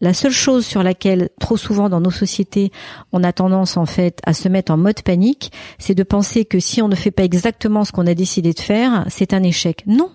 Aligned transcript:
La 0.00 0.14
seule 0.14 0.32
chose 0.32 0.64
sur 0.64 0.82
laquelle 0.82 1.28
trop 1.40 1.56
souvent 1.56 1.88
dans 1.88 2.00
nos 2.00 2.10
sociétés 2.10 2.70
on 3.12 3.24
a 3.24 3.32
tendance 3.32 3.76
en 3.76 3.86
fait 3.86 4.20
à 4.24 4.32
se 4.32 4.48
mettre 4.48 4.72
en 4.72 4.76
mode 4.76 5.02
panique, 5.02 5.52
c'est 5.78 5.94
de 5.94 6.02
penser 6.04 6.44
que 6.44 6.60
si 6.60 6.80
on 6.82 6.88
ne 6.88 6.94
fait 6.94 7.10
pas 7.10 7.24
exactement 7.24 7.84
ce 7.84 7.92
qu'on 7.92 8.06
a 8.06 8.14
décidé 8.14 8.52
de 8.52 8.60
faire, 8.60 9.04
c'est 9.08 9.32
un 9.32 9.42
échec. 9.42 9.82
Non. 9.86 10.10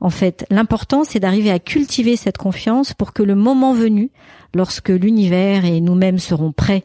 En 0.00 0.08
fait, 0.08 0.46
l'important 0.50 1.04
c'est 1.04 1.20
d'arriver 1.20 1.50
à 1.50 1.58
cultiver 1.58 2.16
cette 2.16 2.38
confiance 2.38 2.94
pour 2.94 3.12
que 3.12 3.22
le 3.22 3.34
moment 3.34 3.74
venu, 3.74 4.10
lorsque 4.54 4.88
l'univers 4.88 5.66
et 5.66 5.80
nous-mêmes 5.80 6.18
serons 6.18 6.52
prêts 6.52 6.84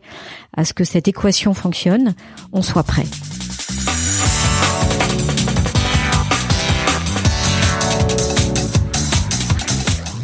à 0.57 0.65
ce 0.65 0.73
que 0.73 0.83
cette 0.83 1.07
équation 1.07 1.53
fonctionne, 1.53 2.15
on 2.51 2.61
soit 2.61 2.83
prêt. 2.83 3.05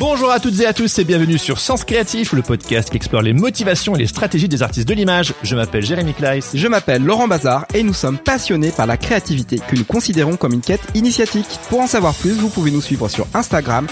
Bonjour 0.01 0.31
à 0.31 0.39
toutes 0.39 0.59
et 0.59 0.65
à 0.65 0.73
tous 0.73 0.97
et 0.97 1.03
bienvenue 1.03 1.37
sur 1.37 1.59
Sens 1.59 1.83
Créatif, 1.83 2.33
le 2.33 2.41
podcast 2.41 2.89
qui 2.89 2.95
explore 2.95 3.21
les 3.21 3.33
motivations 3.33 3.93
et 3.95 3.99
les 3.99 4.07
stratégies 4.07 4.49
des 4.49 4.63
artistes 4.63 4.87
de 4.87 4.95
l'image. 4.95 5.35
Je 5.43 5.55
m'appelle 5.55 5.85
Jérémy 5.85 6.15
Kleiss. 6.15 6.53
Je 6.55 6.67
m'appelle 6.67 7.03
Laurent 7.03 7.27
Bazar 7.27 7.67
et 7.75 7.83
nous 7.83 7.93
sommes 7.93 8.17
passionnés 8.17 8.71
par 8.71 8.87
la 8.87 8.97
créativité 8.97 9.59
que 9.59 9.75
nous 9.75 9.85
considérons 9.85 10.37
comme 10.37 10.53
une 10.53 10.61
quête 10.61 10.81
initiatique. 10.95 11.45
Pour 11.69 11.81
en 11.81 11.87
savoir 11.87 12.15
plus, 12.15 12.31
vous 12.31 12.49
pouvez 12.49 12.71
nous 12.71 12.81
suivre 12.81 13.09
sur 13.09 13.27
Instagram, 13.35 13.85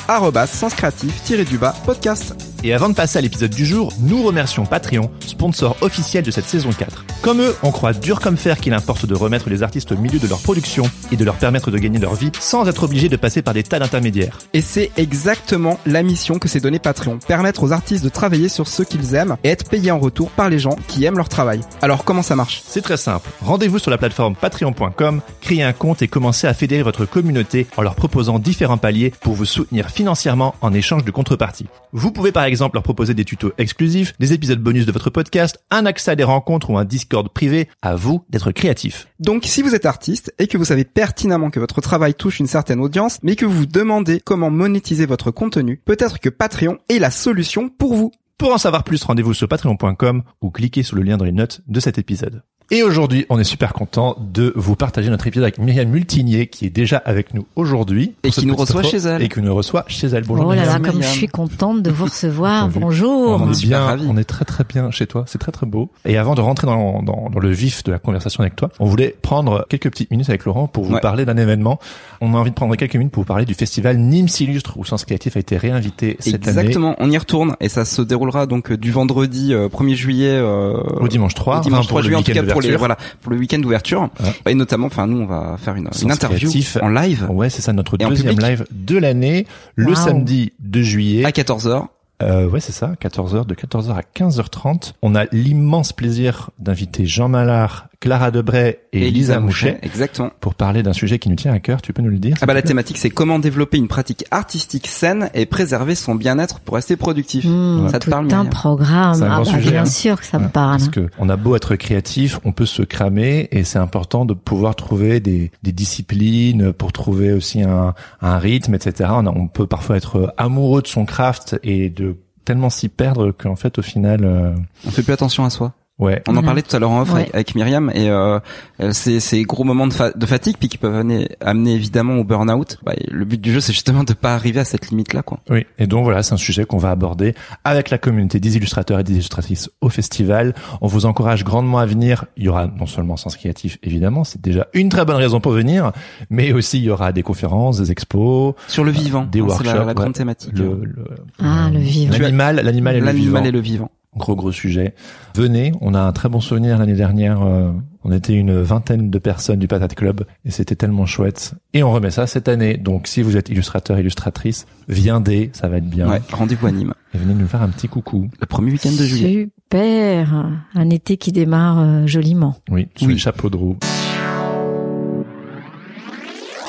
senscreatif-du-bas 0.47 1.75
podcast. 1.85 2.33
Et 2.61 2.73
avant 2.73 2.89
de 2.89 2.93
passer 2.93 3.17
à 3.17 3.21
l'épisode 3.21 3.51
du 3.51 3.65
jour, 3.65 3.93
nous 4.01 4.21
remercions 4.21 4.65
Patreon, 4.65 5.09
sponsor 5.25 5.77
officiel 5.79 6.25
de 6.25 6.31
cette 6.31 6.45
saison 6.45 6.71
4. 6.71 7.05
Comme 7.21 7.39
eux, 7.39 7.55
on 7.63 7.71
croit 7.71 7.93
dur 7.93 8.19
comme 8.19 8.35
fer 8.35 8.59
qu'il 8.59 8.73
importe 8.73 9.05
de 9.05 9.15
remettre 9.15 9.49
les 9.49 9.63
artistes 9.63 9.93
au 9.93 9.97
milieu 9.97 10.19
de 10.19 10.27
leur 10.27 10.41
production 10.41 10.83
et 11.09 11.15
de 11.15 11.23
leur 11.23 11.35
permettre 11.35 11.71
de 11.71 11.77
gagner 11.77 11.99
leur 11.99 12.15
vie 12.15 12.31
sans 12.37 12.67
être 12.67 12.83
obligés 12.83 13.07
de 13.07 13.15
passer 13.15 13.41
par 13.41 13.53
des 13.53 13.63
tas 13.63 13.79
d'intermédiaires. 13.79 14.37
Et 14.53 14.59
c'est 14.59 14.91
exactement 14.97 15.79
la 15.85 16.03
mission 16.03 16.37
que 16.37 16.49
s'est 16.49 16.59
donnée 16.59 16.79
Patreon, 16.79 17.19
permettre 17.19 17.63
aux 17.63 17.71
artistes 17.71 18.03
de 18.03 18.09
travailler 18.09 18.49
sur 18.49 18.67
ce 18.67 18.83
qu'ils 18.83 19.15
aiment 19.15 19.37
et 19.45 19.49
être 19.49 19.69
payés 19.69 19.91
en 19.91 19.99
retour 19.99 20.29
par 20.29 20.49
les 20.49 20.59
gens 20.59 20.75
qui 20.89 21.05
aiment 21.05 21.17
leur 21.17 21.29
travail. 21.29 21.61
Alors 21.81 22.03
comment 22.03 22.23
ça 22.23 22.35
marche? 22.35 22.61
C'est 22.67 22.81
très 22.81 22.97
simple. 22.97 23.29
Rendez-vous 23.41 23.79
sur 23.79 23.91
la 23.91 23.97
plateforme 23.97 24.35
patreon.com, 24.35 25.21
créez 25.39 25.63
un 25.63 25.73
compte 25.73 26.01
et 26.01 26.09
commencez 26.09 26.45
à 26.45 26.53
fédérer 26.53 26.83
votre 26.83 27.05
communauté 27.05 27.67
en 27.77 27.83
leur 27.83 27.95
proposant 27.95 28.37
différents 28.37 28.77
paliers 28.77 29.13
pour 29.21 29.33
vous 29.33 29.45
soutenir 29.45 29.89
financièrement 29.89 30.55
en 30.59 30.73
échange 30.73 31.05
de 31.05 31.11
contrepartie. 31.11 31.67
Vous 31.93 32.11
pouvez 32.11 32.31
par 32.31 32.48
exemple 32.49 32.75
leur 32.75 32.83
proposer 32.83 33.13
des 33.13 33.23
tutos 33.23 33.53
exclusifs, 33.57 34.13
des 34.19 34.33
épisodes 34.33 34.59
bonus 34.59 34.85
de 34.85 34.91
votre 34.91 35.09
podcast, 35.09 35.59
un 35.71 35.85
accès 35.85 36.11
à 36.11 36.15
des 36.15 36.25
rencontres 36.25 36.69
ou 36.69 36.77
un 36.77 36.83
Discord 36.83 37.29
privé. 37.29 37.69
À 37.81 37.95
vous 37.95 38.25
d'être 38.29 38.51
créatif. 38.51 39.07
Donc 39.19 39.45
si 39.45 39.61
vous 39.61 39.73
êtes 39.73 39.85
artiste 39.85 40.33
et 40.37 40.47
que 40.47 40.57
vous 40.57 40.65
savez 40.65 40.83
pertinemment 40.83 41.49
que 41.49 41.59
votre 41.59 41.79
travail 41.79 42.13
touche 42.13 42.39
une 42.39 42.47
certaine 42.47 42.81
audience, 42.81 43.19
mais 43.23 43.35
que 43.37 43.45
vous 43.45 43.59
vous 43.59 43.65
demandez 43.65 44.19
comment 44.19 44.49
monétiser 44.49 45.05
votre 45.05 45.31
contenu, 45.31 45.81
peut-être 45.85 46.19
que 46.19 46.29
Patreon 46.29 46.77
est 46.89 46.99
la 46.99 47.11
solution 47.11 47.69
pour 47.69 47.95
vous. 47.95 48.11
Pour 48.37 48.53
en 48.53 48.57
savoir 48.57 48.83
plus, 48.83 49.03
rendez-vous 49.03 49.33
sur 49.33 49.47
patreon.com 49.47 50.23
ou 50.41 50.49
cliquez 50.49 50.83
sur 50.83 50.95
le 50.95 51.03
lien 51.03 51.17
dans 51.17 51.25
les 51.25 51.31
notes 51.31 51.61
de 51.67 51.79
cet 51.79 51.97
épisode. 51.97 52.41
Et 52.71 52.83
aujourd'hui, 52.83 53.25
on 53.29 53.39
est 53.39 53.43
super 53.43 53.73
content 53.73 54.15
de 54.19 54.53
vous 54.55 54.75
partager 54.75 55.09
notre 55.09 55.25
épisode 55.25 55.43
avec 55.43 55.57
Myriam 55.57 55.89
Multinier, 55.89 56.45
qui 56.45 56.67
est 56.67 56.69
déjà 56.69 56.97
avec 56.97 57.33
nous 57.33 57.47
aujourd'hui. 57.55 58.13
Et 58.21 58.29
qui 58.29 58.45
nous 58.45 58.55
reçoit 58.55 58.83
chez 58.83 58.97
elle. 58.97 59.23
Et 59.23 59.27
qui 59.27 59.41
nous 59.41 59.55
reçoit 59.55 59.85
chez 59.87 60.05
elle. 60.05 60.23
Bonjour 60.23 60.45
oh 60.45 60.53
là 60.53 60.65
là, 60.65 60.77
Myriam. 60.77 60.93
comme 60.93 61.01
je 61.01 61.07
suis 61.07 61.27
contente 61.27 61.81
de 61.81 61.89
vous 61.89 62.05
recevoir. 62.05 62.67
Bonjour. 62.69 63.41
On 63.41 63.51
est 63.51 63.61
bien, 63.63 63.97
on 64.07 64.17
est 64.17 64.23
très 64.23 64.45
très 64.45 64.63
bien 64.63 64.91
chez 64.91 65.07
toi, 65.07 65.23
c'est 65.25 65.39
très 65.39 65.51
très 65.51 65.65
beau. 65.65 65.89
Et 66.05 66.19
avant 66.19 66.35
de 66.35 66.41
rentrer 66.41 66.67
dans, 66.67 67.01
dans, 67.01 67.31
dans 67.33 67.39
le 67.39 67.49
vif 67.49 67.83
de 67.85 67.91
la 67.91 67.97
conversation 67.97 68.41
avec 68.41 68.55
toi, 68.55 68.69
on 68.79 68.85
voulait 68.85 69.15
prendre 69.19 69.65
quelques 69.67 69.89
petites 69.89 70.11
minutes 70.11 70.29
avec 70.29 70.45
Laurent 70.45 70.67
pour 70.67 70.83
vous 70.85 70.93
Ouais. 70.93 71.01
parler 71.01 71.25
d'un 71.25 71.37
événement. 71.37 71.79
On 72.21 72.35
a 72.35 72.37
envie 72.37 72.51
de 72.51 72.55
prendre 72.55 72.75
quelques 72.75 72.95
minutes 72.95 73.11
pour 73.13 73.23
vous 73.23 73.27
parler 73.27 73.45
du 73.45 73.55
festival 73.55 73.97
Nîmes 73.97 74.27
s'illustre 74.27 74.77
où 74.77 74.85
Sens 74.85 75.05
Créatif 75.05 75.37
a 75.37 75.39
été 75.39 75.57
réinvité 75.57 76.17
cette 76.19 76.47
année 76.47 76.59
Exactement, 76.59 76.95
on 76.99 77.09
y 77.09 77.17
retourne 77.17 77.55
et 77.61 77.69
ça 77.69 77.83
se 77.85 78.03
déroulera 78.03 78.45
donc 78.45 78.71
euh, 78.71 78.77
du 78.77 78.91
vendredi 78.91 79.53
euh, 79.55 79.69
1er 79.69 79.95
juillet 79.95 80.31
euh, 80.33 80.73
au 80.99 81.07
dimanche 81.07 81.33
3, 81.33 81.59
au 81.59 81.61
dimanche 81.61 81.79
enfin, 81.85 81.87
pour 81.87 81.99
3 81.99 82.01
le 82.01 82.05
juillet 82.05 82.15
en 82.17 82.21
tout 82.21 82.31
week-end 82.31 82.45
cas 82.45 82.51
pour 82.51 82.58
les 82.61 82.67
d'ouverture. 82.73 82.79
voilà 82.79 82.97
pour 83.21 83.31
le 83.31 83.37
week-end 83.37 83.59
d'ouverture 83.59 84.09
Ouais. 84.19 84.51
et 84.51 84.55
notamment 84.55 84.87
enfin 84.87 85.07
nous 85.07 85.19
on 85.21 85.25
va 85.25 85.57
faire 85.57 85.75
une, 85.75 85.87
interview 85.87 86.49
Créatif. 86.49 86.77
en 86.81 86.89
live 86.89 87.27
Ouais, 87.29 87.49
c'est 87.49 87.61
ça 87.61 87.73
notre 87.73 87.97
deuxième 87.97 88.39
live 88.39 88.65
de 88.71 88.97
l'année, 88.97 89.45
le 89.75 89.87
Wow. 89.89 89.95
samedi 89.95 90.53
2 90.59 90.81
juillet. 90.83 91.25
à 91.25 91.31
14h 91.31 91.87
Euh, 92.21 92.49
ouais, 92.49 92.59
c'est 92.59 92.73
ça, 92.73 92.91
14h, 93.01 93.45
de 93.45 93.55
14h 93.55 93.91
à 93.95 94.01
15h30. 94.13 94.91
On 95.01 95.15
a 95.15 95.23
l'immense 95.31 95.93
plaisir 95.93 96.49
d'inviter 96.59 97.05
Jean 97.05 97.29
Mallard, 97.29 97.87
Clara 98.01 98.31
Debray 98.31 98.79
et, 98.93 99.07
Elisa 99.07 99.39
Mouchet 99.41 99.77
exactement 99.81 100.31
pour 100.39 100.55
parler 100.55 100.83
d'un 100.83 100.93
sujet 100.93 101.19
qui 101.19 101.27
nous 101.29 101.35
tient 101.35 101.51
à 101.51 101.59
cœur. 101.59 101.81
Tu 101.81 101.91
peux 101.91 102.01
nous 102.01 102.09
le 102.09 102.17
dire 102.17 102.37
ah 102.41 102.45
bah 102.45 102.53
la 102.53 102.61
thématique 102.61 102.97
c'est 102.97 103.09
comment 103.09 103.39
développer 103.39 103.77
une 103.77 103.89
pratique 103.89 104.23
artistique 104.31 104.87
saine 104.87 105.29
et 105.33 105.45
préserver 105.45 105.95
son 105.95 106.15
bien-être 106.15 106.61
pour 106.61 106.75
rester 106.75 106.95
productif 106.95 107.43
Mmh, 107.45 107.89
ça 107.89 107.99
te 107.99 108.05
tout 108.05 108.09
parle 108.11 108.25
un 108.25 108.27
Myriam? 108.27 108.49
programme. 108.49 109.15
C'est 109.15 109.23
un 109.23 109.31
Ah 109.33 109.37
bah, 109.39 109.45
sujet, 109.45 109.71
bien 109.71 109.81
hein. 109.81 109.85
sûr 109.85 110.19
que 110.19 110.25
ça 110.25 110.39
me 110.39 110.45
Ouais, 110.45 110.49
parle. 110.49 110.77
Parce 110.77 110.89
que 110.89 111.09
on 111.19 111.27
a 111.27 111.35
beau 111.35 111.55
être 111.57 111.75
créatif, 111.75 112.39
on 112.45 112.51
peut 112.53 112.65
se 112.65 112.81
cramer 112.83 113.49
et 113.51 113.63
c'est 113.65 113.79
important 113.79 114.23
de 114.23 114.33
pouvoir 114.33 114.75
trouver 114.75 115.19
des, 115.19 115.51
des 115.63 115.71
disciplines 115.73 116.71
pour 116.73 116.93
trouver 116.93 117.33
aussi 117.33 117.63
un, 117.63 117.93
un 118.21 118.37
rythme, 118.37 118.75
etc. 118.75 119.09
On, 119.13 119.25
a- 119.25 119.33
on 119.35 119.47
peut 119.47 119.67
parfois 119.67 119.97
être 119.97 120.33
amoureux 120.37 120.81
de 120.81 120.87
son 120.87 121.05
craft 121.05 121.59
et 121.63 121.89
de 121.89 122.15
tellement 122.45 122.69
s'y 122.69 122.87
perdre 122.89 123.31
qu'en 123.31 123.55
fait 123.57 123.77
au 123.77 123.81
final, 123.81 124.21
euh, 124.23 124.55
on 124.87 124.89
fait 124.91 125.03
plus 125.03 125.13
attention 125.13 125.43
à 125.45 125.49
soi 125.49 125.73
ouais, 125.99 126.21
on 126.27 126.31
en 126.31 126.33
Voilà. 126.35 126.45
parlait 126.47 126.61
tout 126.61 126.75
à 126.75 126.79
l'heure 126.79 126.89
en 126.91 127.01
off 127.01 127.13
Ouais. 127.13 127.21
avec, 127.21 127.35
avec 127.35 127.55
Myriam 127.55 127.91
et 127.93 128.09
euh, 128.09 128.39
euh, 128.81 128.91
ces, 128.91 129.19
ces 129.19 129.43
gros 129.43 129.63
moments 129.63 129.87
de, 129.87 129.93
fa- 129.93 130.11
de 130.11 130.25
fatigue 130.25 130.55
puis 130.59 130.69
qui 130.69 130.77
peuvent 130.77 130.95
amener, 130.95 131.29
amener 131.41 131.73
évidemment 131.73 132.15
au 132.15 132.23
burn-out 132.23 132.77
bah, 132.83 132.93
le 133.09 133.25
but 133.25 133.39
du 133.39 133.51
jeu 133.53 133.59
c'est 133.59 133.73
justement 133.73 134.03
de 134.03 134.13
pas 134.13 134.33
arriver 134.33 134.59
à 134.59 134.65
cette 134.65 134.89
limite 134.89 135.13
là 135.13 135.21
quoi 135.21 135.39
Oui, 135.49 135.65
et 135.77 135.87
donc 135.87 136.03
voilà, 136.03 136.23
c'est 136.23 136.33
un 136.33 136.37
sujet 136.37 136.65
qu'on 136.65 136.77
va 136.77 136.89
aborder 136.91 137.35
avec 137.63 137.89
la 137.89 137.97
communauté 137.97 138.39
des 138.39 138.57
illustrateurs 138.57 138.99
et 138.99 139.03
des 139.03 139.13
illustratrices 139.13 139.69
au 139.81 139.89
festival. 139.89 140.53
On 140.81 140.87
vous 140.87 141.05
encourage 141.05 141.43
grandement 141.43 141.79
à 141.79 141.85
venir. 141.85 142.25
Il 142.37 142.43
y 142.45 142.49
aura 142.49 142.67
non 142.67 142.85
seulement 142.85 143.17
Sens 143.17 143.35
Créatif, 143.37 143.77
évidemment, 143.83 144.23
c'est 144.23 144.41
déjà 144.41 144.67
une 144.73 144.89
très 144.89 145.05
bonne 145.05 145.15
raison 145.17 145.39
pour 145.39 145.51
venir, 145.51 145.91
mais 146.29 146.51
aussi 146.53 146.77
il 146.77 146.83
y 146.85 146.89
aura 146.89 147.11
des 147.11 147.23
conférences, 147.23 147.77
des 147.79 147.91
expos, 147.91 148.53
sur 148.67 148.83
le 148.83 148.91
vivant 148.91 149.25
des 149.25 149.41
workshops. 149.41 149.65
la, 149.65 149.83
la 149.85 149.93
grande 149.93 150.13
thématique 150.13 150.51
Le, 150.57 150.81
le- 150.83 151.05
Ah, 151.39 151.69
le 151.71 151.79
vivant. 151.79 152.15
L'animal, 152.17 152.55
l'animal 152.63 152.95
et 152.95 152.99
le 152.99 153.05
vivant. 153.11 153.15
l'animal 153.33 153.47
et 153.47 153.51
le 153.51 153.59
vivant 153.59 153.91
Gros 154.17 154.35
gros 154.35 154.51
sujet. 154.51 154.95
Venez, 155.35 155.71
on 155.81 155.93
a 155.93 155.99
un 156.01 156.11
très 156.13 156.29
bon 156.29 156.39
souvenir 156.41 156.77
l'année 156.79 156.95
dernière. 156.95 157.41
euh, 157.43 157.71
on 158.03 158.11
était 158.11 158.33
une 158.33 158.59
vingtaine 158.61 159.11
de 159.11 159.19
personnes 159.19 159.59
du 159.59 159.67
Patate 159.67 159.93
Club 159.93 160.23
et 160.45 160.51
c'était 160.51 160.75
tellement 160.75 161.05
chouette. 161.05 161.53
Et 161.73 161.83
on 161.83 161.91
remet 161.91 162.09
ça 162.09 162.25
cette 162.25 162.47
année. 162.47 162.77
Donc 162.77 163.07
si 163.07 163.21
vous 163.21 163.37
êtes 163.37 163.49
illustrateur, 163.49 163.99
illustratrice, 163.99 164.65
viendez, 164.87 165.51
ça 165.53 165.67
va 165.67 165.77
être 165.77 165.89
bien. 165.89 166.09
ouais 166.09 166.21
rendez-vous 166.31 166.65
à 166.65 166.71
Nîmes 166.71 166.93
Et 167.13 167.19
venez 167.19 167.35
nous 167.35 167.45
faire 167.47 167.61
un 167.61 167.69
petit 167.69 167.87
coucou. 167.87 168.29
le 168.39 168.45
premier 168.47 168.71
week-end 168.71 168.89
de 168.91 169.03
juillet 169.03 169.49
Super. 169.71 170.49
Un 170.73 170.89
été 170.89 171.17
qui 171.17 171.31
démarre 171.31 171.79
euh, 171.79 172.07
joliment. 172.07 172.55
Oui, 172.71 172.87
sous 172.95 173.05
Oui. 173.05 173.13
les 173.13 173.19
chapeaux 173.19 173.51
de 173.51 173.57
roue. 173.57 173.77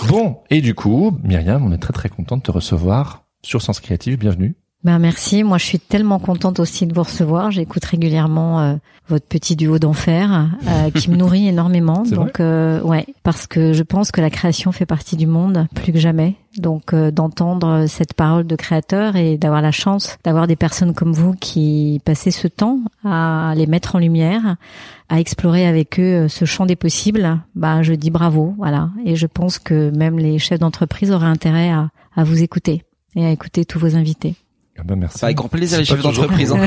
Bon, 0.09 0.39
et 0.51 0.61
du 0.61 0.75
coup, 0.75 1.17
Myriam, 1.23 1.65
on 1.65 1.73
est 1.73 1.79
très 1.79 1.93
très 1.93 2.09
content 2.09 2.37
de 2.37 2.43
te 2.43 2.51
recevoir 2.51 3.25
sur 3.43 3.63
Sens 3.63 3.81
Créatif. 3.81 4.19
Bienvenue. 4.19 4.57
Ben 4.83 4.99
merci. 4.99 5.45
Moi, 5.45 5.59
je 5.59 5.67
suis 5.67 5.79
tellement 5.79 6.19
contente 6.19 6.59
aussi 6.59 6.87
de 6.87 6.95
vous 6.95 7.03
recevoir. 7.03 7.51
J'écoute 7.51 7.85
régulièrement 7.85 8.61
euh, 8.61 8.75
votre 9.11 9.27
petit 9.27 9.57
duo 9.57 9.79
d'enfer 9.79 10.49
euh, 10.67 10.91
qui 10.91 11.11
me 11.11 11.17
nourrit 11.19 11.49
énormément. 11.49 12.05
Donc, 12.05 12.41
euh, 12.41 12.81
ouais, 12.81 13.05
parce 13.23 13.47
que 13.47 13.75
je 13.75 13.83
pense 13.83 14.11
que 14.11 14.23
la 14.23 14.31
création 14.31 14.73
fait 14.73 14.87
partie 14.87 15.17
du 15.17 15.27
monde 15.27 15.67
plus 15.75 15.93
que 15.93 15.99
jamais. 15.99 16.37
Donc, 16.57 16.95
euh, 16.95 17.11
d'entendre 17.11 17.85
cette 17.87 18.15
parole 18.15 18.47
de 18.47 18.57
créateur 18.57 19.17
et 19.17 19.37
d'avoir 19.37 19.61
la 19.61 19.71
chance 19.71 20.17
d'avoir 20.25 20.47
des 20.47 20.57
personnes 20.57 20.95
comme 20.95 21.13
vous 21.13 21.35
qui 21.35 22.01
passaient 22.05 22.31
ce 22.31 22.49
temps 22.49 22.79
à 23.05 23.53
les 23.57 23.67
mettre 23.67 23.97
en 23.97 23.99
lumière, 23.99 24.57
à 25.11 25.21
explorer 25.21 25.67
avec 25.67 26.01
eux 26.01 26.25
euh, 26.25 26.29
ce 26.29 26.47
champ 26.47 26.65
des 26.65 26.77
possibles. 26.77 27.39
Bah, 27.55 27.83
je 27.83 27.93
dis 27.93 28.11
bravo, 28.11 28.55
voilà. 28.57 28.89
Et 29.05 29.15
je 29.17 29.27
pense 29.27 29.59
que 29.59 29.91
même 29.91 30.19
les 30.19 30.39
chefs 30.39 30.61
d'entreprise 30.61 31.13
auraient 31.13 31.27
intérêt 31.27 31.71
à, 31.71 31.91
à 32.17 32.25
vous 32.25 32.43
écouter 32.43 32.85
et 33.15 33.27
à 33.27 33.31
écouter 33.31 33.65
tous 33.67 33.79
vos 33.79 33.97
invités. 33.97 34.37
Ah 34.81 34.83
ben, 34.85 34.97
merci. 34.97 35.23
avec 35.25 35.37
grand 35.37 35.49
plaisir 35.49 35.79
les 35.79 35.85
chefs 35.85 36.03
d'entreprise 36.03 36.53
hein. 36.53 36.67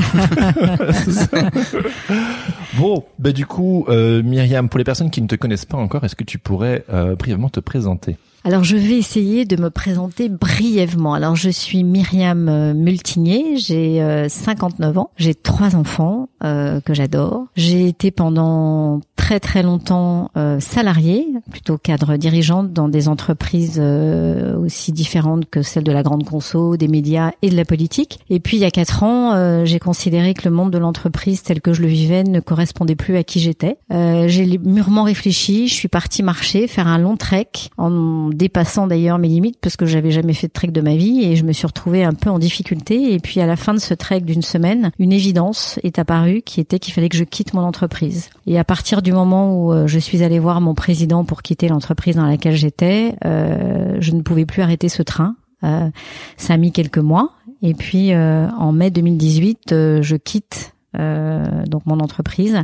Bon, 2.78 3.04
bah 3.18 3.32
du 3.32 3.44
coup, 3.44 3.86
euh, 3.88 4.22
Myriam, 4.22 4.68
pour 4.68 4.78
les 4.78 4.84
personnes 4.84 5.10
qui 5.10 5.20
ne 5.20 5.26
te 5.26 5.34
connaissent 5.34 5.64
pas 5.64 5.78
encore, 5.78 6.04
est-ce 6.04 6.14
que 6.14 6.24
tu 6.24 6.38
pourrais 6.38 6.84
euh, 6.92 7.16
brièvement 7.16 7.48
te 7.48 7.60
présenter? 7.60 8.16
Alors 8.46 8.62
je 8.62 8.76
vais 8.76 8.98
essayer 8.98 9.46
de 9.46 9.56
me 9.56 9.70
présenter 9.70 10.28
brièvement. 10.28 11.14
Alors 11.14 11.34
je 11.34 11.48
suis 11.48 11.82
Myriam 11.82 12.46
euh, 12.50 12.74
Multinier, 12.74 13.56
j'ai 13.56 14.26
59 14.28 14.94
euh, 14.94 15.00
ans, 15.00 15.10
j'ai 15.16 15.34
trois 15.34 15.76
enfants 15.76 16.28
euh, 16.44 16.78
que 16.82 16.92
j'adore. 16.92 17.46
J'ai 17.56 17.88
été 17.88 18.10
pendant 18.10 19.00
très 19.16 19.40
très 19.40 19.62
longtemps 19.62 20.30
euh, 20.36 20.60
salariée, 20.60 21.26
plutôt 21.50 21.78
cadre 21.78 22.18
dirigeante 22.18 22.70
dans 22.70 22.90
des 22.90 23.08
entreprises 23.08 23.80
aussi 23.80 24.92
différentes 24.92 25.48
que 25.48 25.62
celles 25.62 25.84
de 25.84 25.92
la 25.92 26.02
grande 26.02 26.24
conso, 26.24 26.76
des 26.76 26.88
médias 26.88 27.30
et 27.40 27.48
de 27.48 27.56
la 27.56 27.64
politique. 27.64 28.20
Et 28.28 28.40
puis 28.40 28.58
il 28.58 28.60
y 28.60 28.66
a 28.66 28.70
quatre 28.70 29.04
ans, 29.04 29.64
j'ai 29.64 29.78
considéré 29.78 30.34
que 30.34 30.46
le 30.46 30.54
monde 30.54 30.70
de 30.70 30.76
l'entreprise 30.76 31.42
tel 31.42 31.62
que 31.62 31.72
je 31.72 31.80
le 31.80 31.88
vivais 31.88 32.24
ne 32.24 32.40
correspondait 32.40 32.94
plus 32.94 33.16
à 33.16 33.24
qui 33.24 33.40
j'étais. 33.40 33.78
j'ai 33.90 34.58
mûrement 34.58 35.04
réfléchi, 35.04 35.68
je 35.68 35.74
suis 35.74 35.88
partie 35.88 36.22
marcher, 36.22 36.66
faire 36.66 36.88
un 36.88 36.98
long 36.98 37.16
trek 37.16 37.48
en 37.78 38.33
dépassant 38.34 38.86
d'ailleurs 38.86 39.18
mes 39.18 39.28
limites 39.28 39.58
parce 39.60 39.76
que 39.76 39.86
j'avais 39.86 40.10
jamais 40.10 40.34
fait 40.34 40.48
de 40.48 40.52
trek 40.52 40.68
de 40.68 40.80
ma 40.80 40.96
vie 40.96 41.24
et 41.24 41.36
je 41.36 41.44
me 41.44 41.52
suis 41.52 41.66
retrouvée 41.66 42.04
un 42.04 42.12
peu 42.12 42.30
en 42.30 42.38
difficulté. 42.38 43.14
Et 43.14 43.18
puis 43.18 43.40
à 43.40 43.46
la 43.46 43.56
fin 43.56 43.74
de 43.74 43.78
ce 43.78 43.94
trek 43.94 44.20
d'une 44.20 44.42
semaine, 44.42 44.90
une 44.98 45.12
évidence 45.12 45.78
est 45.82 45.98
apparue 45.98 46.42
qui 46.42 46.60
était 46.60 46.78
qu'il 46.78 46.92
fallait 46.92 47.08
que 47.08 47.16
je 47.16 47.24
quitte 47.24 47.54
mon 47.54 47.62
entreprise. 47.62 48.30
Et 48.46 48.58
à 48.58 48.64
partir 48.64 49.02
du 49.02 49.12
moment 49.12 49.56
où 49.56 49.72
euh, 49.72 49.86
je 49.86 49.98
suis 49.98 50.22
allée 50.22 50.38
voir 50.38 50.60
mon 50.60 50.74
président 50.74 51.24
pour 51.24 51.42
quitter 51.42 51.68
l'entreprise 51.68 52.16
dans 52.16 52.26
laquelle 52.26 52.56
j'étais, 52.56 53.14
euh, 53.24 53.96
je 54.00 54.12
ne 54.12 54.22
pouvais 54.22 54.44
plus 54.44 54.62
arrêter 54.62 54.88
ce 54.88 55.02
train. 55.02 55.36
Euh, 55.64 55.88
ça 56.36 56.54
a 56.54 56.56
mis 56.56 56.72
quelques 56.72 56.98
mois. 56.98 57.32
Et 57.62 57.74
puis 57.74 58.12
euh, 58.12 58.48
en 58.58 58.72
mai 58.72 58.90
2018, 58.90 59.72
euh, 59.72 60.02
je 60.02 60.16
quitte 60.16 60.73
donc 60.94 61.86
mon 61.86 62.00
entreprise 62.00 62.62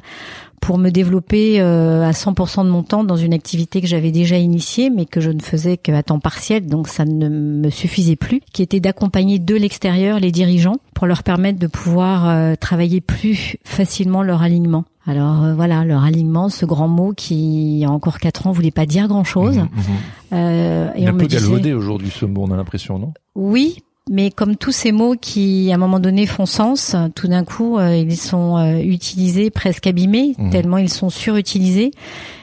pour 0.61 0.79
me 0.79 0.91
développer 0.91 1.61
euh, 1.61 2.06
à 2.06 2.12
100% 2.12 2.65
de 2.65 2.71
mon 2.71 2.82
temps 2.82 3.03
dans 3.03 3.17
une 3.17 3.32
activité 3.32 3.81
que 3.81 3.87
j'avais 3.87 4.12
déjà 4.12 4.37
initiée 4.37 4.91
mais 4.91 5.06
que 5.06 5.21
je 5.21 5.31
ne 5.31 5.41
faisais 5.41 5.77
qu'à 5.77 6.03
temps 6.03 6.21
partiel 6.21 6.67
donc 6.67 6.88
ça 6.88 7.05
ne 7.05 7.29
me 7.29 7.71
suffisait 7.71 8.17
plus 8.17 8.41
qui 8.53 8.62
était 8.62 8.81
d'accompagner 8.81 9.38
de 9.38 9.55
l'extérieur 9.55 10.21
les 10.21 10.31
dirigeants 10.31 10.77
pour 10.94 11.06
leur 11.06 11.23
permettre 11.23 11.59
de 11.59 11.67
pouvoir 11.67 12.29
euh, 12.29 12.55
travailler 12.56 13.00
plus 13.00 13.56
facilement 13.65 14.23
leur 14.23 14.43
alignement. 14.43 14.85
Alors 15.06 15.44
euh, 15.44 15.55
voilà, 15.55 15.82
leur 15.85 16.05
alignement, 16.05 16.50
ce 16.50 16.67
grand 16.67 16.88
mot 16.88 17.15
qui 17.17 17.73
il 17.75 17.79
y 17.79 17.85
a 17.87 17.91
encore 17.91 18.19
quatre 18.19 18.47
ans 18.47 18.53
voulait 18.53 18.71
pas 18.71 18.85
dire 18.85 19.09
grand 19.09 19.25
chose. 19.25 19.56
Mmh, 19.56 19.62
mmh. 19.62 20.35
Euh, 20.35 20.91
et 20.94 21.00
Il 21.03 21.09
on 21.09 21.15
un 21.15 21.17
peu 21.17 21.27
galvaudé 21.27 21.73
aujourd'hui 21.73 22.11
ce 22.11 22.27
mot, 22.27 22.44
on 22.47 22.53
a 22.53 22.56
l'impression, 22.56 22.99
non? 22.99 23.15
Oui, 23.35 23.79
mais 24.08 24.31
comme 24.31 24.56
tous 24.56 24.73
ces 24.73 24.93
mots 24.93 25.14
qui, 25.20 25.70
à 25.70 25.75
un 25.75 25.79
moment 25.79 26.00
donné, 26.00 26.26
font 26.26 26.47
sens, 26.47 26.97
tout 27.14 27.29
d'un 27.29 27.44
coup, 27.44 27.79
euh, 27.79 27.97
ils 27.97 28.17
sont 28.17 28.56
euh, 28.56 28.79
utilisés, 28.79 29.50
presque 29.50 29.87
abîmés, 29.87 30.35
mmh. 30.38 30.50
tellement 30.50 30.79
ils 30.79 30.88
sont 30.88 31.11
surutilisés. 31.11 31.93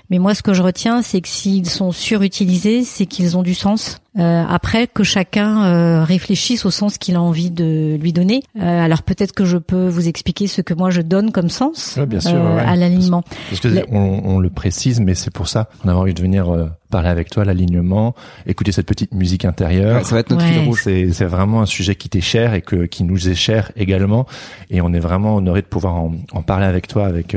Mais 0.10 0.20
moi, 0.20 0.34
ce 0.34 0.42
que 0.42 0.54
je 0.54 0.62
retiens, 0.62 1.02
c'est 1.02 1.22
que 1.22 1.28
s'ils 1.28 1.70
sont 1.70 1.92
surutilisés, 1.92 2.84
c'est 2.84 3.06
qu'ils 3.06 3.38
ont 3.38 3.44
du 3.44 3.54
sens. 3.54 4.00
Euh, 4.18 4.44
après, 4.50 4.88
que 4.88 5.04
chacun 5.04 5.66
euh, 5.66 6.04
réfléchisse 6.04 6.66
au 6.66 6.72
sens 6.72 6.98
qu'il 6.98 7.16
a 7.16 7.22
envie 7.22 7.52
de 7.52 7.98
lui 8.02 8.14
donner. 8.14 8.42
Euh, 8.60 8.84
alors 8.84 9.04
peut-être 9.04 9.34
que 9.34 9.46
je 9.46 9.58
peux 9.58 9.88
vous 9.88 10.08
expliquer 10.08 10.48
ce 10.48 10.62
que 10.62 10.74
moi 10.74 10.90
je 10.90 11.02
donne 11.02 11.32
comme 11.32 11.50
sens 11.50 12.00
bien 12.08 12.20
sûr, 12.20 12.36
à 12.36 12.76
l'alignement. 12.76 13.24
Parce, 13.50 13.60
que 13.60 13.68
on, 13.92 14.22
on, 14.26 14.40
le 14.40 14.50
précise, 14.50 15.02
mais 15.02 15.14
c'est 15.14 15.30
pour 15.30 15.48
ça 15.48 15.70
qu'on 15.84 15.90
a 15.90 15.94
envie 15.94 16.16
de 16.16 16.22
venir 16.22 16.48
parler 16.90 17.10
avec 17.10 17.30
toi, 17.30 17.46
l'alignement, 17.46 18.16
écouter 18.48 18.72
cette 18.72 18.88
petite 18.88 19.14
musique 19.14 19.46
intérieure. 19.46 20.04
ça 20.04 20.16
va 20.16 20.22
être 20.22 20.32
notre 20.32 20.46
fil 20.46 20.66
rouge. 20.66 20.82
C'est 20.84 21.26
vraiment 21.26 21.62
un 21.62 21.68
sujet 21.68 21.94
qui 21.94 22.10
t'est 22.10 22.22
cher 22.22 22.56
et 22.56 22.62
que 22.62 22.86
qui 22.86 23.04
nous 23.04 23.30
est 23.30 23.36
cher 23.36 23.72
également. 23.76 24.26
Et 24.72 24.82
on 24.82 24.94
est 24.94 25.00
vraiment 25.00 25.36
honoré 25.36 25.62
de 25.62 25.68
pouvoir 25.68 25.94
en, 25.94 26.16
en 26.32 26.42
parler 26.42 26.66
avec 26.66 26.88
toi, 26.88 27.06
avec 27.06 27.36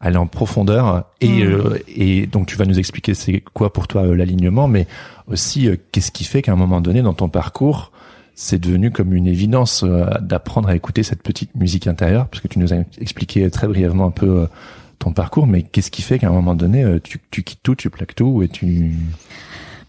aller 0.00 0.16
en 0.16 0.26
profondeur 0.26 1.04
et, 1.20 1.28
mm. 1.28 1.42
euh, 1.42 1.78
et 1.88 2.26
donc 2.26 2.46
tu 2.46 2.56
vas 2.56 2.64
nous 2.64 2.78
expliquer 2.78 3.14
c'est 3.14 3.40
quoi 3.52 3.72
pour 3.72 3.86
toi 3.86 4.02
euh, 4.02 4.14
l'alignement, 4.14 4.66
mais 4.66 4.86
aussi 5.28 5.68
euh, 5.68 5.76
qu'est-ce 5.92 6.10
qui 6.10 6.24
fait 6.24 6.42
qu'à 6.42 6.52
un 6.52 6.56
moment 6.56 6.80
donné 6.80 7.02
dans 7.02 7.14
ton 7.14 7.28
parcours 7.28 7.92
c'est 8.34 8.58
devenu 8.58 8.90
comme 8.90 9.12
une 9.12 9.26
évidence 9.26 9.84
d'apprendre 10.22 10.70
à 10.70 10.74
écouter 10.74 11.02
cette 11.02 11.22
petite 11.22 11.54
musique 11.56 11.86
intérieure, 11.86 12.26
parce 12.26 12.40
que 12.40 12.48
tu 12.48 12.58
nous 12.58 12.72
as 12.72 12.78
expliqué 12.98 13.50
très 13.50 13.68
brièvement 13.68 14.06
un 14.06 14.10
peu 14.10 14.48
ton 14.98 15.12
parcours, 15.12 15.46
mais 15.46 15.62
qu'est-ce 15.62 15.90
qui 15.90 16.00
fait 16.00 16.18
qu'à 16.18 16.28
un 16.28 16.32
moment 16.32 16.54
donné 16.54 17.00
tu, 17.04 17.20
tu 17.30 17.42
quittes 17.42 17.60
tout, 17.62 17.74
tu 17.74 17.90
plaques 17.90 18.14
tout 18.14 18.42
et 18.42 18.48
tu 18.48 18.92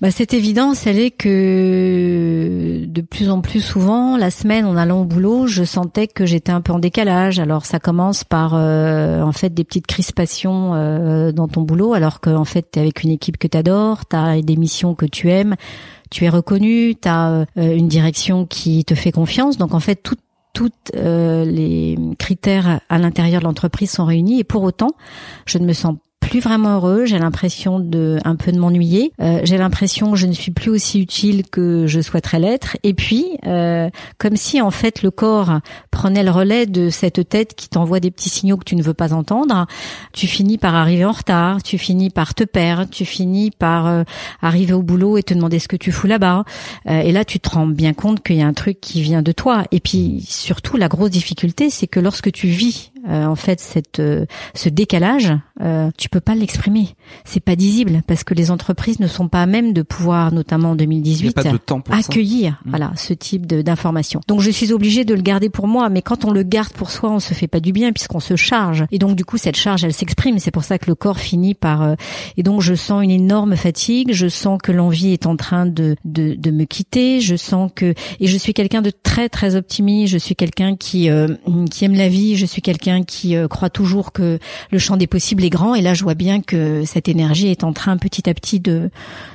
bah, 0.02 0.10
cette 0.10 0.34
évidence, 0.34 0.88
elle 0.88 0.98
est 0.98 1.12
que 1.12 2.86
de 2.88 3.02
plus 3.02 3.30
en 3.30 3.42
plus 3.42 3.62
souvent, 3.62 4.18
la 4.18 4.32
semaine, 4.32 4.66
en 4.66 4.76
allant 4.76 5.02
au 5.02 5.06
boulot, 5.06 5.46
je 5.46 5.64
sentais 5.64 6.08
que 6.08 6.26
j'étais 6.26 6.52
un 6.52 6.62
peu 6.62 6.74
en 6.74 6.80
décalage. 6.80 7.38
Alors 7.38 7.68
ça 7.68 7.80
commence 7.80 8.24
par 8.24 8.56
euh, 8.56 9.22
en 9.22 9.32
fait 9.32 9.54
des 9.54 9.64
petites 9.64 9.86
crispations 9.86 10.74
euh, 10.74 11.32
dans 11.32 11.48
ton 11.48 11.62
boulot, 11.62 11.94
alors 11.94 12.20
qu'en 12.20 12.46
fait 12.46 12.66
tu 12.72 12.80
es 12.80 12.82
avec 12.82 13.04
une 13.04 13.12
équipe 13.12 13.38
que 13.38 13.48
tu 13.48 13.56
adores, 13.56 14.08
tu 14.08 14.16
as 14.16 14.42
des 14.42 14.56
missions 14.56 14.96
que 14.96 15.06
tu 15.06 15.30
aimes, 15.30 15.56
tu 16.10 16.26
es 16.26 16.30
reconnu, 16.30 16.96
tu 17.00 17.08
as 17.08 17.30
euh, 17.30 17.46
une 17.56 17.88
direction 17.88 18.48
qui 18.48 18.84
te 18.84 18.96
fait 18.96 19.12
confiance. 19.12 19.60
Donc 19.60 19.76
en 19.76 19.80
fait, 19.80 19.98
tout 19.98 20.18
toutes 20.54 20.92
les 20.94 21.98
critères 22.20 22.82
à 22.90 22.98
l'intérieur 22.98 23.40
de 23.40 23.46
l'entreprise 23.46 23.90
sont 23.90 24.04
réunis 24.04 24.42
et 24.42 24.44
pour 24.44 24.64
autant, 24.64 24.90
je 25.46 25.60
ne 25.60 25.66
me 25.66 25.72
sens 25.72 25.96
plus 26.32 26.40
vraiment 26.40 26.76
heureux. 26.76 27.06
J'ai 27.06 27.20
l'impression 27.20 27.82
de 27.82 28.18
un 28.24 28.38
peu 28.38 28.54
de 28.54 28.58
m'ennuyer. 28.58 29.12
Euh, 29.22 29.42
j'ai 29.44 29.58
l'impression 29.58 30.12
que 30.12 30.18
je 30.18 30.28
ne 30.28 30.32
suis 30.32 30.52
plus 30.52 30.70
aussi 30.70 31.02
utile 31.02 31.44
que 31.46 31.88
je 31.88 32.00
souhaiterais 32.00 32.40
l'être. 32.40 32.78
Et 32.84 32.94
puis, 32.94 33.38
euh, 33.46 33.90
comme 34.18 34.38
si 34.38 34.62
en 34.62 34.72
fait 34.72 35.04
le 35.04 35.12
corps 35.12 35.60
prenait 35.92 36.24
le 36.24 36.32
relais 36.32 36.68
de 36.68 36.90
cette 36.90 37.28
tête 37.28 37.54
qui 37.54 37.68
t'envoie 37.68 38.00
des 38.00 38.12
petits 38.12 38.30
signaux 38.30 38.56
que 38.56 38.64
tu 38.64 38.78
ne 38.78 38.82
veux 38.82 38.94
pas 38.94 39.14
entendre, 39.14 39.68
tu 40.14 40.26
finis 40.26 40.58
par 40.58 40.74
arriver 40.74 41.04
en 41.04 41.12
retard, 41.12 41.62
tu 41.64 41.78
finis 41.78 42.10
par 42.10 42.34
te 42.34 42.46
perdre, 42.46 42.90
tu 42.90 43.04
finis 43.04 43.52
par 43.52 43.88
euh, 43.88 44.04
arriver 44.42 44.72
au 44.72 44.84
boulot 44.84 45.18
et 45.18 45.24
te 45.24 45.34
demander 45.34 45.60
ce 45.60 45.68
que 45.68 45.76
tu 45.76 45.92
fous 45.92 46.08
là-bas. 46.08 46.46
Euh, 46.88 47.02
et 47.02 47.12
là, 47.12 47.26
tu 47.26 47.42
te 47.42 47.50
rends 47.50 47.68
bien 47.68 47.92
compte 47.92 48.24
qu'il 48.24 48.38
y 48.38 48.42
a 48.42 48.48
un 48.48 48.54
truc 48.54 48.80
qui 48.80 49.02
vient 49.02 49.22
de 49.22 49.34
toi. 49.34 49.66
Et 49.72 49.82
puis 49.82 50.24
surtout, 50.26 50.78
la 50.78 50.88
grosse 50.88 51.10
difficulté, 51.10 51.70
c'est 51.70 51.88
que 51.88 52.00
lorsque 52.00 52.32
tu 52.32 52.48
vis 52.48 52.91
euh, 53.08 53.26
en 53.26 53.36
fait 53.36 53.60
cette 53.60 54.02
ce 54.54 54.70
décalage, 54.70 55.34
tu 55.98 56.10
peux 56.10 56.20
pas 56.20 56.36
l'exprimer. 56.36 56.90
C'est 57.26 57.40
pas 57.40 57.56
visible 57.56 58.02
parce 58.08 58.24
que 58.24 58.34
les 58.34 58.52
entreprises 58.52 59.00
ne 59.00 59.08
sont 59.08 59.28
pas 59.28 59.42
à 59.42 59.46
même 59.46 59.74
de 59.74 59.82
pouvoir, 59.82 60.32
notamment 60.32 60.72
en 60.72 60.76
2018, 60.76 61.40
accueillir 61.92 62.62
mmh. 62.66 62.70
voilà 62.70 62.92
ce 62.96 63.14
type 63.14 63.46
d'informations. 63.46 64.22
Donc 64.28 64.42
je 64.42 64.52
suis 64.52 64.74
obligée 64.74 65.06
de 65.06 65.14
le 65.14 65.22
garder 65.22 65.50
pour 65.50 65.68
moi, 65.68 65.90
mais 65.90 66.02
quand 66.02 66.26
on 66.26 66.32
le 66.32 66.44
garde 66.44 66.74
pour 66.74 66.92
soi, 66.92 67.12
on 67.12 67.20
se 67.20 67.34
fait 67.34 67.48
pas 67.48 67.60
du 67.60 67.72
bien 67.72 67.92
puisqu'on 67.92 68.20
se 68.20 68.36
charge. 68.36 68.86
Et 68.92 69.00
donc 69.00 69.16
du 69.16 69.26
coup 69.26 69.38
cette 69.38 69.56
charge, 69.56 69.84
elle 69.84 69.94
s'exprime. 69.94 70.40
C'est 70.40 70.52
pour 70.52 70.64
ça 70.64 70.78
que 70.78 70.88
le 70.88 70.96
corps 70.96 71.20
finit 71.20 71.54
par. 71.54 71.82
Euh, 71.82 71.96
et 72.38 72.44
donc 72.44 72.62
je 72.62 72.74
sens 72.74 73.04
une 73.04 73.12
énorme 73.12 73.56
fatigue. 73.56 74.12
Je 74.12 74.28
sens 74.28 74.60
que 74.62 74.72
l'envie 74.72 75.14
est 75.14 75.26
en 75.26 75.36
train 75.36 75.66
de, 75.66 75.96
de, 76.06 76.36
de 76.36 76.52
me 76.52 76.66
quitter. 76.66 77.22
Je 77.22 77.36
sens 77.36 77.72
que 77.74 77.94
et 78.20 78.28
je 78.28 78.38
suis 78.38 78.54
quelqu'un 78.54 78.82
de 78.82 78.92
très 78.92 79.30
très 79.30 79.56
optimiste. 79.56 80.12
Je 80.12 80.18
suis 80.18 80.36
quelqu'un 80.36 80.76
qui 80.76 81.10
euh, 81.10 81.28
qui 81.70 81.86
aime 81.86 81.96
la 81.96 82.10
vie. 82.10 82.36
Je 82.36 82.46
suis 82.46 82.62
quelqu'un 82.62 82.91
qui 83.00 83.38
euh, 83.38 83.48
croit 83.48 83.70
toujours 83.70 84.12
que 84.12 84.40
le 84.72 84.80
champ 84.80 84.98
des 84.98 85.08
possibles 85.08 85.44
est 85.46 85.50
grand. 85.50 85.76
Et 85.76 85.82
là 85.82 85.94
je 85.94 86.04
vois 86.04 86.16
bien 86.16 86.42
que 86.42 86.84
cette 86.86 87.08
énergie 87.08 87.48
est 87.48 87.64
en 87.64 87.72
train 87.72 87.96
petit 87.98 88.30
à 88.30 88.34
petit 88.34 88.60
de 88.60 88.90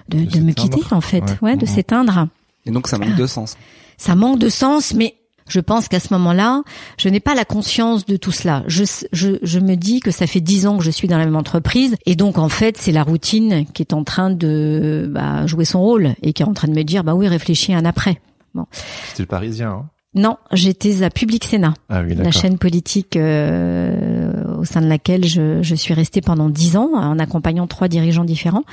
de, 0.08 0.18
de, 0.24 0.40
me 0.40 0.52
quitter 0.52 0.82
en 0.90 1.00
fait, 1.00 1.24
ouais, 1.40 1.56
de 1.56 1.64
s'éteindre. 1.66 2.28
Et 2.66 2.70
donc 2.70 2.88
ça 2.88 2.98
manque 2.98 3.16
de 3.16 3.26
sens. 3.26 3.56
Ça 3.96 4.14
manque 4.14 4.38
de 4.38 4.50
sens, 4.50 4.92
mais 4.92 5.14
je 5.48 5.60
pense 5.60 5.88
qu'à 5.88 6.00
ce 6.00 6.12
moment-là, 6.14 6.62
je 6.98 7.08
n'ai 7.08 7.20
pas 7.20 7.34
la 7.34 7.44
conscience 7.44 8.04
de 8.04 8.16
tout 8.16 8.32
cela. 8.32 8.64
Je, 8.66 8.84
je, 9.12 9.38
je, 9.42 9.58
me 9.58 9.76
dis 9.76 10.00
que 10.00 10.10
ça 10.10 10.26
fait 10.26 10.40
dix 10.40 10.66
ans 10.66 10.76
que 10.76 10.84
je 10.84 10.90
suis 10.90 11.08
dans 11.08 11.18
la 11.18 11.24
même 11.24 11.36
entreprise 11.36 11.96
et 12.04 12.16
donc 12.16 12.38
en 12.38 12.48
fait 12.48 12.76
c'est 12.76 12.92
la 12.92 13.04
routine 13.04 13.64
qui 13.72 13.82
est 13.82 13.94
en 13.94 14.04
train 14.04 14.30
de 14.30 15.08
bah, 15.10 15.46
jouer 15.46 15.64
son 15.64 15.80
rôle 15.80 16.14
et 16.22 16.32
qui 16.32 16.42
est 16.42 16.46
en 16.46 16.54
train 16.54 16.68
de 16.68 16.74
me 16.74 16.82
dire 16.82 17.04
bah 17.04 17.14
oui 17.14 17.28
réfléchis 17.28 17.74
un 17.74 17.84
après. 17.84 18.20
Bon. 18.54 18.66
C'était 19.08 19.22
le 19.22 19.26
Parisien. 19.26 19.70
Hein 19.70 19.90
non, 20.16 20.38
j'étais 20.50 21.02
à 21.02 21.10
Public 21.10 21.44
Sénat, 21.44 21.74
ah 21.90 22.02
la 22.02 22.30
chaîne 22.30 22.56
politique 22.56 23.16
euh, 23.16 24.56
au 24.58 24.64
sein 24.64 24.80
de 24.80 24.86
laquelle 24.86 25.26
je, 25.26 25.62
je 25.62 25.74
suis 25.74 25.92
restée 25.92 26.22
pendant 26.22 26.48
dix 26.48 26.78
ans 26.78 26.88
en 26.94 27.18
accompagnant 27.18 27.66
trois 27.66 27.86
dirigeants 27.86 28.24
différents. 28.24 28.64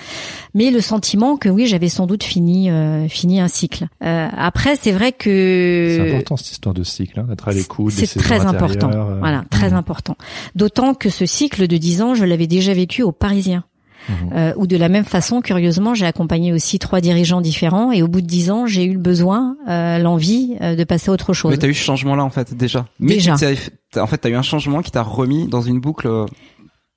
Mais 0.53 0.71
le 0.71 0.79
sentiment 0.79 1.35
que 1.35 1.49
oui, 1.49 1.67
j'avais 1.67 1.89
sans 1.89 2.07
doute 2.07 2.23
fini 2.23 2.71
euh, 2.71 3.09
fini 3.09 3.41
un 3.41 3.49
cycle. 3.49 3.87
Euh, 4.05 4.29
après, 4.37 4.77
c'est 4.77 4.93
vrai 4.93 5.11
que 5.11 5.97
c'est 5.99 6.11
important 6.13 6.37
cette 6.37 6.51
histoire 6.51 6.73
de 6.73 6.83
cycle, 6.83 7.19
hein, 7.19 7.25
d'être 7.27 7.47
à 7.49 7.51
l'écoute. 7.51 7.91
C'est 7.91 8.17
très 8.17 8.45
important. 8.45 8.91
Euh, 8.91 9.19
voilà, 9.19 9.43
très 9.49 9.71
mmh. 9.71 9.75
important. 9.75 10.15
D'autant 10.55 10.93
que 10.93 11.09
ce 11.09 11.25
cycle 11.25 11.67
de 11.67 11.75
dix 11.75 12.01
ans, 12.01 12.15
je 12.15 12.23
l'avais 12.23 12.47
déjà 12.47 12.73
vécu 12.73 13.03
au 13.03 13.11
Parisien. 13.11 13.65
Mhm. 14.09 14.29
Euh, 14.33 14.53
ou 14.57 14.67
de 14.67 14.77
la 14.77 14.89
même 14.89 15.05
façon, 15.05 15.41
curieusement, 15.41 15.93
j'ai 15.93 16.05
accompagné 16.05 16.53
aussi 16.53 16.79
trois 16.79 17.01
dirigeants 17.01 17.41
différents 17.41 17.91
et 17.91 18.01
au 18.01 18.07
bout 18.07 18.21
de 18.21 18.27
dix 18.27 18.51
ans, 18.51 18.67
j'ai 18.67 18.83
eu 18.85 18.93
le 18.93 18.99
besoin, 18.99 19.55
euh, 19.67 19.97
l'envie 19.97 20.55
euh, 20.61 20.75
de 20.75 20.83
passer 20.83 21.09
à 21.09 21.13
autre 21.13 21.33
chose. 21.33 21.51
Mais 21.51 21.57
t'as 21.57 21.67
eu 21.67 21.73
ce 21.73 21.83
changement-là 21.83 22.23
en 22.23 22.29
fait 22.29 22.53
déjà. 22.55 22.85
déjà. 22.99 23.35
en 23.35 24.07
fait, 24.07 24.17
t'as 24.17 24.29
eu 24.29 24.35
un 24.35 24.41
changement 24.41 24.81
qui 24.81 24.91
t'a 24.91 25.03
remis 25.03 25.47
dans 25.47 25.61
une 25.61 25.79
boucle 25.79 26.09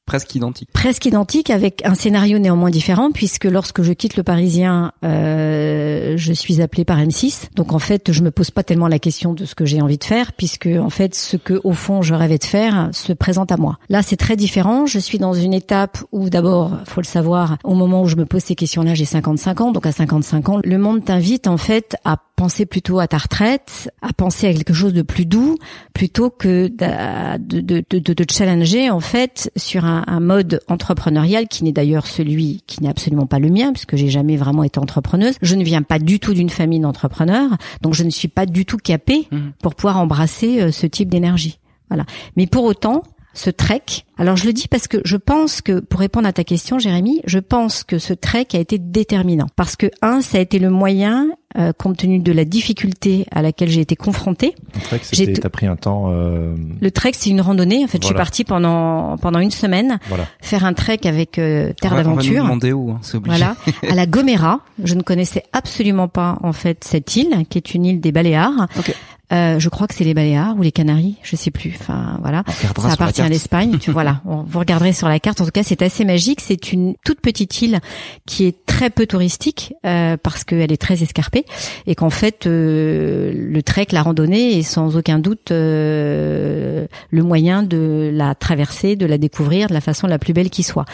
presque 0.06 0.34
identique. 0.34 0.68
Presque 0.72 1.04
identique 1.04 1.50
avec 1.50 1.84
un 1.84 1.94
scénario 1.94 2.38
néanmoins 2.38 2.70
différent 2.70 3.10
puisque 3.12 3.44
lorsque 3.44 3.82
je 3.82 3.92
quitte 3.92 4.16
le 4.16 4.22
Parisien, 4.22 4.92
euh, 5.04 6.14
je 6.16 6.32
suis 6.32 6.62
appelée 6.62 6.84
par 6.84 6.98
M6. 6.98 7.48
Donc 7.54 7.72
en 7.72 7.78
fait, 7.78 8.12
je 8.12 8.22
me 8.22 8.30
pose 8.30 8.50
pas 8.50 8.62
tellement 8.62 8.88
la 8.88 8.98
question 8.98 9.34
de 9.34 9.44
ce 9.44 9.54
que 9.54 9.64
j'ai 9.66 9.82
envie 9.82 9.98
de 9.98 10.04
faire 10.04 10.32
puisque 10.32 10.68
en 10.68 10.90
fait, 10.90 11.14
ce 11.14 11.36
que 11.36 11.60
au 11.64 11.72
fond 11.72 12.02
je 12.02 12.14
rêvais 12.14 12.38
de 12.38 12.44
faire 12.44 12.88
se 12.92 13.12
présente 13.12 13.52
à 13.52 13.56
moi. 13.56 13.78
Là, 13.88 14.02
c'est 14.02 14.16
très 14.16 14.36
différent. 14.36 14.86
Je 14.86 14.98
suis 14.98 15.18
dans 15.18 15.34
une 15.34 15.52
étape 15.52 15.98
où 16.12 16.30
d'abord, 16.30 16.72
faut 16.84 17.00
le 17.00 17.06
savoir, 17.06 17.58
au 17.64 17.74
moment 17.74 18.02
où 18.02 18.06
je 18.06 18.16
me 18.16 18.24
pose 18.24 18.42
ces 18.42 18.54
questions-là, 18.54 18.94
j'ai 18.94 19.04
55 19.04 19.60
ans. 19.60 19.72
Donc 19.72 19.86
à 19.86 19.92
55 19.92 20.48
ans, 20.48 20.60
le 20.62 20.78
monde 20.78 21.04
t'invite 21.04 21.48
en 21.48 21.56
fait 21.56 21.96
à 22.04 22.16
penser 22.36 22.66
plutôt 22.66 23.00
à 23.00 23.08
ta 23.08 23.18
retraite, 23.18 23.90
à 24.02 24.12
penser 24.12 24.46
à 24.46 24.52
quelque 24.52 24.74
chose 24.74 24.92
de 24.92 25.02
plus 25.02 25.24
doux, 25.26 25.56
plutôt 25.94 26.30
que 26.30 26.68
de, 26.68 27.60
de, 27.60 27.82
de, 27.88 27.98
de 27.98 28.12
te 28.12 28.32
challenger 28.32 28.90
en 28.90 29.00
fait 29.00 29.50
sur 29.56 29.84
un, 29.84 30.04
un 30.06 30.20
mode 30.20 30.60
entrepreneurial 30.68 31.48
qui 31.48 31.64
n'est 31.64 31.72
d'ailleurs 31.72 32.06
celui 32.06 32.62
qui 32.66 32.82
n'est 32.82 32.88
absolument 32.90 33.26
pas 33.26 33.38
le 33.38 33.48
mien, 33.48 33.72
puisque 33.72 33.96
j'ai 33.96 34.08
jamais 34.10 34.36
vraiment 34.36 34.62
été 34.62 34.78
entrepreneuse. 34.78 35.36
Je 35.42 35.54
ne 35.54 35.64
viens 35.64 35.82
pas 35.82 35.98
du 35.98 36.20
tout 36.20 36.34
d'une 36.34 36.50
famille 36.50 36.80
d'entrepreneurs, 36.80 37.50
donc 37.80 37.94
je 37.94 38.04
ne 38.04 38.10
suis 38.10 38.28
pas 38.28 38.46
du 38.46 38.64
tout 38.66 38.76
capée 38.76 39.26
Mhm. 39.32 39.52
pour 39.62 39.74
pouvoir 39.74 39.98
embrasser 39.98 40.60
euh, 40.60 40.70
ce 40.70 40.86
type 40.86 41.08
d'énergie. 41.08 41.58
Voilà. 41.88 42.04
Mais 42.36 42.46
pour 42.46 42.64
autant, 42.64 43.02
ce 43.32 43.50
trek. 43.50 43.82
Alors 44.18 44.36
je 44.36 44.46
le 44.46 44.52
dis 44.52 44.66
parce 44.68 44.88
que 44.88 44.98
je 45.04 45.16
pense 45.16 45.60
que, 45.60 45.80
pour 45.80 46.00
répondre 46.00 46.26
à 46.26 46.32
ta 46.32 46.42
question, 46.44 46.78
Jérémy, 46.78 47.20
je 47.26 47.38
pense 47.38 47.84
que 47.84 47.98
ce 47.98 48.12
trek 48.14 48.46
a 48.54 48.58
été 48.58 48.78
déterminant. 48.78 49.46
Parce 49.56 49.76
que 49.76 49.90
un, 50.02 50.20
ça 50.22 50.38
a 50.38 50.40
été 50.40 50.58
le 50.58 50.70
moyen, 50.70 51.28
euh, 51.58 51.72
compte 51.72 51.96
tenu 51.96 52.18
de 52.18 52.32
la 52.32 52.44
difficulté 52.44 53.26
à 53.30 53.42
laquelle 53.42 53.68
j'ai 53.68 53.80
été 53.80 53.96
confrontée. 53.96 54.54
C'est 54.74 54.84
vrai 54.88 54.98
que 54.98 55.04
J'ai 55.12 55.16
c'était, 55.16 55.32
t- 55.34 55.40
t'as 55.40 55.48
pris 55.48 55.66
un 55.66 55.76
temps, 55.76 56.06
euh, 56.08 56.54
Le 56.80 56.90
trek, 56.90 57.12
c'est 57.14 57.30
une 57.30 57.40
randonnée. 57.40 57.82
En 57.84 57.86
fait, 57.86 57.98
je 58.02 58.06
suis 58.06 58.14
partie 58.14 58.44
pendant 58.44 59.16
pendant 59.18 59.38
une 59.38 59.50
semaine 59.50 59.98
voilà. 60.08 60.26
faire 60.40 60.64
un 60.64 60.72
trek 60.74 61.00
avec 61.04 61.38
euh, 61.38 61.72
Terre 61.80 61.92
On 61.92 61.96
va- 61.96 62.00
On 62.00 62.04
va 62.04 62.10
nous 62.10 62.16
d'aventure. 62.16 62.42
demander 62.44 62.72
où, 62.72 62.90
hein, 62.90 62.98
c'est 63.02 63.16
obligé. 63.16 63.36
Voilà, 63.38 63.56
à 63.90 63.94
la 63.94 64.06
Gomera. 64.06 64.60
Je 64.84 64.94
ne 64.94 65.02
connaissais 65.02 65.42
absolument 65.52 66.08
pas 66.08 66.38
en 66.42 66.52
fait 66.52 66.84
cette 66.84 67.16
île, 67.16 67.44
qui 67.48 67.58
est 67.58 67.74
une 67.74 67.84
île 67.86 68.00
des 68.00 68.12
Baléares. 68.12 68.66
Ok. 68.78 68.94
Euh, 69.32 69.58
je 69.58 69.68
crois 69.68 69.86
que 69.88 69.94
c'est 69.94 70.04
les 70.04 70.14
Baléares 70.14 70.54
ou 70.56 70.62
les 70.62 70.70
Canaries, 70.72 71.16
je 71.22 71.34
sais 71.36 71.50
plus. 71.50 71.74
Enfin 71.80 72.18
voilà, 72.22 72.44
ça 72.78 72.92
appartient 72.92 73.20
à 73.22 73.28
l'Espagne. 73.28 73.76
Tu 73.80 73.90
voilà, 73.92 74.20
on- 74.24 74.42
vous 74.44 74.58
regarderez 74.60 74.92
sur 74.92 75.08
la 75.08 75.18
carte. 75.18 75.40
En 75.40 75.44
tout 75.44 75.50
cas, 75.50 75.62
c'est 75.64 75.82
assez 75.82 76.04
magique. 76.04 76.40
C'est 76.40 76.72
une 76.72 76.94
toute 77.04 77.20
petite 77.20 77.60
île 77.62 77.80
qui 78.26 78.44
est 78.46 78.64
très 78.66 78.90
peu 78.90 79.06
touristique 79.06 79.74
euh, 79.84 80.16
parce 80.22 80.44
qu'elle 80.44 80.70
est 80.70 80.76
très 80.80 81.02
escarpée 81.02 81.44
et 81.86 81.94
qu'en 81.94 82.10
fait 82.10 82.46
euh, 82.46 83.32
le 83.34 83.62
trek, 83.62 83.86
la 83.92 84.02
randonnée 84.02 84.58
est 84.58 84.62
sans 84.62 84.96
aucun 84.96 85.18
doute 85.18 85.50
euh, 85.50 86.86
le 87.10 87.22
moyen 87.22 87.62
de 87.62 88.10
la 88.12 88.34
traverser, 88.34 88.96
de 88.96 89.06
la 89.06 89.18
découvrir 89.18 89.68
de 89.68 89.74
la 89.74 89.80
façon 89.80 90.06
la 90.06 90.18
plus 90.18 90.32
belle 90.32 90.50
qui 90.50 90.62
soit. 90.62 90.84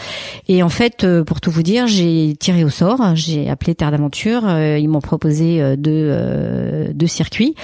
Et 0.47 0.63
en 0.63 0.69
fait, 0.69 1.03
euh, 1.03 1.23
pour 1.23 1.41
tout 1.41 1.51
vous 1.51 1.63
dire, 1.63 1.87
j'ai 1.87 2.35
tiré 2.39 2.63
au 2.63 2.69
sort, 2.69 3.15
j'ai 3.15 3.49
appelé 3.49 3.75
Terre 3.75 3.91
d'Aventure, 3.91 4.43
ils 4.59 4.87
m'ont 4.87 5.01
proposé 5.01 5.77
deux, 5.77 5.91
euh, 5.91 6.87
deux 6.93 7.07
circuits. 7.07 7.55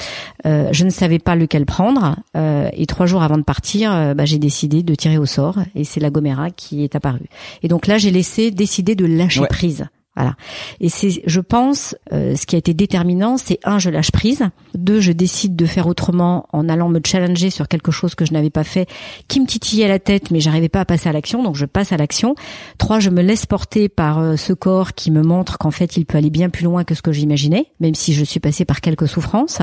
Euh, 0.45 0.58
je 0.71 0.83
ne 0.85 0.89
savais 0.89 1.19
pas 1.19 1.35
lequel 1.35 1.65
prendre 1.65 2.15
euh, 2.35 2.69
et 2.73 2.85
trois 2.85 3.05
jours 3.05 3.21
avant 3.23 3.37
de 3.37 3.43
partir, 3.43 3.93
euh, 3.93 4.13
bah, 4.13 4.25
j'ai 4.25 4.37
décidé 4.39 4.83
de 4.83 4.95
tirer 4.95 5.17
au 5.17 5.25
sort 5.25 5.57
et 5.75 5.83
c'est 5.83 5.99
la 5.99 6.09
Gomera 6.09 6.49
qui 6.51 6.83
est 6.83 6.95
apparue. 6.95 7.27
Et 7.63 7.67
donc 7.67 7.87
là, 7.87 7.97
j'ai 7.97 8.11
laissé 8.11 8.51
décider 8.51 8.95
de 8.95 9.05
lâcher 9.05 9.41
Ouais. 9.41 9.47
prise. 9.47 9.85
Voilà. 10.19 10.35
Et 10.81 10.89
c'est, 10.89 11.21
je 11.25 11.39
pense, 11.39 11.95
euh, 12.11 12.35
ce 12.35 12.45
qui 12.45 12.55
a 12.55 12.59
été 12.59 12.73
déterminant, 12.73 13.37
c'est 13.37 13.57
un, 13.63 13.79
je 13.79 13.89
lâche 13.89 14.11
prise. 14.11 14.43
Deux, 14.75 14.99
je 14.99 15.13
décide 15.13 15.55
de 15.55 15.65
faire 15.65 15.87
autrement 15.87 16.45
en 16.51 16.67
allant 16.67 16.89
me 16.89 16.99
challenger 17.01 17.49
sur 17.49 17.69
quelque 17.69 17.89
chose 17.89 18.15
que 18.15 18.25
je 18.25 18.33
n'avais 18.33 18.49
pas 18.49 18.65
fait, 18.65 18.89
qui 19.29 19.39
me 19.39 19.45
titillait 19.45 19.87
la 19.87 19.97
tête, 19.97 20.29
mais 20.29 20.41
j'arrivais 20.41 20.67
pas 20.67 20.81
à 20.81 20.85
passer 20.85 21.07
à 21.07 21.13
l'action, 21.13 21.41
donc 21.41 21.55
je 21.55 21.63
passe 21.65 21.93
à 21.93 21.97
l'action. 21.97 22.35
Trois, 22.77 22.99
je 22.99 23.09
me 23.09 23.21
laisse 23.21 23.45
porter 23.45 23.87
par 23.87 24.19
euh, 24.19 24.35
ce 24.35 24.51
corps 24.51 24.93
qui 24.93 25.09
me 25.09 25.21
montre 25.21 25.57
qu'en 25.57 25.71
fait, 25.71 25.95
il 25.95 26.05
peut 26.05 26.17
aller 26.17 26.29
bien 26.29 26.49
plus 26.49 26.65
loin 26.65 26.83
que 26.83 26.95
ce 26.95 27.01
que 27.01 27.13
j'imaginais, 27.13 27.67
même 27.79 27.95
si 27.95 28.13
je 28.13 28.25
suis 28.25 28.41
passée 28.41 28.65
par 28.65 28.81
quelques 28.81 29.07
souffrances. 29.07 29.59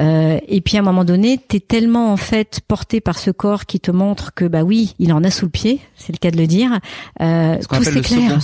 Euh, 0.00 0.40
et 0.48 0.60
puis 0.62 0.78
à 0.78 0.80
un 0.80 0.84
moment 0.84 1.04
donné, 1.04 1.38
t'es 1.38 1.60
tellement 1.60 2.12
en 2.12 2.16
fait 2.16 2.58
porté 2.66 3.00
par 3.00 3.20
ce 3.20 3.30
corps 3.30 3.66
qui 3.66 3.78
te 3.78 3.92
montre 3.92 4.34
que 4.34 4.46
bah 4.46 4.64
oui, 4.64 4.96
il 4.98 5.12
en 5.12 5.22
a 5.22 5.30
sous 5.30 5.44
le 5.44 5.52
pied, 5.52 5.78
c'est 5.94 6.12
le 6.12 6.18
cas 6.18 6.32
de 6.32 6.38
le 6.38 6.48
dire. 6.48 6.80
Euh, 7.20 7.56
tout 7.70 7.84
s'éclaire. 7.84 8.40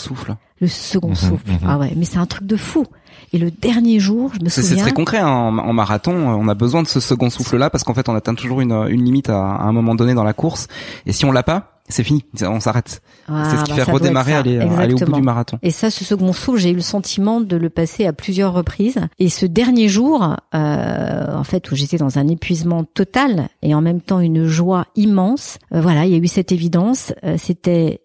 Le 0.60 0.66
second 0.68 1.08
Mhm, 1.10 1.14
souffle. 1.14 1.50
mhm. 1.50 1.58
Ah 1.66 1.78
ouais, 1.78 1.92
mais 1.96 2.04
c'est 2.04 2.18
un 2.18 2.26
truc 2.26 2.46
de 2.46 2.56
fou. 2.56 2.84
Et 3.32 3.38
le 3.38 3.50
dernier 3.50 3.98
jour, 4.00 4.30
je 4.38 4.42
me 4.44 4.48
C'est 4.48 4.62
c'est 4.62 4.68
souviens. 4.68 4.84
très 4.84 4.92
concret 4.92 5.18
hein, 5.18 5.26
en, 5.28 5.58
en 5.58 5.72
marathon. 5.72 6.12
euh, 6.12 6.34
On 6.34 6.48
a 6.48 6.54
besoin 6.54 6.82
de 6.82 6.88
ce 6.88 6.98
second 7.00 7.30
souffle-là 7.30 7.68
parce 7.70 7.84
qu'en 7.84 7.94
fait, 7.94 8.08
on 8.08 8.14
atteint 8.14 8.34
toujours 8.34 8.60
une, 8.60 8.72
une 8.88 9.04
limite 9.04 9.28
à, 9.28 9.38
à 9.38 9.62
un 9.64 9.72
moment 9.72 9.94
donné 9.94 10.14
dans 10.14 10.24
la 10.24 10.32
course. 10.32 10.66
Et 11.06 11.12
si 11.12 11.24
on 11.24 11.32
l'a 11.32 11.42
pas, 11.42 11.80
c'est 11.90 12.04
fini. 12.04 12.24
On 12.42 12.60
s'arrête. 12.60 13.00
Ah, 13.28 13.48
c'est 13.50 13.56
ce 13.58 13.64
qui 13.64 13.70
bah, 13.72 13.84
fait 13.84 13.90
redémarrer, 13.92 14.32
être 14.32 14.36
ça. 14.44 14.50
aller, 14.50 14.58
aller 14.58 14.94
au 14.94 14.98
bout 14.98 15.12
du 15.12 15.22
marathon. 15.22 15.58
Et 15.62 15.70
ça, 15.70 15.90
ce 15.90 16.04
second 16.04 16.32
souffle, 16.32 16.58
j'ai 16.58 16.70
eu 16.70 16.74
le 16.74 16.80
sentiment 16.80 17.40
de 17.40 17.56
le 17.56 17.70
passer 17.70 18.06
à 18.06 18.12
plusieurs 18.12 18.52
reprises. 18.52 18.98
Et 19.18 19.28
ce 19.28 19.46
dernier 19.46 19.88
jour, 19.88 20.36
euh, 20.54 21.36
en 21.36 21.44
fait, 21.44 21.70
où 21.70 21.76
j'étais 21.76 21.96
dans 21.98 22.18
un 22.18 22.28
épuisement 22.28 22.84
total 22.84 23.48
et 23.62 23.74
en 23.74 23.80
même 23.80 24.00
temps 24.00 24.20
une 24.20 24.46
joie 24.46 24.86
immense, 24.96 25.58
euh, 25.74 25.80
voilà, 25.80 26.04
il 26.06 26.12
y 26.12 26.14
a 26.14 26.18
eu 26.18 26.26
cette 26.28 26.52
évidence. 26.52 27.12
Euh, 27.24 27.36
C'était 27.38 28.00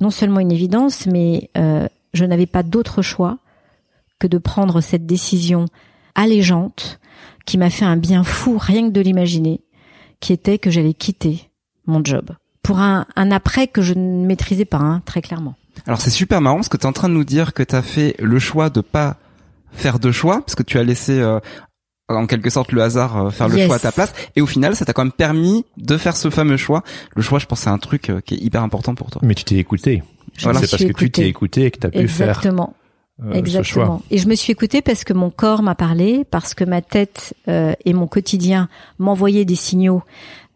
non 0.00 0.10
seulement 0.10 0.40
une 0.40 0.52
évidence, 0.52 1.06
mais 1.06 1.50
euh, 1.56 1.88
je 2.12 2.24
n'avais 2.24 2.46
pas 2.46 2.62
d'autre 2.62 3.02
choix 3.02 3.38
que 4.18 4.26
de 4.26 4.38
prendre 4.38 4.80
cette 4.80 5.06
décision 5.06 5.66
allégeante 6.14 7.00
qui 7.44 7.58
m'a 7.58 7.70
fait 7.70 7.84
un 7.84 7.96
bien 7.96 8.24
fou, 8.24 8.58
rien 8.58 8.88
que 8.88 8.92
de 8.92 9.00
l'imaginer, 9.00 9.60
qui 10.20 10.32
était 10.32 10.58
que 10.58 10.70
j'allais 10.70 10.94
quitter 10.94 11.50
mon 11.86 12.04
job 12.04 12.30
pour 12.66 12.80
un, 12.80 13.06
un 13.14 13.30
après 13.30 13.68
que 13.68 13.80
je 13.80 13.94
ne 13.94 14.26
maîtrisais 14.26 14.64
pas, 14.64 14.78
hein, 14.78 15.00
très 15.04 15.22
clairement. 15.22 15.54
Alors 15.86 16.00
c'est 16.00 16.10
super 16.10 16.40
marrant 16.40 16.56
parce 16.56 16.68
que 16.68 16.76
tu 16.76 16.86
en 16.86 16.92
train 16.92 17.08
de 17.08 17.14
nous 17.14 17.24
dire 17.24 17.54
que 17.54 17.62
tu 17.62 17.76
as 17.76 17.82
fait 17.82 18.16
le 18.18 18.40
choix 18.40 18.70
de 18.70 18.80
pas 18.80 19.18
faire 19.70 20.00
de 20.00 20.10
choix 20.10 20.40
parce 20.40 20.56
que 20.56 20.64
tu 20.64 20.76
as 20.78 20.82
laissé 20.82 21.20
euh, 21.20 21.38
en 22.08 22.26
quelque 22.26 22.50
sorte 22.50 22.72
le 22.72 22.82
hasard 22.82 23.16
euh, 23.26 23.30
faire 23.30 23.48
le 23.48 23.56
Yes. 23.56 23.66
choix 23.66 23.76
à 23.76 23.78
ta 23.80 23.92
place 23.92 24.12
et 24.36 24.40
au 24.40 24.46
final 24.46 24.76
ça 24.76 24.84
t'a 24.84 24.92
quand 24.92 25.02
même 25.04 25.12
permis 25.12 25.64
de 25.76 25.96
faire 25.96 26.16
ce 26.16 26.30
fameux 26.30 26.56
choix. 26.56 26.82
Le 27.14 27.22
choix 27.22 27.38
je 27.38 27.46
pense 27.46 27.60
c'est 27.60 27.70
un 27.70 27.78
truc 27.78 28.10
euh, 28.10 28.20
qui 28.20 28.34
est 28.34 28.38
hyper 28.38 28.62
important 28.62 28.94
pour 28.94 29.10
toi. 29.10 29.20
Mais 29.24 29.34
tu 29.34 29.44
t'es 29.44 29.56
écouté. 29.56 30.02
Je 30.36 30.44
Voilà. 30.44 30.60
C'est 30.60 30.70
parce 30.70 30.84
que 30.84 30.92
tu 30.92 31.10
t'es 31.10 31.28
écouté 31.28 31.64
et 31.66 31.70
que 31.70 31.78
tu 31.80 31.86
as 31.86 31.90
pu 31.90 32.06
faire 32.08 32.28
Exactement. 32.28 32.74
euh, 33.24 33.32
ce 33.32 33.38
Exactement. 33.38 33.86
choix. 33.86 34.00
Et 34.10 34.18
je 34.18 34.28
me 34.28 34.34
suis 34.34 34.52
écoutée 34.52 34.82
parce 34.82 35.02
que 35.04 35.12
mon 35.14 35.30
corps 35.30 35.62
m'a 35.62 35.74
parlé, 35.74 36.24
parce 36.30 36.52
que 36.54 36.64
ma 36.64 36.82
tête 36.82 37.34
euh, 37.48 37.72
et 37.84 37.92
mon 37.94 38.06
quotidien 38.06 38.68
m'envoyaient 38.98 39.44
des 39.46 39.54
signaux 39.56 40.02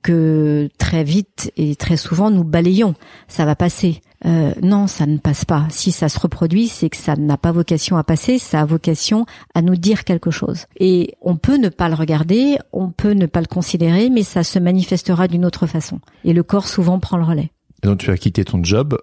que 0.02 0.68
très 0.78 1.04
vite 1.04 1.52
et 1.56 1.76
très 1.76 1.96
souvent 1.96 2.30
nous 2.30 2.44
balayons. 2.44 2.94
Ça 3.28 3.44
va 3.44 3.56
passer. 3.56 4.00
Euh, 4.26 4.52
non, 4.62 4.86
ça 4.86 5.06
ne 5.06 5.16
passe 5.16 5.44
pas. 5.44 5.66
Si 5.70 5.92
ça 5.92 6.08
se 6.08 6.18
reproduit, 6.18 6.68
c'est 6.68 6.90
que 6.90 6.96
ça 6.96 7.16
n'a 7.16 7.38
pas 7.38 7.52
vocation 7.52 7.96
à 7.96 8.04
passer, 8.04 8.38
ça 8.38 8.60
a 8.60 8.64
vocation 8.64 9.24
à 9.54 9.62
nous 9.62 9.76
dire 9.76 10.04
quelque 10.04 10.30
chose. 10.30 10.66
Et 10.78 11.14
on 11.22 11.36
peut 11.36 11.56
ne 11.56 11.68
pas 11.68 11.88
le 11.88 11.94
regarder, 11.94 12.58
on 12.72 12.90
peut 12.90 13.12
ne 13.12 13.26
pas 13.26 13.40
le 13.40 13.46
considérer, 13.46 14.10
mais 14.10 14.22
ça 14.22 14.42
se 14.42 14.58
manifestera 14.58 15.26
d'une 15.26 15.46
autre 15.46 15.66
façon. 15.66 16.00
Et 16.24 16.32
le 16.32 16.42
corps 16.42 16.68
souvent 16.68 16.98
prend 16.98 17.16
le 17.16 17.24
relais. 17.24 17.50
Donc 17.82 17.98
tu 17.98 18.10
as 18.10 18.18
quitté 18.18 18.44
ton 18.44 18.62
job 18.62 18.98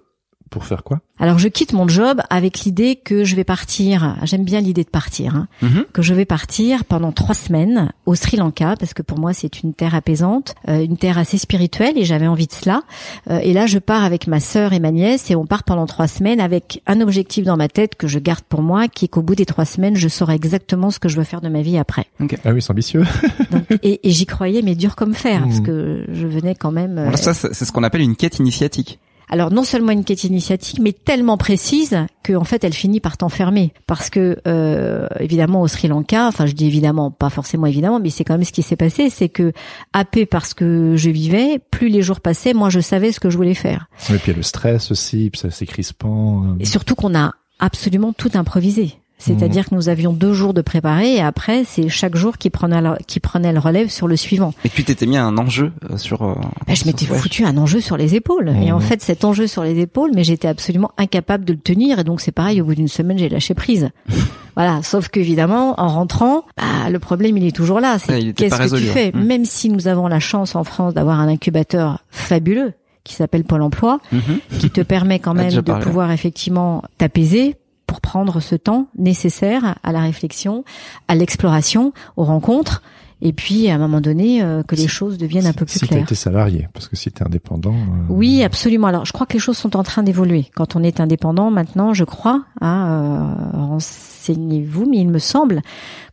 pour 0.50 0.64
faire 0.64 0.82
quoi? 0.84 1.00
Alors 1.20 1.38
je 1.38 1.48
quitte 1.48 1.72
mon 1.72 1.88
job 1.88 2.20
avec 2.30 2.60
l'idée 2.60 2.94
que 2.96 3.24
je 3.24 3.34
vais 3.34 3.42
partir. 3.44 4.16
J'aime 4.22 4.44
bien 4.44 4.60
l'idée 4.60 4.84
de 4.84 4.88
partir. 4.88 5.34
Hein, 5.34 5.48
Mhm. 5.62 5.84
que 5.92 6.00
je 6.02 6.14
vais 6.14 6.24
partir 6.24 6.84
pendant 6.84 7.10
trois 7.12 7.34
semaines 7.34 7.92
au 8.06 8.14
Sri 8.14 8.36
Lanka 8.36 8.74
parce 8.78 8.94
que 8.94 9.02
pour 9.02 9.18
moi 9.18 9.32
c'est 9.32 9.62
une 9.62 9.74
terre 9.74 9.94
apaisante, 9.94 10.54
euh, 10.68 10.84
une 10.84 10.96
terre 10.96 11.18
assez 11.18 11.36
spirituelle 11.38 11.98
et 11.98 12.04
j'avais 12.04 12.26
envie 12.28 12.46
de 12.46 12.52
cela. 12.52 12.82
Euh, 13.30 13.40
et 13.42 13.52
là 13.52 13.66
je 13.66 13.78
pars 13.78 14.04
avec 14.04 14.26
ma 14.28 14.38
sœur 14.40 14.72
et 14.72 14.78
ma 14.80 14.90
nièce 14.92 15.30
et 15.30 15.34
on 15.36 15.44
part 15.46 15.64
pendant 15.64 15.86
trois 15.86 16.06
semaines 16.08 16.40
avec 16.40 16.82
un 16.86 17.00
objectif 17.00 17.44
dans 17.44 17.56
ma 17.56 17.68
tête 17.68 17.96
que 17.96 18.06
je 18.06 18.18
garde 18.20 18.42
pour 18.48 18.62
moi, 18.62 18.86
qui 18.88 19.06
est 19.06 19.08
qu'au 19.08 19.22
bout 19.22 19.34
des 19.34 19.46
trois 19.46 19.64
semaines 19.64 19.96
je 19.96 20.08
saurai 20.08 20.34
exactement 20.34 20.90
ce 20.90 20.98
que 21.00 21.08
je 21.08 21.16
veux 21.16 21.24
faire 21.24 21.40
de 21.40 21.48
ma 21.48 21.62
vie 21.62 21.78
après. 21.78 22.06
Ah 22.44 22.52
oui, 22.52 22.62
c'est 22.62 22.70
ambitieux. 22.70 23.04
Donc, 23.50 23.64
et 23.82 24.00
et 24.08 24.10
j'y 24.12 24.26
croyais 24.26 24.62
mais 24.62 24.74
dur 24.76 24.94
comme 24.94 25.14
fer 25.14 25.42
parce 25.42 25.58
Mhm. 25.58 25.66
que 25.66 26.04
je 26.12 26.26
venais 26.28 26.54
quand 26.54 26.70
même. 26.72 26.98
euh, 26.98 27.16
ça 27.16 27.34
c'est 27.34 27.64
ce 27.64 27.72
qu'on 27.72 27.82
appelle 27.82 28.02
une 28.02 28.14
quête 28.16 28.38
initiatique. 28.38 28.98
Alors 29.28 29.50
non 29.50 29.64
seulement 29.64 29.92
une 29.92 30.04
quête 30.04 30.24
initiatique, 30.24 30.78
mais 30.80 30.92
tellement 30.92 31.36
précise 31.36 31.96
que 32.22 32.32
en 32.32 32.44
fait 32.44 32.64
elle 32.64 32.72
finit 32.72 33.00
par 33.00 33.16
t'enfermer. 33.16 33.72
Parce 33.86 34.10
que 34.10 34.38
euh, 34.46 35.06
évidemment 35.20 35.62
au 35.62 35.68
Sri 35.68 35.88
Lanka, 35.88 36.26
enfin 36.26 36.46
je 36.46 36.52
dis 36.52 36.66
évidemment, 36.66 37.10
pas 37.10 37.30
forcément 37.30 37.66
évidemment, 37.66 38.00
mais 38.00 38.10
c'est 38.10 38.24
quand 38.24 38.34
même 38.34 38.44
ce 38.44 38.52
qui 38.52 38.62
s'est 38.62 38.76
passé, 38.76 39.10
c'est 39.10 39.28
que 39.28 39.52
happé 39.92 40.26
parce 40.26 40.54
que 40.54 40.94
je 40.96 41.10
vivais, 41.10 41.60
plus 41.70 41.88
les 41.88 42.02
jours 42.02 42.20
passaient, 42.20 42.54
moi 42.54 42.70
je 42.70 42.80
savais 42.80 43.12
ce 43.12 43.20
que 43.20 43.30
je 43.30 43.36
voulais 43.36 43.54
faire. 43.54 43.88
Et 44.10 44.14
puis 44.14 44.22
il 44.26 44.30
y 44.30 44.34
a 44.34 44.36
le 44.36 44.42
stress 44.42 44.90
aussi, 44.90 45.30
puis 45.30 45.40
ça 45.40 45.50
c'est 45.50 45.66
crispant. 45.66 46.56
Et 46.60 46.64
surtout 46.64 46.94
qu'on 46.94 47.14
a 47.14 47.34
absolument 47.58 48.12
tout 48.12 48.30
improvisé. 48.34 48.94
C'est-à-dire 49.18 49.64
Mmh. 49.64 49.70
que 49.70 49.74
nous 49.74 49.88
avions 49.88 50.12
deux 50.12 50.32
jours 50.32 50.54
de 50.54 50.62
préparer 50.62 51.14
et 51.16 51.20
après 51.20 51.64
c'est 51.64 51.88
chaque 51.88 52.14
jour 52.16 52.38
qui 52.38 52.50
prenait 52.50 52.80
le, 52.80 52.90
qui 53.06 53.18
prenait 53.18 53.52
le 53.52 53.58
relève 53.58 53.88
sur 53.90 54.06
le 54.06 54.14
suivant. 54.16 54.54
Et 54.64 54.68
puis 54.68 54.84
t'étais 54.84 55.06
mis 55.06 55.16
un 55.16 55.36
enjeu 55.38 55.72
euh, 55.90 55.96
sur. 55.96 56.22
euh, 56.22 56.34
Ben, 56.66 56.76
je 56.76 56.84
m'étais 56.84 57.04
foutu 57.06 57.44
un 57.44 57.56
enjeu 57.56 57.80
sur 57.80 57.96
les 57.96 58.14
épaules. 58.14 58.48
Et 58.50 58.68
Mhm. 58.70 58.74
en 58.76 58.80
fait, 58.80 59.02
cet 59.02 59.24
enjeu 59.24 59.46
sur 59.48 59.64
les 59.64 59.78
épaules, 59.80 60.12
mais 60.14 60.22
j'étais 60.24 60.46
absolument 60.48 60.92
incapable 60.98 61.44
de 61.44 61.52
le 61.52 61.58
tenir. 61.58 61.98
Et 61.98 62.04
donc, 62.04 62.20
c'est 62.20 62.30
pareil, 62.32 62.60
au 62.60 62.64
bout 62.64 62.74
d'une 62.76 62.86
semaine, 62.88 63.18
j'ai 63.18 63.28
lâché 63.28 63.54
prise. 63.54 63.90
voilà. 64.54 64.82
Sauf 64.82 65.08
qu'évidemment, 65.08 65.74
en 65.80 65.88
rentrant, 65.88 66.44
bah, 66.56 66.88
le 66.90 66.98
problème, 67.00 67.36
il 67.36 67.44
est 67.46 67.54
toujours 67.56 67.80
là. 67.80 67.98
C'est 67.98 68.32
qu'est-ce 68.34 68.56
que 68.56 68.76
tu 68.78 68.84
fais? 68.84 69.10
Mhm. 69.12 69.24
Même 69.24 69.44
si 69.44 69.68
nous 69.68 69.88
avons 69.88 70.06
la 70.06 70.20
chance 70.20 70.54
en 70.54 70.62
France 70.64 70.94
d'avoir 70.94 71.18
un 71.18 71.28
incubateur 71.28 72.04
fabuleux, 72.10 72.72
qui 73.04 73.14
s'appelle 73.14 73.42
Pôle 73.44 73.62
Emploi, 73.62 73.98
Mhm. 74.12 74.20
qui 74.60 74.70
te 74.70 74.80
permet 74.82 75.18
quand 75.18 75.34
même 75.50 75.50
de 75.52 75.72
pouvoir 75.82 76.12
effectivement 76.12 76.82
t'apaiser 76.98 77.56
pour 77.88 78.00
prendre 78.00 78.38
ce 78.38 78.54
temps 78.54 78.86
nécessaire 78.96 79.74
à 79.82 79.90
la 79.92 80.00
réflexion, 80.00 80.62
à 81.08 81.16
l'exploration, 81.16 81.92
aux 82.16 82.24
rencontres, 82.24 82.82
et 83.20 83.32
puis 83.32 83.68
à 83.68 83.74
un 83.74 83.78
moment 83.78 84.00
donné 84.00 84.44
euh, 84.44 84.62
que 84.62 84.76
les 84.76 84.82
Si- 84.82 84.88
choses 84.88 85.18
deviennent 85.18 85.46
un 85.46 85.52
peu 85.52 85.64
plus 85.64 85.80
si 85.80 85.88
claires. 85.88 86.02
été 86.02 86.14
salarié, 86.14 86.68
parce 86.72 86.86
que 86.86 86.94
si 86.94 87.10
t'es 87.10 87.24
indépendant. 87.24 87.72
euh, 87.74 88.04
Oui, 88.08 88.44
absolument. 88.44 88.86
Alors, 88.86 89.04
je 89.06 89.12
crois 89.12 89.26
que 89.26 89.32
les 89.32 89.40
choses 89.40 89.56
sont 89.58 89.74
en 89.76 89.82
train 89.82 90.04
d'évoluer. 90.04 90.46
Quand 90.54 90.76
on 90.76 90.84
est 90.84 91.00
indépendant, 91.00 91.50
maintenant, 91.50 91.94
je 91.94 92.04
crois, 92.04 92.44
hein, 92.60 92.86
euh, 92.88 93.58
renseignez-vous, 93.58 94.86
mais 94.88 94.98
il 94.98 95.08
me 95.08 95.18
semble 95.18 95.62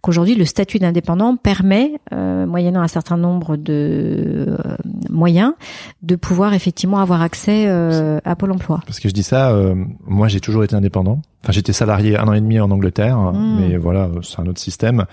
qu'aujourd'hui, 0.02 0.34
le 0.34 0.46
statut 0.46 0.80
d'indépendant 0.80 1.36
permet, 1.36 1.92
euh, 2.12 2.48
moyennant 2.48 2.82
un 2.82 2.88
certain 2.88 3.18
nombre 3.18 3.56
de 3.56 4.58
moyens, 5.10 5.54
de 6.02 6.16
pouvoir 6.16 6.54
effectivement 6.56 6.98
avoir 7.00 7.22
accès 7.22 7.66
euh, 7.68 8.20
à 8.26 8.36
Pôle 8.36 8.52
Emploi. 8.52 8.80
Parce 8.88 9.00
que 9.00 9.10
je 9.10 9.14
dis 9.14 9.24
ça, 9.24 9.52
euh, 9.52 9.76
moi 10.08 10.28
j'ai 10.28 10.40
toujours 10.40 10.64
été 10.64 10.76
indépendant. 10.76 11.22
Enfin, 11.46 11.54
j'étais 11.54 11.74
salarié 11.74 12.18
un 12.18 12.28
an 12.28 12.34
et 12.34 12.42
demi 12.42 12.60
en 12.60 12.72
Angleterre, 12.72 13.18
Mm. 13.20 13.60
mais 13.60 13.78
voilà, 13.78 14.10
c'est 14.24 14.40
un 14.40 14.48
autre 14.48 14.60
système. 14.60 15.06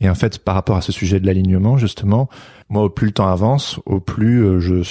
Et 0.00 0.08
en 0.08 0.14
fait, 0.14 0.38
par 0.38 0.54
rapport 0.54 0.76
à 0.76 0.82
ce 0.82 0.92
sujet 0.92 1.18
de 1.18 1.26
l'alignement, 1.26 1.78
justement, 1.78 2.28
moi, 2.68 2.84
au 2.84 2.90
plus 2.90 3.06
le 3.08 3.12
temps 3.12 3.26
avance, 3.26 3.80
au 3.86 3.98
plus 3.98 4.44
euh, 4.44 4.60
je, 4.60 4.82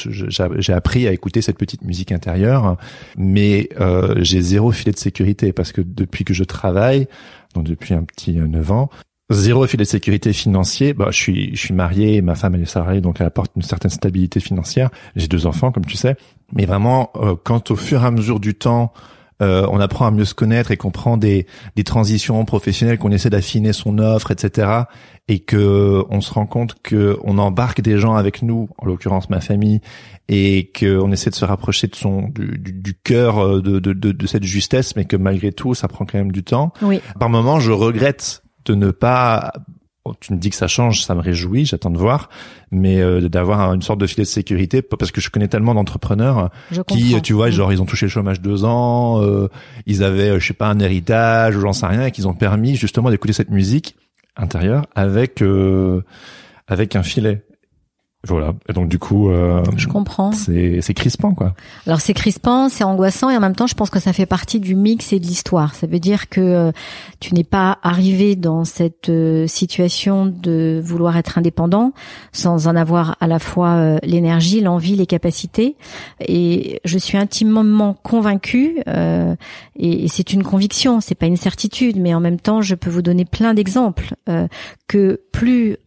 j'ai 0.59 0.73
appris 0.73 1.07
à 1.07 1.13
écouter 1.13 1.41
cette 1.41 1.57
petite 1.57 1.83
musique 1.83 2.11
intérieure. 2.11 2.75
Mais 3.17 3.69
euh, 3.79 4.15
j'ai 4.17 4.41
zéro 4.41 4.73
filet 4.73 4.91
de 4.91 4.97
sécurité 4.97 5.53
parce 5.53 5.71
que 5.71 5.79
depuis 5.79 6.25
que 6.25 6.33
je 6.33 6.43
travaille, 6.43 7.07
donc 7.55 7.63
depuis 7.63 7.93
un 7.93 8.03
petit 8.03 8.37
euh, 8.37 8.47
9 8.47 8.71
ans, 8.71 8.89
Zéro 9.31 9.67
filet 9.67 9.83
de 9.83 9.87
sécurité 9.87 10.33
financier. 10.33 10.93
Bah, 10.93 11.09
je 11.11 11.17
suis, 11.17 11.55
je 11.55 11.59
suis 11.61 11.73
marié, 11.73 12.19
ma 12.23 12.33
femme 12.33 12.55
elle 12.55 12.63
est 12.63 12.65
salariée, 12.65 12.99
donc 12.99 13.17
elle 13.19 13.27
apporte 13.27 13.51
une 13.55 13.61
certaine 13.61 13.91
stabilité 13.91 14.39
financière. 14.39 14.89
J'ai 15.15 15.27
deux 15.27 15.45
enfants, 15.45 15.71
comme 15.71 15.85
tu 15.85 15.97
sais. 15.97 16.15
Mais 16.51 16.65
vraiment, 16.65 17.11
euh, 17.15 17.35
quand 17.43 17.69
au 17.69 17.75
fur 17.75 18.01
et 18.01 18.07
à 18.07 18.09
mesure 18.09 18.39
du 18.39 18.55
temps, 18.55 18.91
euh, 19.41 19.65
on 19.71 19.79
apprend 19.79 20.05
à 20.05 20.11
mieux 20.11 20.25
se 20.25 20.33
connaître 20.33 20.71
et 20.71 20.77
qu'on 20.77 20.91
prend 20.91 21.17
des, 21.17 21.47
des 21.75 21.83
transitions 21.83 22.43
professionnelles, 22.45 22.97
qu'on 22.97 23.11
essaie 23.11 23.29
d'affiner 23.29 23.73
son 23.73 23.99
offre, 23.99 24.31
etc., 24.31 24.69
et 25.27 25.39
que 25.39 26.03
on 26.09 26.21
se 26.21 26.33
rend 26.33 26.47
compte 26.47 26.75
que 26.81 27.17
on 27.23 27.37
embarque 27.37 27.81
des 27.81 27.99
gens 27.99 28.15
avec 28.15 28.41
nous, 28.41 28.67
en 28.79 28.85
l'occurrence 28.85 29.29
ma 29.29 29.41
famille, 29.41 29.79
et 30.27 30.71
qu'on 30.77 31.11
essaie 31.11 31.29
de 31.29 31.35
se 31.35 31.45
rapprocher 31.45 31.87
de 31.87 31.95
son 31.95 32.23
du, 32.29 32.57
du, 32.57 32.73
du 32.73 32.93
cœur 32.95 33.37
euh, 33.37 33.61
de, 33.61 33.79
de, 33.79 33.93
de, 33.93 34.11
de 34.11 34.27
cette 34.27 34.43
justesse, 34.43 34.95
mais 34.95 35.05
que 35.05 35.15
malgré 35.15 35.51
tout, 35.51 35.73
ça 35.75 35.87
prend 35.87 36.05
quand 36.05 36.17
même 36.17 36.31
du 36.31 36.43
temps. 36.43 36.73
Oui. 36.81 36.99
Par 37.19 37.29
moment, 37.29 37.59
je 37.59 37.71
regrette 37.71 38.43
de 38.65 38.75
ne 38.75 38.91
pas. 38.91 39.53
Bon, 40.09 40.15
tu 40.19 40.33
me 40.33 40.37
dis 40.39 40.49
que 40.49 40.55
ça 40.55 40.67
change, 40.67 41.03
ça 41.03 41.15
me 41.15 41.21
réjouit, 41.21 41.65
j'attends 41.65 41.89
de 41.91 41.97
voir, 41.97 42.29
mais 42.71 42.99
euh, 43.01 43.27
d'avoir 43.29 43.73
une 43.73 43.81
sorte 43.81 43.99
de 43.99 44.07
filet 44.07 44.23
de 44.23 44.27
sécurité 44.27 44.81
parce 44.81 45.11
que 45.11 45.21
je 45.21 45.29
connais 45.29 45.47
tellement 45.47 45.73
d'entrepreneurs 45.75 46.49
qui, 46.87 47.21
tu 47.21 47.33
vois, 47.33 47.49
Mm. 47.49 47.51
genre 47.51 47.73
ils 47.73 47.81
ont 47.81 47.85
touché 47.85 48.05
le 48.05 48.11
chômage 48.11 48.41
deux 48.41 48.63
ans, 48.65 49.21
euh, 49.21 49.47
ils 49.85 50.03
avaient, 50.03 50.29
euh, 50.29 50.39
je 50.39 50.47
sais 50.47 50.53
pas, 50.53 50.67
un 50.67 50.79
héritage 50.79 51.55
ou 51.55 51.61
j'en 51.61 51.73
sais 51.73 51.85
rien, 51.85 52.05
et 52.05 52.11
qu'ils 52.11 52.27
ont 52.27 52.33
permis 52.33 52.75
justement 52.75 53.09
d'écouter 53.09 53.33
cette 53.33 53.49
musique 53.49 53.95
intérieure 54.35 54.85
avec 54.95 55.41
euh, 55.41 56.01
avec 56.67 56.95
un 56.95 57.03
filet. 57.03 57.43
Voilà. 58.27 58.53
Et 58.67 58.73
donc 58.73 58.89
du 58.89 58.99
coup, 58.99 59.29
euh, 59.29 59.63
Je 59.77 59.87
comprends. 59.87 60.33
c'est 60.33 60.81
c'est 60.81 60.93
crispant 60.93 61.33
quoi. 61.33 61.53
Alors 61.87 62.01
c'est 62.01 62.13
crispant, 62.13 62.67
c'est 62.67 62.83
angoissant 62.83 63.29
et 63.29 63.37
en 63.37 63.39
même 63.39 63.55
temps 63.55 63.65
je 63.65 63.75
pense 63.75 63.89
que 63.89 63.99
ça 63.99 64.11
fait 64.11 64.25
partie 64.25 64.59
du 64.59 64.75
mix 64.75 65.13
et 65.13 65.21
de 65.21 65.25
l'histoire. 65.25 65.73
Ça 65.73 65.87
veut 65.87 65.99
dire 65.99 66.27
que 66.27 66.41
euh, 66.41 66.71
tu 67.21 67.33
n'es 67.33 67.45
pas 67.45 67.77
arrivé 67.81 68.35
dans 68.35 68.65
cette 68.65 69.07
euh, 69.07 69.47
situation 69.47 70.25
de 70.25 70.81
vouloir 70.83 71.15
être 71.15 71.37
indépendant 71.37 71.93
sans 72.33 72.67
en 72.67 72.75
avoir 72.75 73.15
à 73.21 73.27
la 73.27 73.39
fois 73.39 73.75
euh, 73.75 73.97
l'énergie, 74.03 74.59
l'envie, 74.59 74.97
les 74.97 75.05
capacités. 75.07 75.77
Et 76.19 76.81
je 76.83 76.97
suis 76.97 77.17
intimement 77.17 77.93
convaincue, 77.93 78.81
euh, 78.89 79.33
et, 79.77 80.03
et 80.03 80.07
c'est 80.09 80.33
une 80.33 80.43
conviction, 80.43 80.99
c'est 80.99 81.15
pas 81.15 81.27
une 81.27 81.37
certitude, 81.37 81.95
mais 81.97 82.13
en 82.13 82.19
même 82.19 82.39
temps 82.41 82.61
je 82.61 82.75
peux 82.75 82.89
vous 82.89 83.01
donner 83.01 83.23
plein 83.23 83.53
d'exemples 83.53 84.13
euh, 84.27 84.49
que 84.89 85.21
plus 85.31 85.77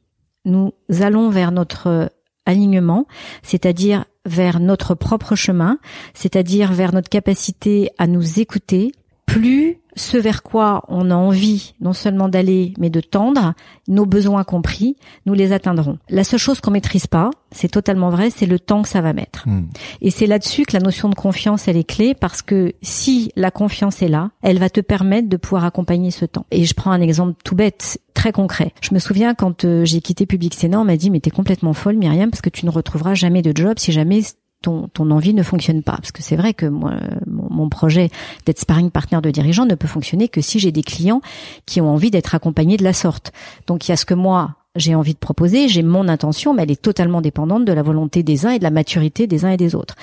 nous 0.47 0.73
allons 1.01 1.29
vers 1.29 1.53
notre 1.53 2.11
alignement, 2.47 3.07
c'est-à-dire 3.43 4.05
vers 4.25 4.61
notre 4.61 4.95
propre 4.95 5.35
chemin, 5.35 5.79
c'est-à-dire 6.15 6.73
vers 6.73 6.93
notre 6.93 7.09
capacité 7.09 7.91
à 7.99 8.07
nous 8.07 8.41
écouter, 8.41 8.93
plus 9.33 9.79
ce 9.95 10.17
vers 10.17 10.43
quoi 10.43 10.85
on 10.89 11.11
a 11.11 11.15
envie 11.15 11.75
non 11.81 11.93
seulement 11.93 12.29
d'aller, 12.29 12.73
mais 12.79 12.91
de 12.91 13.01
tendre, 13.01 13.55
nos 13.89 14.07
besoins 14.07 14.45
compris, 14.45 14.97
nous 15.27 15.35
les 15.35 15.53
atteindrons. 15.53 15.99
La 16.09 16.25
seule 16.25 16.41
chose 16.41 16.61
qu'on 16.61 16.71
maîtrise 16.71 17.07
pas, 17.07 17.31
c'est 17.51 17.71
totalement 17.71 18.11
vrai, 18.11 18.31
c'est 18.31 18.47
le 18.47 18.59
temps 18.59 18.83
que 18.83 18.89
ça 18.89 19.01
va 19.01 19.13
mettre. 19.13 19.47
Hmm. 19.47 19.67
Et 20.01 20.11
c'est 20.11 20.27
là-dessus 20.27 20.65
que 20.65 20.75
la 20.75 20.83
notion 20.83 21.09
de 21.09 21.15
confiance, 21.15 21.69
elle 21.69 21.77
est 21.77 21.85
clé 21.85 22.15
parce 22.15 22.41
que 22.41 22.73
si 22.81 23.33
la 23.37 23.51
confiance 23.51 24.03
est 24.03 24.09
là, 24.09 24.31
elle 24.43 24.59
va 24.59 24.71
te 24.71 24.81
permettre 24.81 25.29
de 25.29 25.37
pouvoir 25.37 25.65
accompagner 25.65 26.11
ce 26.11 26.25
temps. 26.25 26.47
Et 26.51 26.65
je 26.65 26.75
prends 26.75 26.93
un 26.93 27.01
exemple 27.01 27.35
tout 27.45 27.55
bête, 27.55 28.01
très 28.15 28.33
concret. 28.33 28.73
Je 28.81 28.95
me 28.95 28.99
souviens 28.99 29.35
quand 29.35 29.65
euh, 29.65 29.85
j'ai 29.85 30.01
quitté 30.01 30.27
Public 30.27 30.55
Sénat, 30.55 30.81
on 30.81 30.85
m'a 30.85 30.97
dit 30.97 31.11
mais 31.11 31.21
t'es 31.21 31.31
complètement 31.31 31.75
folle 31.75 31.97
Myriam 31.97 32.31
parce 32.31 32.43
que 32.43 32.51
tu 32.51 32.67
ne 32.67 32.71
retrouveras 32.71 33.15
jamais 33.15 33.43
de 33.43 33.53
job 33.55 33.75
si 33.79 33.93
jamais 33.93 34.23
ton, 34.63 34.89
ton 34.89 35.11
envie 35.11 35.35
ne 35.35 35.43
fonctionne 35.43 35.83
pas. 35.83 35.93
Parce 35.97 36.13
que 36.13 36.23
c'est 36.23 36.37
vrai 36.37 36.55
que 36.55 36.67
moi, 36.67 36.95
mon, 37.27 37.49
mon 37.51 37.69
projet 37.69 38.11
d'être 38.47 38.59
sparring 38.59 38.91
partner 38.91 39.21
de 39.21 39.31
dirigeant 39.31 39.67
ne 39.67 39.75
peut 39.75 39.89
fonctionner 39.89 40.29
que 40.29 40.41
si 40.41 40.59
j'ai 40.59 40.73
des 40.73 40.83
clients 40.83 41.21
qui 41.67 41.81
ont 41.81 41.91
envie 41.91 42.11
d'être 42.11 42.35
accompagnés 42.35 42.77
de 42.77 42.85
la 42.85 42.93
sorte. 42.93 43.33
Donc 43.67 43.87
il 43.87 43.91
y 43.91 43.93
a 43.93 43.97
ce 43.97 44.07
que 44.07 44.15
moi, 44.15 44.57
j'ai 44.77 44.95
envie 44.95 45.15
de 45.15 45.19
proposer, 45.19 45.69
j'ai 45.69 45.83
mon 45.83 46.09
intention, 46.09 46.55
mais 46.55 46.63
elle 46.63 46.71
est 46.71 46.81
totalement 46.81 47.21
dépendante 47.21 47.65
de 47.65 47.73
la 47.73 47.83
volonté 47.83 48.23
des 48.23 48.47
uns 48.47 48.51
et 48.51 48.59
de 48.59 48.65
la 48.65 48.71
maturité 48.71 49.27
des 49.27 49.45
uns 49.45 49.51
et 49.51 49.57
des 49.57 49.75
autres. 49.75 49.97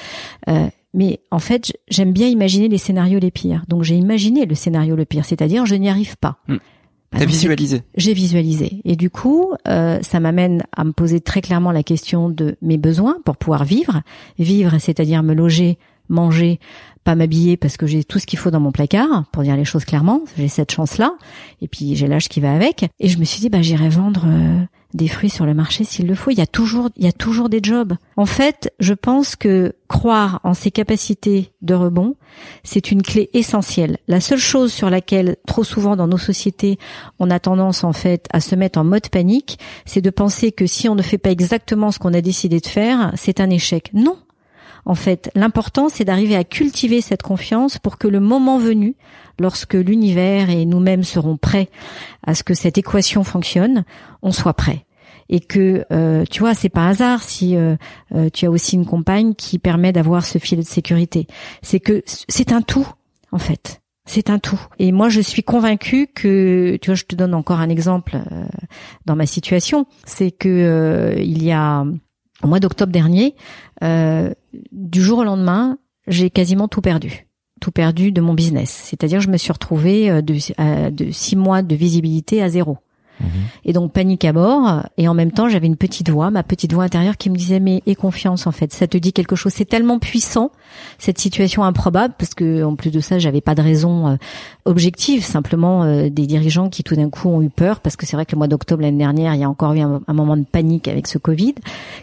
Euh, 0.47 0.67
mais 0.93 1.19
en 1.31 1.39
fait, 1.39 1.73
j'aime 1.89 2.13
bien 2.13 2.27
imaginer 2.27 2.67
les 2.67 2.77
scénarios 2.77 3.19
les 3.19 3.31
pires. 3.31 3.63
Donc 3.67 3.83
j'ai 3.83 3.95
imaginé 3.95 4.45
le 4.45 4.55
scénario 4.55 4.95
le 4.95 5.05
pire, 5.05 5.25
c'est-à-dire 5.25 5.65
je 5.65 5.75
n'y 5.75 5.89
arrive 5.89 6.17
pas. 6.17 6.37
Hmm. 6.47 6.57
Bah, 7.11 7.19
T'as 7.19 7.25
visualisé. 7.25 7.81
j'ai 7.95 8.13
visualisé. 8.13 8.81
Et 8.85 8.95
du 8.95 9.09
coup, 9.09 9.53
euh, 9.67 9.99
ça 10.03 10.19
m'amène 10.19 10.63
à 10.75 10.83
me 10.83 10.91
poser 10.91 11.19
très 11.21 11.41
clairement 11.41 11.71
la 11.71 11.81
question 11.81 12.29
de 12.29 12.55
mes 12.61 12.77
besoins 12.77 13.17
pour 13.25 13.35
pouvoir 13.35 13.63
vivre. 13.65 14.01
Vivre, 14.37 14.77
c'est-à-dire 14.79 15.23
me 15.23 15.33
loger, 15.33 15.79
manger, 16.07 16.59
pas 17.03 17.15
m'habiller 17.15 17.57
parce 17.57 17.77
que 17.77 17.87
j'ai 17.87 18.03
tout 18.03 18.19
ce 18.19 18.27
qu'il 18.27 18.37
faut 18.37 18.51
dans 18.51 18.59
mon 18.59 18.71
placard, 18.71 19.25
pour 19.31 19.41
dire 19.41 19.55
les 19.55 19.65
choses 19.65 19.85
clairement. 19.85 20.21
J'ai 20.37 20.47
cette 20.47 20.71
chance-là. 20.71 21.15
Et 21.61 21.67
puis 21.67 21.95
j'ai 21.95 22.07
l'âge 22.07 22.29
qui 22.29 22.39
va 22.41 22.53
avec. 22.53 22.85
Et 22.99 23.09
je 23.09 23.17
me 23.17 23.23
suis 23.23 23.39
dit, 23.39 23.49
bah 23.49 23.61
j'irai 23.63 23.89
vendre 23.89 24.25
euh, 24.27 24.61
des 24.93 25.07
fruits 25.07 25.29
sur 25.29 25.45
le 25.45 25.53
marché 25.53 25.83
s'il 25.83 26.07
le 26.07 26.15
faut. 26.15 26.31
Il 26.31 26.37
y 26.37 26.41
a 26.41 26.47
toujours, 26.47 26.89
il 26.97 27.05
y 27.05 27.07
a 27.07 27.11
toujours 27.11 27.49
des 27.49 27.59
jobs. 27.61 27.93
En 28.17 28.25
fait, 28.25 28.73
je 28.79 28.93
pense 28.93 29.35
que 29.35 29.73
croire 29.87 30.39
en 30.43 30.53
ses 30.53 30.71
capacités 30.71 31.51
de 31.61 31.73
rebond, 31.73 32.15
c'est 32.63 32.91
une 32.91 33.01
clé 33.01 33.29
essentielle. 33.33 33.97
La 34.07 34.21
seule 34.21 34.39
chose 34.39 34.71
sur 34.71 34.89
laquelle 34.89 35.37
trop 35.47 35.63
souvent 35.63 35.95
dans 35.95 36.07
nos 36.07 36.17
sociétés 36.17 36.77
on 37.19 37.29
a 37.29 37.39
tendance 37.39 37.83
en 37.83 37.93
fait 37.93 38.27
à 38.31 38.39
se 38.39 38.55
mettre 38.55 38.79
en 38.79 38.83
mode 38.83 39.09
panique, 39.09 39.59
c'est 39.85 40.01
de 40.01 40.09
penser 40.09 40.51
que 40.51 40.67
si 40.67 40.89
on 40.89 40.95
ne 40.95 41.01
fait 41.01 41.17
pas 41.17 41.31
exactement 41.31 41.91
ce 41.91 41.99
qu'on 41.99 42.13
a 42.13 42.21
décidé 42.21 42.59
de 42.59 42.67
faire, 42.67 43.11
c'est 43.15 43.39
un 43.39 43.49
échec. 43.49 43.89
Non. 43.93 44.17
En 44.89 44.95
fait, 44.95 45.29
l'important 45.35 45.87
c'est 45.87 46.03
d'arriver 46.03 46.35
à 46.35 46.43
cultiver 46.43 46.99
cette 46.99 47.21
confiance 47.21 47.77
pour 47.77 47.99
que 47.99 48.07
le 48.07 48.19
moment 48.19 48.57
venu, 48.57 48.95
lorsque 49.39 49.75
l'univers 49.75 50.49
et 50.49 50.65
nous-mêmes 50.65 51.03
serons 51.03 51.37
prêts 51.37 51.69
à 52.25 52.33
ce 52.33 52.41
que 52.41 52.55
cette 52.55 52.79
équation 52.79 53.23
fonctionne, 53.23 53.85
on 54.23 54.31
soit 54.31 54.55
prêt. 54.55 54.87
Et 55.29 55.41
que 55.41 55.85
euh, 55.91 56.23
tu 56.31 56.39
vois, 56.39 56.55
c'est 56.55 56.69
pas 56.69 56.87
hasard 56.87 57.21
si 57.21 57.55
euh, 57.55 57.75
euh, 58.15 58.31
tu 58.33 58.47
as 58.47 58.49
aussi 58.49 58.77
une 58.77 58.87
compagne 58.87 59.35
qui 59.35 59.59
permet 59.59 59.91
d'avoir 59.91 60.25
ce 60.25 60.39
filet 60.39 60.63
de 60.63 60.67
sécurité. 60.67 61.27
C'est 61.61 61.79
que 61.79 62.01
c'est 62.07 62.51
un 62.51 62.63
tout 62.63 62.87
en 63.31 63.37
fait. 63.37 63.81
C'est 64.07 64.31
un 64.31 64.39
tout. 64.39 64.59
Et 64.79 64.91
moi, 64.91 65.09
je 65.09 65.21
suis 65.21 65.43
convaincue 65.43 66.07
que, 66.07 66.79
tu 66.81 66.87
vois, 66.89 66.95
je 66.95 67.03
te 67.03 67.15
donne 67.15 67.35
encore 67.35 67.59
un 67.59 67.69
exemple 67.69 68.17
dans 69.05 69.15
ma 69.15 69.27
situation, 69.27 69.85
c'est 70.03 70.31
que 70.31 71.13
il 71.19 71.43
y 71.43 71.51
a 71.51 71.85
au 72.43 72.47
mois 72.47 72.59
d'octobre 72.59 72.91
dernier, 72.91 73.35
euh, 73.83 74.33
du 74.71 75.01
jour 75.01 75.19
au 75.19 75.23
lendemain, 75.23 75.77
j'ai 76.07 76.29
quasiment 76.29 76.67
tout 76.67 76.81
perdu, 76.81 77.27
tout 77.61 77.71
perdu 77.71 78.11
de 78.11 78.21
mon 78.21 78.33
business. 78.33 78.69
C'est-à-dire, 78.69 79.21
je 79.21 79.29
me 79.29 79.37
suis 79.37 79.51
retrouvée 79.51 80.09
euh, 80.09 80.21
de, 80.21 81.11
six 81.11 81.35
mois 81.35 81.61
de 81.61 81.75
visibilité 81.75 82.41
à 82.41 82.49
zéro. 82.49 82.77
Et 83.65 83.73
donc 83.73 83.91
panique 83.91 84.25
à 84.25 84.33
bord. 84.33 84.83
Et 84.97 85.07
en 85.07 85.13
même 85.13 85.31
temps, 85.31 85.49
j'avais 85.49 85.67
une 85.67 85.75
petite 85.75 86.09
voix, 86.09 86.31
ma 86.31 86.43
petite 86.43 86.73
voix 86.73 86.83
intérieure 86.83 87.17
qui 87.17 87.29
me 87.29 87.35
disait 87.35 87.59
mais 87.59 87.81
aie 87.87 87.95
confiance 87.95 88.47
en 88.47 88.51
fait. 88.51 88.73
Ça 88.73 88.87
te 88.87 88.97
dit 88.97 89.13
quelque 89.13 89.35
chose. 89.35 89.53
C'est 89.53 89.65
tellement 89.65 89.99
puissant 89.99 90.51
cette 90.97 91.19
situation 91.19 91.63
improbable 91.63 92.13
parce 92.17 92.33
que 92.33 92.63
en 92.63 92.75
plus 92.75 92.91
de 92.91 92.99
ça, 92.99 93.19
j'avais 93.19 93.41
pas 93.41 93.55
de 93.55 93.61
raison 93.61 94.07
euh, 94.09 94.15
objective. 94.65 95.23
Simplement 95.23 95.83
euh, 95.83 96.09
des 96.09 96.25
dirigeants 96.27 96.69
qui 96.69 96.83
tout 96.83 96.95
d'un 96.95 97.09
coup 97.09 97.29
ont 97.29 97.41
eu 97.41 97.49
peur 97.49 97.79
parce 97.79 97.95
que 97.95 98.05
c'est 98.05 98.15
vrai 98.15 98.25
que 98.25 98.31
le 98.33 98.37
mois 98.37 98.47
d'octobre 98.47 98.81
l'année 98.81 98.97
dernière, 98.97 99.33
il 99.35 99.41
y 99.41 99.43
a 99.43 99.49
encore 99.49 99.73
eu 99.73 99.79
un, 99.79 100.01
un 100.07 100.13
moment 100.13 100.37
de 100.37 100.43
panique 100.43 100.87
avec 100.87 101.07
ce 101.07 101.17
Covid, 101.17 101.55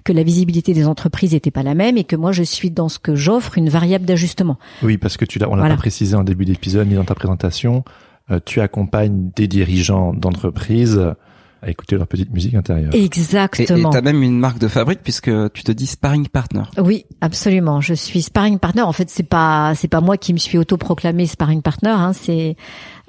que 0.05 0.13
la 0.13 0.23
visibilité 0.23 0.73
des 0.75 0.87
entreprises 0.87 1.33
n'était 1.33 1.51
pas 1.51 1.63
la 1.63 1.75
même 1.75 1.97
et 1.97 2.05
que 2.05 2.17
moi 2.17 2.33
je 2.33 2.43
suis 2.43 2.71
dans 2.71 2.89
ce 2.89 2.99
que 2.99 3.15
j'offre 3.15 3.57
une 3.59 3.69
variable 3.69 4.05
d'ajustement. 4.05 4.57
Oui, 4.83 4.99
parce 4.99 5.17
que 5.17 5.25
tu 5.25 5.39
l'as, 5.39 5.49
on 5.49 5.55
l'a 5.55 5.63
Voilà. 5.63 5.75
pas 5.75 5.81
précisé 5.81 6.15
en 6.17 6.25
début 6.25 6.45
d'épisode 6.45 6.89
ni 6.89 6.95
dans 6.95 7.05
ta 7.05 7.15
présentation. 7.15 7.85
Euh, 8.31 8.41
tu 8.45 8.61
accompagnes 8.61 9.31
des 9.37 9.49
dirigeants 9.49 10.13
d'entreprises 10.13 11.01
à 11.63 11.71
écouter 11.71 11.97
leur 11.97 12.07
petite 12.07 12.33
musique 12.33 12.55
intérieure. 12.55 12.95
Exactement. 12.95 13.91
Et 13.91 13.93
t'as 13.93 14.01
même 14.01 14.23
une 14.23 14.39
marque 14.39 14.59
de 14.59 14.69
fabrique 14.69 15.01
puisque 15.03 15.31
tu 15.53 15.65
te 15.65 15.73
dis 15.73 15.87
sparring 15.87 16.29
partner. 16.29 16.63
Oui, 16.79 17.07
absolument. 17.21 17.81
Je 17.81 17.95
suis 17.95 18.23
sparring 18.23 18.59
partner. 18.59 18.83
En 18.83 18.93
fait, 18.93 19.11
c'est 19.11 19.23
pas 19.23 19.75
c'est 19.75 19.89
pas 19.89 20.01
moi 20.01 20.17
qui 20.17 20.33
me 20.33 20.39
suis 20.39 20.59
autoproclamé 20.59 21.27
sparring 21.27 21.63
partner. 21.63 21.91
Hein. 21.91 22.13
C'est 22.13 22.57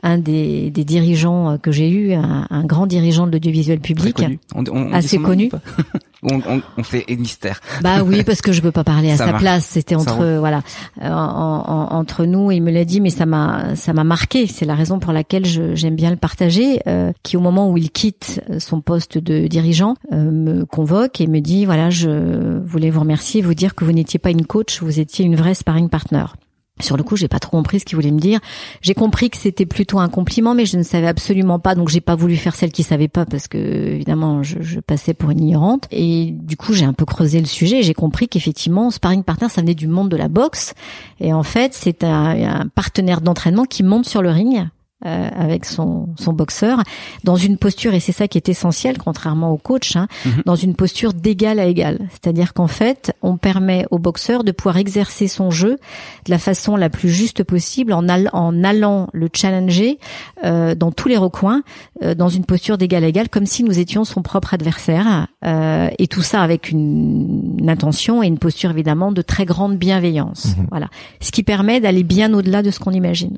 un 0.04 0.18
des, 0.18 0.70
des 0.72 0.84
dirigeants 0.84 1.52
euh, 1.52 1.58
que 1.58 1.72
j'ai 1.72 1.90
eu, 1.90 2.14
un, 2.14 2.48
un, 2.50 2.64
grand 2.66 2.88
dirigeant 2.88 3.28
de 3.28 3.32
l'audiovisuel 3.32 3.80
public, 3.80 4.16
connu. 4.16 4.40
On, 4.56 4.64
on, 4.72 4.94
assez 4.94 5.18
connu. 5.18 5.50
on, 6.24 6.42
on, 6.78 6.84
fait 6.84 7.06
mystère. 7.18 7.62
Bah 7.82 8.04
oui, 8.04 8.24
parce 8.24 8.42
que 8.42 8.52
je 8.52 8.62
veux 8.62 8.72
pas 8.72 8.84
parler 8.84 9.12
à 9.12 9.18
sa 9.18 9.34
place. 9.34 9.66
C'était 9.66 9.96
entre 9.96 10.38
voilà 10.40 10.62
euh, 11.02 11.10
en, 11.10 11.64
en, 11.68 11.96
entre 11.96 12.26
nous. 12.26 12.52
Il 12.52 12.62
me 12.62 12.72
l'a 12.72 12.86
dit, 12.86 13.02
mais 13.02 13.10
ça 13.10 13.26
m'a 13.26 13.76
ça 13.76 13.94
m'a 13.94 14.04
marqué. 14.04 14.48
C'est 14.48 14.66
la 14.66 14.76
raison 14.76 15.00
pour 15.00 15.14
laquelle 15.14 15.46
j'aime 15.46 15.96
bien 15.96 16.10
le 16.10 16.18
partager. 16.18 16.82
Euh, 16.88 17.12
qui 17.24 17.38
au 17.38 17.42
moment 17.42 17.70
où 17.72 17.78
il 17.78 17.92
quitte 17.92 18.42
son 18.60 18.82
poste 18.82 19.18
de 19.18 19.48
dirigeant 19.48 19.96
euh, 20.12 20.32
me 20.32 20.66
convoque 20.66 21.22
et 21.22 21.28
me 21.28 21.40
dit 21.40 21.66
voilà, 21.66 21.90
je 21.90 22.60
voulais 22.66 22.90
vous 22.90 23.02
remercier, 23.02 23.42
vous 23.42 23.54
dire 23.54 23.76
que 23.76 23.86
vous 23.86 23.92
n'étiez 23.92 24.20
pas 24.20 24.32
une 24.32 24.46
coach, 24.46 24.82
vous 24.82 25.00
étiez 25.00 25.26
une 25.26 25.36
vraie 25.36 25.54
sparring 25.54 25.90
partner. 25.90 26.26
Sur 26.80 26.98
le 26.98 27.04
coup, 27.04 27.16
j'ai 27.16 27.28
pas 27.28 27.40
trop 27.40 27.52
compris 27.52 27.80
ce 27.80 27.86
qu'il 27.86 27.96
voulait 27.96 28.12
me 28.12 28.20
dire. 28.20 28.40
J'ai 28.82 28.94
compris 28.94 29.30
que 29.30 29.38
c'était 29.38 29.66
plutôt 29.66 30.00
un 30.00 30.10
compliment, 30.10 30.54
mais 30.54 30.66
je 30.66 30.78
ne 30.78 30.84
savais 30.84 31.08
absolument 31.08 31.60
pas, 31.60 31.76
donc 31.76 31.90
j'ai 31.90 32.02
pas 32.02 32.16
voulu 32.16 32.36
faire 32.36 32.56
celle 32.56 32.72
qui 32.72 32.84
savait 32.84 33.08
pas 33.08 33.26
parce 33.26 33.48
que 33.48 33.58
évidemment 33.58 34.44
je, 34.44 34.62
je 34.62 34.80
passais 34.80 35.14
pour 35.14 35.32
une 35.32 35.40
ignorante. 35.40 35.88
Et 35.92 36.32
du 36.32 36.56
coup, 36.56 36.74
j'ai 36.74 36.86
un 36.86 36.94
peu 36.94 37.06
creusé 37.06 37.40
le 37.40 37.46
sujet. 37.46 37.82
J'ai 37.82 37.94
compris 37.94 38.28
qu'effectivement, 38.28 38.92
sparring 38.92 39.24
partner, 39.24 39.50
ça 39.50 39.62
venait 39.62 39.76
du 39.76 39.88
monde 39.88 40.10
de 40.10 40.18
la 40.18 40.28
boxe, 40.28 40.74
et 41.20 41.34
en 41.34 41.44
fait, 41.44 41.74
c'est 41.74 42.04
un, 42.04 42.62
un 42.62 42.68
partenaire 42.68 43.22
d'entraînement 43.22 43.66
qui 43.66 43.84
monte 43.84 44.06
sur 44.06 44.22
le 44.22 44.30
ring 44.30 44.68
euh, 45.06 45.30
avec 45.32 45.66
son, 45.66 46.10
son 46.18 46.34
boxeur 46.34 46.82
dans 47.24 47.36
une 47.36 47.58
posture 47.58 47.94
et 47.94 48.00
c'est 48.00 48.12
ça 48.12 48.28
qui 48.28 48.40
est 48.40 48.50
essentiel 48.50 48.98
contrairement 48.98 49.52
au 49.52 49.58
coach 49.58 49.96
hein, 49.96 50.08
mhm. 50.26 50.42
dans 50.48 50.56
une 50.56 50.74
posture 50.74 51.14
d'égal 51.14 51.60
à 51.60 51.66
égal. 51.66 52.00
C'est-à-dire 52.10 52.56
qu'en 52.56 52.66
fait 52.66 53.14
on 53.22 53.38
permet 53.38 53.86
au 53.92 54.00
boxeur 54.00 54.44
de 54.44 54.52
pouvoir 54.52 54.78
exercer 54.78 55.28
son 55.28 55.52
jeu 55.52 55.78
de 56.26 56.32
la 56.32 56.40
façon 56.40 56.76
la 56.76 56.90
plus 56.90 57.10
juste 57.10 57.44
possible 57.44 57.94
en, 57.94 58.08
en 58.10 58.64
allant 58.64 59.08
le 59.14 59.30
challenger 59.32 60.00
euh, 60.44 60.74
dans 60.74 60.92
tous 60.92 61.08
les 61.10 61.18
recoins 61.18 61.62
euh, 62.02 62.16
dans 62.16 62.30
une 62.30 62.46
posture 62.46 62.80
d'égal 62.80 63.04
à 63.04 63.08
égal 63.08 63.30
comme 63.30 63.46
si 63.46 63.64
nous 63.64 63.78
étions 63.78 64.04
son 64.04 64.24
propre 64.24 64.56
adversaire 64.56 65.28
euh, 65.46 65.90
et 66.00 66.08
tout 66.08 66.24
ça 66.24 66.42
avec 66.42 66.72
une, 66.72 67.56
une, 67.60 67.70
intention 67.70 68.24
et 68.24 68.28
une 68.28 68.40
posture 68.40 68.72
évidemment 68.72 69.12
de 69.12 69.22
très 69.22 69.46
grande 69.46 69.78
bienveillance. 69.78 70.56
Mhm. 70.58 70.68
voilà. 70.72 70.88
Ce 71.22 71.32
qui 71.32 71.44
permet 71.44 71.80
d'aller 71.80 72.04
bien 72.04 72.34
au-delà 72.34 72.64
de 72.64 72.72
ce 72.72 72.80
qu'on 72.80 72.94
imagine. 72.94 73.38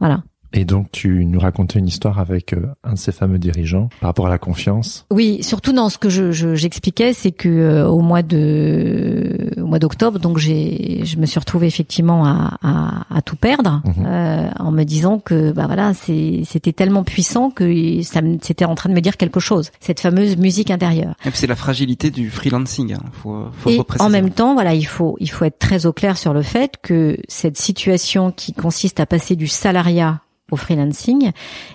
Voilà 0.00 0.22
et 0.52 0.64
donc 0.64 0.90
tu 0.92 1.24
nous 1.24 1.38
racontais 1.38 1.78
une 1.78 1.86
histoire 1.86 2.18
avec 2.18 2.52
euh, 2.52 2.66
un 2.84 2.94
de 2.94 2.98
ces 2.98 3.12
fameux 3.12 3.38
dirigeants 3.38 3.88
par 4.00 4.08
rapport 4.08 4.26
à 4.26 4.30
la 4.30 4.38
confiance. 4.38 5.06
Oui, 5.10 5.42
surtout 5.42 5.72
dans 5.72 5.88
ce 5.88 5.98
que 5.98 6.08
je, 6.08 6.54
j'expliquais, 6.54 7.12
c'est 7.12 7.32
que 7.32 7.48
euh, 7.48 7.86
au 7.86 8.00
mois 8.00 8.22
de 8.22 9.50
au 9.58 9.66
mois 9.66 9.78
d'octobre, 9.78 10.18
donc 10.18 10.38
j'ai 10.38 11.04
je 11.04 11.18
me 11.18 11.26
suis 11.26 11.38
retrouvée 11.38 11.66
effectivement 11.66 12.24
à, 12.24 12.58
à, 12.62 13.16
à 13.16 13.22
tout 13.22 13.36
perdre 13.36 13.82
mhm. 13.84 14.06
euh, 14.06 14.48
en 14.58 14.70
me 14.70 14.84
disant 14.84 15.18
que 15.18 15.52
bah 15.52 15.66
voilà 15.66 15.94
c'est 15.94 16.42
c'était 16.44 16.72
tellement 16.72 17.04
puissant 17.04 17.50
que 17.50 18.02
ça 18.02 18.20
c'était 18.42 18.64
en 18.64 18.74
train 18.74 18.88
de 18.88 18.94
me 18.94 19.00
dire 19.00 19.16
quelque 19.16 19.40
chose. 19.40 19.70
Cette 19.80 20.00
fameuse 20.00 20.36
musique 20.36 20.70
intérieure. 20.70 21.14
Et 21.24 21.30
puis 21.30 21.38
c'est 21.38 21.46
la 21.46 21.56
fragilité 21.56 22.10
du 22.10 22.30
freelancing. 22.30 22.94
Hein. 22.94 23.02
Faut, 23.12 23.46
faut 23.58 23.70
Et 23.70 23.80
en 23.98 24.08
même 24.08 24.30
temps, 24.30 24.54
voilà, 24.54 24.74
il 24.74 24.86
faut 24.86 25.16
il 25.20 25.30
faut 25.30 25.44
être 25.44 25.58
très 25.58 25.86
au 25.86 25.92
clair 25.92 26.16
sur 26.16 26.32
le 26.32 26.42
fait 26.42 26.74
que 26.82 27.18
cette 27.28 27.56
situation 27.56 28.30
qui 28.30 28.52
consiste 28.52 29.00
à 29.00 29.06
passer 29.06 29.36
du 29.36 29.46
salariat 29.46 30.20
au 30.50 30.56
freelancing 30.56 31.32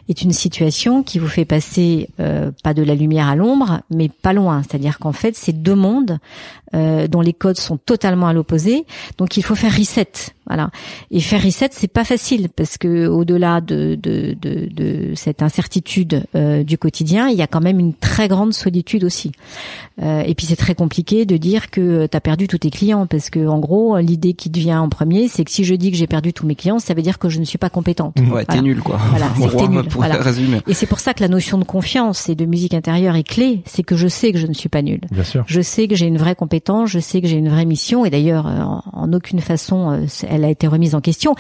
est 0.08 0.22
une 0.22 0.32
situation 0.32 1.04
qui 1.04 1.20
vous 1.20 1.28
fait 1.28 1.46
passer 1.46 2.10
euh, 2.20 2.52
pas 2.64 2.74
de 2.74 2.84
la 2.84 2.96
lumière 2.96 3.28
à 3.28 3.36
l'ombre, 3.36 3.82
mais 3.90 4.10
pas 4.10 4.34
loin. 4.34 4.64
C'est-à-dire 4.64 5.00
qu'en 5.00 5.12
fait, 5.12 5.36
c'est 5.36 5.62
deux 5.62 5.76
mondes 5.76 6.20
euh, 6.74 7.08
dont 7.08 7.22
les 7.22 7.34
codes 7.34 7.58
sont 7.58 7.78
totalement 7.78 8.28
à 8.28 8.34
l'opposé. 8.34 8.86
Donc, 9.18 9.38
il 9.38 9.44
faut 9.44 9.56
faire 9.56 9.76
reset. 9.76 10.08
Voilà. 10.48 10.70
Et 11.12 11.20
faire 11.22 11.42
reset, 11.42 11.70
c'est 11.72 11.88
pas 11.88 12.04
facile 12.04 12.50
parce 12.50 12.78
que 12.78 13.08
au-delà 13.08 13.62
de, 13.62 13.96
de, 13.96 14.36
de, 14.42 14.68
de, 14.74 15.14
cette 15.16 15.44
incertitude 15.44 16.24
euh, 16.36 16.64
du 16.64 16.78
quotidien, 16.78 17.30
il 17.30 17.38
y 17.38 17.42
a 17.42 17.48
quand 17.48 17.62
même 17.62 17.80
une 17.80 17.94
très 17.94 18.28
grande 18.28 18.54
solitude 18.54 19.04
aussi. 19.04 19.32
Euh, 20.02 20.24
et 20.26 20.36
puis 20.36 20.46
c'est 20.46 20.56
très 20.56 20.76
compliqué 20.76 21.26
de 21.26 21.38
dire 21.38 21.70
que 21.70 22.06
tu 22.08 22.18
as 22.18 22.22
perdu 22.22 22.48
tous 22.48 22.58
tes 22.58 22.70
clients 22.70 23.06
parce 23.06 23.30
que 23.30 23.48
en 23.48 23.60
gros, 23.60 23.98
l'idée 24.00 24.34
qui 24.34 24.52
te 24.52 24.60
vient 24.60 24.82
en 24.82 24.90
premier, 24.90 25.28
c'est 25.28 25.46
que 25.46 25.52
si 25.52 25.64
je 25.64 25.76
dis 25.76 25.92
que 25.92 25.98
j'ai 25.98 26.08
perdu 26.08 26.34
tous 26.34 26.46
mes 26.46 26.56
clients, 26.56 26.80
ça 26.80 26.94
veut 26.94 27.02
dire 27.02 27.20
que 27.20 27.30
je 27.30 27.40
ne 27.40 27.46
suis 27.46 27.58
pas 27.58 27.70
compétente. 27.70 28.16
Ouais, 28.32 28.44
t'es 28.46 28.62
nul 28.62 28.82
quoi. 28.82 29.00
Voilà, 29.10 29.32
c'est 29.58 29.68
nul. 29.68 29.86
Voilà. 29.90 30.20
Et 30.68 30.74
c'est 30.74 30.86
pour 30.86 31.00
ça 31.00 31.14
que 31.14 31.22
la 31.22 31.30
notion 31.30 31.58
de 31.58 31.64
confiance 31.64 32.30
et 32.30 32.36
de 32.36 32.46
musique 32.46 32.74
intérieure 32.74 33.16
est 33.16 33.24
clé, 33.24 33.62
c'est 33.66 33.84
que 33.84 33.96
je 33.96 34.08
sais 34.08 34.32
que 34.32 34.38
je 34.38 34.48
ne 34.48 34.54
suis 34.54 34.70
pas 34.70 34.82
nul. 34.82 35.00
Bien 35.12 35.24
sûr. 35.24 35.44
Je 35.48 35.62
sais 35.62 35.88
que 35.88 35.96
j'ai 35.96 36.08
une 36.08 36.18
vraie 36.18 36.36
compétence, 36.36 36.61
je 36.86 37.00
sais 37.00 37.22
que 37.22 37.28
j'ai 37.28 37.38
une 37.38 37.50
vraie 37.50 37.66
mission 37.66 38.06
et 38.06 38.10
d'ailleurs 38.10 38.48
euh, 38.48 38.62
en, 38.62 38.84
en, 38.94 39.14
aucune 39.14 39.40
façon 39.40 39.92
euh, 39.92 40.06
elle 40.28 40.44
a 40.44 40.50
été 40.50 40.68
remise 40.68 40.96
en 40.96 41.02
question. 41.02 41.36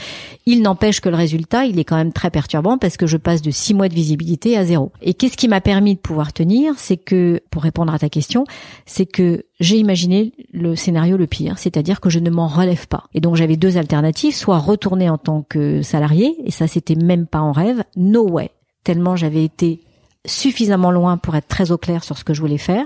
Il 0.45 0.61
n'empêche 0.61 1.01
que 1.01 1.09
le 1.09 1.15
résultat, 1.15 1.65
il 1.65 1.79
est 1.79 1.83
quand 1.83 1.95
même 1.95 2.13
très 2.13 2.29
perturbant 2.29 2.77
parce 2.77 2.97
que 2.97 3.07
je 3.07 3.17
passe 3.17 3.41
de 3.41 3.51
six 3.51 3.73
mois 3.73 3.89
de 3.89 3.93
visibilité 3.93 4.57
à 4.57 4.65
zéro. 4.65 4.91
Et 5.01 5.13
qu'est-ce 5.13 5.37
qui 5.37 5.47
m'a 5.47 5.61
permis 5.61 5.95
de 5.95 5.99
pouvoir 5.99 6.33
tenir, 6.33 6.73
c'est 6.77 6.97
que 6.97 7.41
pour 7.49 7.63
répondre 7.63 7.93
à 7.93 7.99
ta 7.99 8.09
question, 8.09 8.45
c'est 8.85 9.05
que 9.05 9.45
j'ai 9.59 9.77
imaginé 9.77 10.33
le 10.51 10.75
scénario 10.75 11.17
le 11.17 11.27
pire, 11.27 11.57
c'est-à-dire 11.57 12.01
que 12.01 12.09
je 12.09 12.19
ne 12.19 12.29
m'en 12.29 12.47
relève 12.47 12.87
pas. 12.87 13.03
Et 13.13 13.21
donc 13.21 13.35
j'avais 13.35 13.57
deux 13.57 13.77
alternatives, 13.77 14.35
soit 14.35 14.57
retourner 14.57 15.09
en 15.09 15.17
tant 15.17 15.43
que 15.47 15.81
salarié, 15.81 16.35
et 16.43 16.51
ça 16.51 16.67
c'était 16.67 16.95
même 16.95 17.27
pas 17.27 17.41
en 17.41 17.51
rêve, 17.51 17.83
no 17.95 18.27
way, 18.27 18.51
tellement 18.83 19.15
j'avais 19.15 19.43
été 19.43 19.81
suffisamment 20.25 20.91
loin 20.91 21.17
pour 21.17 21.35
être 21.35 21.47
très 21.47 21.71
au 21.71 21.77
clair 21.77 22.03
sur 22.03 22.17
ce 22.17 22.23
que 22.23 22.33
je 22.33 22.41
voulais 22.41 22.57
faire 22.57 22.85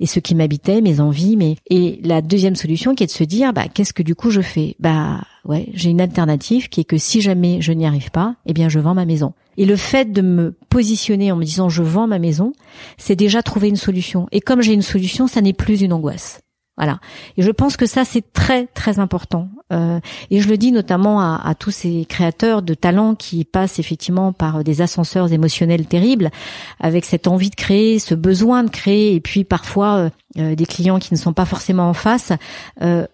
et 0.00 0.06
ce 0.06 0.20
qui 0.20 0.34
m'habitait, 0.34 0.80
mes 0.80 1.00
envies, 1.00 1.36
mais 1.36 1.56
et 1.68 2.00
la 2.04 2.22
deuxième 2.22 2.56
solution 2.56 2.94
qui 2.94 3.02
est 3.02 3.06
de 3.06 3.12
se 3.12 3.24
dire 3.24 3.52
bah 3.52 3.66
qu'est-ce 3.72 3.92
que 3.92 4.02
du 4.02 4.14
coup 4.14 4.30
je 4.30 4.40
fais? 4.40 4.76
Bah 4.78 5.20
ouais, 5.44 5.68
j'ai 5.72 5.90
une 5.90 6.00
alternative 6.00 6.68
qui 6.68 6.80
est 6.82 6.84
que 6.84 6.98
si 6.98 7.20
jamais 7.20 7.60
je 7.60 7.72
n'y 7.72 7.86
arrive 7.86 8.10
pas, 8.10 8.36
eh 8.46 8.52
bien 8.52 8.68
je 8.68 8.78
vends 8.78 8.94
ma 8.94 9.06
maison. 9.06 9.34
Et 9.56 9.64
le 9.64 9.76
fait 9.76 10.12
de 10.12 10.22
me 10.22 10.56
positionner 10.68 11.32
en 11.32 11.36
me 11.36 11.44
disant 11.44 11.68
je 11.68 11.82
vends 11.82 12.06
ma 12.06 12.18
maison, 12.18 12.52
c'est 12.98 13.16
déjà 13.16 13.42
trouver 13.42 13.68
une 13.68 13.76
solution. 13.76 14.28
Et 14.32 14.40
comme 14.40 14.62
j'ai 14.62 14.74
une 14.74 14.82
solution, 14.82 15.26
ça 15.26 15.40
n'est 15.40 15.52
plus 15.52 15.80
une 15.80 15.92
angoisse. 15.92 16.40
Voilà. 16.76 17.00
Et 17.36 17.42
je 17.42 17.50
pense 17.50 17.76
que 17.76 17.86
ça, 17.86 18.04
c'est 18.04 18.32
très, 18.32 18.66
très 18.66 18.98
important. 18.98 19.48
Euh, 19.72 20.00
et 20.30 20.40
je 20.40 20.48
le 20.48 20.56
dis 20.56 20.72
notamment 20.72 21.20
à, 21.20 21.54
tous 21.58 21.70
ces 21.70 22.04
créateurs 22.04 22.62
de 22.62 22.74
talents 22.74 23.14
qui 23.14 23.44
passent 23.44 23.78
effectivement 23.78 24.32
par 24.32 24.62
des 24.62 24.80
ascenseurs 24.80 25.32
émotionnels 25.32 25.86
terribles, 25.86 26.30
avec 26.80 27.04
cette 27.04 27.26
envie 27.26 27.50
de 27.50 27.56
créer, 27.56 27.98
ce 27.98 28.14
besoin 28.14 28.62
de 28.62 28.70
créer, 28.70 29.14
et 29.14 29.20
puis 29.20 29.44
parfois 29.44 29.96
euh, 29.96 30.10
euh 30.38 30.54
des 30.54 30.66
clients 30.66 30.98
qui 30.98 31.12
ne 31.12 31.18
sont 31.18 31.32
pas 31.32 31.44
forcément 31.44 31.88
en 31.88 31.94
face. 31.94 32.32
Euh, 32.82 33.06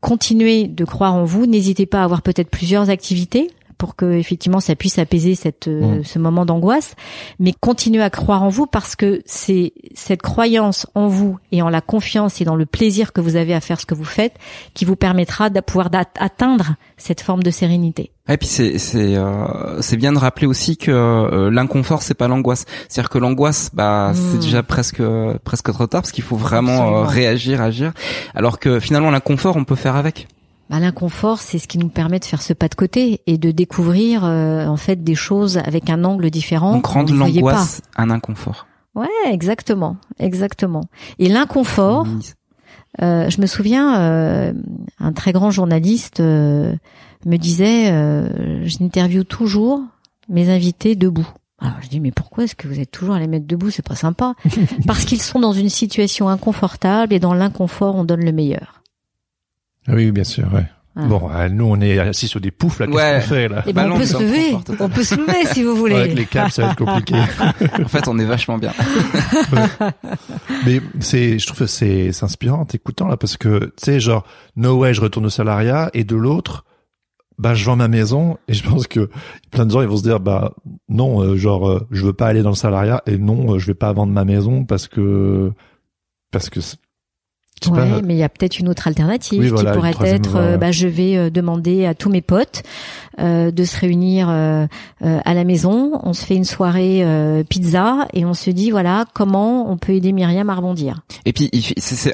continuez 0.00 0.68
de 0.68 0.84
croire 0.84 1.14
en 1.14 1.24
vous. 1.24 1.46
N'hésitez 1.46 1.86
pas 1.86 2.00
à 2.00 2.04
avoir 2.04 2.22
peut-être 2.22 2.50
plusieurs 2.50 2.90
activités 2.90 3.50
pour 3.78 3.94
que 3.96 4.12
effectivement 4.12 4.60
ça 4.60 4.74
puisse 4.74 4.98
apaiser 4.98 5.34
cette 5.34 5.68
euh, 5.68 6.00
mmh. 6.00 6.04
ce 6.04 6.18
moment 6.18 6.44
d'angoisse 6.44 6.96
mais 7.38 7.54
continuez 7.58 8.02
à 8.02 8.10
croire 8.10 8.42
en 8.42 8.48
vous 8.48 8.66
parce 8.66 8.96
que 8.96 9.22
c'est 9.24 9.72
cette 9.94 10.20
croyance 10.20 10.86
en 10.94 11.06
vous 11.06 11.38
et 11.52 11.62
en 11.62 11.70
la 11.70 11.80
confiance 11.80 12.40
et 12.40 12.44
dans 12.44 12.56
le 12.56 12.66
plaisir 12.66 13.12
que 13.12 13.20
vous 13.20 13.36
avez 13.36 13.54
à 13.54 13.60
faire 13.60 13.80
ce 13.80 13.86
que 13.86 13.94
vous 13.94 14.04
faites 14.04 14.34
qui 14.74 14.84
vous 14.84 14.96
permettra 14.96 15.48
de 15.48 15.60
pouvoir 15.60 15.90
atteindre 16.18 16.74
cette 16.96 17.20
forme 17.20 17.42
de 17.42 17.50
sérénité. 17.50 18.10
Et 18.28 18.36
puis 18.36 18.48
c'est 18.48 18.78
c'est 18.78 19.16
euh, 19.16 19.80
c'est 19.80 19.96
bien 19.96 20.12
de 20.12 20.18
rappeler 20.18 20.46
aussi 20.46 20.76
que 20.76 20.90
euh, 20.90 21.50
l'inconfort 21.50 22.02
c'est 22.02 22.14
pas 22.14 22.28
l'angoisse. 22.28 22.66
C'est-à-dire 22.88 23.08
que 23.08 23.18
l'angoisse 23.18 23.70
bah 23.72 24.12
c'est 24.14 24.36
mmh. 24.36 24.40
déjà 24.40 24.62
presque 24.62 25.02
presque 25.44 25.72
trop 25.72 25.86
tard 25.86 26.02
parce 26.02 26.12
qu'il 26.12 26.24
faut 26.24 26.36
vraiment 26.36 27.04
réagir, 27.04 27.62
agir 27.62 27.92
alors 28.34 28.58
que 28.58 28.80
finalement 28.80 29.10
l'inconfort 29.10 29.56
on 29.56 29.64
peut 29.64 29.76
faire 29.76 29.96
avec 29.96 30.26
bah, 30.70 30.80
l'inconfort, 30.80 31.38
c'est 31.38 31.58
ce 31.58 31.66
qui 31.66 31.78
nous 31.78 31.88
permet 31.88 32.18
de 32.18 32.24
faire 32.24 32.42
ce 32.42 32.52
pas 32.52 32.68
de 32.68 32.74
côté 32.74 33.22
et 33.26 33.38
de 33.38 33.50
découvrir 33.50 34.24
euh, 34.24 34.66
en 34.66 34.76
fait 34.76 35.02
des 35.02 35.14
choses 35.14 35.58
avec 35.58 35.88
un 35.88 36.04
angle 36.04 36.30
différent. 36.30 36.74
Donc 36.74 36.86
rendre 36.86 37.14
l'angoisse 37.14 37.82
un 37.96 38.10
inconfort. 38.10 38.66
Ouais, 38.94 39.06
exactement, 39.26 39.96
exactement. 40.18 40.84
Et 41.18 41.28
l'inconfort, 41.28 42.06
euh, 43.00 43.30
je 43.30 43.40
me 43.40 43.46
souviens, 43.46 44.00
euh, 44.00 44.52
un 44.98 45.12
très 45.12 45.32
grand 45.32 45.50
journaliste 45.50 46.20
euh, 46.20 46.74
me 47.24 47.36
disait, 47.36 47.90
euh, 47.92 48.66
j'interviewe 48.66 49.24
toujours 49.24 49.82
mes 50.28 50.50
invités 50.50 50.96
debout. 50.96 51.28
Alors 51.60 51.76
je 51.80 51.88
dis 51.88 52.00
mais 52.00 52.12
pourquoi 52.12 52.44
est-ce 52.44 52.54
que 52.54 52.68
vous 52.68 52.78
êtes 52.78 52.90
toujours 52.90 53.14
à 53.14 53.18
les 53.18 53.26
mettre 53.26 53.46
debout? 53.46 53.70
C'est 53.70 53.86
pas 53.86 53.96
sympa. 53.96 54.34
Parce 54.86 55.04
qu'ils 55.04 55.22
sont 55.22 55.40
dans 55.40 55.52
une 55.52 55.68
situation 55.68 56.28
inconfortable 56.28 57.12
et 57.14 57.18
dans 57.18 57.34
l'inconfort 57.34 57.96
on 57.96 58.04
donne 58.04 58.24
le 58.24 58.32
meilleur. 58.32 58.77
Ah 59.88 59.92
oui, 59.94 60.12
bien 60.12 60.24
sûr, 60.24 60.52
ouais. 60.52 60.66
Ah. 60.96 61.06
Bon, 61.06 61.30
euh, 61.32 61.48
nous 61.48 61.64
on 61.64 61.80
est 61.80 61.98
assis 62.00 62.26
sur 62.26 62.40
des 62.40 62.50
poufs 62.50 62.80
là, 62.80 62.86
qu'est-ce 62.86 63.28
qu'on 63.28 63.34
fait 63.34 63.48
là? 63.48 63.62
Eh 63.66 63.72
ben, 63.72 63.90
on 63.92 63.98
peut 63.98 64.04
se 64.04 64.18
lever, 64.18 64.56
on 64.80 64.88
peut 64.88 65.04
se 65.04 65.14
lever 65.14 65.46
si 65.52 65.62
vous 65.62 65.76
voulez. 65.76 65.94
avec 65.94 66.14
les 66.14 66.24
câbles, 66.24 66.50
ça 66.50 66.62
va 66.62 66.72
être 66.72 66.84
compliqué. 66.84 67.14
en 67.84 67.88
fait, 67.88 68.08
on 68.08 68.18
est 68.18 68.24
vachement 68.24 68.58
bien. 68.58 68.72
Mais 70.66 70.80
c'est, 70.98 71.38
je 71.38 71.46
trouve 71.46 71.60
que 71.60 71.66
c'est, 71.66 72.10
c'est 72.10 72.24
inspirant, 72.24 72.66
écoutant 72.72 73.06
là, 73.06 73.16
parce 73.16 73.36
que 73.36 73.66
tu 73.76 73.84
sais, 73.84 74.00
genre, 74.00 74.24
no 74.56 74.78
way, 74.78 74.92
je 74.92 75.00
retourne 75.00 75.26
au 75.26 75.30
salariat, 75.30 75.88
et 75.94 76.02
de 76.02 76.16
l'autre, 76.16 76.64
bah 77.38 77.54
je 77.54 77.64
vends 77.64 77.76
ma 77.76 77.88
maison 77.88 78.36
et 78.48 78.52
je 78.52 78.68
pense 78.68 78.86
que 78.86 79.08
plein 79.50 79.64
de 79.64 79.70
gens 79.70 79.80
ils 79.80 79.88
vont 79.88 79.96
se 79.96 80.02
dire 80.02 80.20
bah 80.20 80.54
non 80.88 81.22
euh, 81.22 81.36
genre 81.36 81.68
euh, 81.68 81.86
je 81.90 82.04
veux 82.04 82.12
pas 82.12 82.26
aller 82.26 82.42
dans 82.42 82.50
le 82.50 82.56
salariat 82.56 83.02
et 83.06 83.16
non 83.16 83.54
euh, 83.54 83.58
je 83.58 83.66
vais 83.66 83.74
pas 83.74 83.92
vendre 83.92 84.12
ma 84.12 84.24
maison 84.24 84.64
parce 84.64 84.88
que 84.88 85.52
parce 86.32 86.50
que 86.50 86.60
Ouais, 87.66 88.02
mais 88.04 88.14
il 88.14 88.18
y 88.18 88.22
a 88.22 88.28
peut-être 88.28 88.58
une 88.58 88.68
autre 88.68 88.88
alternative 88.88 89.54
qui 89.54 89.64
pourrait 89.64 89.94
être, 90.02 90.56
bah, 90.58 90.70
je 90.70 90.88
vais 90.88 91.30
demander 91.30 91.86
à 91.86 91.94
tous 91.94 92.10
mes 92.10 92.22
potes 92.22 92.62
euh, 93.20 93.50
de 93.50 93.64
se 93.64 93.76
réunir 93.76 94.28
euh, 94.30 94.66
euh, 95.04 95.18
à 95.24 95.34
la 95.34 95.42
maison. 95.42 95.98
On 96.04 96.12
se 96.12 96.24
fait 96.24 96.36
une 96.36 96.44
soirée 96.44 97.04
pizza 97.48 98.06
et 98.12 98.24
on 98.24 98.34
se 98.34 98.50
dit 98.50 98.70
voilà 98.70 99.06
comment 99.12 99.70
on 99.70 99.76
peut 99.76 99.92
aider 99.92 100.12
Myriam 100.12 100.48
à 100.50 100.54
rebondir. 100.54 101.00
Et 101.24 101.32
puis 101.32 101.50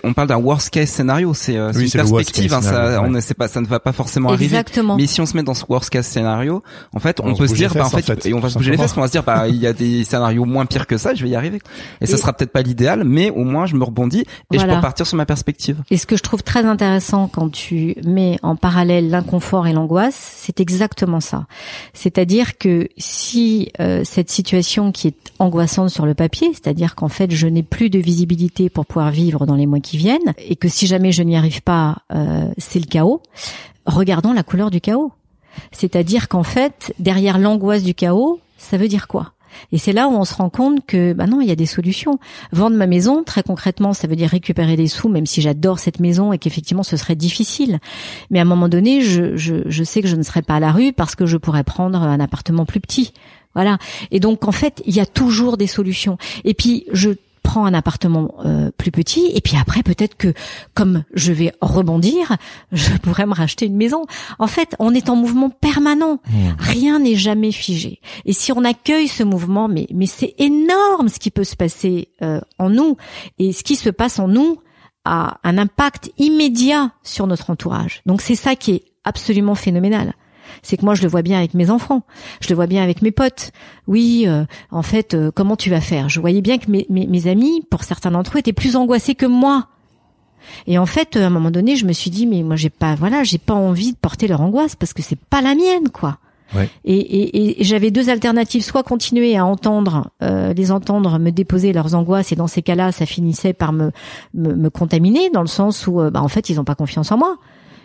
on 0.03 0.15
parle 0.15 0.29
d'un 0.29 0.39
worst 0.39 0.71
case 0.71 0.89
scénario, 0.89 1.35
c'est 1.35 1.57
une 1.57 1.91
perspective. 1.91 2.55
Hein, 2.55 2.63
ça, 2.63 3.03
on 3.05 3.21
sait 3.21 3.35
pas, 3.35 3.49
ça 3.49 3.61
ne 3.61 3.67
va 3.67 3.81
pas 3.81 3.93
forcément 3.93 4.33
Exactement. 4.33 4.95
arriver. 4.95 5.03
Mais 5.03 5.07
si 5.07 5.21
on 5.21 5.27
se 5.27 5.37
met 5.37 5.43
dans 5.43 5.53
ce 5.53 5.65
worst 5.69 5.91
case 5.91 6.07
scénario, 6.07 6.63
en 6.95 7.01
fait, 7.01 7.21
on, 7.21 7.35
peut 7.35 7.49
se 7.49 7.55
dire, 7.55 7.75
bah, 7.75 7.85
en 7.85 7.91
fait, 7.91 8.27
et 8.27 8.33
on 8.33 8.41
va 8.41 8.49
se 8.49 8.57
bouger 8.57 8.71
les 8.71 8.77
fesses, 8.79 8.97
on 8.97 9.01
va 9.01 9.07
se 9.07 9.13
dire, 9.13 9.25
bah, 9.25 9.49
il 9.49 9.57
y 9.57 9.67
a 9.67 9.73
des 9.73 10.05
scénarios 10.05 10.45
moins 10.45 10.65
pires 10.65 10.87
que 10.87 10.97
ça, 10.97 11.15
je 11.15 11.23
vais 11.23 11.31
y 11.31 11.37
arriver. 11.37 11.61
Et, 12.01 12.07
ça 12.07 12.17
sera 12.17 12.33
peut-être 12.33 12.53
pas 12.53 12.63
l'idéal, 12.63 13.05
mais 13.05 13.31
au 13.31 13.45
moins 13.45 13.67
je 13.67 13.77
me 13.77 13.85
rebondis 13.85 14.25
et 14.53 14.59
je 14.59 14.65
peux 14.65 14.81
partir 14.81 15.07
sur 15.07 15.17
ma 15.17 15.27
perspective. 15.27 15.34
Et 15.91 15.97
ce 15.97 16.07
que 16.07 16.17
je 16.17 16.23
trouve 16.23 16.43
très 16.43 16.65
intéressant 16.65 17.29
quand 17.29 17.51
tu 17.51 17.97
mets 18.05 18.39
en 18.43 18.57
parallèle 18.57 19.11
l'inconfort 19.11 19.67
et 19.67 19.73
l'angoisse, 19.73 20.15
c'est 20.37 20.61
exactement 20.61 21.21
ça. 21.21 21.47
C'est-à-dire 21.93 22.59
que 22.59 22.89
si 22.97 23.71
euh, 23.81 24.03
cette 24.05 24.31
situation 24.31 24.93
qui 24.93 25.09
est 25.09 25.33
angoissante 25.39 25.91
sur 25.91 26.07
le 26.07 26.15
papier, 26.15 26.49
c'est-à-dire 26.53 26.95
qu'en 26.95 27.09
fait 27.09 27.31
je 27.31 27.47
n'ai 27.47 27.63
plus 27.63 27.91
de 27.91 27.99
visibilité 27.99 28.71
pour 28.71 28.87
pouvoir 28.87 29.11
vivre 29.11 29.47
dans 29.47 29.57
les 29.57 29.67
mois 29.67 29.81
qui 29.81 29.97
viennent, 29.97 30.35
et 30.39 30.57
que 30.57 30.69
si 30.69 30.87
jamais 30.87 31.13
je 31.13 31.23
n'y 31.23 31.37
arrive 31.37 31.63
pas, 31.63 31.99
euh, 32.15 32.49
c'est 32.59 32.81
le 32.81 32.87
chaos, 32.87 33.23
regardons 33.87 34.33
la 34.33 34.43
couleur 34.43 34.71
du 34.71 34.81
chaos. 34.81 35.13
C'est-à-dire 35.73 36.29
qu'en 36.29 36.43
fait, 36.43 36.93
derrière 36.99 37.39
l'angoisse 37.39 37.83
du 37.83 37.95
chaos, 37.95 38.41
ça 38.59 38.77
veut 38.77 38.89
dire 38.89 39.07
quoi? 39.09 39.34
Et 39.73 39.79
c'est 39.79 39.93
là 39.93 40.09
où 40.09 40.13
on 40.13 40.25
se 40.25 40.35
rend 40.35 40.51
compte 40.51 40.85
que, 40.87 41.13
bah 41.13 41.27
non, 41.27 41.41
il 41.41 41.49
y 41.49 41.53
a 41.53 41.57
des 41.57 41.67
solutions. 41.67 42.19
Vendre 42.53 42.77
ma 42.77 42.87
maison, 42.87 43.23
très 43.25 43.43
concrètement, 43.43 43.93
ça 43.93 44.07
veut 44.07 44.17
dire 44.17 44.31
récupérer 44.31 44.77
des 44.77 44.89
sous, 44.89 45.09
même 45.09 45.27
si 45.27 45.41
j'adore 45.41 45.79
cette 45.79 46.01
maison 46.01 46.33
et 46.33 46.39
qu'effectivement 46.39 46.83
ce 46.83 46.97
serait 46.97 47.17
difficile. 47.17 47.79
Mais 48.31 48.39
à 48.39 48.43
un 48.43 48.47
moment 48.47 48.69
donné, 48.69 49.01
je, 49.01 49.37
je, 49.37 49.57
je 49.67 49.85
sais 49.85 50.03
que 50.03 50.09
je 50.09 50.17
ne 50.17 50.23
serai 50.23 50.43
pas 50.43 50.57
à 50.57 50.61
la 50.61 50.73
rue 50.73 50.93
parce 50.93 51.15
que 51.15 51.27
je 51.27 51.37
pourrais 51.37 51.65
prendre 51.65 52.03
un 52.03 52.21
appartement 52.21 52.65
plus 52.65 52.81
petit. 52.81 53.13
Voilà. 53.55 53.79
Et 54.11 54.21
donc 54.21 54.47
en 54.47 54.53
fait, 54.53 54.83
il 54.87 54.95
y 54.95 55.01
a 55.01 55.07
toujours 55.07 55.57
des 55.57 55.67
solutions. 55.67 56.19
Et 56.45 56.55
puis 56.55 56.87
je 56.93 57.11
prends 57.45 57.67
un 57.67 57.75
appartement 57.75 58.35
euh, 58.45 58.73
plus 58.77 58.91
petit 58.91 59.31
et 59.35 59.41
puis 59.41 59.57
après 59.57 59.85
peut-être 59.85 60.17
que 60.17 60.35
comme 60.75 61.05
je 61.15 61.33
vais 61.33 61.53
rebondir, 61.61 62.37
je 62.73 62.97
pourrais 62.97 63.27
me 63.27 63.35
racheter 63.35 63.67
une 63.67 63.77
maison. 63.77 64.05
En 64.41 64.49
fait, 64.49 64.75
on 64.81 64.93
est 64.93 65.09
en 65.09 65.15
mouvement 65.15 65.51
permanent. 65.51 66.19
Mmh. 66.29 66.49
Rien 66.59 66.99
n'est 66.99 67.15
jamais 67.15 67.53
figé. 67.53 68.01
Et 68.25 68.33
si 68.33 68.51
on 68.51 68.65
accueille 68.65 69.07
ce 69.07 69.23
mouvement, 69.23 69.69
mais 69.69 69.87
mais 69.95 70.07
c'est 70.07 70.35
énorme 70.39 71.09
ce 71.09 71.21
qui 71.21 71.31
peut 71.31 71.45
se 71.45 71.55
passer 71.55 72.09
euh, 72.23 72.41
en 72.59 72.71
nous 72.71 72.97
et 73.39 73.53
ce 73.53 73.63
qui 73.63 73.77
se 73.77 73.91
passe 73.91 74.19
en 74.19 74.27
nous 74.27 74.59
a 75.05 75.39
un 75.45 75.59
impact 75.59 76.11
immédiat 76.19 76.93
sur 77.03 77.27
notre 77.27 77.51
entourage. 77.51 78.03
Donc 78.07 78.23
c'est 78.23 78.35
ça 78.35 78.57
qui 78.57 78.73
est 78.73 78.85
absolument 79.05 79.55
phénoménal 79.55 80.15
c'est 80.63 80.77
que 80.77 80.85
moi 80.85 80.95
je 80.95 81.03
le 81.03 81.09
vois 81.09 81.23
bien 81.23 81.39
avec 81.39 81.55
mes 81.55 81.71
enfants, 81.71 82.03
je 82.41 82.49
le 82.49 82.55
vois 82.55 82.67
bien 82.67 82.83
avec 82.83 83.03
mes 83.03 83.11
potes. 83.11 83.53
Oui, 83.87 84.25
euh, 84.27 84.45
en 84.71 84.83
fait, 84.83 85.15
euh, 85.15 85.31
comment 85.35 85.57
tu 85.57 85.71
vas 85.71 85.81
faire? 85.81 86.09
Je 86.09 86.21
voyais 86.21 86.41
bien 86.41 86.59
que 86.59 86.71
mes, 86.71 86.87
mes, 86.89 87.27
amis, 87.27 87.63
pour 87.71 87.85
certains 87.85 88.11
d'entre 88.11 88.37
eux, 88.37 88.39
étaient 88.39 88.53
plus 88.53 88.77
angoissés 88.77 89.15
que 89.15 89.27
moi. 89.27 89.69
Et 90.67 90.79
en 90.79 90.87
fait, 90.87 91.17
à 91.17 91.27
un 91.27 91.31
moment 91.31 91.51
donné, 91.51 91.77
je 91.77 91.87
me 91.87 91.93
suis 91.93 92.11
dit, 92.11 92.27
mais 92.27 92.43
moi 92.43 92.57
j'ai 92.57 92.71
pas, 92.71 92.95
voilà, 92.95 93.25
j'ai 93.25 93.39
pas 93.39 93.55
envie 93.55 93.93
de 93.93 93.99
porter 93.99 94.27
leur 94.27 94.41
angoisse 94.41 94.77
parce 94.77 94.93
que 94.93 95.03
c'est 95.03 95.19
pas 95.19 95.41
la 95.41 95.55
mienne, 95.55 95.89
quoi. 95.93 96.19
Ouais. 96.55 96.69
Et, 96.85 96.97
et, 96.97 97.61
et 97.61 97.65
j'avais 97.65 97.91
deux 97.91 98.11
alternatives, 98.11 98.63
soit 98.63 98.83
continuer 98.83 99.37
à 99.37 99.45
entendre, 99.45 100.11
euh, 100.23 100.53
les 100.53 100.71
entendre 100.71 101.19
me 101.19 101.31
déposer 101.31 101.73
leurs 101.73 101.95
angoisses, 101.95 102.31
et 102.33 102.37
dans 102.37 102.47
ces 102.47 102.63
cas-là, 102.63 102.93
ça 102.93 103.07
finissait 103.07 103.55
par 103.55 103.73
me, 103.73 103.91
me, 104.35 104.55
me 104.55 104.71
contaminer, 104.71 105.31
dans 105.31 105.41
le 105.41 105.49
sens 105.49 105.87
où, 105.87 105.95
bah, 106.11 106.23
en 106.23 106.29
fait, 106.29 106.51
ils 106.51 106.61
ont 106.61 106.65
pas 106.65 106.75
confiance 106.77 107.11
en 107.11 107.19
moi. 107.19 107.39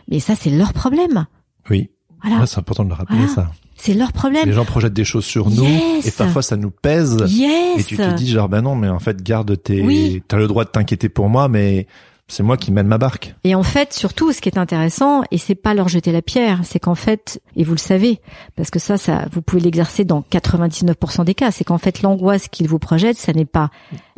Mais 0.10 0.20
ça, 0.20 0.36
c'est 0.36 0.50
leur 0.50 0.74
problème. 0.74 1.26
Oui. 1.70 1.90
Voilà. 2.24 2.46
c'est 2.46 2.60
important 2.60 2.84
de 2.84 2.90
le 2.90 2.96
rappeler 2.96 3.28
ça. 3.28 3.52
C'est 3.76 3.94
leur 3.94 4.12
problème. 4.12 4.46
Les 4.46 4.54
gens 4.54 4.66
projettent 4.66 4.94
des 4.94 5.06
choses 5.06 5.26
sur 5.26 5.50
nous 5.50 5.66
et 5.66 6.12
parfois 6.18 6.42
ça 6.42 6.58
nous 6.58 6.72
pèse. 6.72 7.18
Yes. 7.30 7.80
Et 7.80 7.84
tu 7.84 7.98
te 7.98 8.14
dis 8.16 8.30
genre 8.30 8.50
ben 8.50 8.62
non 8.62 8.76
mais 8.76 8.90
en 8.90 9.00
fait 9.00 9.24
garde 9.24 9.62
tes. 9.62 9.82
Oui. 9.82 10.22
T'as 10.28 10.38
le 10.38 10.48
droit 10.48 10.66
de 10.66 10.70
t'inquiéter 10.70 11.10
pour 11.10 11.30
moi 11.30 11.48
mais 11.48 11.88
c'est 12.30 12.44
moi 12.44 12.58
qui 12.58 12.72
mène 12.72 12.88
ma 12.88 12.98
barque. 12.98 13.36
Et 13.44 13.56
en 13.56 13.64
fait, 13.64 13.92
surtout, 13.92 14.32
ce 14.32 14.40
qui 14.40 14.50
est 14.50 14.58
intéressant, 14.58 15.24
et 15.32 15.38
c'est 15.38 15.56
pas 15.56 15.74
leur 15.74 15.90
jeter 15.90 16.12
la 16.12 16.22
pierre, 16.22 16.62
c'est 16.64 16.80
qu'en 16.80 16.96
fait, 16.96 17.42
et 17.56 17.64
vous 17.64 17.74
le 17.74 17.80
savez, 17.80 18.22
parce 18.56 18.70
que 18.70 18.78
ça, 18.78 18.98
ça, 18.98 19.26
vous 19.32 19.42
pouvez 19.42 19.62
l'exercer 19.62 20.06
dans 20.06 20.22
99% 20.22 21.26
des 21.26 21.34
cas, 21.34 21.52
c'est 21.52 21.64
qu'en 21.64 21.80
fait, 21.80 22.04
l'angoisse 22.04 22.48
qu'ils 22.48 22.68
vous 22.68 22.80
projettent, 22.80 23.18
ça 23.18 23.34
n'est 23.34 23.46
pas 23.46 23.72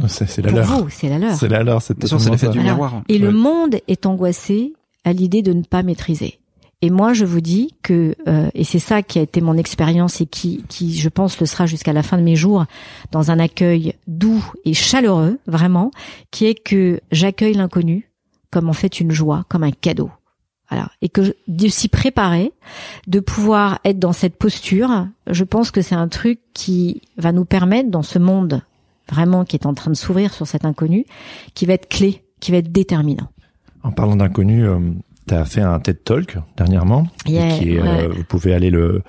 c'est 0.07 0.41
la 0.43 0.51
leur. 0.51 0.87
c'est 0.89 1.09
la 1.09 1.19
leur. 1.19 1.35
C'est 1.35 1.47
la 1.47 1.63
leur, 1.63 1.81
c'est 1.81 1.95
l'effet 2.29 2.49
du 2.49 2.59
miroir. 2.59 3.01
Et 3.07 3.17
le 3.17 3.31
monde 3.31 3.77
est 3.87 4.05
angoissé 4.05 4.73
à 5.05 5.13
l'idée 5.13 5.41
de 5.41 5.53
ne 5.53 5.63
pas 5.63 5.81
maîtriser. 5.81 6.40
Et 6.81 6.89
moi, 6.89 7.13
je 7.13 7.25
vous 7.25 7.41
dis 7.41 7.75
que, 7.83 8.15
euh, 8.27 8.49
et 8.55 8.63
c'est 8.63 8.79
ça 8.79 9.03
qui 9.03 9.19
a 9.19 9.21
été 9.21 9.39
mon 9.39 9.55
expérience 9.55 10.19
et 10.19 10.25
qui, 10.25 10.63
qui, 10.67 10.97
je 10.97 11.09
pense, 11.09 11.39
le 11.39 11.45
sera 11.45 11.67
jusqu'à 11.67 11.93
la 11.93 12.01
fin 12.01 12.17
de 12.17 12.23
mes 12.23 12.35
jours, 12.35 12.65
dans 13.11 13.29
un 13.29 13.37
accueil 13.37 13.93
doux 14.07 14.43
et 14.65 14.73
chaleureux, 14.73 15.39
vraiment, 15.45 15.91
qui 16.31 16.45
est 16.45 16.55
que 16.55 16.99
j'accueille 17.11 17.53
l'inconnu 17.53 18.09
comme 18.51 18.69
en 18.69 18.73
fait 18.73 18.99
une 18.99 19.11
joie, 19.11 19.45
comme 19.47 19.63
un 19.63 19.71
cadeau. 19.71 20.11
Voilà. 20.69 20.89
Et 21.01 21.09
que 21.09 21.35
de 21.47 21.67
s'y 21.67 21.87
préparer, 21.87 22.51
de 23.07 23.19
pouvoir 23.19 23.79
être 23.83 23.99
dans 23.99 24.13
cette 24.13 24.37
posture, 24.37 25.07
je 25.27 25.43
pense 25.43 25.69
que 25.69 25.81
c'est 25.81 25.95
un 25.95 26.07
truc 26.07 26.39
qui 26.53 27.01
va 27.17 27.31
nous 27.31 27.45
permettre, 27.45 27.89
dans 27.89 28.03
ce 28.03 28.19
monde 28.19 28.61
vraiment 29.09 29.43
qui 29.43 29.57
est 29.57 29.65
en 29.65 29.73
train 29.73 29.91
de 29.91 29.95
s'ouvrir 29.95 30.33
sur 30.33 30.47
cet 30.47 30.65
inconnu, 30.65 31.05
qui 31.53 31.65
va 31.65 31.73
être 31.73 31.89
clé, 31.89 32.23
qui 32.39 32.51
va 32.51 32.57
être 32.57 32.71
déterminant. 32.71 33.29
En 33.83 33.91
parlant 33.91 34.15
d'inconnu, 34.15 34.65
euh, 34.65 34.79
tu 35.31 35.37
as 35.37 35.45
fait 35.45 35.61
un 35.61 35.79
TED 35.79 36.03
Talk 36.03 36.37
dernièrement. 36.57 37.07
qui 37.25 37.77
euh, 37.77 38.09
vous 38.09 38.23
pouvez 38.23 38.53
aller 38.53 38.69
le 38.69 39.01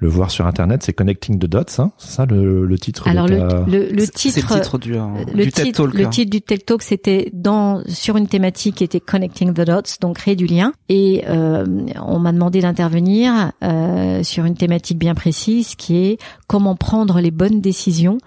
le 0.00 0.08
voir 0.08 0.30
sur 0.30 0.46
internet, 0.46 0.82
c'est 0.82 0.94
Connecting 0.94 1.38
the 1.38 1.44
Dots, 1.44 1.78
hein 1.78 1.92
c'est 1.98 2.12
ça 2.12 2.26
le, 2.26 2.64
le 2.64 2.78
titre 2.78 3.06
Alors 3.06 3.28
le, 3.28 3.36
le, 3.68 3.90
le, 3.92 4.08
titre, 4.08 4.54
le 4.54 4.60
titre 4.60 4.78
du, 4.78 4.94
euh, 4.96 5.02
le 5.34 5.44
du 5.44 5.52
TED 5.52 5.74
Talk. 5.74 5.92
Le 5.92 6.06
hein. 6.06 6.08
titre 6.08 6.30
du 6.30 6.40
TED 6.40 6.64
Talk, 6.64 6.82
c'était 6.82 7.30
dans 7.34 7.82
sur 7.86 8.16
une 8.16 8.26
thématique 8.26 8.76
qui 8.76 8.84
était 8.84 9.00
Connecting 9.00 9.52
the 9.52 9.60
Dots, 9.60 9.98
donc 10.00 10.16
créer 10.16 10.36
du 10.36 10.46
lien. 10.46 10.72
Et 10.88 11.24
euh, 11.28 11.66
on 12.02 12.18
m'a 12.18 12.32
demandé 12.32 12.62
d'intervenir 12.62 13.52
euh, 13.62 14.22
sur 14.22 14.46
une 14.46 14.54
thématique 14.54 14.98
bien 14.98 15.14
précise, 15.14 15.74
qui 15.74 15.96
est 15.98 16.18
comment 16.46 16.76
prendre 16.76 17.20
les 17.20 17.30
bonnes 17.30 17.60
décisions 17.60 18.18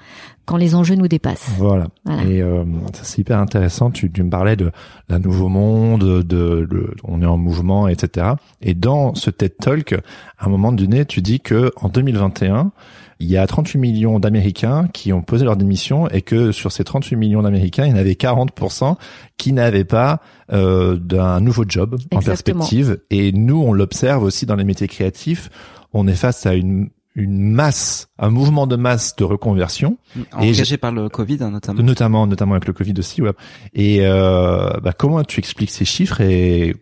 quand 0.46 0.58
les 0.58 0.76
enjeux 0.76 0.96
nous 0.96 1.08
dépassent. 1.08 1.52
Voilà. 1.58 1.88
Et 2.28 2.42
euh, 2.42 2.66
c'est 3.02 3.20
hyper 3.20 3.40
intéressant. 3.40 3.92
Tu, 3.92 4.12
tu 4.12 4.24
me 4.24 4.30
parlais 4.30 4.56
de 4.56 4.72
d'un 5.10 5.20
nouveau 5.20 5.48
monde, 5.48 6.24
de, 6.24 6.96
on 7.04 7.22
est 7.22 7.26
en 7.26 7.38
mouvement, 7.38 7.88
etc. 7.88 8.28
Et 8.62 8.74
dans 8.74 9.16
ce 9.16 9.30
TED 9.30 9.58
Talk, 9.58 9.94
à 10.38 10.46
un 10.46 10.50
moment 10.50 10.72
donné, 10.72 11.06
tu 11.06 11.22
dis 11.22 11.40
que 11.40 11.72
en 11.78 11.90
2021, 11.90 12.72
il 13.20 13.28
y 13.30 13.38
a 13.38 13.48
38 13.48 13.80
millions 13.80 14.20
d'Américains 14.20 14.90
qui 14.92 15.14
ont 15.14 15.22
posé 15.22 15.46
leur 15.46 15.56
démission 15.56 16.10
et 16.10 16.22
que 16.22 16.52
sur 16.52 16.72
ces 16.72 16.84
38 16.84 17.16
millions 17.16 17.42
d'Américains, 17.42 17.86
il 17.86 17.92
y 17.92 17.94
en 17.94 17.98
avait 17.98 18.14
40% 18.14 18.98
qui 19.38 19.54
n'avaient 19.54 19.86
pas 19.86 20.20
euh, 20.52 20.98
d'un 20.98 21.40
nouveau 21.40 21.64
job 21.68 21.98
en 22.14 22.20
perspective. 22.20 23.00
Et 23.12 23.32
nous, 23.32 23.62
on 23.62 23.72
l'observe 23.72 24.24
aussi 24.24 24.46
dans 24.46 24.56
les 24.56 24.66
métiers 24.66 24.88
créatifs. 24.90 25.50
On 25.94 26.08
est 26.08 26.16
face 26.16 26.46
à 26.46 26.54
une 26.54 26.90
une 27.16 27.52
masse, 27.52 28.08
un 28.18 28.30
mouvement 28.30 28.68
de 28.68 28.76
masse 28.76 29.16
de 29.16 29.24
reconversion. 29.24 29.98
Engagé 30.32 30.78
par 30.78 30.92
le 30.92 31.10
Covid, 31.10 31.38
hein, 31.42 31.52
notamment. 31.52 31.84
Notamment, 31.84 32.28
notamment 32.28 32.54
avec 32.54 32.68
le 32.68 32.74
Covid 32.74 32.94
aussi. 32.98 33.22
Ouais. 33.22 33.32
Et 33.74 34.00
euh, 34.02 34.80
bah, 34.82 34.94
comment 34.94 35.24
tu 35.24 35.40
expliques 35.40 35.72
ces 35.72 35.86
chiffres 35.86 36.22
et 36.22 36.76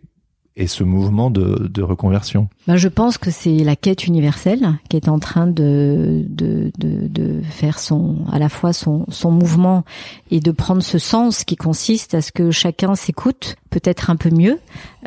et 0.56 0.66
ce 0.66 0.84
mouvement 0.84 1.30
de, 1.30 1.68
de 1.68 1.82
reconversion 1.82 2.48
ben 2.66 2.76
Je 2.76 2.88
pense 2.88 3.16
que 3.16 3.30
c'est 3.30 3.58
la 3.58 3.76
quête 3.76 4.06
universelle 4.06 4.78
qui 4.90 4.96
est 4.96 5.08
en 5.08 5.18
train 5.18 5.46
de, 5.46 6.24
de, 6.28 6.70
de, 6.78 7.08
de, 7.08 7.40
faire 7.42 7.78
son, 7.78 8.18
à 8.30 8.38
la 8.38 8.48
fois 8.48 8.72
son, 8.72 9.06
son 9.08 9.30
mouvement 9.30 9.84
et 10.30 10.40
de 10.40 10.50
prendre 10.50 10.82
ce 10.82 10.98
sens 10.98 11.44
qui 11.44 11.56
consiste 11.56 12.14
à 12.14 12.20
ce 12.20 12.32
que 12.32 12.50
chacun 12.50 12.94
s'écoute 12.94 13.56
peut-être 13.70 14.10
un 14.10 14.16
peu 14.16 14.30
mieux. 14.30 14.58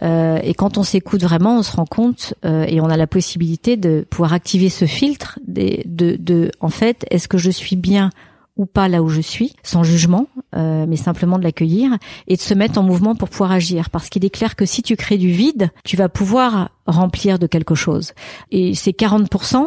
Euh, 0.01 0.39
et 0.43 0.55
quand 0.55 0.77
on 0.77 0.83
s'écoute 0.83 1.21
vraiment, 1.21 1.59
on 1.59 1.63
se 1.63 1.75
rend 1.75 1.85
compte 1.85 2.33
euh, 2.43 2.65
et 2.67 2.81
on 2.81 2.89
a 2.89 2.97
la 2.97 3.07
possibilité 3.07 3.77
de 3.77 4.05
pouvoir 4.09 4.33
activer 4.33 4.69
ce 4.69 4.85
filtre 4.85 5.39
de, 5.47 5.77
de, 5.85 6.15
de 6.15 6.51
en 6.59 6.69
fait, 6.69 7.05
est-ce 7.11 7.27
que 7.27 7.37
je 7.37 7.51
suis 7.51 7.75
bien 7.75 8.09
ou 8.57 8.65
pas 8.65 8.87
là 8.87 9.01
où 9.03 9.09
je 9.09 9.21
suis, 9.21 9.53
sans 9.63 9.83
jugement, 9.83 10.27
euh, 10.55 10.85
mais 10.87 10.95
simplement 10.95 11.37
de 11.37 11.43
l'accueillir 11.43 11.91
et 12.27 12.35
de 12.35 12.41
se 12.41 12.53
mettre 12.53 12.79
en 12.79 12.83
mouvement 12.83 13.15
pour 13.15 13.29
pouvoir 13.29 13.51
agir. 13.51 13.89
Parce 13.89 14.09
qu'il 14.09 14.23
est 14.23 14.29
clair 14.29 14.55
que 14.55 14.65
si 14.65 14.81
tu 14.81 14.95
crées 14.95 15.17
du 15.17 15.29
vide, 15.29 15.71
tu 15.83 15.97
vas 15.97 16.09
pouvoir 16.09 16.69
remplir 16.87 17.39
de 17.39 17.47
quelque 17.47 17.75
chose. 17.75 18.13
Et 18.51 18.75
ces 18.75 18.91
40%, 18.91 19.65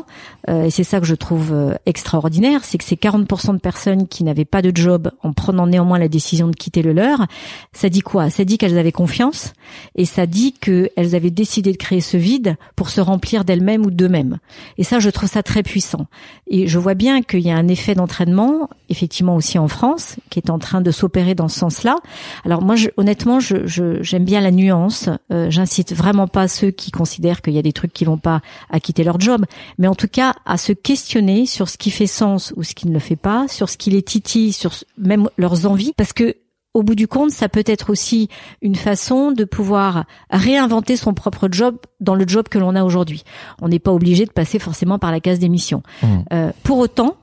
euh, 0.48 0.64
et 0.64 0.70
c'est 0.70 0.84
ça 0.84 1.00
que 1.00 1.06
je 1.06 1.16
trouve 1.16 1.52
euh, 1.52 1.74
extraordinaire, 1.84 2.64
c'est 2.64 2.78
que 2.78 2.84
ces 2.84 2.94
40% 2.94 3.54
de 3.54 3.58
personnes 3.58 4.06
qui 4.06 4.22
n'avaient 4.24 4.44
pas 4.44 4.62
de 4.62 4.70
job 4.74 5.10
en 5.22 5.32
prenant 5.32 5.66
néanmoins 5.66 5.98
la 5.98 6.08
décision 6.08 6.48
de 6.48 6.54
quitter 6.54 6.82
le 6.82 6.92
leur, 6.92 7.26
ça 7.72 7.88
dit 7.88 8.00
quoi? 8.00 8.30
Ça 8.30 8.44
dit 8.44 8.56
qu'elles 8.56 8.78
avaient 8.78 8.92
confiance 8.92 9.52
et 9.96 10.04
ça 10.04 10.26
dit 10.26 10.52
qu'elles 10.52 11.14
avaient 11.14 11.30
décidé 11.30 11.72
de 11.72 11.76
créer 11.76 12.00
ce 12.00 12.16
vide 12.16 12.56
pour 12.76 12.88
se 12.88 13.00
remplir 13.00 13.44
d'elles-mêmes 13.44 13.84
ou 13.84 13.90
d'eux-mêmes. 13.90 14.38
Et 14.76 14.84
ça, 14.84 15.00
je 15.00 15.10
trouve 15.10 15.28
ça 15.28 15.42
très 15.42 15.64
puissant. 15.64 16.06
Et 16.46 16.68
je 16.68 16.78
vois 16.78 16.94
bien 16.94 17.22
qu'il 17.22 17.40
y 17.40 17.50
a 17.50 17.56
un 17.56 17.68
effet 17.68 17.94
d'entraînement, 17.94 18.68
effectivement 18.88 19.36
aussi 19.36 19.58
en 19.58 19.68
France, 19.68 20.16
qui 20.30 20.38
est 20.38 20.50
en 20.50 20.58
train 20.58 20.80
de 20.80 20.90
s'opérer 20.90 21.34
dans 21.34 21.48
ce 21.48 21.58
sens-là. 21.58 21.96
Alors 22.44 22.62
moi, 22.62 22.76
je, 22.76 22.88
honnêtement, 22.96 23.40
j'aime 23.40 23.66
je, 23.66 24.18
bien 24.18 24.40
la 24.40 24.50
nuance. 24.50 25.08
Euh, 25.32 25.50
J'incite 25.50 25.94
vraiment 25.94 26.26
pas 26.26 26.48
ceux 26.48 26.70
qui 26.70 26.90
considèrent 26.90 27.42
qu'il 27.42 27.54
y 27.54 27.58
a 27.58 27.62
des 27.62 27.72
trucs 27.72 27.92
qui 27.92 28.04
vont 28.04 28.18
pas 28.18 28.40
à 28.70 28.80
quitter 28.80 29.04
leur 29.04 29.20
job, 29.20 29.44
mais 29.78 29.88
en 29.88 29.94
tout 29.94 30.08
cas 30.08 30.34
à 30.46 30.56
se 30.56 30.72
questionner 30.72 31.46
sur 31.46 31.68
ce 31.68 31.78
qui 31.78 31.90
fait 31.90 32.06
sens 32.06 32.52
ou 32.56 32.62
ce 32.62 32.74
qui 32.74 32.88
ne 32.88 32.92
le 32.92 32.98
fait 32.98 33.16
pas, 33.16 33.46
sur 33.48 33.68
ce 33.68 33.76
qui 33.76 33.90
les 33.90 34.02
titille, 34.02 34.52
sur 34.52 34.72
même 34.96 35.28
leurs 35.36 35.66
envies, 35.66 35.92
parce 35.96 36.12
que 36.12 36.36
au 36.74 36.82
bout 36.82 36.94
du 36.94 37.08
compte, 37.08 37.30
ça 37.30 37.48
peut 37.48 37.64
être 37.66 37.90
aussi 37.90 38.28
une 38.62 38.76
façon 38.76 39.32
de 39.32 39.44
pouvoir 39.44 40.04
réinventer 40.30 40.96
son 40.96 41.12
propre 41.12 41.48
job 41.50 41.76
dans 42.00 42.14
le 42.14 42.26
job 42.26 42.48
que 42.48 42.58
l'on 42.58 42.76
a 42.76 42.84
aujourd'hui. 42.84 43.24
On 43.60 43.68
n'est 43.68 43.78
pas 43.78 43.92
obligé 43.92 44.26
de 44.26 44.30
passer 44.30 44.58
forcément 44.58 44.98
par 44.98 45.10
la 45.10 45.20
case 45.20 45.38
d'émission. 45.38 45.82
Mmh. 46.02 46.06
Euh, 46.32 46.52
pour 46.62 46.78
autant, 46.78 47.16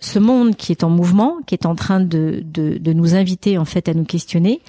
ce 0.00 0.18
monde 0.18 0.56
qui 0.56 0.72
est 0.72 0.82
en 0.82 0.90
mouvement, 0.90 1.36
qui 1.46 1.54
est 1.54 1.66
en 1.66 1.74
train 1.74 2.00
de, 2.00 2.42
de, 2.44 2.78
de, 2.78 2.92
nous 2.92 3.14
inviter 3.14 3.58
en 3.58 3.66
fait 3.66 3.88
à 3.88 3.94
nous 3.94 4.04
questionner, 4.04 4.60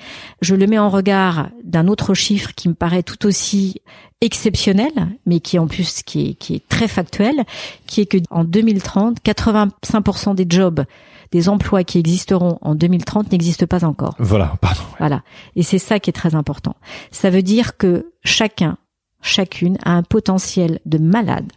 je 0.41 0.55
le 0.55 0.67
mets 0.67 0.77
en 0.77 0.89
regard 0.89 1.49
d'un 1.63 1.87
autre 1.87 2.13
chiffre 2.13 2.51
qui 2.53 2.67
me 2.67 2.73
paraît 2.73 3.01
tout 3.01 3.25
aussi 3.25 3.81
exceptionnel, 4.19 4.91
mais 5.25 5.39
qui 5.39 5.57
en 5.57 5.67
plus 5.67 6.03
qui 6.03 6.29
est, 6.29 6.33
qui 6.33 6.55
est 6.55 6.67
très 6.67 6.89
factuel, 6.89 7.45
qui 7.87 8.01
est 8.01 8.05
que 8.05 8.17
en 8.29 8.43
2030, 8.43 9.19
85% 9.23 10.35
des 10.35 10.45
jobs, 10.47 10.83
des 11.31 11.47
emplois 11.47 11.85
qui 11.85 11.97
existeront 11.97 12.57
en 12.61 12.75
2030 12.75 13.31
n'existent 13.31 13.65
pas 13.65 13.85
encore. 13.85 14.15
Voilà, 14.19 14.57
pardon. 14.59 14.81
Voilà, 14.99 15.23
et 15.55 15.63
c'est 15.63 15.79
ça 15.79 15.99
qui 15.99 16.09
est 16.09 16.13
très 16.13 16.35
important. 16.35 16.75
Ça 17.11 17.29
veut 17.29 17.41
dire 17.41 17.77
que 17.77 18.11
chacun, 18.25 18.77
chacune 19.21 19.77
a 19.83 19.93
un 19.93 20.03
potentiel 20.03 20.79
de 20.85 20.97
malade 20.97 21.51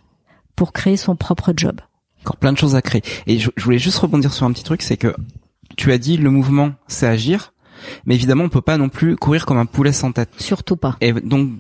pour 0.54 0.72
créer 0.72 0.96
son 0.96 1.16
propre 1.16 1.52
job 1.56 1.80
encore 2.24 2.37
plein 2.37 2.52
de 2.52 2.58
choses 2.58 2.74
à 2.74 2.82
créer. 2.82 3.02
Et 3.26 3.38
je, 3.38 3.50
voulais 3.58 3.78
juste 3.78 3.98
rebondir 3.98 4.32
sur 4.32 4.46
un 4.46 4.52
petit 4.52 4.64
truc, 4.64 4.82
c'est 4.82 4.96
que 4.96 5.14
tu 5.76 5.92
as 5.92 5.98
dit 5.98 6.16
le 6.16 6.30
mouvement, 6.30 6.72
c'est 6.88 7.06
agir, 7.06 7.52
mais 8.06 8.14
évidemment 8.14 8.44
on 8.44 8.48
peut 8.48 8.62
pas 8.62 8.78
non 8.78 8.88
plus 8.88 9.16
courir 9.16 9.44
comme 9.44 9.58
un 9.58 9.66
poulet 9.66 9.92
sans 9.92 10.12
tête. 10.12 10.30
Surtout 10.38 10.76
pas. 10.76 10.96
Et 11.00 11.12
donc 11.12 11.50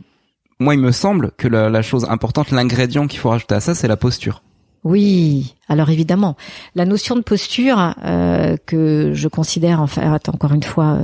moi 0.58 0.74
il 0.74 0.80
me 0.80 0.92
semble 0.92 1.32
que 1.36 1.48
la, 1.48 1.68
la 1.68 1.82
chose 1.82 2.06
importante, 2.08 2.50
l'ingrédient 2.50 3.06
qu'il 3.06 3.20
faut 3.20 3.30
rajouter 3.30 3.54
à 3.54 3.60
ça, 3.60 3.74
c'est 3.74 3.88
la 3.88 3.96
posture. 3.96 4.42
Oui, 4.84 5.54
alors 5.66 5.88
évidemment, 5.88 6.36
la 6.74 6.84
notion 6.84 7.16
de 7.16 7.22
posture 7.22 7.94
euh, 8.04 8.58
que 8.66 9.12
je 9.14 9.28
considère, 9.28 9.80
enfin 9.80 10.18
encore 10.28 10.52
une 10.52 10.62
fois, 10.62 10.98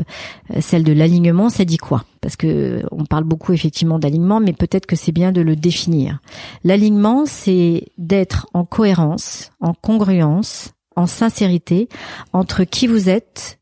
euh, 0.50 0.60
celle 0.60 0.84
de 0.84 0.92
l'alignement, 0.92 1.48
ça 1.48 1.64
dit 1.64 1.78
quoi? 1.78 2.04
Parce 2.20 2.36
que 2.36 2.82
on 2.90 3.06
parle 3.06 3.24
beaucoup 3.24 3.54
effectivement 3.54 3.98
d'alignement, 3.98 4.38
mais 4.38 4.52
peut-être 4.52 4.84
que 4.84 4.96
c'est 4.96 5.12
bien 5.12 5.32
de 5.32 5.40
le 5.40 5.56
définir. 5.56 6.18
L'alignement, 6.62 7.24
c'est 7.24 7.86
d'être 7.96 8.48
en 8.52 8.66
cohérence, 8.66 9.50
en 9.60 9.72
congruence, 9.72 10.74
en 10.94 11.06
sincérité 11.06 11.88
entre 12.34 12.64
qui 12.64 12.86
vous 12.86 13.08
êtes 13.08 13.59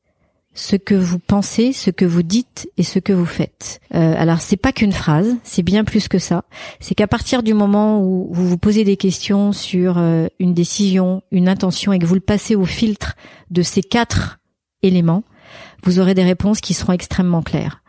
ce 0.59 0.75
que 0.75 0.97
vous 0.97 1.21
pensez, 1.21 1.73
ce 1.73 1.91
que 1.91 2.05
vous 2.05 2.25
dites 2.25 2.69
et 2.77 2.83
ce 2.83 2.99
que 2.99 3.13
vous 3.13 3.27
faites. 3.27 3.81
Euh, 3.95 4.15
alors 4.19 4.41
c'est 4.41 4.57
pas 4.57 4.73
qu'une 4.73 4.91
phrase, 4.91 5.37
c'est 5.45 5.63
bien 5.63 5.85
plus 5.85 6.09
que 6.09 6.19
ça. 6.19 6.45
C'est 6.81 6.97
qu'à 6.97 7.07
partir 7.07 7.45
du 7.45 7.55
moment 7.55 8.03
où 8.03 8.29
vous 8.33 8.49
vous 8.49 8.59
posez 8.59 8.83
des 8.83 8.97
questions 8.97 9.53
sur 9.53 9.99
euh, 9.99 10.27
une 10.41 10.55
décision, 10.55 11.23
une 11.31 11.49
intention 11.49 11.93
et 11.93 12.01
que 12.01 12.07
vous 12.07 12.17
le 12.17 12.21
passez 12.21 12.57
au 12.57 12.65
filtre 12.65 13.15
de 13.53 13.63
ces 13.63 13.83
quatre 13.83 14.41
éléments, 14.83 15.23
vous 15.89 16.01
aurez 16.01 16.13
des 16.13 16.23
réponses 16.23 16.61
qui 16.61 16.75
seront 16.75 16.93
extrêmement 16.93 17.41
claires. 17.41 17.83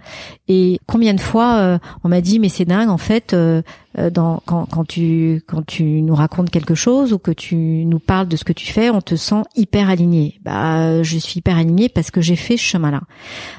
Et 0.48 0.80
combien 0.88 1.14
de 1.14 1.20
fois 1.20 1.58
euh, 1.58 1.78
on 2.06 2.08
m'a 2.08 2.22
dit 2.22 2.40
mais 2.40 2.48
c'est 2.48 2.64
dingue 2.64 2.88
en 2.88 2.98
fait 2.98 3.34
euh, 3.34 3.62
euh, 3.98 4.10
dans, 4.10 4.42
quand, 4.46 4.66
quand 4.68 4.88
tu 4.88 5.44
quand 5.46 5.66
tu 5.66 5.84
nous 6.02 6.16
racontes 6.16 6.50
quelque 6.50 6.76
chose 6.76 7.12
ou 7.12 7.20
que 7.20 7.32
tu 7.32 7.84
nous 7.86 8.00
parles 8.00 8.30
de 8.30 8.38
ce 8.38 8.46
que 8.46 8.54
tu 8.54 8.72
fais, 8.72 8.90
on 8.90 9.02
te 9.02 9.16
sent 9.16 9.44
hyper 9.58 9.90
aligné. 9.90 10.40
Bah 10.42 11.04
je 11.04 11.18
suis 11.18 11.40
hyper 11.40 11.58
aligné 11.58 11.90
parce 11.90 12.10
que 12.10 12.22
j'ai 12.22 12.38
fait 12.38 12.56
ce 12.56 12.64
chemin-là. 12.64 13.02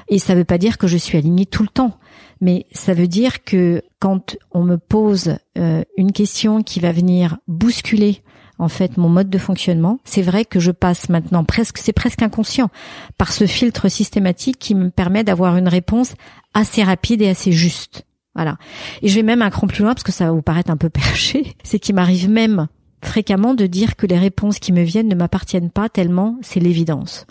Et 0.09 0.17
ça 0.17 0.33
veut 0.33 0.43
pas 0.43 0.57
dire 0.57 0.79
que 0.79 0.87
je 0.87 0.97
suis 0.97 1.19
aligné 1.19 1.45
tout 1.45 1.61
le 1.61 1.69
temps, 1.69 1.99
mais 2.41 2.65
ça 2.71 2.95
veut 2.95 3.07
dire 3.07 3.43
que 3.43 3.83
quand 3.99 4.37
on 4.49 4.63
me 4.63 4.77
pose 4.77 5.35
une 5.55 6.11
question 6.11 6.63
qui 6.63 6.79
va 6.79 6.91
venir 6.91 7.37
bousculer 7.47 8.23
en 8.61 8.69
fait 8.69 8.97
mon 8.97 9.09
mode 9.09 9.29
de 9.29 9.37
fonctionnement. 9.37 9.99
C'est 10.05 10.21
vrai 10.21 10.45
que 10.45 10.59
je 10.59 10.71
passe 10.71 11.09
maintenant 11.09 11.43
presque, 11.43 11.79
c'est 11.79 11.93
presque 11.93 12.21
inconscient, 12.21 12.69
par 13.17 13.33
ce 13.33 13.45
filtre 13.45 13.89
systématique 13.89 14.59
qui 14.59 14.75
me 14.75 14.89
permet 14.89 15.23
d'avoir 15.23 15.57
une 15.57 15.67
réponse 15.67 16.13
assez 16.53 16.83
rapide 16.83 17.21
et 17.21 17.29
assez 17.29 17.51
juste. 17.51 18.05
Voilà. 18.35 18.57
Et 19.01 19.09
je 19.09 19.15
vais 19.15 19.23
même 19.23 19.41
un 19.41 19.49
cran 19.49 19.67
plus 19.67 19.83
loin 19.83 19.93
parce 19.93 20.03
que 20.03 20.11
ça 20.11 20.25
va 20.25 20.31
vous 20.31 20.41
paraître 20.41 20.71
un 20.71 20.77
peu 20.77 20.89
perché. 20.91 21.55
C'est 21.63 21.79
qu'il 21.79 21.95
m'arrive 21.95 22.29
même 22.29 22.67
fréquemment 23.03 23.55
de 23.55 23.65
dire 23.65 23.95
que 23.95 24.05
les 24.05 24.19
réponses 24.19 24.59
qui 24.59 24.71
me 24.71 24.83
viennent 24.83 25.07
ne 25.07 25.15
m'appartiennent 25.15 25.71
pas 25.71 25.89
tellement 25.89 26.37
c'est 26.41 26.59
l'évidence 26.59 27.25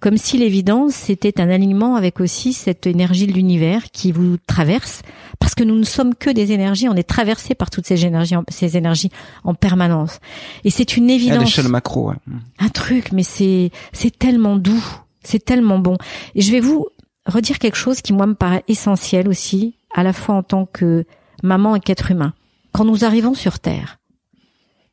comme 0.00 0.16
si 0.16 0.38
l'évidence 0.38 0.94
c'était 0.94 1.40
un 1.40 1.50
alignement 1.50 1.96
avec 1.96 2.20
aussi 2.20 2.52
cette 2.52 2.86
énergie 2.86 3.26
de 3.26 3.32
l'univers 3.32 3.90
qui 3.92 4.12
vous 4.12 4.36
traverse, 4.46 5.02
parce 5.38 5.54
que 5.54 5.64
nous 5.64 5.76
ne 5.76 5.84
sommes 5.84 6.14
que 6.14 6.30
des 6.30 6.52
énergies, 6.52 6.88
on 6.88 6.94
est 6.94 7.08
traversé 7.08 7.54
par 7.54 7.70
toutes 7.70 7.86
ces 7.86 8.04
énergies, 8.04 8.34
ces 8.48 8.76
énergies 8.76 9.10
en 9.44 9.54
permanence. 9.54 10.20
Et 10.64 10.70
c'est 10.70 10.96
une 10.96 11.10
évidence. 11.10 11.38
À 11.38 11.44
l'échelle 11.44 11.68
macro, 11.68 12.12
Un 12.58 12.68
truc, 12.68 13.12
mais 13.12 13.22
c'est 13.22 13.70
c'est 13.92 14.16
tellement 14.16 14.56
doux, 14.56 14.84
c'est 15.22 15.44
tellement 15.44 15.78
bon. 15.78 15.96
Et 16.34 16.40
je 16.40 16.52
vais 16.52 16.60
vous 16.60 16.86
redire 17.26 17.58
quelque 17.58 17.76
chose 17.76 18.00
qui 18.00 18.12
moi 18.12 18.26
me 18.26 18.34
paraît 18.34 18.64
essentiel 18.68 19.28
aussi, 19.28 19.76
à 19.94 20.02
la 20.02 20.12
fois 20.12 20.34
en 20.34 20.42
tant 20.42 20.66
que 20.66 21.04
maman 21.42 21.76
et 21.76 21.80
qu'être 21.80 22.10
humain. 22.10 22.34
Quand 22.72 22.84
nous 22.84 23.04
arrivons 23.04 23.34
sur 23.34 23.58
Terre, 23.58 23.98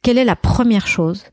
quelle 0.02 0.18
est 0.18 0.26
la 0.26 0.36
première 0.36 0.88
chose 0.88 1.24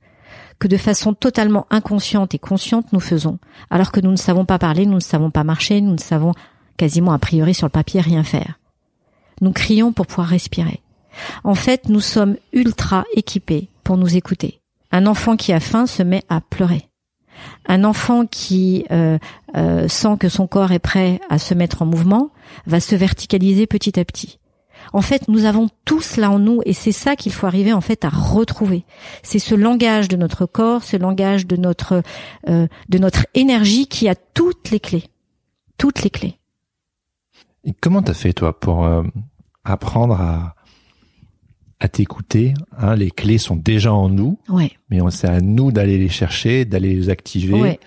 que 0.64 0.68
de 0.68 0.78
façon 0.78 1.12
totalement 1.12 1.66
inconsciente 1.68 2.34
et 2.34 2.38
consciente 2.38 2.90
nous 2.94 3.00
faisons, 3.00 3.38
alors 3.68 3.92
que 3.92 4.00
nous 4.00 4.10
ne 4.10 4.16
savons 4.16 4.46
pas 4.46 4.58
parler, 4.58 4.86
nous 4.86 4.94
ne 4.94 5.00
savons 5.00 5.30
pas 5.30 5.44
marcher, 5.44 5.82
nous 5.82 5.92
ne 5.92 5.98
savons 5.98 6.32
quasiment 6.78 7.12
a 7.12 7.18
priori 7.18 7.52
sur 7.52 7.66
le 7.66 7.70
papier 7.70 8.00
rien 8.00 8.24
faire. 8.24 8.58
Nous 9.42 9.52
crions 9.52 9.92
pour 9.92 10.06
pouvoir 10.06 10.28
respirer. 10.28 10.80
En 11.44 11.54
fait, 11.54 11.90
nous 11.90 12.00
sommes 12.00 12.38
ultra 12.54 13.04
équipés 13.14 13.68
pour 13.82 13.98
nous 13.98 14.16
écouter. 14.16 14.62
Un 14.90 15.04
enfant 15.04 15.36
qui 15.36 15.52
a 15.52 15.60
faim 15.60 15.86
se 15.86 16.02
met 16.02 16.24
à 16.30 16.40
pleurer. 16.40 16.88
Un 17.66 17.84
enfant 17.84 18.24
qui 18.24 18.86
euh, 18.90 19.18
euh, 19.58 19.86
sent 19.86 20.16
que 20.18 20.30
son 20.30 20.46
corps 20.46 20.72
est 20.72 20.78
prêt 20.78 21.20
à 21.28 21.38
se 21.38 21.52
mettre 21.52 21.82
en 21.82 21.86
mouvement 21.86 22.30
va 22.64 22.80
se 22.80 22.94
verticaliser 22.94 23.66
petit 23.66 24.00
à 24.00 24.04
petit. 24.06 24.38
En 24.92 25.02
fait, 25.02 25.28
nous 25.28 25.44
avons 25.44 25.68
tout 25.84 26.00
cela 26.00 26.30
en 26.30 26.38
nous 26.38 26.60
et 26.64 26.72
c'est 26.72 26.92
ça 26.92 27.16
qu'il 27.16 27.32
faut 27.32 27.46
arriver 27.46 27.72
en 27.72 27.80
fait 27.80 28.04
à 28.04 28.08
retrouver. 28.08 28.84
C'est 29.22 29.38
ce 29.38 29.54
langage 29.54 30.08
de 30.08 30.16
notre 30.16 30.46
corps, 30.46 30.82
ce 30.84 30.96
langage 30.96 31.46
de 31.46 31.56
notre 31.56 32.02
euh, 32.48 32.66
de 32.88 32.98
notre 32.98 33.26
énergie 33.34 33.86
qui 33.86 34.08
a 34.08 34.14
toutes 34.14 34.70
les 34.70 34.80
clés, 34.80 35.04
toutes 35.78 36.02
les 36.02 36.10
clés. 36.10 36.38
Et 37.64 37.72
comment 37.72 38.02
t'as 38.02 38.14
fait 38.14 38.32
toi 38.32 38.58
pour 38.58 38.84
euh, 38.84 39.02
apprendre 39.64 40.20
à 40.20 40.54
à 41.80 41.88
t'écouter 41.88 42.54
hein, 42.78 42.96
Les 42.96 43.10
clés 43.10 43.38
sont 43.38 43.56
déjà 43.56 43.92
en 43.92 44.08
nous, 44.08 44.38
ouais. 44.48 44.72
mais 44.88 45.00
c'est 45.10 45.28
à 45.28 45.40
nous 45.40 45.70
d'aller 45.70 45.98
les 45.98 46.08
chercher, 46.08 46.64
d'aller 46.64 46.94
les 46.94 47.10
activer. 47.10 47.60
Ouais. 47.60 47.80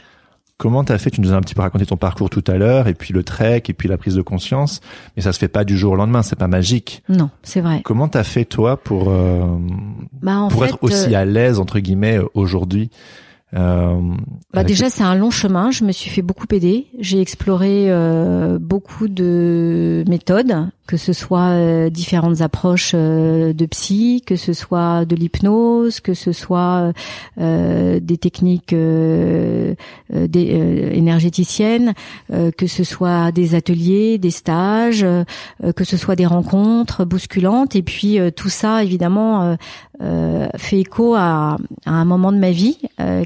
Comment 0.58 0.84
t'as 0.84 0.98
fait? 0.98 1.12
Tu 1.12 1.22
nous 1.22 1.34
as 1.34 1.36
un 1.36 1.42
petit 1.42 1.54
peu 1.54 1.62
raconté 1.62 1.86
ton 1.86 1.98
parcours 1.98 2.32
tout 2.32 2.44
à 2.48 2.58
l'heure, 2.58 2.88
et 2.88 2.96
puis 2.96 3.14
le 3.14 3.24
trek, 3.24 3.64
et 3.68 3.74
puis 3.74 3.88
la 3.88 3.98
prise 3.98 4.16
de 4.16 4.24
conscience. 4.24 4.82
Mais 5.16 5.22
ça 5.22 5.32
se 5.32 5.38
fait 5.38 5.48
pas 5.48 5.64
du 5.64 5.78
jour 5.78 5.94
au 5.94 5.96
lendemain, 5.96 6.24
c'est 6.24 6.36
pas 6.36 6.48
magique. 6.48 7.04
Non, 7.10 7.30
c'est 7.44 7.62
vrai. 7.62 7.82
Comment 7.84 8.08
t'as 8.08 8.24
fait 8.24 8.46
toi 8.46 8.78
pour 8.78 9.10
euh, 9.10 9.46
bah, 10.22 10.48
pour 10.50 10.66
être 10.66 10.80
aussi 10.82 11.14
euh, 11.14 11.20
à 11.20 11.26
l'aise 11.26 11.60
entre 11.60 11.80
guillemets 11.80 12.20
aujourd'hui? 12.34 12.90
Euh, 13.56 14.02
bah 14.54 14.66
déjà 14.66 14.90
c'est 14.90 15.04
un 15.04 15.16
long 15.16 15.32
chemin. 15.32 15.72
Je 15.72 15.86
me 15.86 15.92
suis 15.92 16.10
fait 16.10 16.22
beaucoup 16.22 16.48
aider. 16.52 16.88
J'ai 17.00 17.22
exploré 17.22 17.86
euh, 17.88 18.58
beaucoup 18.60 19.08
de 19.08 20.04
méthodes, 20.08 20.70
que 20.86 20.98
ce 20.98 21.14
soit 21.14 21.52
euh, 21.52 21.90
différentes 21.90 22.42
approches 22.42 22.92
euh, 22.94 23.54
de 23.54 23.66
psy, 23.66 24.22
que 24.26 24.36
ce 24.36 24.52
soit 24.52 25.06
de 25.06 25.16
l'hypnose, 25.16 26.02
que 26.02 26.14
ce 26.14 26.34
soit 26.34 26.92
des 27.38 28.18
techniques 28.18 28.74
des, 28.74 29.68
énergéticiennes, 30.94 31.94
que 32.30 32.68
ce 32.68 32.84
soit 32.84 33.32
des 33.32 33.56
ateliers, 33.56 34.18
des 34.18 34.32
stages, 34.32 35.06
que 35.76 35.84
ce 35.84 35.98
soit 35.98 36.16
des 36.16 36.26
rencontres 36.26 37.06
bousculantes. 37.06 37.76
Et 37.76 37.84
puis 37.84 38.20
tout 38.36 38.50
ça 38.50 38.84
évidemment 38.84 39.58
fait 40.00 40.80
écho 40.80 41.16
à, 41.16 41.58
un 41.86 42.06
moment 42.06 42.32
de 42.32 42.38
ma 42.38 42.52
vie 42.52 42.78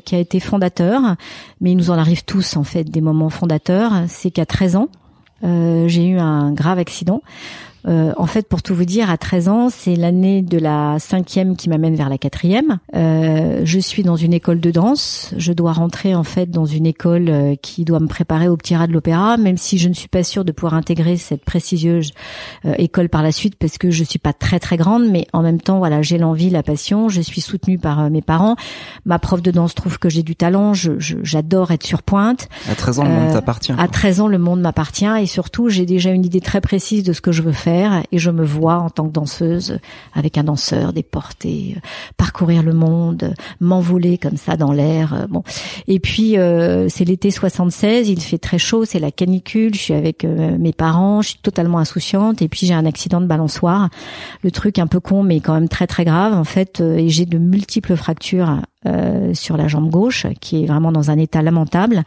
qui 0.05 0.15
a 0.15 0.19
été 0.19 0.39
fondateur, 0.39 1.15
mais 1.59 1.71
il 1.71 1.77
nous 1.77 1.91
en 1.91 1.97
arrive 1.97 2.23
tous 2.23 2.55
en 2.57 2.63
fait 2.63 2.83
des 2.83 3.01
moments 3.01 3.29
fondateurs. 3.29 3.91
C'est 4.07 4.31
qu'à 4.31 4.45
13 4.45 4.75
ans, 4.75 4.89
euh, 5.43 5.87
j'ai 5.87 6.05
eu 6.07 6.19
un 6.19 6.51
grave 6.51 6.79
accident 6.79 7.21
Euh, 7.87 8.13
en 8.17 8.25
fait, 8.27 8.47
pour 8.47 8.61
tout 8.61 8.75
vous 8.75 8.85
dire, 8.85 9.09
à 9.09 9.17
13 9.17 9.49
ans, 9.49 9.69
c'est 9.69 9.95
l'année 9.95 10.41
de 10.41 10.57
la 10.57 10.97
cinquième 10.99 11.55
qui 11.55 11.69
m'amène 11.69 11.95
vers 11.95 12.09
la 12.09 12.17
quatrième. 12.17 12.79
Euh, 12.95 13.61
je 13.63 13.79
suis 13.79 14.03
dans 14.03 14.15
une 14.15 14.33
école 14.33 14.59
de 14.59 14.71
danse. 14.71 15.33
Je 15.37 15.53
dois 15.53 15.73
rentrer 15.73 16.13
en 16.15 16.23
fait 16.23 16.49
dans 16.49 16.65
une 16.65 16.85
école 16.85 17.29
euh, 17.29 17.55
qui 17.61 17.85
doit 17.85 17.99
me 17.99 18.07
préparer 18.07 18.47
au 18.47 18.57
petit 18.57 18.75
rat 18.75 18.87
de 18.87 18.93
l'opéra, 18.93 19.37
même 19.37 19.57
si 19.57 19.77
je 19.77 19.89
ne 19.89 19.93
suis 19.93 20.07
pas 20.07 20.23
sûre 20.23 20.45
de 20.45 20.51
pouvoir 20.51 20.75
intégrer 20.75 21.17
cette 21.17 21.43
prestigieuse 21.43 22.11
euh, 22.65 22.73
école 22.77 23.09
par 23.09 23.23
la 23.23 23.31
suite 23.31 23.55
parce 23.55 23.77
que 23.77 23.91
je 23.91 24.03
suis 24.03 24.19
pas 24.19 24.33
très 24.33 24.59
très 24.59 24.77
grande, 24.77 25.09
mais 25.09 25.27
en 25.33 25.41
même 25.41 25.61
temps, 25.61 25.79
voilà, 25.79 26.01
j'ai 26.01 26.17
l'envie, 26.17 26.49
la 26.49 26.63
passion. 26.63 27.09
Je 27.09 27.21
suis 27.21 27.41
soutenue 27.41 27.79
par 27.79 27.99
euh, 27.99 28.09
mes 28.09 28.21
parents. 28.21 28.55
Ma 29.05 29.19
prof 29.19 29.41
de 29.41 29.51
danse 29.51 29.75
trouve 29.75 29.97
que 29.97 30.09
j'ai 30.09 30.23
du 30.23 30.35
talent. 30.35 30.73
J'adore 30.73 31.71
être 31.71 31.85
sur 31.85 32.03
pointe. 32.03 32.47
À 32.69 32.75
13 32.75 32.99
ans, 32.99 33.03
le 33.05 33.09
monde 33.09 33.33
t'appartient. 33.33 33.73
À 33.77 33.87
13 33.87 34.21
ans, 34.21 34.27
le 34.27 34.37
monde 34.37 34.61
m'appartient 34.61 35.05
et 35.19 35.25
surtout, 35.25 35.69
j'ai 35.69 35.85
déjà 35.85 36.11
une 36.11 36.25
idée 36.25 36.41
très 36.41 36.61
précise 36.61 37.03
de 37.03 37.13
ce 37.13 37.21
que 37.21 37.31
je 37.31 37.41
veux 37.41 37.51
faire 37.51 37.70
et 38.11 38.17
je 38.17 38.29
me 38.29 38.45
vois 38.45 38.75
en 38.75 38.89
tant 38.89 39.07
que 39.07 39.13
danseuse 39.13 39.79
avec 40.13 40.37
un 40.37 40.43
danseur 40.43 40.93
déporté, 40.93 41.75
euh, 41.77 41.79
parcourir 42.17 42.63
le 42.63 42.73
monde, 42.73 43.33
m'envoler 43.59 44.17
comme 44.17 44.37
ça 44.37 44.57
dans 44.57 44.71
l'air. 44.71 45.13
Euh, 45.13 45.27
bon, 45.27 45.43
et 45.87 45.99
puis 45.99 46.37
euh, 46.37 46.89
c'est 46.89 47.05
l'été 47.05 47.31
76, 47.31 48.09
il 48.09 48.21
fait 48.21 48.37
très 48.37 48.57
chaud, 48.57 48.85
c'est 48.85 48.99
la 48.99 49.11
canicule, 49.11 49.73
je 49.73 49.79
suis 49.79 49.93
avec 49.93 50.23
mes 50.23 50.73
parents, 50.73 51.21
je 51.21 51.29
suis 51.29 51.39
totalement 51.39 51.79
insouciante 51.79 52.41
et 52.41 52.47
puis 52.47 52.67
j'ai 52.67 52.73
un 52.73 52.85
accident 52.85 53.21
de 53.21 53.25
balançoire, 53.25 53.89
le 54.43 54.51
truc 54.51 54.79
un 54.79 54.87
peu 54.87 54.99
con 54.99 55.23
mais 55.23 55.39
quand 55.39 55.53
même 55.53 55.69
très 55.69 55.87
très 55.87 56.05
grave 56.05 56.33
en 56.33 56.43
fait 56.43 56.81
et 56.81 57.09
j'ai 57.09 57.25
de 57.25 57.37
multiples 57.37 57.95
fractures 57.95 58.61
euh, 58.87 59.35
sur 59.35 59.57
la 59.57 59.67
jambe 59.67 59.91
gauche, 59.91 60.25
qui 60.39 60.63
est 60.63 60.65
vraiment 60.65 60.91
dans 60.91 61.11
un 61.11 61.17
état 61.19 61.43
lamentable, 61.43 62.01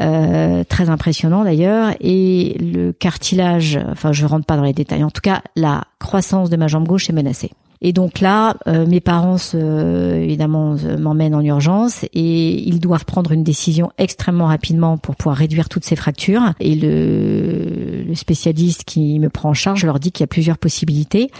euh, 0.00 0.62
très 0.62 0.88
impressionnant 0.88 1.42
d'ailleurs, 1.42 1.92
et 1.98 2.56
le 2.60 2.92
cartilage, 2.92 3.80
enfin 3.90 4.12
je 4.12 4.24
rentre 4.24 4.46
pas 4.46 4.56
dans 4.56 4.62
les 4.62 4.72
détails, 4.72 5.02
en 5.02 5.10
tout 5.10 5.20
cas 5.20 5.42
la 5.56 5.82
croissance 5.98 6.50
de 6.50 6.56
ma 6.56 6.68
jambe 6.68 6.86
gauche 6.86 7.10
est 7.10 7.12
menacée. 7.12 7.50
Et 7.82 7.92
donc 7.92 8.20
là, 8.20 8.54
euh, 8.68 8.86
mes 8.86 9.00
parents 9.00 9.38
évidemment 9.54 10.76
m'emmènent 11.00 11.34
en 11.34 11.42
urgence 11.42 12.04
et 12.14 12.62
ils 12.62 12.78
doivent 12.78 13.06
prendre 13.06 13.32
une 13.32 13.42
décision 13.42 13.90
extrêmement 13.98 14.46
rapidement 14.46 14.96
pour 14.98 15.16
pouvoir 15.16 15.36
réduire 15.36 15.68
toutes 15.68 15.84
ces 15.84 15.96
fractures. 15.96 16.52
Et 16.60 16.76
le, 16.76 18.04
le 18.06 18.14
spécialiste 18.14 18.84
qui 18.84 19.18
me 19.18 19.30
prend 19.30 19.48
en 19.48 19.54
charge 19.54 19.84
leur 19.84 19.98
dit 19.98 20.12
qu'il 20.12 20.22
y 20.22 20.24
a 20.24 20.28
plusieurs 20.28 20.58
possibilités. 20.58 21.32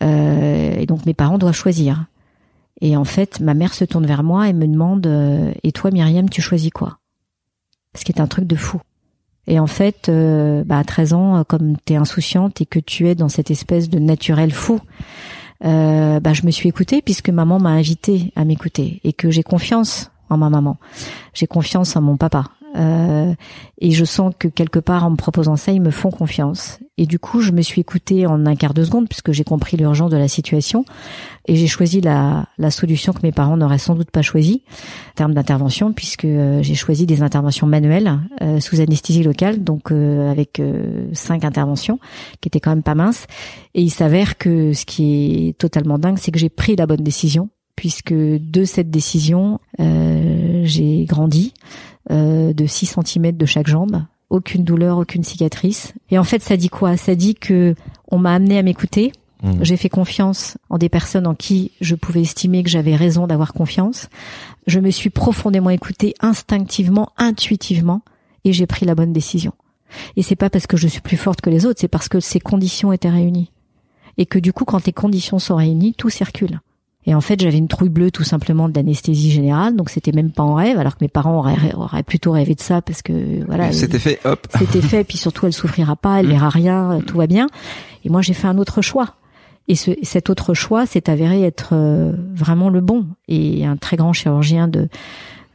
et 0.00 0.86
donc 0.86 1.04
mes 1.04 1.14
parents 1.14 1.36
doivent 1.36 1.54
choisir. 1.54 2.06
Et 2.82 2.96
en 2.96 3.04
fait, 3.04 3.38
ma 3.38 3.54
mère 3.54 3.74
se 3.74 3.84
tourne 3.84 4.06
vers 4.06 4.24
moi 4.24 4.48
et 4.48 4.52
me 4.52 4.66
demande 4.66 5.06
euh, 5.06 5.52
Et 5.62 5.70
toi, 5.70 5.92
Myriam, 5.92 6.28
tu 6.28 6.42
choisis 6.42 6.70
quoi? 6.70 6.98
Ce 7.94 8.04
qui 8.04 8.10
est 8.10 8.20
un 8.20 8.26
truc 8.26 8.44
de 8.46 8.56
fou. 8.56 8.80
Et 9.46 9.60
en 9.60 9.68
fait, 9.68 10.08
euh, 10.08 10.64
bah, 10.64 10.78
à 10.78 10.84
13 10.84 11.12
ans, 11.12 11.36
euh, 11.36 11.42
comme 11.44 11.76
tu 11.86 11.92
es 11.92 11.96
insouciante 11.96 12.60
et 12.60 12.66
que 12.66 12.80
tu 12.80 13.08
es 13.08 13.14
dans 13.14 13.28
cette 13.28 13.52
espèce 13.52 13.88
de 13.88 14.00
naturel 14.00 14.52
fou, 14.52 14.80
bah, 15.60 16.32
je 16.32 16.44
me 16.44 16.50
suis 16.50 16.68
écoutée 16.68 17.02
puisque 17.02 17.28
maman 17.28 17.60
m'a 17.60 17.70
invité 17.70 18.32
à 18.34 18.44
m'écouter 18.44 19.00
et 19.04 19.12
que 19.12 19.30
j'ai 19.30 19.44
confiance 19.44 20.10
en 20.28 20.36
ma 20.36 20.50
maman. 20.50 20.76
J'ai 21.34 21.46
confiance 21.46 21.94
en 21.94 22.02
mon 22.02 22.16
papa. 22.16 22.46
Euh, 22.76 23.34
et 23.78 23.90
je 23.90 24.04
sens 24.04 24.32
que 24.38 24.48
quelque 24.48 24.78
part 24.78 25.04
en 25.04 25.10
me 25.10 25.16
proposant 25.16 25.56
ça, 25.56 25.72
ils 25.72 25.80
me 25.80 25.90
font 25.90 26.10
confiance. 26.10 26.78
Et 26.98 27.06
du 27.06 27.18
coup, 27.18 27.40
je 27.40 27.52
me 27.52 27.62
suis 27.62 27.80
écoutée 27.80 28.26
en 28.26 28.46
un 28.46 28.54
quart 28.54 28.74
de 28.74 28.84
seconde 28.84 29.08
puisque 29.08 29.32
j'ai 29.32 29.44
compris 29.44 29.76
l'urgence 29.76 30.10
de 30.10 30.16
la 30.16 30.28
situation 30.28 30.84
et 31.48 31.56
j'ai 31.56 31.66
choisi 31.66 32.00
la, 32.00 32.46
la 32.58 32.70
solution 32.70 33.12
que 33.12 33.20
mes 33.22 33.32
parents 33.32 33.56
n'auraient 33.56 33.78
sans 33.78 33.94
doute 33.94 34.10
pas 34.10 34.22
choisi 34.22 34.62
en 35.12 35.14
termes 35.16 35.34
d'intervention 35.34 35.92
puisque 35.92 36.24
euh, 36.24 36.62
j'ai 36.62 36.74
choisi 36.74 37.06
des 37.06 37.22
interventions 37.22 37.66
manuelles 37.66 38.20
euh, 38.40 38.60
sous 38.60 38.80
anesthésie 38.80 39.22
locale, 39.22 39.64
donc 39.64 39.90
avec 39.90 40.62
cinq 41.12 41.44
interventions 41.44 41.98
qui 42.40 42.48
étaient 42.48 42.60
quand 42.60 42.70
même 42.70 42.82
pas 42.82 42.94
minces. 42.94 43.26
Et 43.74 43.82
il 43.82 43.90
s'avère 43.90 44.38
que 44.38 44.72
ce 44.72 44.84
qui 44.86 45.48
est 45.48 45.58
totalement 45.58 45.98
dingue, 45.98 46.18
c'est 46.18 46.30
que 46.30 46.38
j'ai 46.38 46.50
pris 46.50 46.76
la 46.76 46.86
bonne 46.86 47.02
décision 47.02 47.50
puisque 47.74 48.12
de 48.12 48.64
cette 48.64 48.90
décision, 48.90 49.58
j'ai 49.78 51.04
grandi. 51.06 51.52
Euh, 52.10 52.52
de 52.52 52.66
6 52.66 52.96
cm 53.04 53.36
de 53.36 53.46
chaque 53.46 53.68
jambe, 53.68 54.04
aucune 54.28 54.64
douleur, 54.64 54.98
aucune 54.98 55.22
cicatrice. 55.22 55.94
Et 56.10 56.18
en 56.18 56.24
fait, 56.24 56.42
ça 56.42 56.56
dit 56.56 56.68
quoi? 56.68 56.96
Ça 56.96 57.14
dit 57.14 57.36
que 57.36 57.76
on 58.10 58.18
m'a 58.18 58.34
amené 58.34 58.58
à 58.58 58.62
m'écouter. 58.62 59.12
Mmh. 59.42 59.62
J'ai 59.62 59.76
fait 59.76 59.88
confiance 59.88 60.58
en 60.68 60.78
des 60.78 60.88
personnes 60.88 61.28
en 61.28 61.34
qui 61.34 61.70
je 61.80 61.94
pouvais 61.94 62.22
estimer 62.22 62.64
que 62.64 62.70
j'avais 62.70 62.96
raison 62.96 63.28
d'avoir 63.28 63.52
confiance. 63.52 64.08
Je 64.66 64.80
me 64.80 64.90
suis 64.90 65.10
profondément 65.10 65.70
écoutée 65.70 66.14
instinctivement, 66.20 67.12
intuitivement, 67.18 68.02
et 68.44 68.52
j'ai 68.52 68.66
pris 68.66 68.84
la 68.84 68.96
bonne 68.96 69.12
décision. 69.12 69.52
Et 70.16 70.22
c'est 70.22 70.36
pas 70.36 70.50
parce 70.50 70.66
que 70.66 70.76
je 70.76 70.88
suis 70.88 71.00
plus 71.00 71.16
forte 71.16 71.40
que 71.40 71.50
les 71.50 71.66
autres, 71.66 71.80
c'est 71.80 71.88
parce 71.88 72.08
que 72.08 72.18
ces 72.18 72.40
conditions 72.40 72.92
étaient 72.92 73.10
réunies. 73.10 73.52
Et 74.18 74.26
que 74.26 74.40
du 74.40 74.52
coup, 74.52 74.64
quand 74.64 74.86
les 74.86 74.92
conditions 74.92 75.38
sont 75.38 75.56
réunies, 75.56 75.94
tout 75.94 76.10
circule. 76.10 76.60
Et 77.04 77.14
en 77.14 77.20
fait, 77.20 77.40
j'avais 77.40 77.58
une 77.58 77.68
trouille 77.68 77.88
bleue 77.88 78.10
tout 78.10 78.22
simplement 78.22 78.68
d'anesthésie 78.68 79.30
générale, 79.30 79.74
donc 79.74 79.90
c'était 79.90 80.12
même 80.12 80.30
pas 80.30 80.44
en 80.44 80.54
rêve, 80.54 80.78
alors 80.78 80.96
que 80.96 81.04
mes 81.04 81.08
parents 81.08 81.38
auraient, 81.38 81.74
auraient 81.74 82.04
plutôt 82.04 82.30
rêvé 82.30 82.54
de 82.54 82.60
ça 82.60 82.80
parce 82.80 83.02
que 83.02 83.44
voilà. 83.46 83.72
C'était 83.82 83.98
fait, 83.98 84.20
hop. 84.24 84.46
C'était 84.56 84.82
fait, 84.82 85.02
puis 85.02 85.18
surtout 85.18 85.46
elle 85.46 85.52
souffrira 85.52 85.96
pas, 85.96 86.20
elle 86.20 86.28
verra 86.28 86.48
rien, 86.48 87.00
tout 87.06 87.18
va 87.18 87.26
bien. 87.26 87.48
Et 88.04 88.08
moi, 88.08 88.22
j'ai 88.22 88.34
fait 88.34 88.46
un 88.46 88.58
autre 88.58 88.82
choix. 88.82 89.16
Et 89.68 89.74
ce, 89.74 89.92
cet 90.02 90.30
autre 90.30 90.54
choix 90.54 90.86
s'est 90.86 91.08
avéré 91.08 91.42
être 91.42 91.70
euh, 91.72 92.12
vraiment 92.34 92.68
le 92.68 92.80
bon. 92.80 93.06
Et 93.28 93.64
un 93.64 93.76
très 93.76 93.96
grand 93.96 94.12
chirurgien 94.12 94.68
de 94.68 94.88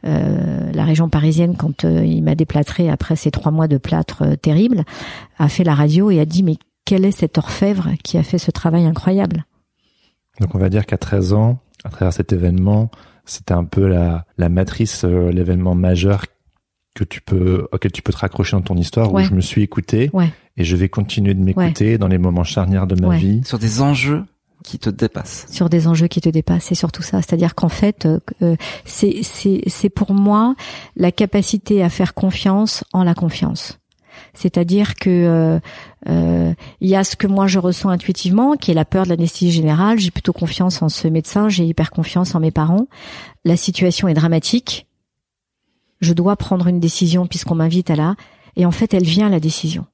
euh, 0.06 0.70
la 0.72 0.84
région 0.84 1.08
parisienne, 1.08 1.56
quand 1.56 1.84
euh, 1.84 2.04
il 2.04 2.22
m'a 2.22 2.34
déplâtré 2.34 2.88
après 2.88 3.16
ces 3.16 3.30
trois 3.30 3.52
mois 3.52 3.68
de 3.68 3.78
plâtre 3.78 4.36
terrible, 4.40 4.84
a 5.38 5.48
fait 5.48 5.64
la 5.64 5.74
radio 5.74 6.10
et 6.10 6.20
a 6.20 6.24
dit 6.24 6.42
mais 6.42 6.56
quel 6.84 7.04
est 7.04 7.12
cet 7.12 7.36
orfèvre 7.36 7.90
qui 8.02 8.16
a 8.16 8.22
fait 8.22 8.38
ce 8.38 8.50
travail 8.50 8.86
incroyable? 8.86 9.44
Donc 10.40 10.54
on 10.54 10.58
va 10.58 10.68
dire 10.68 10.86
qu'à 10.86 10.98
13 10.98 11.32
ans, 11.32 11.58
à 11.84 11.90
travers 11.90 12.12
cet 12.12 12.32
événement, 12.32 12.90
c'était 13.24 13.54
un 13.54 13.64
peu 13.64 13.86
la, 13.86 14.24
la 14.36 14.48
matrice, 14.48 15.04
euh, 15.04 15.30
l'événement 15.30 15.74
majeur 15.74 16.24
que 16.94 17.04
tu 17.04 17.20
peux 17.20 17.68
auquel 17.70 17.92
tu 17.92 18.02
peux 18.02 18.12
te 18.12 18.18
raccrocher 18.18 18.56
dans 18.56 18.62
ton 18.62 18.76
histoire 18.76 19.12
où 19.12 19.20
je 19.20 19.32
me 19.32 19.40
suis 19.40 19.62
écouté 19.62 20.10
et 20.56 20.64
je 20.64 20.76
vais 20.76 20.88
continuer 20.88 21.34
de 21.34 21.40
m'écouter 21.40 21.96
dans 21.96 22.08
les 22.08 22.18
moments 22.18 22.44
charnières 22.44 22.86
de 22.86 23.00
ma 23.00 23.16
vie. 23.16 23.42
Sur 23.44 23.58
des 23.58 23.80
enjeux 23.80 24.24
qui 24.64 24.80
te 24.80 24.90
dépassent. 24.90 25.46
Sur 25.48 25.68
des 25.68 25.86
enjeux 25.86 26.08
qui 26.08 26.20
te 26.20 26.28
dépassent 26.28 26.64
c'est 26.64 26.74
surtout 26.74 27.02
ça. 27.02 27.22
C'est-à-dire 27.22 27.54
qu'en 27.54 27.68
fait 27.68 28.06
euh, 28.06 28.18
euh, 28.42 28.56
c'est 28.84 29.20
c'est 29.22 29.62
c'est 29.68 29.90
pour 29.90 30.12
moi 30.12 30.56
la 30.96 31.12
capacité 31.12 31.84
à 31.84 31.88
faire 31.88 32.14
confiance 32.14 32.82
en 32.92 33.04
la 33.04 33.14
confiance 33.14 33.78
c'est-à-dire 34.34 34.94
que 34.94 35.10
euh, 35.10 35.60
euh, 36.08 36.54
il 36.80 36.88
y 36.88 36.96
a 36.96 37.04
ce 37.04 37.16
que 37.16 37.26
moi 37.26 37.46
je 37.46 37.58
ressens 37.58 37.88
intuitivement, 37.88 38.56
qui 38.56 38.70
est 38.70 38.74
la 38.74 38.84
peur 38.84 39.04
de 39.04 39.10
l'anesthésie 39.10 39.52
générale. 39.52 39.98
J'ai 39.98 40.10
plutôt 40.10 40.32
confiance 40.32 40.82
en 40.82 40.88
ce 40.88 41.08
médecin, 41.08 41.48
j'ai 41.48 41.64
hyper 41.64 41.90
confiance 41.90 42.34
en 42.34 42.40
mes 42.40 42.50
parents. 42.50 42.86
La 43.44 43.56
situation 43.56 44.08
est 44.08 44.14
dramatique. 44.14 44.86
Je 46.00 46.12
dois 46.12 46.36
prendre 46.36 46.66
une 46.68 46.80
décision 46.80 47.26
puisqu'on 47.26 47.56
m'invite 47.56 47.90
à 47.90 47.96
là. 47.96 48.14
Et 48.56 48.66
en 48.66 48.70
fait, 48.70 48.94
elle 48.94 49.04
vient 49.04 49.28
la 49.28 49.40
décision. 49.40 49.86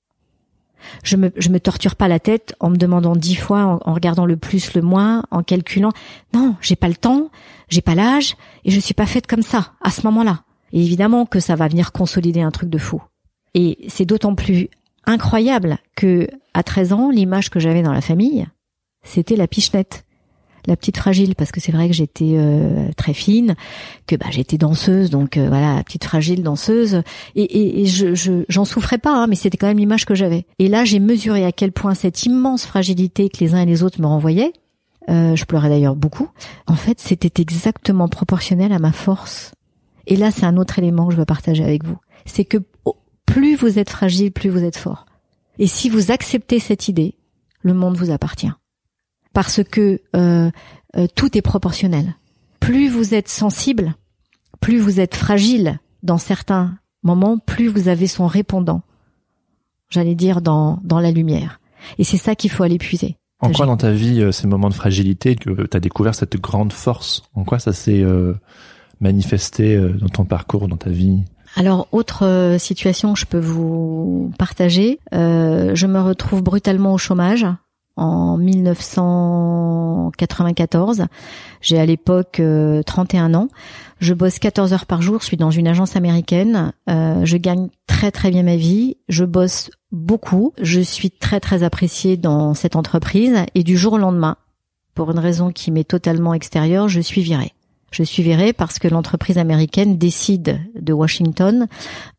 Je 1.02 1.16
me 1.16 1.32
je 1.36 1.48
me 1.48 1.60
torture 1.60 1.96
pas 1.96 2.08
la 2.08 2.20
tête 2.20 2.54
en 2.60 2.68
me 2.68 2.76
demandant 2.76 3.16
dix 3.16 3.36
fois, 3.36 3.64
en, 3.64 3.90
en 3.90 3.94
regardant 3.94 4.26
le 4.26 4.36
plus, 4.36 4.74
le 4.74 4.82
moins, 4.82 5.24
en 5.30 5.42
calculant. 5.42 5.92
Non, 6.34 6.56
j'ai 6.60 6.76
pas 6.76 6.88
le 6.88 6.94
temps, 6.94 7.30
j'ai 7.68 7.80
pas 7.80 7.94
l'âge 7.94 8.36
et 8.64 8.70
je 8.70 8.80
suis 8.80 8.94
pas 8.94 9.06
faite 9.06 9.26
comme 9.26 9.42
ça 9.42 9.72
à 9.82 9.90
ce 9.90 10.02
moment-là. 10.02 10.44
Et 10.72 10.82
évidemment 10.82 11.24
que 11.24 11.40
ça 11.40 11.56
va 11.56 11.68
venir 11.68 11.92
consolider 11.92 12.42
un 12.42 12.50
truc 12.50 12.68
de 12.68 12.78
fou. 12.78 13.02
Et 13.54 13.78
c'est 13.88 14.04
d'autant 14.04 14.34
plus 14.34 14.68
incroyable 15.06 15.78
que 15.96 16.28
à 16.54 16.62
13 16.62 16.92
ans, 16.92 17.10
l'image 17.10 17.50
que 17.50 17.60
j'avais 17.60 17.82
dans 17.82 17.92
la 17.92 18.00
famille, 18.00 18.46
c'était 19.02 19.36
la 19.36 19.46
pichenette, 19.46 20.04
la 20.66 20.76
petite 20.76 20.96
fragile, 20.96 21.34
parce 21.34 21.52
que 21.52 21.60
c'est 21.60 21.72
vrai 21.72 21.88
que 21.88 21.94
j'étais 21.94 22.34
euh, 22.36 22.88
très 22.96 23.12
fine, 23.12 23.54
que 24.06 24.16
bah 24.16 24.26
j'étais 24.30 24.56
danseuse, 24.56 25.10
donc 25.10 25.36
euh, 25.36 25.48
voilà, 25.48 25.82
petite 25.84 26.04
fragile 26.04 26.42
danseuse, 26.42 27.02
et, 27.34 27.82
et, 27.82 27.86
je 27.86 28.44
j'en 28.48 28.64
souffrais 28.64 28.98
pas, 28.98 29.14
hein, 29.14 29.26
mais 29.26 29.34
c'était 29.34 29.58
quand 29.58 29.66
même 29.66 29.78
l'image 29.78 30.06
que 30.06 30.14
j'avais. 30.14 30.46
Et 30.58 30.68
là, 30.68 30.84
j'ai 30.84 31.00
mesuré 31.00 31.44
à 31.44 31.52
quel 31.52 31.72
point 31.72 31.94
cette 31.94 32.24
immense 32.24 32.64
fragilité 32.64 33.28
que 33.28 33.38
les 33.40 33.54
uns 33.54 33.60
et 33.60 33.66
les 33.66 33.82
autres 33.82 34.00
me 34.00 34.06
renvoyaient, 34.06 34.52
euh, 35.10 35.36
je 35.36 35.44
pleurais 35.44 35.68
d'ailleurs 35.68 35.96
beaucoup. 35.96 36.28
En 36.66 36.76
fait, 36.76 36.98
c'était 36.98 37.42
exactement 37.42 38.08
proportionnel 38.08 38.72
à 38.72 38.78
ma 38.78 38.92
force. 38.92 39.52
Et 40.06 40.16
là, 40.16 40.30
c'est 40.30 40.46
un 40.46 40.56
autre 40.56 40.78
élément 40.78 41.06
que 41.06 41.12
je 41.12 41.18
veux 41.18 41.24
partager 41.24 41.62
avec 41.62 41.84
vous. 41.84 41.98
C'est 42.24 42.44
que 42.44 42.58
plus 43.34 43.56
vous 43.56 43.80
êtes 43.80 43.90
fragile, 43.90 44.30
plus 44.30 44.48
vous 44.48 44.62
êtes 44.62 44.76
fort. 44.76 45.06
Et 45.58 45.66
si 45.66 45.90
vous 45.90 46.12
acceptez 46.12 46.60
cette 46.60 46.86
idée, 46.86 47.16
le 47.62 47.74
monde 47.74 47.96
vous 47.96 48.12
appartient. 48.12 48.52
Parce 49.32 49.64
que 49.64 50.00
euh, 50.14 50.52
euh, 50.96 51.06
tout 51.16 51.36
est 51.36 51.42
proportionnel. 51.42 52.14
Plus 52.60 52.88
vous 52.88 53.12
êtes 53.12 53.28
sensible, 53.28 53.96
plus 54.60 54.78
vous 54.78 55.00
êtes 55.00 55.16
fragile 55.16 55.80
dans 56.04 56.16
certains 56.16 56.78
moments, 57.02 57.38
plus 57.38 57.66
vous 57.66 57.88
avez 57.88 58.06
son 58.06 58.28
répondant. 58.28 58.82
J'allais 59.90 60.14
dire 60.14 60.40
dans, 60.40 60.78
dans 60.84 61.00
la 61.00 61.10
lumière. 61.10 61.58
Et 61.98 62.04
c'est 62.04 62.18
ça 62.18 62.36
qu'il 62.36 62.52
faut 62.52 62.62
aller 62.62 62.78
puiser. 62.78 63.16
En 63.40 63.50
quoi 63.50 63.66
dans 63.66 63.76
ta 63.76 63.90
vie, 63.90 64.20
euh, 64.20 64.30
ces 64.30 64.46
moments 64.46 64.68
de 64.68 64.74
fragilité, 64.74 65.34
que 65.34 65.66
tu 65.66 65.76
as 65.76 65.80
découvert 65.80 66.14
cette 66.14 66.40
grande 66.40 66.72
force 66.72 67.24
En 67.34 67.42
quoi 67.42 67.58
ça 67.58 67.72
s'est 67.72 68.04
manifesté 69.00 69.76
dans 69.76 70.08
ton 70.08 70.24
parcours, 70.24 70.68
dans 70.68 70.76
ta 70.76 70.90
vie? 70.90 71.24
Alors, 71.56 71.86
autre 71.92 72.26
euh, 72.26 72.58
situation 72.58 73.14
que 73.14 73.20
je 73.20 73.26
peux 73.26 73.38
vous 73.38 74.32
partager, 74.38 74.98
euh, 75.14 75.72
je 75.74 75.86
me 75.86 76.00
retrouve 76.00 76.42
brutalement 76.42 76.92
au 76.92 76.98
chômage 76.98 77.46
en 77.96 78.36
1994. 78.38 81.06
J'ai 81.60 81.78
à 81.78 81.86
l'époque 81.86 82.42
31 82.86 83.34
ans. 83.34 83.50
Je 84.00 84.14
bosse 84.14 84.40
14 84.40 84.72
heures 84.72 84.86
par 84.86 85.00
jour. 85.00 85.20
Je 85.20 85.26
suis 85.26 85.36
dans 85.36 85.52
une 85.52 85.68
agence 85.68 85.94
américaine. 85.94 86.72
je 86.88 87.36
gagne 87.36 87.68
très 87.86 88.10
très 88.10 88.32
bien 88.32 88.42
ma 88.42 88.56
vie. 88.56 88.96
Je 89.08 89.24
bosse 89.24 89.70
beaucoup. 89.92 90.52
Je 90.60 90.80
suis 90.80 91.12
très 91.12 91.38
très 91.38 91.62
appréciée 91.62 92.16
dans 92.16 92.54
cette 92.54 92.74
entreprise. 92.74 93.36
Et 93.54 93.62
du 93.62 93.78
jour 93.78 93.92
au 93.92 93.98
lendemain, 93.98 94.38
pour 94.94 95.12
une 95.12 95.20
raison 95.20 95.52
qui 95.52 95.70
m'est 95.70 95.88
totalement 95.88 96.34
extérieure, 96.34 96.88
je 96.88 97.00
suis 97.00 97.22
virée. 97.22 97.52
Je 97.94 98.02
suis 98.02 98.24
virée 98.24 98.52
parce 98.52 98.80
que 98.80 98.88
l'entreprise 98.88 99.38
américaine 99.38 99.98
décide 99.98 100.60
de 100.74 100.92
Washington 100.92 101.68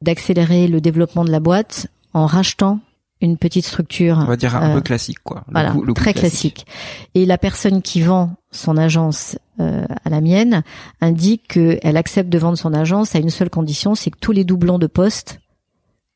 d'accélérer 0.02 0.70
le 0.70 0.80
développement 0.80 1.26
de 1.26 1.32
la 1.32 1.42
boîte 1.42 1.88
en 2.14 2.28
rachetant 2.28 2.80
une 3.20 3.38
petite 3.38 3.66
structure. 3.66 4.18
On 4.22 4.26
va 4.26 4.38
dire 4.38 4.56
un 4.56 4.72
peu 4.72 4.78
euh, 4.78 4.82
classique, 4.82 5.20
quoi. 5.22 5.44
Le 5.48 5.52
voilà, 5.52 5.76
très 5.94 6.14
classique. 6.14 6.66
Et 7.14 7.26
la 7.26 7.38
personne 7.38 7.82
qui 7.82 8.02
vend 8.02 8.36
son 8.52 8.78
agence 8.78 9.38
euh, 9.60 9.86
à 10.06 10.10
la 10.10 10.22
mienne 10.22 10.64
indique 11.02 11.50
qu'elle 11.50 11.98
accepte 11.98 12.30
de 12.30 12.38
vendre 12.38 12.58
son 12.58 12.74
agence 12.74 13.14
à 13.14 13.20
une 13.20 13.30
seule 13.30 13.50
condition, 13.50 13.96
c'est 13.96 14.12
que 14.12 14.18
tous 14.18 14.32
les 14.32 14.46
doublons 14.46 14.80
de 14.80 14.88
poste 14.88 15.40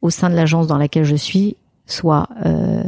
au 0.02 0.10
sein 0.10 0.30
de 0.30 0.36
l'agence 0.36 0.68
dans 0.68 0.78
laquelle 0.78 1.04
je 1.04 1.18
suis 1.18 1.58
soient 1.86 2.30
euh, 2.46 2.84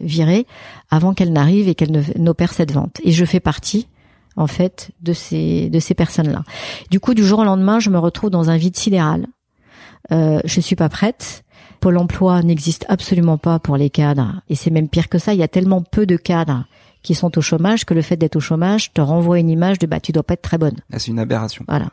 virés 0.00 0.46
avant 0.90 1.12
qu'elle 1.12 1.34
n'arrive 1.34 1.68
et 1.68 1.74
qu'elle 1.74 1.92
n'opère 2.16 2.54
cette 2.54 2.72
vente. 2.72 2.98
Et 3.04 3.12
je 3.12 3.26
fais 3.26 3.40
partie 3.40 3.88
en 4.36 4.46
fait 4.46 4.90
de 5.00 5.12
ces 5.12 5.68
de 5.70 5.78
ces 5.78 5.94
personnes-là. 5.94 6.44
Du 6.90 7.00
coup, 7.00 7.14
du 7.14 7.24
jour 7.24 7.40
au 7.40 7.44
lendemain, 7.44 7.80
je 7.80 7.90
me 7.90 7.98
retrouve 7.98 8.30
dans 8.30 8.50
un 8.50 8.56
vide 8.56 8.76
sidéral. 8.76 9.26
Euh, 10.12 10.40
je 10.44 10.60
suis 10.60 10.76
pas 10.76 10.88
prête. 10.88 11.44
Pôle 11.80 11.98
emploi 11.98 12.42
n'existe 12.42 12.86
absolument 12.88 13.38
pas 13.38 13.58
pour 13.58 13.76
les 13.76 13.90
cadres. 13.90 14.40
Et 14.48 14.54
c'est 14.54 14.70
même 14.70 14.88
pire 14.88 15.08
que 15.08 15.18
ça. 15.18 15.34
Il 15.34 15.40
y 15.40 15.42
a 15.42 15.48
tellement 15.48 15.82
peu 15.82 16.06
de 16.06 16.16
cadres 16.16 16.64
qui 17.04 17.14
sont 17.14 17.36
au 17.38 17.40
chômage 17.42 17.84
que 17.84 17.94
le 17.94 18.02
fait 18.02 18.16
d'être 18.16 18.34
au 18.34 18.40
chômage 18.40 18.92
te 18.92 19.00
renvoie 19.00 19.38
une 19.38 19.50
image 19.50 19.78
de 19.78 19.86
bah 19.86 20.00
tu 20.00 20.10
dois 20.10 20.24
pas 20.24 20.34
être 20.34 20.42
très 20.42 20.58
bonne. 20.58 20.76
Ah, 20.92 20.98
c'est 20.98 21.08
une 21.08 21.18
aberration. 21.18 21.64
Voilà. 21.68 21.86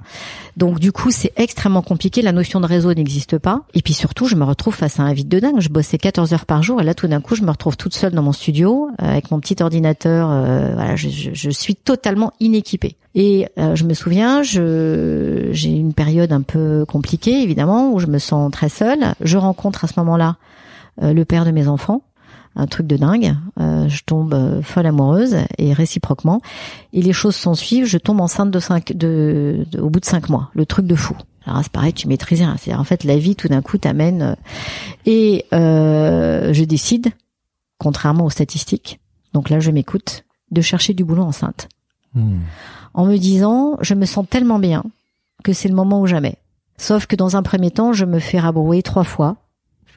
Donc 0.58 0.80
du 0.80 0.92
coup 0.92 1.12
c'est 1.12 1.34
extrêmement 1.36 1.82
compliqué. 1.82 2.22
La 2.22 2.32
notion 2.32 2.62
de 2.62 2.66
réseau 2.66 2.94
n'existe 2.94 3.38
pas. 3.38 3.62
Et 3.74 3.82
puis 3.82 3.94
surtout 3.94 4.26
je 4.26 4.36
me 4.36 4.46
retrouve 4.46 4.74
face 4.74 5.00
à 5.00 5.04
un 5.04 5.14
vide 5.14 5.28
de 5.28 5.40
dingue. 5.40 5.60
Je 5.60 5.70
bossais 5.70 5.98
14 5.98 6.34
heures 6.34 6.46
par 6.46 6.64
jour 6.64 6.82
et 6.82 6.86
là 6.86 6.94
tout 6.94 7.08
d'un 7.08 7.20
coup 7.20 7.36
je 7.36 7.44
me 7.44 7.52
retrouve 7.52 7.76
toute 7.76 7.94
seule 7.94 8.14
dans 8.14 8.24
mon 8.24 8.32
studio 8.32 8.90
euh, 9.02 9.06
avec 9.06 9.30
mon 9.32 9.40
petit 9.42 9.62
ordinateur. 9.62 10.30
Euh, 10.32 10.72
voilà, 10.74 10.96
je, 10.96 11.10
je, 11.10 11.32
je, 11.34 11.50
suis 11.50 11.76
totalement 11.76 12.32
inéquipée. 12.40 12.96
Et 13.14 13.50
euh, 13.60 13.76
je 13.76 13.84
me 13.84 13.94
souviens, 13.94 14.44
je 14.44 15.50
j'ai 15.52 15.72
une 15.72 15.94
période 15.94 16.32
un 16.32 16.42
peu 16.42 16.86
compliquée 16.88 17.44
évidemment 17.44 17.92
où 17.92 18.00
je 18.00 18.08
me 18.08 18.18
sens 18.18 18.50
très 18.50 18.70
seule. 18.70 19.14
Je 19.20 19.38
rencontre 19.38 19.84
à 19.84 19.88
ce 19.90 19.94
moment-là 19.98 20.38
le 21.02 21.24
père 21.24 21.46
de 21.46 21.52
mes 21.52 21.68
enfants 21.68 22.04
un 22.56 22.68
truc 22.68 22.88
de 22.88 22.98
dingue. 22.98 23.36
Euh, 23.60 23.88
je 23.88 24.04
tombe 24.04 24.34
euh, 24.34 24.62
folle 24.62 24.86
amoureuse 24.86 25.38
et 25.58 25.74
réciproquement. 25.74 26.42
Et 26.94 27.02
les 27.02 27.14
choses 27.14 27.36
s'en 27.36 27.56
suivent. 27.56 27.86
Je 27.86 27.98
tombe 27.98 28.22
enceinte 28.22 28.52
de 28.52 28.60
cinq, 28.60 28.94
de, 28.94 29.66
au 29.80 29.90
bout 29.90 30.00
de 30.00 30.06
cinq 30.06 30.30
mois. 30.30 30.50
Le 30.54 30.66
truc 30.66 30.86
de 30.86 30.96
fou. 30.96 31.16
Alors 31.46 31.62
c'est 31.64 31.72
pareil, 31.72 31.94
tu 31.94 32.08
maîtrises 32.08 32.40
rien. 32.40 32.56
C'est 32.60 32.74
en 32.74 32.84
fait 32.84 33.04
la 33.04 33.18
vie 33.18 33.36
tout 33.36 33.48
d'un 33.48 33.62
coup 33.62 33.78
t'amène. 33.78 34.22
Euh, 34.22 34.36
et 35.06 35.46
je 35.52 36.64
décide, 36.64 37.08
contrairement 37.78 38.26
aux 38.26 38.30
statistiques, 38.30 39.00
donc 39.34 39.50
là 39.50 39.60
je 39.60 39.72
m'écoute, 39.72 40.24
de 40.52 40.62
chercher 40.62 40.94
du 40.94 41.04
boulot 41.04 41.24
enceinte. 41.24 41.68
Hmm. 42.14 42.40
En 42.94 43.06
me 43.06 43.18
disant, 43.18 43.78
je 43.82 43.96
me 43.96 44.06
sens 44.06 44.26
tellement 44.30 44.60
bien 44.60 44.84
que 45.44 45.54
c'est 45.54 45.70
le 45.70 45.76
moment 45.76 46.02
ou 46.02 46.08
jamais. 46.08 46.36
Sauf 46.78 47.08
que 47.08 47.16
dans 47.16 47.38
un 47.38 47.44
premier 47.44 47.72
temps, 47.72 47.94
je 47.94 48.06
me 48.06 48.20
fais 48.20 48.40
rabrouer 48.40 48.84
trois 48.84 49.06
fois 49.06 49.38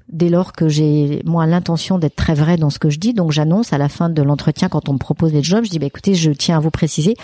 dès 0.08 0.28
lors 0.28 0.52
que 0.52 0.68
j'ai 0.68 1.22
moi 1.24 1.46
l'intention 1.46 1.98
d'être 1.98 2.16
très 2.16 2.34
vrai 2.34 2.56
dans 2.56 2.70
ce 2.70 2.78
que 2.78 2.90
je 2.90 2.98
dis. 2.98 3.14
Donc 3.14 3.32
j'annonce 3.32 3.72
à 3.72 3.78
la 3.78 3.88
fin 3.88 4.08
de 4.08 4.22
l'entretien 4.22 4.68
quand 4.68 4.88
on 4.88 4.94
me 4.94 4.98
propose 4.98 5.32
les 5.32 5.42
jobs, 5.42 5.64
je 5.64 5.70
dis 5.70 5.78
bah 5.78 5.86
écoutez, 5.86 6.14
je 6.14 6.30
tiens 6.30 6.56
à 6.56 6.60
vous 6.60 6.70
préciser 6.70 7.16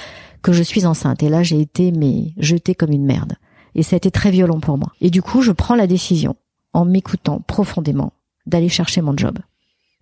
que 0.43 0.53
je 0.53 0.63
suis 0.63 0.87
enceinte. 0.87 1.23
Et 1.23 1.29
là 1.29 1.43
j'ai 1.43 1.61
été 1.61 1.93
mais 1.93 2.33
jetée 2.39 2.75
comme 2.75 2.93
une 2.93 3.05
merde. 3.05 3.35
Et 3.75 3.83
ça 3.83 3.97
a 3.97 3.99
été 3.99 4.11
très 4.11 4.31
violent 4.31 4.61
pour 4.61 4.79
moi. 4.79 4.91
Et 5.01 5.11
du 5.11 5.23
coup, 5.23 5.43
je 5.43 5.53
prends 5.53 5.77
la 5.77 5.87
décision 5.87 6.37
en 6.73 6.85
m'écoutant 6.85 7.41
profondément 7.47 8.13
d'aller 8.47 8.69
chercher 8.69 9.01
mon 9.01 9.17
job. 9.17 9.39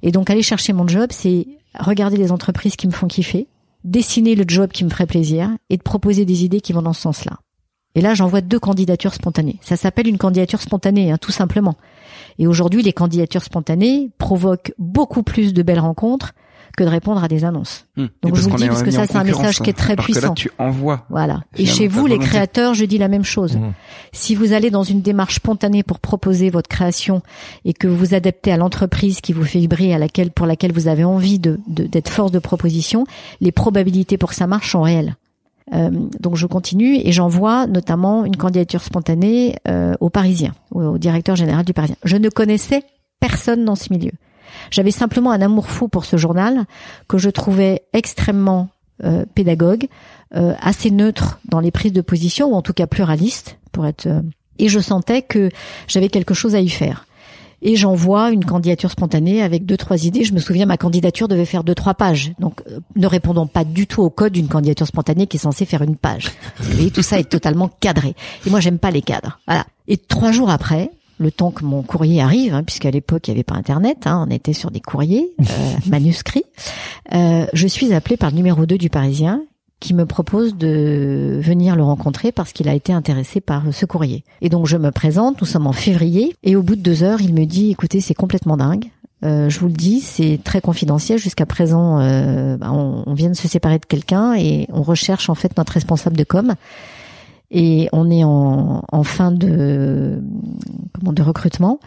Et 0.03 0.13
donc 0.13 0.31
aller 0.31 0.43
chercher 0.43 0.73
mon 0.73 0.87
job, 0.87 1.11
c'est 1.11 1.47
regarder 1.79 2.17
les 2.17 2.33
entreprises 2.33 2.77
qui 2.77 2.87
me 2.87 2.93
font 2.93 3.09
kiffer, 3.09 3.49
dessiner 3.85 4.35
le 4.35 4.45
job 4.47 4.71
qui 4.71 4.85
me 4.85 4.91
ferait 4.91 5.07
plaisir 5.07 5.51
et 5.71 5.77
de 5.77 5.83
proposer 5.83 6.25
des 6.25 6.45
idées 6.45 6.61
qui 6.61 6.73
vont 6.73 6.83
dans 6.83 6.93
ce 6.93 7.03
sens-là. 7.03 7.39
Et 7.99 8.01
là, 8.01 8.15
j'envoie 8.15 8.43
deux 8.43 8.61
candidatures 8.61 9.13
spontanées. 9.13 9.59
Ça 9.61 9.75
s'appelle 9.75 10.07
une 10.07 10.19
candidature 10.19 10.61
spontanée, 10.61 11.11
hein, 11.11 11.19
tout 11.21 11.33
simplement. 11.33 11.75
Et 12.39 12.47
aujourd'hui, 12.47 12.81
les 12.85 12.93
candidatures 12.93 13.43
spontanées 13.43 14.13
provoquent 14.19 14.73
beaucoup 14.79 15.25
plus 15.25 15.53
de 15.53 15.65
belles 15.65 15.81
rencontres 15.81 16.33
que 16.77 16.85
de 16.85 16.89
répondre 16.89 17.25
à 17.25 17.27
des 17.27 17.45
annonces. 17.45 17.87
Hmm. 17.97 18.07
Donc 18.23 18.37
je 18.37 18.49
vous 18.49 18.57
dis 18.57 18.69
parce 18.69 18.85
que 18.85 18.93
ça 18.93 19.05
c'est 19.05 19.17
un 19.17 19.25
message 19.25 19.59
qui 19.59 19.71
est 19.71 19.77
très 19.77 19.97
puissant. 19.97 20.35
tu 20.35 20.49
envoies. 20.59 21.07
Voilà. 21.11 21.43
Et 21.57 21.67
chez 21.67 21.89
vous 21.89 22.07
les 22.07 22.21
créateurs, 22.21 22.73
je 22.73 22.85
dis 22.85 22.99
la 22.99 23.09
même 23.09 23.25
chose. 23.25 23.57
Hmm. 23.57 23.73
Si 24.13 24.37
vous 24.37 24.53
allez 24.53 24.71
dans 24.71 24.85
une 24.85 25.03
démarche 25.03 25.37
spontanée 25.37 25.83
pour 25.83 25.99
proposer 25.99 26.51
votre 26.51 26.69
création 26.69 27.21
et 27.65 27.73
que 27.73 27.89
vous 27.89 28.15
adaptez 28.15 28.53
à 28.53 28.57
l'entreprise 28.57 29.21
qui 29.21 29.33
vous 29.33 29.43
fait 29.43 29.59
vibrer, 29.59 29.93
à 29.93 29.99
laquelle 29.99 30.31
pour 30.31 30.47
laquelle 30.47 30.71
vous 30.71 30.87
avez 30.87 31.03
envie 31.03 31.41
de 31.41 31.59
d'être 31.67 32.11
force 32.11 32.31
de 32.31 32.39
proposition, 32.39 33.07
les 33.41 33.51
probabilités 33.51 34.19
pour 34.19 34.29
que 34.29 34.37
ça 34.37 34.47
marche 34.47 34.71
sont 34.71 34.83
réelles. 34.83 35.17
Euh, 35.75 35.91
donc 36.21 36.37
je 36.37 36.47
continue 36.47 36.97
et 36.97 37.13
j'envoie 37.13 37.67
notamment 37.67 38.25
une 38.25 38.37
candidature 38.37 38.83
spontanée 38.83 39.57
euh, 39.67 39.95
au 40.01 40.09
Parisien, 40.09 40.55
au, 40.71 40.99
directeur 40.99 41.37
général 41.37 41.65
du 41.65 41.73
Parisien. 41.73 41.97
Je 42.05 42.17
ne 42.17 42.29
connaissais 42.29 42.83
personne 43.21 43.65
dans 43.65 43.75
ce 43.75 43.93
milieu. 43.93 44.13
J'avais 44.71 44.91
simplement 44.91 45.31
un 45.31 45.43
amour 45.43 45.69
fou 45.69 45.89
pour 45.89 46.05
ce 46.05 46.17
journal 46.17 46.65
que 47.07 47.19
je 47.19 47.31
trouvais 47.31 47.83
extrêmement 47.93 48.69
euh, 49.05 49.25
pédagogue, 49.35 49.89
assez 50.31 50.91
neutre 50.91 51.41
dans 51.47 51.61
les 51.61 51.71
prises 51.71 51.95
de 51.95 52.03
position 52.03 52.53
ou 52.53 52.55
en 52.55 52.61
tout 52.61 52.75
cas 52.75 52.87
pluraliste 52.87 53.59
pour 53.73 53.87
être. 53.87 54.07
et 54.59 54.69
je 54.69 54.79
sentais 54.79 55.23
que 55.23 55.49
j'avais 55.87 56.11
quelque 56.11 56.35
chose 56.35 56.55
à 56.55 56.61
y 56.61 56.69
faire 56.69 57.07
et 57.63 57.77
j'envoie 57.77 58.31
une 58.31 58.45
candidature 58.45 58.91
spontanée 58.91 59.43
avec 59.43 59.67
deux 59.67 59.77
trois 59.77 60.05
idées. 60.05 60.25
Je 60.25 60.33
me 60.33 60.41
souviens 60.41 60.67
ma 60.67 60.77
candidature 60.77 61.29
devait 61.29 61.45
faire 61.45 61.65
deux 61.65 61.75
trois 61.75 61.95
pages. 61.95 62.33
Donc 62.39 62.63
euh, 62.71 62.81
ne 62.97 63.07
répondons 63.07 63.47
pas 63.47 63.65
du 63.65 63.87
tout 63.87 64.03
au 64.03 64.11
code 64.11 64.33
d'une 64.33 64.49
candidature 64.49 64.87
spontanée 64.87 65.27
qui 65.27 65.37
est 65.37 65.41
censée 65.41 65.65
faire 65.65 65.83
une 65.83 65.97
page. 65.97 66.31
Et 66.81 66.91
tout 66.91 67.03
ça 67.03 67.19
est 67.19 67.29
totalement 67.29 67.71
cadré. 67.81 68.15
Et 68.47 68.51
moi 68.51 68.61
j'aime 68.61 68.79
pas 68.79 68.91
les 68.91 69.03
cadres. 69.03 69.39
Voilà. 69.47 69.67
Et 69.89 69.97
trois 69.97 70.33
jours 70.33 70.51
après, 70.51 70.91
le 71.19 71.31
temps 71.31 71.51
que 71.51 71.65
mon 71.65 71.83
courrier 71.83 72.21
arrive, 72.21 72.55
hein, 72.55 72.63
puisqu'à 72.63 72.91
l'époque 72.91 73.27
il 73.29 73.33
n'y 73.33 73.37
avait 73.37 73.45
pas 73.45 73.57
Internet, 73.57 74.07
hein, 74.07 74.25
on 74.27 74.31
était 74.31 74.53
sur 74.53 74.71
des 74.71 74.81
courriers 74.81 75.29
euh, 75.41 75.45
manuscrits, 75.87 76.45
euh, 77.15 77.47
je 77.53 77.67
suis 77.67 77.93
appelée 77.93 78.17
par 78.17 78.31
le 78.31 78.37
numéro 78.37 78.67
2 78.67 78.79
du 78.79 78.91
Parisien 78.91 79.43
qui 79.81 79.95
me 79.95 80.07
propose 80.07 80.57
de 80.57 81.39
venir 81.41 81.77
le 81.77 81.83
rencontrer 81.83 82.33
parce 82.33 82.53
qu'il 82.53 82.69
a 82.69 82.75
été 82.75 82.93
intéressé 82.93 83.41
par 83.41 83.63
ce 83.73 83.87
courrier. 83.87 84.25
Et 84.41 84.49
donc 84.49 84.67
je 84.67 84.77
me 84.77 84.91
présente, 84.91 85.41
nous 85.41 85.47
sommes 85.47 85.67
en 85.67 85.73
février, 85.73 86.35
et 86.43 86.57
au 86.57 86.63
bout 86.63 86.77
de 86.77 86.81
deux 86.81 87.03
heures, 87.03 87.21
il 87.21 87.35
me 87.35 87.45
dit, 87.45 87.71
écoutez, 87.71 88.01
c'est 88.01 88.15
complètement 88.15 88.57
dingue. 88.57 88.87
Euh, 89.25 89.49
je 89.49 89.59
vous 89.59 89.67
le 89.67 89.73
dis, 89.73 90.01
c'est 90.01 90.41
très 90.43 90.61
confidentiel. 90.61 91.19
Jusqu'à 91.19 91.47
présent, 91.47 92.01
euh, 92.01 92.57
bah, 92.57 92.71
on, 92.73 93.03
on, 93.07 93.15
vient 93.15 93.31
de 93.31 93.37
se 93.37 93.49
séparer 93.49 93.79
de 93.79 93.85
quelqu'un 93.85 94.35
et 94.35 94.67
on 94.73 94.83
recherche 94.83 95.29
en 95.29 95.35
fait 95.35 95.57
notre 95.57 95.73
responsable 95.73 96.17
de 96.17 96.25
com. 96.25 96.55
Et 97.51 97.89
on 97.93 98.11
est 98.11 98.25
en, 98.25 98.85
en 98.91 99.03
fin 99.03 99.33
de 99.33 100.23
comment 100.95 101.13
de 101.13 101.23
recrutement. 101.23 101.81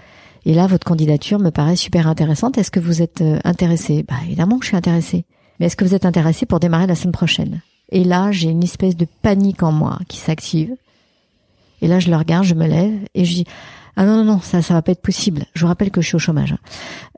Et 0.45 0.53
là, 0.53 0.67
votre 0.67 0.85
candidature 0.85 1.39
me 1.39 1.51
paraît 1.51 1.75
super 1.75 2.07
intéressante. 2.07 2.57
Est-ce 2.57 2.71
que 2.71 2.79
vous 2.79 3.01
êtes 3.01 3.21
euh, 3.21 3.39
intéressé? 3.43 4.03
Bah 4.07 4.15
évidemment 4.25 4.57
que 4.57 4.65
je 4.65 4.69
suis 4.69 4.77
intéressé. 4.77 5.25
Mais 5.59 5.67
est-ce 5.67 5.75
que 5.75 5.85
vous 5.85 5.93
êtes 5.93 6.05
intéressé 6.05 6.45
pour 6.45 6.59
démarrer 6.59 6.87
la 6.87 6.95
semaine 6.95 7.11
prochaine? 7.11 7.61
Et 7.91 8.03
là, 8.03 8.31
j'ai 8.31 8.49
une 8.49 8.63
espèce 8.63 8.95
de 8.95 9.07
panique 9.21 9.63
en 9.63 9.71
moi 9.71 9.99
qui 10.07 10.17
s'active. 10.17 10.75
Et 11.81 11.87
là, 11.87 11.99
je 11.99 12.09
le 12.09 12.15
regarde, 12.15 12.45
je 12.45 12.53
me 12.53 12.67
lève 12.67 12.93
et 13.15 13.25
je 13.25 13.33
dis 13.33 13.45
ah 13.95 14.05
non 14.05 14.17
non 14.17 14.23
non 14.23 14.39
ça 14.39 14.61
ça 14.61 14.73
va 14.73 14.81
pas 14.81 14.91
être 14.93 15.01
possible. 15.01 15.45
Je 15.53 15.61
vous 15.61 15.67
rappelle 15.67 15.91
que 15.91 16.01
je 16.01 16.07
suis 16.07 16.15
au 16.15 16.19
chômage 16.19 16.53
hein, 16.53 16.57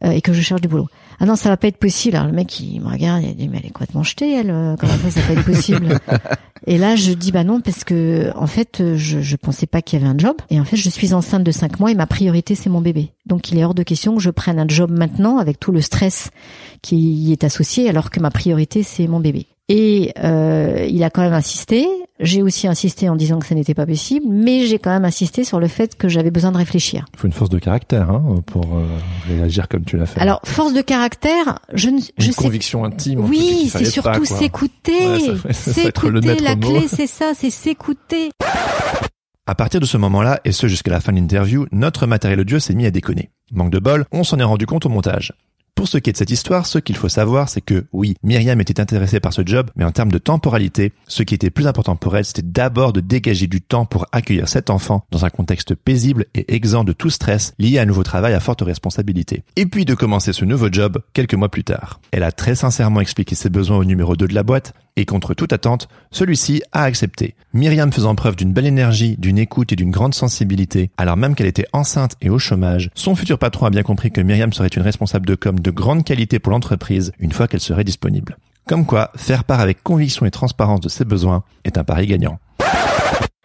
euh, 0.05 0.11
et 0.11 0.21
que 0.21 0.33
je 0.33 0.41
cherche 0.41 0.61
du 0.61 0.67
boulot. 0.67 0.87
Ah 1.19 1.25
non 1.25 1.35
ça 1.35 1.49
va 1.49 1.57
pas 1.57 1.67
être 1.67 1.77
possible. 1.77 2.15
Alors 2.15 2.27
le 2.27 2.33
mec 2.33 2.59
il 2.59 2.81
me 2.81 2.89
regarde, 2.89 3.23
il 3.23 3.35
dit 3.35 3.47
mais 3.47 3.59
elle 3.59 3.67
est 3.67 3.71
complètement 3.71 4.03
jetée 4.03 4.31
elle. 4.33 4.49
Euh, 4.49 4.75
comment 4.77 4.93
ça 4.93 5.11
ça 5.11 5.21
va 5.21 5.27
pas 5.27 5.39
être 5.39 5.45
possible? 5.45 5.99
Et 6.65 6.77
là 6.77 6.95
je 6.95 7.11
dis 7.11 7.31
bah 7.31 7.43
non 7.43 7.61
parce 7.61 7.83
que 7.83 8.31
en 8.35 8.47
fait 8.47 8.81
je 8.95 9.21
je 9.21 9.35
pensais 9.35 9.67
pas 9.67 9.81
qu'il 9.81 9.99
y 9.99 10.01
avait 10.01 10.11
un 10.11 10.17
job 10.17 10.37
et 10.49 10.59
en 10.59 10.65
fait 10.65 10.77
je 10.77 10.89
suis 10.89 11.13
enceinte 11.13 11.43
de 11.43 11.51
cinq 11.51 11.79
mois 11.79 11.91
et 11.91 11.95
ma 11.95 12.07
priorité 12.07 12.55
c'est 12.55 12.69
mon 12.69 12.81
bébé. 12.81 13.11
Donc 13.25 13.51
il 13.51 13.59
est 13.59 13.65
hors 13.65 13.73
de 13.73 13.83
question 13.83 14.15
que 14.15 14.21
je 14.21 14.29
prenne 14.29 14.59
un 14.59 14.67
job 14.67 14.89
maintenant 14.89 15.37
avec 15.37 15.59
tout 15.59 15.71
le 15.71 15.81
stress 15.81 16.31
qui 16.81 16.95
y 16.95 17.31
est 17.33 17.43
associé 17.43 17.89
alors 17.89 18.09
que 18.09 18.19
ma 18.19 18.31
priorité 18.31 18.81
c'est 18.81 19.07
mon 19.07 19.19
bébé. 19.19 19.47
Et 19.69 20.11
euh, 20.21 20.85
il 20.89 21.03
a 21.03 21.09
quand 21.09 21.21
même 21.21 21.33
insisté. 21.33 21.87
J'ai 22.19 22.41
aussi 22.41 22.67
insisté 22.67 23.09
en 23.09 23.15
disant 23.15 23.39
que 23.39 23.45
ça 23.45 23.55
n'était 23.55 23.73
pas 23.73 23.85
possible, 23.85 24.25
mais 24.29 24.65
j'ai 24.65 24.77
quand 24.77 24.91
même 24.91 25.05
insisté 25.05 25.43
sur 25.43 25.59
le 25.59 25.67
fait 25.67 25.95
que 25.95 26.07
j'avais 26.07 26.31
besoin 26.31 26.51
de 26.51 26.57
réfléchir. 26.57 27.05
Il 27.13 27.19
faut 27.19 27.27
une 27.27 27.33
force 27.33 27.49
de 27.49 27.59
caractère 27.59 28.09
hein, 28.09 28.41
pour 28.45 28.65
euh, 28.75 28.85
réagir 29.27 29.67
comme 29.67 29.83
tu 29.83 29.97
l'as 29.97 30.05
fait. 30.05 30.19
Alors 30.21 30.41
force 30.43 30.73
de 30.73 30.81
caractère, 30.81 31.59
je 31.73 31.89
ne, 31.89 31.99
je 32.17 32.27
une 32.27 32.33
conviction 32.33 32.83
intime. 32.85 33.21
Oui, 33.21 33.69
c'est 33.71 33.85
surtout 33.85 34.25
s'écouter. 34.25 35.37
s'écouter, 35.51 36.35
la 36.39 36.55
clé, 36.55 36.87
c'est 36.87 37.07
ça, 37.07 37.31
c'est 37.33 37.49
s'écouter. 37.49 38.31
À 39.45 39.55
partir 39.55 39.79
de 39.79 39.85
ce 39.85 39.97
moment-là, 39.97 40.39
et 40.45 40.51
ce 40.51 40.67
jusqu'à 40.67 40.91
la 40.91 41.01
fin 41.01 41.11
de 41.11 41.17
l'interview, 41.17 41.65
notre 41.71 42.05
matériel 42.05 42.39
audio 42.39 42.59
s'est 42.59 42.75
mis 42.75 42.85
à 42.85 42.91
déconner. 42.91 43.29
Manque 43.51 43.71
de 43.71 43.79
bol, 43.79 44.05
on 44.11 44.23
s'en 44.23 44.39
est 44.39 44.43
rendu 44.43 44.65
compte 44.65 44.85
au 44.85 44.89
montage. 44.89 45.33
Pour 45.75 45.87
ce 45.87 45.97
qui 45.97 46.09
est 46.09 46.13
de 46.13 46.17
cette 46.17 46.29
histoire, 46.29 46.65
ce 46.67 46.77
qu'il 46.77 46.95
faut 46.95 47.09
savoir, 47.09 47.49
c'est 47.49 47.59
que 47.59 47.85
oui, 47.93 48.15
Myriam 48.23 48.61
était 48.61 48.79
intéressée 48.79 49.19
par 49.19 49.33
ce 49.33 49.41
job, 49.45 49.71
mais 49.75 49.83
en 49.83 49.91
termes 49.91 50.11
de 50.11 50.19
temporalité, 50.19 50.93
ce 51.07 51.23
qui 51.23 51.33
était 51.33 51.49
plus 51.49 51.65
important 51.65 51.95
pour 51.95 52.15
elle, 52.15 52.25
c'était 52.25 52.43
d'abord 52.43 52.93
de 52.93 53.01
dégager 53.01 53.47
du 53.47 53.59
temps 53.59 53.85
pour 53.85 54.05
accueillir 54.11 54.47
cet 54.47 54.69
enfant 54.69 55.05
dans 55.11 55.25
un 55.25 55.29
contexte 55.29 55.73
paisible 55.73 56.25
et 56.35 56.53
exempt 56.53 56.83
de 56.83 56.93
tout 56.93 57.09
stress 57.09 57.53
lié 57.57 57.79
à 57.79 57.81
un 57.81 57.85
nouveau 57.85 58.03
travail 58.03 58.33
à 58.33 58.39
forte 58.39 58.61
responsabilité. 58.61 59.43
Et 59.55 59.65
puis 59.65 59.83
de 59.83 59.95
commencer 59.95 60.31
ce 60.31 60.45
nouveau 60.45 60.71
job 60.71 60.99
quelques 61.11 61.33
mois 61.33 61.49
plus 61.49 61.63
tard. 61.63 61.99
Elle 62.11 62.23
a 62.23 62.31
très 62.31 62.55
sincèrement 62.55 63.01
expliqué 63.01 63.33
ses 63.33 63.49
besoins 63.49 63.77
au 63.77 63.83
numéro 63.83 64.15
2 64.15 64.27
de 64.27 64.35
la 64.35 64.43
boîte, 64.43 64.73
et 64.95 65.05
contre 65.05 65.33
toute 65.33 65.53
attente, 65.53 65.87
celui-ci 66.11 66.61
a 66.71 66.83
accepté. 66.83 67.35
Myriam 67.53 67.91
faisant 67.91 68.15
preuve 68.15 68.35
d'une 68.35 68.53
belle 68.53 68.65
énergie, 68.65 69.15
d'une 69.17 69.37
écoute 69.37 69.71
et 69.71 69.75
d'une 69.75 69.91
grande 69.91 70.13
sensibilité, 70.13 70.91
alors 70.97 71.17
même 71.17 71.35
qu'elle 71.35 71.47
était 71.47 71.67
enceinte 71.73 72.15
et 72.21 72.29
au 72.29 72.39
chômage, 72.39 72.89
son 72.95 73.15
futur 73.15 73.39
patron 73.39 73.65
a 73.65 73.69
bien 73.69 73.83
compris 73.83 74.11
que 74.11 74.21
Myriam 74.21 74.53
serait 74.53 74.67
une 74.67 74.81
responsable 74.81 75.25
de 75.25 75.35
com 75.35 75.59
de 75.59 75.71
grande 75.71 76.03
qualité 76.03 76.39
pour 76.39 76.51
l'entreprise 76.51 77.11
une 77.19 77.31
fois 77.31 77.47
qu'elle 77.47 77.59
serait 77.59 77.83
disponible. 77.83 78.37
Comme 78.67 78.85
quoi, 78.85 79.11
faire 79.15 79.43
part 79.43 79.59
avec 79.59 79.83
conviction 79.83 80.25
et 80.25 80.31
transparence 80.31 80.79
de 80.79 80.89
ses 80.89 81.03
besoins 81.03 81.43
est 81.65 81.77
un 81.77 81.83
pari 81.83 82.07
gagnant. 82.07 82.39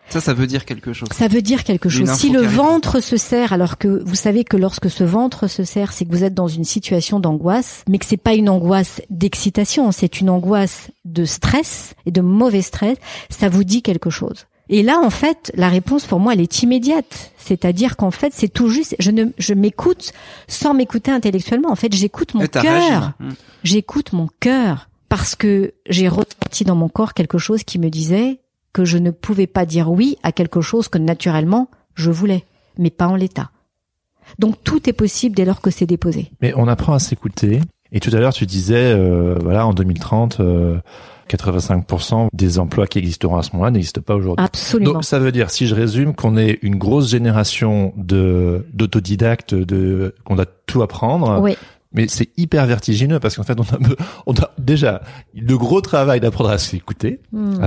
Ça, 0.08 0.20
ça 0.20 0.34
veut 0.34 0.46
dire 0.46 0.64
quelque 0.64 0.92
chose. 0.92 1.08
Ça 1.12 1.28
veut 1.28 1.42
dire 1.42 1.64
quelque 1.64 1.88
chose. 1.88 2.10
Si 2.12 2.30
le 2.30 2.42
ventre 2.42 3.00
se 3.00 3.16
serre, 3.16 3.52
alors 3.52 3.78
que 3.78 4.02
vous 4.04 4.14
savez 4.14 4.44
que 4.44 4.56
lorsque 4.56 4.90
ce 4.90 5.04
ventre 5.04 5.46
se 5.46 5.64
serre, 5.64 5.92
c'est 5.92 6.04
que 6.04 6.10
vous 6.10 6.24
êtes 6.24 6.34
dans 6.34 6.48
une 6.48 6.64
situation 6.64 7.20
d'angoisse, 7.20 7.84
mais 7.88 7.98
que 7.98 8.06
c'est 8.06 8.16
pas 8.16 8.34
une 8.34 8.48
angoisse 8.48 9.02
d'excitation, 9.10 9.92
c'est 9.92 10.20
une 10.20 10.30
angoisse 10.30 10.88
de 11.04 11.24
stress 11.24 11.94
et 12.06 12.10
de 12.10 12.20
mauvais 12.20 12.62
stress, 12.62 12.96
ça 13.28 13.48
vous 13.48 13.64
dit 13.64 13.82
quelque 13.82 14.10
chose. 14.10 14.46
Et 14.70 14.82
là, 14.82 15.00
en 15.02 15.10
fait, 15.10 15.50
la 15.54 15.68
réponse 15.68 16.04
pour 16.04 16.20
moi, 16.20 16.34
elle 16.34 16.40
est 16.40 16.62
immédiate. 16.62 17.32
C'est-à-dire 17.38 17.96
qu'en 17.96 18.10
fait, 18.10 18.32
c'est 18.34 18.48
tout 18.48 18.68
juste, 18.68 18.94
je 18.98 19.10
ne, 19.10 19.26
je 19.38 19.54
m'écoute 19.54 20.12
sans 20.46 20.74
m'écouter 20.74 21.10
intellectuellement. 21.10 21.70
En 21.70 21.76
fait, 21.76 21.94
j'écoute 21.94 22.34
mon 22.34 22.46
cœur. 22.46 23.12
Mmh. 23.18 23.30
J'écoute 23.64 24.12
mon 24.12 24.28
cœur 24.40 24.88
parce 25.08 25.34
que 25.34 25.72
j'ai 25.88 26.08
ressenti 26.08 26.64
dans 26.64 26.74
mon 26.74 26.90
corps 26.90 27.14
quelque 27.14 27.38
chose 27.38 27.64
qui 27.64 27.78
me 27.78 27.88
disait 27.88 28.40
que 28.72 28.84
je 28.84 28.98
ne 28.98 29.10
pouvais 29.10 29.46
pas 29.46 29.66
dire 29.66 29.90
oui 29.90 30.16
à 30.22 30.32
quelque 30.32 30.60
chose 30.60 30.88
que 30.88 30.98
naturellement 30.98 31.68
je 31.94 32.10
voulais, 32.10 32.44
mais 32.78 32.90
pas 32.90 33.08
en 33.08 33.16
l'état. 33.16 33.50
Donc 34.38 34.62
tout 34.62 34.88
est 34.88 34.92
possible 34.92 35.34
dès 35.34 35.44
lors 35.44 35.60
que 35.60 35.70
c'est 35.70 35.86
déposé. 35.86 36.30
Mais 36.40 36.52
on 36.56 36.68
apprend 36.68 36.92
à 36.92 36.98
s'écouter. 36.98 37.60
Et 37.90 38.00
tout 38.00 38.10
à 38.14 38.20
l'heure, 38.20 38.34
tu 38.34 38.44
disais, 38.44 38.92
euh, 38.92 39.36
voilà, 39.42 39.66
en 39.66 39.72
2030, 39.72 40.40
85% 41.28 42.26
euh, 42.26 42.28
des 42.34 42.58
emplois 42.58 42.86
qui 42.86 42.98
existeront 42.98 43.38
à 43.38 43.42
ce 43.42 43.52
moment-là 43.52 43.70
n'existent 43.70 44.02
pas 44.02 44.14
aujourd'hui. 44.14 44.44
Absolument. 44.44 44.92
Donc 44.92 45.04
ça 45.04 45.18
veut 45.18 45.32
dire, 45.32 45.50
si 45.50 45.66
je 45.66 45.74
résume, 45.74 46.14
qu'on 46.14 46.36
est 46.36 46.58
une 46.60 46.76
grosse 46.76 47.08
génération 47.08 47.94
de 47.96 48.66
d'autodidactes, 48.74 49.54
de 49.54 50.14
qu'on 50.24 50.36
doit 50.36 50.46
tout 50.66 50.82
apprendre. 50.82 51.40
Oui 51.40 51.56
mais 51.92 52.06
c'est 52.08 52.28
hyper 52.36 52.66
vertigineux 52.66 53.18
parce 53.18 53.36
qu'en 53.36 53.44
fait 53.44 53.58
on 53.58 53.62
a, 53.62 53.78
on 54.26 54.34
a 54.34 54.50
déjà 54.58 55.02
le 55.34 55.56
gros 55.56 55.80
travail 55.80 56.20
d'apprendre 56.20 56.50
à 56.50 56.58
s'écouter, 56.58 57.20
hmm. 57.32 57.66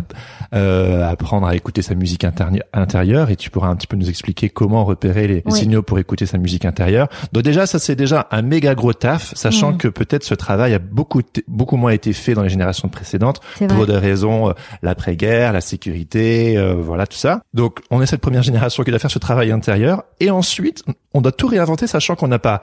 euh, 0.53 1.09
apprendre 1.09 1.47
à 1.47 1.55
écouter 1.55 1.81
sa 1.81 1.95
musique 1.95 2.25
intérieure 2.73 3.29
et 3.31 3.35
tu 3.35 3.49
pourras 3.49 3.69
un 3.69 3.75
petit 3.75 3.87
peu 3.87 3.97
nous 3.97 4.09
expliquer 4.09 4.49
comment 4.49 4.85
repérer 4.85 5.27
les, 5.27 5.43
signaux 5.49 5.81
pour 5.81 5.97
écouter 5.99 6.25
sa 6.25 6.37
musique 6.37 6.65
intérieure. 6.65 7.07
Donc 7.33 7.43
déjà 7.43 7.65
ça 7.65 7.79
c'est 7.79 7.95
déjà 7.95 8.27
un 8.31 8.41
méga 8.43 8.75
gros 8.75 8.93
taf, 8.93 9.33
sachant 9.35 9.71
hmm. 9.71 9.77
que 9.77 9.87
peut-être 9.87 10.23
ce 10.23 10.35
travail 10.35 10.73
a 10.73 10.79
beaucoup 10.79 11.21
beaucoup 11.47 11.77
moins 11.77 11.91
été 11.91 12.13
fait 12.13 12.33
dans 12.33 12.43
les 12.43 12.49
générations 12.49 12.89
précédentes 12.89 13.41
pour 13.69 13.87
des 13.87 13.97
raisons 13.97 14.49
euh, 14.49 14.53
l'après-guerre, 14.83 15.53
la 15.53 15.61
sécurité, 15.61 16.57
euh, 16.57 16.75
voilà 16.75 17.07
tout 17.07 17.17
ça. 17.17 17.41
Donc 17.53 17.79
on 17.89 18.01
est 18.01 18.05
cette 18.05 18.21
première 18.21 18.43
génération 18.43 18.83
qui 18.83 18.91
doit 18.91 18.99
faire 18.99 19.11
ce 19.11 19.19
travail 19.19 19.51
intérieur 19.51 20.03
et 20.19 20.29
ensuite 20.29 20.83
on 21.13 21.21
doit 21.21 21.31
tout 21.31 21.47
réinventer 21.47 21.87
sachant 21.87 22.15
qu'on 22.15 22.27
n'a 22.27 22.39
pas 22.39 22.61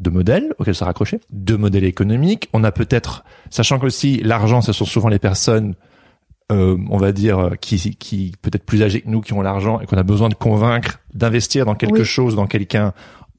de 0.00 0.10
modèles 0.10 0.54
auxquels 0.58 0.74
se 0.74 0.84
raccrocher, 0.84 1.20
de 1.30 1.54
modèles 1.56 1.84
économiques. 1.84 2.48
On 2.52 2.64
a 2.64 2.72
peut-être, 2.72 3.24
sachant 3.50 3.78
qu'aussi 3.78 4.20
l'argent, 4.24 4.62
ce 4.62 4.72
sont 4.72 4.86
souvent 4.86 5.08
les 5.08 5.18
personnes, 5.18 5.74
euh, 6.50 6.76
on 6.88 6.96
va 6.96 7.12
dire, 7.12 7.50
qui, 7.60 7.96
qui 7.96 8.32
peut-être 8.42 8.64
plus 8.64 8.82
âgées 8.82 9.02
que 9.02 9.08
nous, 9.08 9.20
qui 9.20 9.34
ont 9.34 9.42
l'argent 9.42 9.78
et 9.80 9.86
qu'on 9.86 9.98
a 9.98 10.02
besoin 10.02 10.28
de 10.28 10.34
convaincre 10.34 10.98
d'investir 11.14 11.66
dans 11.66 11.74
quelque 11.74 12.02
chose, 12.02 12.34
dans 12.34 12.46
quelqu'un 12.46 12.94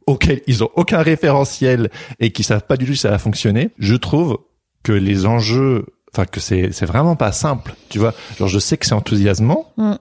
auquel 0.08 0.42
ils 0.48 0.64
ont 0.64 0.70
aucun 0.76 1.02
référentiel 1.02 1.90
et 2.20 2.32
qui 2.32 2.44
savent 2.44 2.66
pas 2.66 2.78
du 2.78 2.86
tout 2.86 2.94
si 2.94 3.02
ça 3.02 3.10
va 3.10 3.18
fonctionner. 3.18 3.72
Je 3.78 3.96
trouve 3.96 4.40
que 4.84 4.92
les 4.94 5.26
enjeux 5.26 5.86
enfin 6.14 6.26
que 6.26 6.40
c'est 6.40 6.72
c'est 6.74 6.86
vraiment 6.86 7.16
pas 7.16 7.32
simple 7.32 7.74
tu 7.90 7.98
vois 7.98 8.14
genre 8.38 8.50
je 8.50 8.60
sais 8.60 8.76
que 8.76 8.86
c'est 8.86 8.96
enthousiasmant 8.96 9.72
mm. 9.78 9.94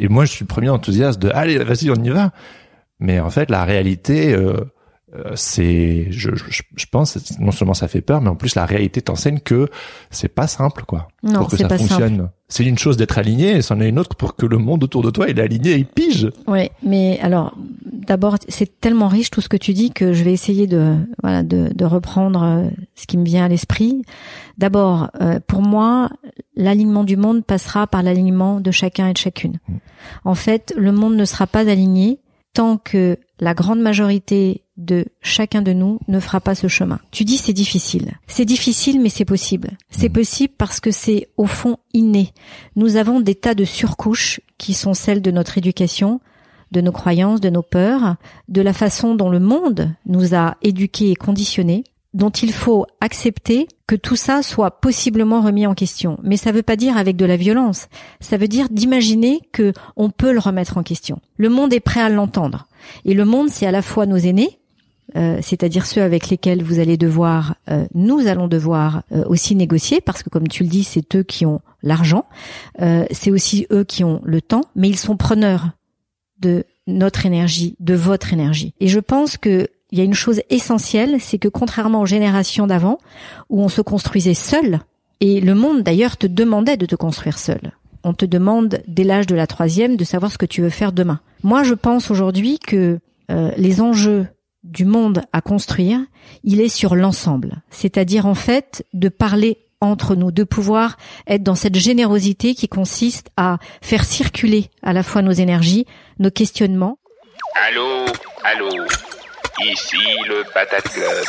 et 0.00 0.08
moi 0.08 0.24
je 0.24 0.30
suis 0.30 0.44
le 0.44 0.48
premier 0.48 0.70
enthousiaste 0.70 1.20
de 1.20 1.28
allez 1.28 1.58
vas-y 1.58 1.90
on 1.90 2.02
y 2.02 2.08
va 2.08 2.30
mais 3.00 3.20
en 3.20 3.28
fait 3.28 3.50
la 3.50 3.64
réalité 3.64 4.32
euh, 4.32 4.54
euh, 5.14 5.32
c'est, 5.36 6.08
je, 6.10 6.34
je, 6.34 6.62
je, 6.76 6.86
pense, 6.90 7.16
non 7.40 7.50
seulement 7.50 7.72
ça 7.72 7.88
fait 7.88 8.02
peur, 8.02 8.20
mais 8.20 8.28
en 8.28 8.36
plus 8.36 8.54
la 8.54 8.66
réalité 8.66 9.00
t'enseigne 9.00 9.38
que 9.38 9.68
c'est 10.10 10.28
pas 10.28 10.46
simple, 10.46 10.84
quoi. 10.86 11.08
Non, 11.22 11.40
pour 11.40 11.48
que 11.48 11.56
ça 11.56 11.68
fonctionne. 11.68 12.28
C'est 12.48 12.64
une 12.64 12.76
chose 12.76 12.98
d'être 12.98 13.16
aligné, 13.16 13.56
et 13.56 13.62
c'en 13.62 13.80
est 13.80 13.88
une 13.88 13.98
autre 13.98 14.16
pour 14.16 14.36
que 14.36 14.44
le 14.44 14.58
monde 14.58 14.84
autour 14.84 15.02
de 15.02 15.10
toi 15.10 15.28
il 15.28 15.38
est 15.38 15.42
aligné 15.42 15.72
et 15.72 15.76
il 15.78 15.86
pige. 15.86 16.30
Oui, 16.46 16.70
mais 16.82 17.18
alors 17.20 17.56
d'abord 17.84 18.36
c'est 18.48 18.80
tellement 18.80 19.08
riche 19.08 19.30
tout 19.30 19.40
ce 19.40 19.48
que 19.48 19.56
tu 19.56 19.72
dis 19.72 19.90
que 19.90 20.12
je 20.12 20.22
vais 20.24 20.32
essayer 20.32 20.66
de 20.66 20.96
voilà 21.22 21.42
de, 21.42 21.70
de 21.74 21.84
reprendre 21.86 22.42
euh, 22.42 22.68
ce 22.94 23.06
qui 23.06 23.16
me 23.16 23.24
vient 23.24 23.44
à 23.44 23.48
l'esprit. 23.48 24.02
D'abord, 24.58 25.10
euh, 25.22 25.40
pour 25.46 25.62
moi, 25.62 26.10
l'alignement 26.54 27.04
du 27.04 27.16
monde 27.16 27.44
passera 27.44 27.86
par 27.86 28.02
l'alignement 28.02 28.60
de 28.60 28.70
chacun 28.70 29.08
et 29.08 29.12
de 29.14 29.18
chacune. 29.18 29.58
Mm. 29.68 29.76
En 30.24 30.34
fait, 30.34 30.74
le 30.76 30.92
monde 30.92 31.16
ne 31.16 31.24
sera 31.24 31.46
pas 31.46 31.68
aligné 31.70 32.18
tant 32.58 32.76
que 32.76 33.16
la 33.38 33.54
grande 33.54 33.78
majorité 33.78 34.64
de 34.76 35.04
chacun 35.20 35.62
de 35.62 35.72
nous 35.72 36.00
ne 36.08 36.18
fera 36.18 36.40
pas 36.40 36.56
ce 36.56 36.66
chemin. 36.66 36.98
Tu 37.12 37.24
dis 37.24 37.36
c'est 37.36 37.52
difficile. 37.52 38.14
C'est 38.26 38.44
difficile 38.44 39.00
mais 39.00 39.10
c'est 39.10 39.24
possible. 39.24 39.78
C'est 39.90 40.08
possible 40.08 40.54
parce 40.58 40.80
que 40.80 40.90
c'est 40.90 41.28
au 41.36 41.46
fond 41.46 41.76
inné. 41.94 42.32
Nous 42.74 42.96
avons 42.96 43.20
des 43.20 43.36
tas 43.36 43.54
de 43.54 43.64
surcouches 43.64 44.40
qui 44.58 44.74
sont 44.74 44.92
celles 44.92 45.22
de 45.22 45.30
notre 45.30 45.56
éducation, 45.56 46.20
de 46.72 46.80
nos 46.80 46.90
croyances, 46.90 47.40
de 47.40 47.48
nos 47.48 47.62
peurs, 47.62 48.16
de 48.48 48.60
la 48.60 48.72
façon 48.72 49.14
dont 49.14 49.30
le 49.30 49.38
monde 49.38 49.94
nous 50.06 50.34
a 50.34 50.56
éduqués 50.60 51.12
et 51.12 51.16
conditionnés, 51.16 51.84
dont 52.14 52.30
il 52.30 52.52
faut 52.52 52.86
accepter 53.00 53.68
que 53.86 53.94
tout 53.94 54.16
ça 54.16 54.42
soit 54.42 54.80
possiblement 54.80 55.40
remis 55.40 55.66
en 55.66 55.74
question. 55.74 56.18
Mais 56.22 56.36
ça 56.36 56.52
veut 56.52 56.62
pas 56.62 56.76
dire 56.76 56.96
avec 56.96 57.16
de 57.16 57.24
la 57.24 57.36
violence. 57.36 57.88
Ça 58.20 58.36
veut 58.36 58.48
dire 58.48 58.68
d'imaginer 58.70 59.40
que 59.52 59.72
on 59.96 60.10
peut 60.10 60.32
le 60.32 60.38
remettre 60.38 60.78
en 60.78 60.82
question. 60.82 61.20
Le 61.36 61.48
monde 61.48 61.72
est 61.72 61.80
prêt 61.80 62.00
à 62.00 62.08
l'entendre. 62.08 62.66
Et 63.04 63.14
le 63.14 63.24
monde, 63.24 63.50
c'est 63.50 63.66
à 63.66 63.70
la 63.70 63.82
fois 63.82 64.06
nos 64.06 64.16
aînés, 64.16 64.58
euh, 65.16 65.38
c'est-à-dire 65.40 65.86
ceux 65.86 66.02
avec 66.02 66.28
lesquels 66.28 66.62
vous 66.62 66.80
allez 66.80 66.98
devoir, 66.98 67.54
euh, 67.70 67.86
nous 67.94 68.26
allons 68.26 68.46
devoir 68.46 69.04
euh, 69.12 69.24
aussi 69.26 69.54
négocier, 69.54 70.00
parce 70.02 70.22
que 70.22 70.28
comme 70.28 70.48
tu 70.48 70.64
le 70.64 70.68
dis, 70.68 70.84
c'est 70.84 71.16
eux 71.16 71.22
qui 71.22 71.46
ont 71.46 71.60
l'argent, 71.82 72.26
c'est 73.12 73.30
aussi 73.30 73.66
eux 73.70 73.84
qui 73.84 74.02
ont 74.02 74.20
le 74.24 74.42
temps, 74.42 74.64
mais 74.74 74.88
ils 74.88 74.98
sont 74.98 75.16
preneurs 75.16 75.70
de 76.40 76.64
notre 76.86 77.24
énergie, 77.24 77.76
de 77.80 77.94
votre 77.94 78.32
énergie. 78.32 78.74
Et 78.80 78.88
je 78.88 78.98
pense 78.98 79.36
que 79.36 79.68
il 79.90 79.98
y 79.98 80.00
a 80.00 80.04
une 80.04 80.14
chose 80.14 80.42
essentielle, 80.50 81.20
c'est 81.20 81.38
que 81.38 81.48
contrairement 81.48 82.00
aux 82.02 82.06
générations 82.06 82.66
d'avant, 82.66 82.98
où 83.48 83.62
on 83.62 83.68
se 83.68 83.80
construisait 83.80 84.34
seul, 84.34 84.80
et 85.20 85.40
le 85.40 85.54
monde 85.54 85.82
d'ailleurs 85.82 86.16
te 86.16 86.26
demandait 86.26 86.76
de 86.76 86.86
te 86.86 86.94
construire 86.94 87.38
seul. 87.38 87.72
On 88.04 88.14
te 88.14 88.24
demande 88.24 88.80
dès 88.86 89.04
l'âge 89.04 89.26
de 89.26 89.34
la 89.34 89.46
troisième 89.46 89.96
de 89.96 90.04
savoir 90.04 90.30
ce 90.30 90.38
que 90.38 90.46
tu 90.46 90.62
veux 90.62 90.70
faire 90.70 90.92
demain. 90.92 91.20
Moi, 91.42 91.62
je 91.62 91.74
pense 91.74 92.10
aujourd'hui 92.10 92.58
que 92.58 93.00
euh, 93.30 93.50
les 93.56 93.80
enjeux 93.80 94.26
du 94.62 94.84
monde 94.84 95.22
à 95.32 95.40
construire, 95.40 96.00
il 96.44 96.60
est 96.60 96.68
sur 96.68 96.94
l'ensemble. 96.94 97.62
C'est-à-dire 97.70 98.26
en 98.26 98.34
fait 98.34 98.84
de 98.92 99.08
parler 99.08 99.58
entre 99.80 100.16
nous, 100.16 100.32
de 100.32 100.44
pouvoir 100.44 100.96
être 101.26 101.42
dans 101.42 101.54
cette 101.54 101.76
générosité 101.76 102.54
qui 102.54 102.68
consiste 102.68 103.30
à 103.36 103.58
faire 103.80 104.04
circuler 104.04 104.70
à 104.82 104.92
la 104.92 105.02
fois 105.02 105.22
nos 105.22 105.32
énergies, 105.32 105.86
nos 106.18 106.30
questionnements. 106.30 106.98
Allô, 107.54 108.04
allô, 108.44 108.68
ici 109.60 109.96
le 110.28 110.44
Patate 110.54 110.88
Club. 110.88 111.24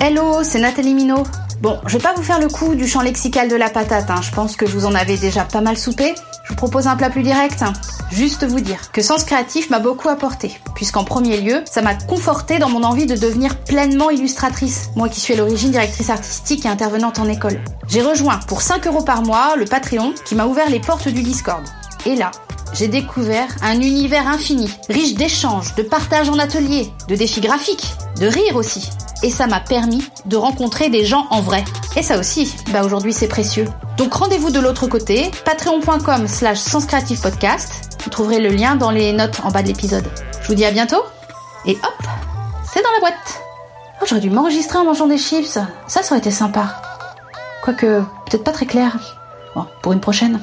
Hello, 0.00 0.42
c'est 0.42 0.58
Nathalie 0.58 0.94
Minot. 0.94 1.22
Bon, 1.60 1.78
je 1.86 1.96
vais 1.96 2.02
pas 2.02 2.12
vous 2.14 2.24
faire 2.24 2.40
le 2.40 2.48
coup 2.48 2.74
du 2.74 2.88
champ 2.88 3.02
lexical 3.02 3.48
de 3.48 3.54
la 3.54 3.70
patate, 3.70 4.10
hein. 4.10 4.20
je 4.20 4.32
pense 4.32 4.56
que 4.56 4.64
vous 4.64 4.84
en 4.84 4.96
avez 4.96 5.16
déjà 5.16 5.44
pas 5.44 5.60
mal 5.60 5.78
soupé. 5.78 6.14
Je 6.42 6.48
vous 6.48 6.56
propose 6.56 6.88
un 6.88 6.96
plat 6.96 7.08
plus 7.08 7.22
direct. 7.22 7.62
Juste 8.10 8.44
vous 8.44 8.60
dire 8.60 8.90
que 8.90 9.00
Sens 9.00 9.22
Créatif 9.22 9.70
m'a 9.70 9.78
beaucoup 9.78 10.08
apporté, 10.08 10.58
puisqu'en 10.74 11.04
premier 11.04 11.40
lieu, 11.40 11.62
ça 11.70 11.82
m'a 11.82 11.94
conforté 11.94 12.58
dans 12.58 12.68
mon 12.68 12.82
envie 12.82 13.06
de 13.06 13.14
devenir 13.14 13.56
pleinement 13.60 14.10
illustratrice, 14.10 14.90
moi 14.96 15.08
qui 15.08 15.20
suis 15.20 15.34
à 15.34 15.36
l'origine 15.36 15.70
directrice 15.70 16.10
artistique 16.10 16.66
et 16.66 16.68
intervenante 16.68 17.20
en 17.20 17.28
école. 17.28 17.60
J'ai 17.86 18.02
rejoint 18.02 18.40
pour 18.48 18.60
5 18.60 18.88
euros 18.88 19.04
par 19.04 19.22
mois 19.22 19.54
le 19.56 19.66
Patreon 19.66 20.14
qui 20.24 20.34
m'a 20.34 20.46
ouvert 20.46 20.68
les 20.68 20.80
portes 20.80 21.08
du 21.08 21.22
Discord. 21.22 21.62
Et 22.06 22.16
là, 22.16 22.30
j'ai 22.74 22.88
découvert 22.88 23.48
un 23.62 23.80
univers 23.80 24.28
infini, 24.28 24.70
riche 24.88 25.14
d'échanges, 25.14 25.74
de 25.74 25.82
partage 25.82 26.28
en 26.28 26.38
atelier, 26.38 26.90
de 27.08 27.16
défis 27.16 27.40
graphiques, 27.40 27.94
de 28.18 28.26
rire 28.26 28.56
aussi 28.56 28.88
et 29.22 29.30
ça 29.30 29.46
m'a 29.46 29.60
permis 29.60 30.04
de 30.26 30.36
rencontrer 30.36 30.90
des 30.90 31.04
gens 31.04 31.26
en 31.30 31.40
vrai. 31.40 31.64
Et 31.96 32.02
ça 32.02 32.18
aussi, 32.18 32.54
bah 32.72 32.84
aujourd'hui 32.84 33.12
c'est 33.12 33.28
précieux. 33.28 33.66
Donc 33.96 34.12
rendez-vous 34.14 34.50
de 34.50 34.60
l'autre 34.60 34.86
côté, 34.86 35.30
patreon.com 35.44 36.26
slash 36.26 36.60
podcast 37.22 37.98
Vous 38.04 38.10
trouverez 38.10 38.40
le 38.40 38.50
lien 38.50 38.74
dans 38.74 38.90
les 38.90 39.12
notes 39.12 39.40
en 39.44 39.50
bas 39.50 39.62
de 39.62 39.68
l'épisode. 39.68 40.04
Je 40.42 40.48
vous 40.48 40.54
dis 40.54 40.64
à 40.64 40.70
bientôt 40.70 41.02
et 41.66 41.72
hop, 41.76 42.06
c'est 42.64 42.82
dans 42.82 42.90
la 42.92 43.00
boîte. 43.00 43.42
Oh, 44.00 44.04
j'aurais 44.08 44.20
dû 44.20 44.30
m'enregistrer 44.30 44.78
en 44.78 44.84
mangeant 44.84 45.06
des 45.06 45.18
chips. 45.18 45.46
Ça, 45.46 45.68
ça 45.86 46.00
aurait 46.10 46.18
été 46.18 46.32
sympa. 46.32 46.82
Quoique, 47.62 48.00
peut-être 48.26 48.42
pas 48.42 48.50
très 48.50 48.66
clair. 48.66 48.98
Bon, 49.54 49.66
pour 49.82 49.92
une 49.92 50.00
prochaine. 50.00 50.40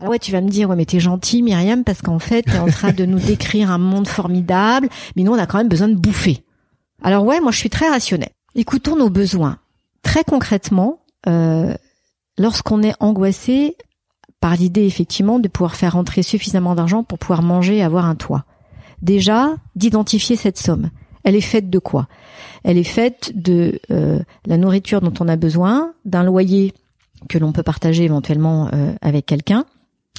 Alors 0.00 0.12
ouais, 0.12 0.18
tu 0.18 0.32
vas 0.32 0.40
me 0.40 0.48
dire, 0.48 0.70
ouais, 0.70 0.76
mais 0.76 0.86
t'es 0.86 0.98
gentil, 0.98 1.42
Myriam, 1.42 1.84
parce 1.84 2.00
qu'en 2.00 2.18
fait, 2.18 2.42
t'es 2.42 2.58
en 2.58 2.68
train 2.68 2.92
de 2.92 3.04
nous 3.04 3.18
décrire 3.18 3.70
un 3.70 3.78
monde 3.78 4.08
formidable, 4.08 4.88
mais 5.14 5.22
nous, 5.22 5.32
on 5.32 5.38
a 5.38 5.46
quand 5.46 5.58
même 5.58 5.68
besoin 5.68 5.88
de 5.88 5.94
bouffer. 5.94 6.42
Alors 7.02 7.24
ouais, 7.24 7.40
moi, 7.40 7.52
je 7.52 7.58
suis 7.58 7.70
très 7.70 7.88
rationnelle. 7.88 8.30
Écoutons 8.54 8.96
nos 8.96 9.10
besoins. 9.10 9.58
Très 10.02 10.24
concrètement, 10.24 11.00
euh, 11.28 11.74
lorsqu'on 12.38 12.82
est 12.82 12.94
angoissé 13.00 13.76
par 14.40 14.56
l'idée, 14.56 14.86
effectivement, 14.86 15.38
de 15.38 15.48
pouvoir 15.48 15.76
faire 15.76 15.92
rentrer 15.92 16.22
suffisamment 16.22 16.74
d'argent 16.74 17.04
pour 17.04 17.18
pouvoir 17.18 17.42
manger 17.42 17.76
et 17.76 17.82
avoir 17.82 18.06
un 18.06 18.14
toit. 18.14 18.44
Déjà, 19.02 19.54
d'identifier 19.76 20.36
cette 20.36 20.58
somme. 20.58 20.90
Elle 21.24 21.36
est 21.36 21.42
faite 21.42 21.68
de 21.68 21.78
quoi? 21.78 22.08
Elle 22.64 22.78
est 22.78 22.84
faite 22.84 23.32
de 23.34 23.78
euh, 23.90 24.18
la 24.46 24.56
nourriture 24.56 25.02
dont 25.02 25.12
on 25.20 25.28
a 25.28 25.36
besoin, 25.36 25.92
d'un 26.06 26.22
loyer 26.22 26.72
que 27.28 27.36
l'on 27.36 27.52
peut 27.52 27.62
partager 27.62 28.04
éventuellement 28.04 28.70
euh, 28.72 28.94
avec 29.02 29.26
quelqu'un, 29.26 29.66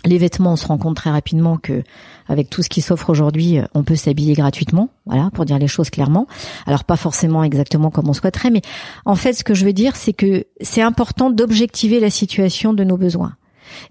les 0.05 0.17
vêtements, 0.17 0.53
on 0.53 0.55
se 0.55 0.67
rend 0.67 0.77
compte 0.77 0.95
très 0.95 1.11
rapidement 1.11 1.57
que 1.57 1.83
avec 2.27 2.49
tout 2.49 2.61
ce 2.63 2.69
qui 2.69 2.81
s'offre 2.81 3.09
aujourd'hui, 3.09 3.59
euh, 3.59 3.65
on 3.73 3.83
peut 3.83 3.95
s'habiller 3.95 4.33
gratuitement, 4.33 4.89
voilà, 5.05 5.29
pour 5.33 5.45
dire 5.45 5.59
les 5.59 5.67
choses 5.67 5.89
clairement. 5.89 6.27
Alors 6.65 6.83
pas 6.83 6.97
forcément 6.97 7.43
exactement 7.43 7.91
comme 7.91 8.09
on 8.09 8.13
souhaiterait, 8.13 8.49
mais 8.49 8.61
en 9.05 9.15
fait, 9.15 9.33
ce 9.33 9.43
que 9.43 9.53
je 9.53 9.65
veux 9.65 9.73
dire, 9.73 9.95
c'est 9.95 10.13
que 10.13 10.45
c'est 10.61 10.81
important 10.81 11.29
d'objectiver 11.29 11.99
la 11.99 12.09
situation 12.09 12.73
de 12.73 12.83
nos 12.83 12.97
besoins. 12.97 13.35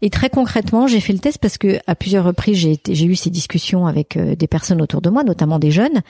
Et 0.03 0.11
très 0.11 0.29
concrètement, 0.29 0.87
j'ai 0.87 1.01
fait 1.01 1.13
le 1.13 1.19
test 1.19 1.39
parce 1.39 1.57
que 1.57 1.79
à 1.87 1.95
plusieurs 1.95 2.25
reprises, 2.25 2.57
j'ai, 2.59 3.05
eu 3.05 3.17
ces 3.17 3.31
discussions 3.31 3.87
avec 3.87 4.17
euh, 4.17 4.35
des 4.35 4.47
personnes 4.47 4.83
autour 4.83 5.01
de 5.01 5.11
moi, 5.11 5.25
notamment 5.25 5.59
des 5.59 5.71
jeunes, 5.71 6.03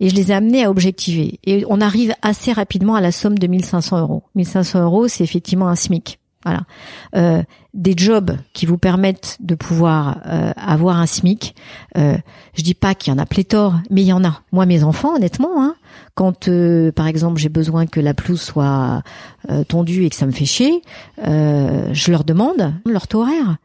et 0.00 0.08
je 0.08 0.14
les 0.14 0.30
ai 0.30 0.34
amenés 0.34 0.64
à 0.64 0.70
objectiver. 0.70 1.40
Et 1.44 1.64
on 1.68 1.80
arrive 1.80 2.14
assez 2.22 2.52
rapidement 2.52 2.94
à 2.94 3.00
la 3.00 3.12
somme 3.12 3.38
de 3.38 3.46
1500 3.46 4.00
euros. 4.00 4.22
1500 4.34 4.82
euros, 4.84 5.08
c'est 5.08 5.24
effectivement 5.24 5.68
un 5.68 5.76
SMIC. 5.76 6.18
Voilà. 6.46 6.62
Euh, 7.16 7.42
des 7.74 7.94
jobs 7.96 8.36
qui 8.52 8.66
vous 8.66 8.78
permettent 8.78 9.36
de 9.40 9.56
pouvoir 9.56 10.20
euh, 10.26 10.52
avoir 10.56 10.98
un 10.98 11.06
SMIC. 11.06 11.54
Euh, 11.98 12.16
je 12.54 12.62
dis 12.62 12.74
pas 12.74 12.94
qu'il 12.94 13.12
y 13.12 13.16
en 13.16 13.18
a 13.18 13.26
pléthore, 13.26 13.74
mais 13.90 14.02
il 14.02 14.06
y 14.06 14.12
en 14.12 14.24
a. 14.24 14.42
Moi, 14.52 14.64
mes 14.64 14.84
enfants, 14.84 15.16
honnêtement, 15.16 15.62
hein, 15.62 15.74
quand 16.14 16.48
euh, 16.48 16.92
par 16.92 17.08
exemple 17.08 17.38
j'ai 17.38 17.48
besoin 17.48 17.86
que 17.86 18.00
la 18.00 18.14
pelouse 18.14 18.40
soit 18.40 19.02
euh, 19.50 19.64
tondue 19.64 20.04
et 20.04 20.10
que 20.10 20.16
ça 20.16 20.26
me 20.26 20.32
fait 20.32 20.46
chier, 20.46 20.82
je 21.18 22.10
leur 22.10 22.24
demande 22.24 22.72
leur 22.86 23.08
taux 23.08 23.22
horaire. 23.22 23.56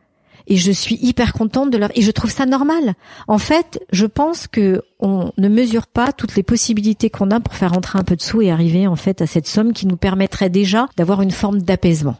Et 0.47 0.57
je 0.57 0.71
suis 0.71 0.97
hyper 1.01 1.34
contente 1.34 1.69
de 1.69 1.77
leur 1.77 1.91
et 1.95 2.01
je 2.01 2.11
trouve 2.11 2.32
ça 2.32 2.45
normal. 2.45 2.95
En 3.27 3.38
fait, 3.38 3.79
je 3.93 4.07
pense 4.07 4.47
que 4.47 4.82
on 4.99 5.32
ne 5.38 5.47
mesure 5.47 5.86
pas 5.86 6.11
toutes 6.11 6.36
les 6.36 6.43
possibilités 6.43 7.09
qu'on 7.09 7.29
a 7.29 7.39
pour 7.39 7.53
faire 7.53 7.71
rentrer 7.71 7.99
un 7.99 8.03
peu 8.03 8.15
de 8.15 8.21
sous 8.21 8.41
et 8.41 8.51
arriver 8.51 8.88
en 8.88 8.95
fait 8.95 9.21
à 9.21 9.27
cette 9.27 9.47
somme 9.47 9.71
qui 9.71 9.86
nous 9.86 9.97
permettrait 9.97 10.49
déjà 10.49 10.88
d'avoir 10.97 11.21
une 11.21 11.32
forme 11.32 11.61
d'apaisement. 11.61 12.17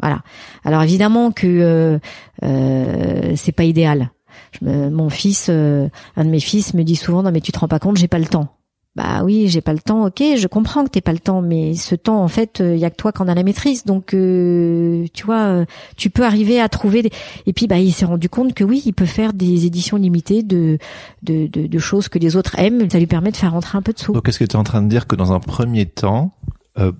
Voilà. 0.00 0.20
Alors 0.64 0.82
évidemment 0.82 1.30
que 1.30 1.46
euh, 1.46 1.98
euh, 2.42 3.32
c'est 3.36 3.52
pas 3.52 3.64
idéal. 3.64 4.10
Je 4.52 4.64
me, 4.64 4.90
mon 4.90 5.10
fils, 5.10 5.48
euh, 5.50 5.88
un 6.16 6.24
de 6.24 6.30
mes 6.30 6.40
fils 6.40 6.74
me 6.74 6.82
dit 6.82 6.96
souvent 6.96 7.22
non 7.22 7.30
mais 7.32 7.40
tu 7.40 7.52
te 7.52 7.58
rends 7.58 7.68
pas 7.68 7.78
compte, 7.78 7.96
j'ai 7.96 8.08
pas 8.08 8.18
le 8.18 8.26
temps. 8.26 8.56
Bah 8.96 9.22
oui, 9.22 9.46
j'ai 9.46 9.60
pas 9.60 9.72
le 9.72 9.78
temps. 9.78 10.06
Ok, 10.06 10.20
je 10.36 10.46
comprends 10.48 10.84
que 10.84 10.90
t'es 10.90 11.00
pas 11.00 11.12
le 11.12 11.20
temps, 11.20 11.42
mais 11.42 11.74
ce 11.74 11.94
temps, 11.94 12.20
en 12.20 12.26
fait, 12.26 12.58
il 12.58 12.76
y 12.76 12.84
a 12.84 12.90
que 12.90 12.96
toi 12.96 13.12
qui 13.12 13.22
en 13.22 13.28
a 13.28 13.34
la 13.36 13.44
maîtrise. 13.44 13.84
Donc, 13.84 14.06
tu 14.08 15.24
vois, 15.24 15.64
tu 15.96 16.10
peux 16.10 16.24
arriver 16.24 16.60
à 16.60 16.68
trouver. 16.68 17.02
Des... 17.02 17.10
Et 17.46 17.52
puis, 17.52 17.68
bah, 17.68 17.78
il 17.78 17.92
s'est 17.92 18.04
rendu 18.04 18.28
compte 18.28 18.52
que 18.52 18.64
oui, 18.64 18.82
il 18.84 18.92
peut 18.92 19.06
faire 19.06 19.32
des 19.32 19.64
éditions 19.64 19.96
limitées 19.96 20.42
de 20.42 20.78
de, 21.22 21.46
de 21.46 21.78
choses 21.78 22.08
que 22.08 22.18
les 22.18 22.34
autres 22.34 22.58
aiment. 22.58 22.90
Ça 22.90 22.98
lui 22.98 23.06
permet 23.06 23.30
de 23.30 23.36
faire 23.36 23.52
rentrer 23.52 23.78
un 23.78 23.82
peu 23.82 23.92
de 23.92 23.98
sous. 24.00 24.12
Donc, 24.12 24.28
est-ce 24.28 24.40
que 24.40 24.44
tu 24.44 24.56
es 24.56 24.58
en 24.58 24.64
train 24.64 24.82
de 24.82 24.88
dire 24.88 25.06
que 25.06 25.14
dans 25.14 25.32
un 25.32 25.40
premier 25.40 25.86
temps, 25.86 26.32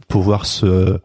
pouvoir 0.07 0.47
se 0.47 1.01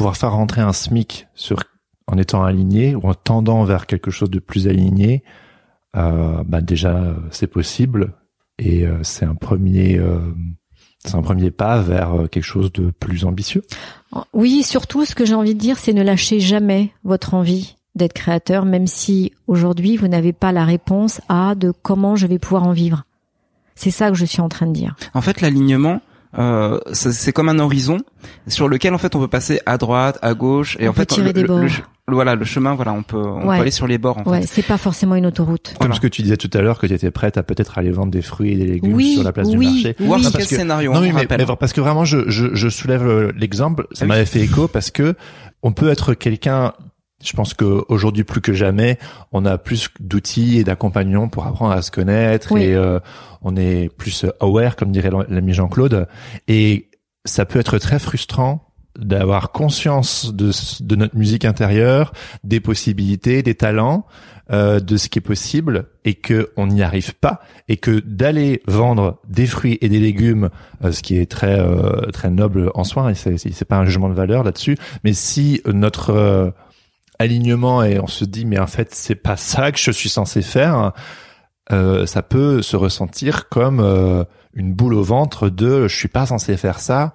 pouvoir 0.00 0.16
faire 0.16 0.32
rentrer 0.32 0.62
un 0.62 0.72
SMIC 0.72 1.26
sur 1.34 1.62
en 2.06 2.16
étant 2.16 2.42
aligné 2.42 2.94
ou 2.94 3.06
en 3.06 3.12
tendant 3.12 3.64
vers 3.64 3.86
quelque 3.86 4.10
chose 4.10 4.30
de 4.30 4.38
plus 4.38 4.66
aligné, 4.66 5.22
euh, 5.94 6.42
bah 6.46 6.62
déjà 6.62 7.14
c'est 7.30 7.46
possible 7.46 8.14
et 8.58 8.86
euh, 8.86 9.02
c'est 9.02 9.26
un 9.26 9.34
premier 9.34 9.98
euh, 9.98 10.18
c'est 11.04 11.16
un 11.16 11.20
premier 11.20 11.50
pas 11.50 11.82
vers 11.82 12.14
euh, 12.14 12.26
quelque 12.28 12.44
chose 12.44 12.72
de 12.72 12.90
plus 12.98 13.26
ambitieux. 13.26 13.62
Oui, 14.32 14.62
surtout 14.62 15.04
ce 15.04 15.14
que 15.14 15.26
j'ai 15.26 15.34
envie 15.34 15.54
de 15.54 15.60
dire, 15.60 15.78
c'est 15.78 15.92
ne 15.92 16.02
lâchez 16.02 16.40
jamais 16.40 16.94
votre 17.04 17.34
envie 17.34 17.76
d'être 17.94 18.14
créateur, 18.14 18.64
même 18.64 18.86
si 18.86 19.32
aujourd'hui 19.48 19.98
vous 19.98 20.08
n'avez 20.08 20.32
pas 20.32 20.52
la 20.52 20.64
réponse 20.64 21.20
à 21.28 21.54
de 21.54 21.74
comment 21.82 22.16
je 22.16 22.26
vais 22.26 22.38
pouvoir 22.38 22.66
en 22.66 22.72
vivre. 22.72 23.04
C'est 23.74 23.90
ça 23.90 24.08
que 24.08 24.16
je 24.16 24.24
suis 24.24 24.40
en 24.40 24.48
train 24.48 24.66
de 24.66 24.72
dire. 24.72 24.96
En 25.12 25.20
fait, 25.20 25.42
l'alignement, 25.42 26.00
euh, 26.38 26.78
c'est 26.92 27.32
comme 27.32 27.48
un 27.48 27.58
horizon 27.58 27.98
sur 28.46 28.68
lequel 28.68 28.94
en 28.94 28.98
fait 28.98 29.14
on 29.16 29.20
peut 29.20 29.28
passer 29.28 29.60
à 29.66 29.78
droite, 29.78 30.18
à 30.22 30.34
gauche 30.34 30.76
et 30.78 30.86
on 30.86 30.90
en 30.90 30.94
fait 30.94 31.06
tirer 31.06 31.28
le, 31.28 31.32
des 31.32 31.44
bords. 31.44 31.64
voilà 32.06 32.34
le 32.36 32.44
chemin 32.44 32.74
voilà 32.74 32.92
on 32.92 33.02
peut 33.02 33.16
on 33.16 33.48
Ouais. 33.48 33.56
peut 33.56 33.62
aller 33.62 33.70
sur 33.72 33.86
les 33.88 33.98
bords 33.98 34.18
en 34.18 34.22
ouais, 34.30 34.42
c'est 34.46 34.62
pas 34.64 34.78
forcément 34.78 35.16
une 35.16 35.26
autoroute. 35.26 35.68
Comme 35.70 35.76
Voilà. 35.88 35.94
ce 35.96 36.00
que 36.00 36.06
tu 36.06 36.22
disais 36.22 36.36
tout 36.36 36.50
à 36.54 36.60
l'heure 36.60 36.78
que 36.78 36.86
tu 36.86 36.94
étais 36.94 37.10
prête 37.10 37.36
à 37.36 37.42
peut-être 37.42 37.78
aller 37.78 37.90
vendre 37.90 38.12
des 38.12 38.22
fruits 38.22 38.52
et 38.52 38.56
des 38.56 38.66
légumes 38.66 38.94
Oui, 38.94 39.14
sur 39.14 39.24
la 39.24 39.32
place 39.32 39.48
oui, 39.48 39.56
du 39.56 39.64
marché. 39.66 39.96
oui. 39.98 40.06
Voir 40.06 40.18
Oui. 40.20 40.24
quel 40.26 40.32
parce 40.32 40.46
que- 40.48 40.56
scénario 40.56 40.92
Non, 40.92 41.00
oui, 41.00 41.12
mais, 41.12 41.26
mais 41.28 41.46
parce 41.58 41.72
que 41.72 41.80
vraiment, 41.80 42.04
je, 42.04 42.28
je, 42.30 42.54
je 42.54 42.68
soulève 42.68 43.06
euh, 43.06 43.32
l'exemple. 43.36 43.86
Ça 43.92 44.00
Ah 44.00 44.04
oui. 44.04 44.08
m'avait 44.08 44.26
fait 44.26 44.40
écho 44.40 44.68
parce 44.68 44.90
que 44.92 45.14
on 45.62 45.72
peut 45.72 45.88
être 45.90 46.14
quelqu'un. 46.14 46.72
Je 47.22 47.32
pense 47.32 47.54
que 47.54 47.84
aujourd'hui 47.88 48.24
plus 48.24 48.40
que 48.40 48.52
jamais, 48.52 48.98
on 49.32 49.44
a 49.44 49.58
plus 49.58 49.88
d'outils 50.00 50.58
et 50.58 50.64
d'accompagnants 50.64 51.28
pour 51.28 51.46
apprendre 51.46 51.72
à 51.72 51.82
se 51.82 51.90
connaître 51.90 52.52
Oui. 52.52 52.62
et 52.62 52.74
euh, 52.74 52.98
on 53.42 53.56
est 53.56 53.94
plus 53.94 54.24
aware, 54.40 54.76
comme 54.76 54.90
dirait 54.90 55.10
l'ami 55.28 55.52
Jean-Claude. 55.52 56.06
Et 56.48 56.88
ça 57.24 57.44
peut 57.44 57.58
être 57.58 57.78
très 57.78 57.98
frustrant 57.98 58.66
d'avoir 58.98 59.52
conscience 59.52 60.34
de, 60.34 60.50
de 60.80 60.96
notre 60.96 61.16
musique 61.16 61.44
intérieure, 61.44 62.12
des 62.42 62.60
possibilités, 62.60 63.42
des 63.42 63.54
talents, 63.54 64.06
euh, 64.50 64.80
de 64.80 64.96
ce 64.96 65.08
qui 65.08 65.20
est 65.20 65.22
possible 65.22 65.86
et 66.04 66.14
que 66.14 66.50
on 66.56 66.66
n'y 66.66 66.82
arrive 66.82 67.14
pas 67.14 67.40
et 67.68 67.76
que 67.76 68.00
d'aller 68.00 68.62
vendre 68.66 69.20
des 69.28 69.46
fruits 69.46 69.78
et 69.80 69.88
des 69.88 70.00
légumes, 70.00 70.50
euh, 70.84 70.90
ce 70.90 71.02
qui 71.02 71.18
est 71.18 71.30
très 71.30 71.60
euh, 71.60 72.00
très 72.12 72.30
noble 72.30 72.72
en 72.74 72.82
soi, 72.82 73.12
et 73.12 73.14
c'est 73.14 73.38
c'est 73.38 73.52
c'est 73.52 73.64
pas 73.64 73.76
un 73.76 73.84
jugement 73.84 74.08
de 74.08 74.14
valeur 74.14 74.42
là-dessus, 74.42 74.76
mais 75.04 75.12
si 75.12 75.62
notre 75.72 76.10
euh, 76.10 76.50
alignement 77.20 77.84
et 77.84 78.00
on 78.00 78.06
se 78.06 78.24
dit 78.24 78.46
mais 78.46 78.58
en 78.58 78.66
fait 78.66 78.94
c'est 78.94 79.14
pas 79.14 79.36
ça 79.36 79.70
que 79.70 79.78
je 79.78 79.90
suis 79.90 80.08
censé 80.08 80.42
faire, 80.42 80.92
euh, 81.70 82.06
ça 82.06 82.22
peut 82.22 82.62
se 82.62 82.76
ressentir 82.76 83.48
comme 83.48 83.80
euh, 83.80 84.24
une 84.54 84.72
boule 84.72 84.94
au 84.94 85.02
ventre 85.02 85.50
de 85.50 85.86
je 85.86 85.94
suis 85.94 86.08
pas 86.08 86.26
censé 86.26 86.56
faire 86.56 86.80
ça 86.80 87.12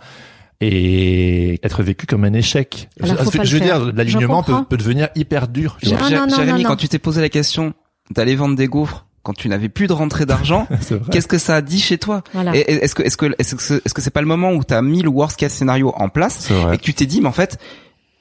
et 0.62 1.60
être 1.66 1.84
vécu 1.84 2.06
comme 2.06 2.24
un 2.24 2.34
échec. 2.34 2.88
Alors, 3.04 3.18
je, 3.30 3.38
pas 3.38 3.44
je 3.44 3.58
veux 3.58 3.64
faire. 3.64 3.82
dire, 3.82 3.94
l'alignement 3.94 4.42
peut, 4.42 4.78
devenir 4.78 5.10
hyper 5.14 5.50
dur. 5.50 5.78
Ah, 5.86 6.28
Jérémy, 6.34 6.64
quand 6.64 6.78
tu 6.78 6.88
t'es 6.88 7.00
posé 7.00 7.20
la 7.20 7.28
question 7.28 7.74
d'aller 8.10 8.36
vendre 8.36 8.56
des 8.56 8.68
gaufres 8.68 9.06
quand 9.22 9.34
tu 9.34 9.50
n'avais 9.50 9.70
plus 9.70 9.88
de 9.88 9.94
rentrée 9.94 10.28
d'argent, 10.28 10.68
qu'est-ce 11.12 11.28
que 11.28 11.40
ça 11.40 11.56
a 11.56 11.62
dit 11.62 11.80
chez 11.80 11.98
toi 11.98 12.24
Voilà. 12.32 12.56
Est-ce 12.56 12.94
que 12.94 13.02
est-ce 13.02 13.18
que 13.18 13.34
est-ce 13.40 13.56
que 13.56 13.82
est-ce 13.84 13.94
que 13.94 14.02
c'est 14.02 14.12
pas 14.12 14.22
le 14.22 14.28
moment 14.28 14.52
où 14.52 14.64
tu 14.64 14.74
as 14.74 14.82
mis 14.84 15.02
le 15.02 15.10
worst 15.10 15.38
case 15.38 15.52
scénario 15.52 15.92
en 15.98 16.10
place 16.10 16.38
C'est 16.42 16.54
vrai. 16.54 16.76
et 16.76 16.78
que 16.78 16.84
tu 16.84 16.94
t'es 16.94 17.08
dit 17.08 17.22
mais 17.22 17.28
en 17.28 17.34
fait 17.34 17.58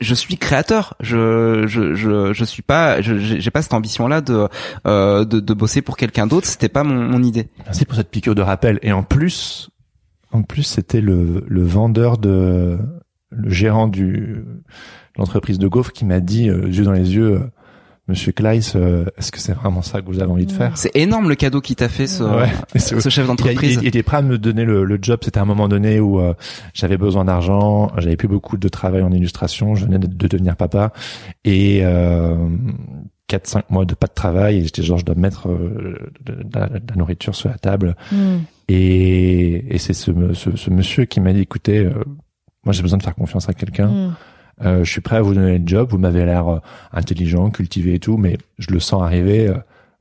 je 0.00 0.14
suis 0.14 0.36
créateur, 0.36 0.94
je 1.00 1.66
je 1.66 1.94
je 1.94 2.32
je 2.32 2.44
suis 2.44 2.62
pas 2.62 3.00
j'ai 3.00 3.50
pas 3.50 3.62
cette 3.62 3.74
ambition 3.74 4.08
là 4.08 4.20
de 4.20 4.48
euh, 4.86 5.24
de, 5.24 5.40
de 5.40 5.54
bosser 5.54 5.82
pour 5.82 5.96
quelqu'un 5.96 6.26
d'autre, 6.26 6.46
c'était 6.46 6.68
pas 6.68 6.84
mon, 6.84 7.22
idée. 7.22 7.48
Merci 7.64 7.84
pour 7.84 7.96
cette 7.96 8.10
piqûre 8.10 8.34
de 8.34 8.42
rappel. 8.42 8.78
Et 8.82 8.92
en 8.92 9.02
plus, 9.02 9.70
en 10.32 10.42
plus, 10.42 10.64
c'était 10.64 11.00
le, 11.00 11.44
le 11.46 11.62
vendeur 11.62 12.18
de, 12.18 12.78
le 13.30 13.50
gérant 13.50 13.88
du, 13.88 14.44
l'entreprise 15.16 15.58
de 15.58 15.68
gaufres 15.68 15.92
qui 15.92 16.04
m'a 16.04 16.20
dit, 16.20 16.48
euh, 16.48 16.68
yeux 16.68 16.84
dans 16.84 16.92
les 16.92 17.14
yeux, 17.14 17.50
Monsieur 18.06 18.32
Kleiss, 18.32 18.74
euh, 18.76 19.06
est-ce 19.16 19.32
que 19.32 19.38
c'est 19.38 19.54
vraiment 19.54 19.80
ça 19.80 20.02
que 20.02 20.06
vous 20.06 20.20
avez 20.20 20.30
envie 20.30 20.44
de 20.44 20.52
faire? 20.52 20.76
C'est 20.76 20.94
énorme 20.94 21.28
le 21.30 21.36
cadeau 21.36 21.62
qu'il 21.62 21.74
t'a 21.76 21.88
fait 21.88 22.06
ce 22.06 22.22
Ouais. 22.22 22.52
C'est- 22.76 23.00
ce 23.00 23.08
chef 23.08 23.26
d'entreprise. 23.26 23.76
il- 23.76 23.82
il 23.82 23.86
était 23.88 24.02
prêt 24.02 24.18
à 24.18 24.22
me 24.22 24.36
donner 24.36 24.64
le, 24.66 24.84
le 24.84 24.98
job. 25.00 25.20
C'était 25.22 25.38
à 25.38 25.42
un 25.42 25.46
moment 25.46 25.68
donné 25.68 26.00
où 26.00 26.20
euh, 26.20 26.34
j'avais 26.74 26.98
besoin 26.98 27.24
d'argent, 27.24 27.90
j'avais 27.96 28.16
plus 28.16 28.28
beaucoup 28.28 28.58
de 28.58 28.68
travail 28.68 29.00
en 29.02 29.10
illustration, 29.10 29.74
je 29.74 29.86
venais 29.86 29.98
de, 29.98 30.06
de 30.06 30.26
devenir 30.28 30.54
papa 30.56 30.92
et 31.46 31.80
euh, 31.82 32.36
4-5 33.30 33.62
mois 33.70 33.86
de 33.86 33.94
pas 33.94 34.06
de 34.06 34.12
travail 34.12 34.58
et 34.58 34.64
j'étais 34.64 34.82
genre 34.82 34.98
je 34.98 35.04
dois 35.06 35.14
mettre 35.14 35.48
euh, 35.48 35.96
de, 36.26 36.34
de 36.42 36.58
la, 36.58 36.66
de 36.68 36.82
la 36.90 36.96
nourriture 36.96 37.34
sur 37.34 37.48
la 37.48 37.56
table 37.56 37.96
Hmm. 38.12 38.40
et, 38.68 39.74
et 39.74 39.78
c'est 39.78 39.94
ce, 39.94 40.10
ce, 40.34 40.54
ce 40.56 40.70
monsieur 40.70 41.06
qui 41.06 41.20
m'a 41.20 41.32
dit 41.32 41.40
écoutez 41.40 41.78
euh, 41.78 41.92
moi 42.64 42.72
j'ai 42.74 42.82
besoin 42.82 42.98
de 42.98 43.02
faire 43.02 43.14
confiance 43.14 43.48
à 43.48 43.54
quelqu'un 43.54 43.86
Hmm. 43.88 44.12
Euh, 44.62 44.84
je 44.84 44.90
suis 44.90 45.00
prêt 45.00 45.16
à 45.16 45.22
vous 45.22 45.34
donner 45.34 45.58
le 45.58 45.66
job 45.66 45.88
vous 45.90 45.98
m'avez 45.98 46.24
l'air 46.24 46.48
euh, 46.48 46.58
intelligent 46.92 47.50
cultivé 47.50 47.94
et 47.94 47.98
tout 47.98 48.16
mais 48.16 48.38
je 48.58 48.70
le 48.70 48.80
sens 48.80 49.02
arriver 49.02 49.48
euh, 49.48 49.54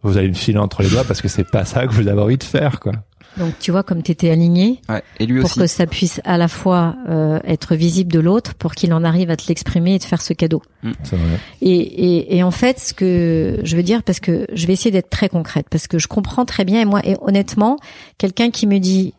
vous 0.03 0.17
allez 0.17 0.27
me 0.27 0.33
filer 0.33 0.59
entre 0.59 0.83
les 0.83 0.89
doigts 0.89 1.03
parce 1.05 1.21
que 1.21 1.27
c'est 1.27 1.49
pas 1.49 1.65
ça 1.65 1.87
que 1.87 1.93
vous 1.93 2.07
avez 2.07 2.21
envie 2.21 2.37
de 2.37 2.43
faire 2.43 2.79
quoi 2.79 2.91
Donc 3.37 3.57
tu 3.59 3.71
vois 3.71 3.83
comme 3.83 4.03
tu 4.03 4.11
étais 4.11 4.29
aligné 4.29 4.81
Ouais. 4.89 5.01
Et 5.19 5.25
lui 5.25 5.39
pour 5.39 5.49
aussi. 5.49 5.59
que 5.59 5.65
ça 5.67 5.87
puisse 5.87 6.19
à 6.25 6.37
la 6.37 6.47
fois 6.49 6.95
euh, 7.09 7.39
être 7.45 7.73
visible 7.75 8.11
de 8.11 8.19
l'autre 8.19 8.53
pour 8.53 8.75
qu'il 8.75 8.93
en 8.93 9.03
arrive 9.05 9.31
à 9.31 9.37
te 9.37 9.47
l'exprimer 9.47 9.95
et 9.95 9.99
te 9.99 10.05
faire 10.05 10.21
ce 10.21 10.33
cadeau. 10.33 10.61
C'est 11.03 11.15
vrai. 11.15 11.39
Et, 11.61 11.71
et, 11.71 12.35
et 12.37 12.43
en 12.43 12.51
fait, 12.51 12.79
ce 12.79 12.93
que 12.93 13.59
je 13.63 13.75
veux 13.77 13.81
dire, 13.81 14.03
parce 14.03 14.19
que 14.19 14.45
je 14.53 14.67
vais 14.67 14.73
essayer 14.73 14.91
d'être 14.91 15.09
très 15.09 15.29
concrète, 15.29 15.67
parce 15.71 15.87
que 15.87 15.97
je 15.99 16.07
comprends 16.07 16.43
très 16.45 16.65
bien, 16.65 16.81
et 16.81 16.85
moi, 16.85 16.99
et 17.05 17.15
honnêtement, 17.21 17.77
quelqu'un 18.17 18.51
qui 18.51 18.67
me 18.67 18.77
dit, 18.79 19.13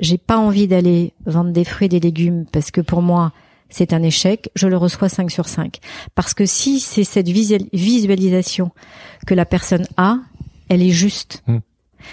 j'ai 0.00 0.18
pas 0.18 0.36
envie 0.36 0.66
d'aller 0.66 1.12
vendre 1.24 1.52
des 1.52 1.64
fruits 1.64 1.86
et 1.86 1.88
des 1.88 2.00
légumes, 2.00 2.44
parce 2.52 2.70
que 2.70 2.80
pour 2.80 3.02
moi, 3.02 3.32
c'est 3.68 3.92
un 3.92 4.02
échec, 4.02 4.50
je 4.54 4.66
le 4.66 4.76
reçois 4.76 5.08
5 5.08 5.30
sur 5.30 5.48
5. 5.48 5.78
Parce 6.14 6.34
que 6.34 6.46
si 6.46 6.80
c'est 6.80 7.04
cette 7.04 7.28
visual- 7.28 7.68
visualisation 7.72 8.70
que 9.26 9.34
la 9.34 9.44
personne 9.44 9.86
a, 9.96 10.18
elle 10.68 10.82
est 10.82 10.90
juste. 10.90 11.42
Hmm. 11.46 11.58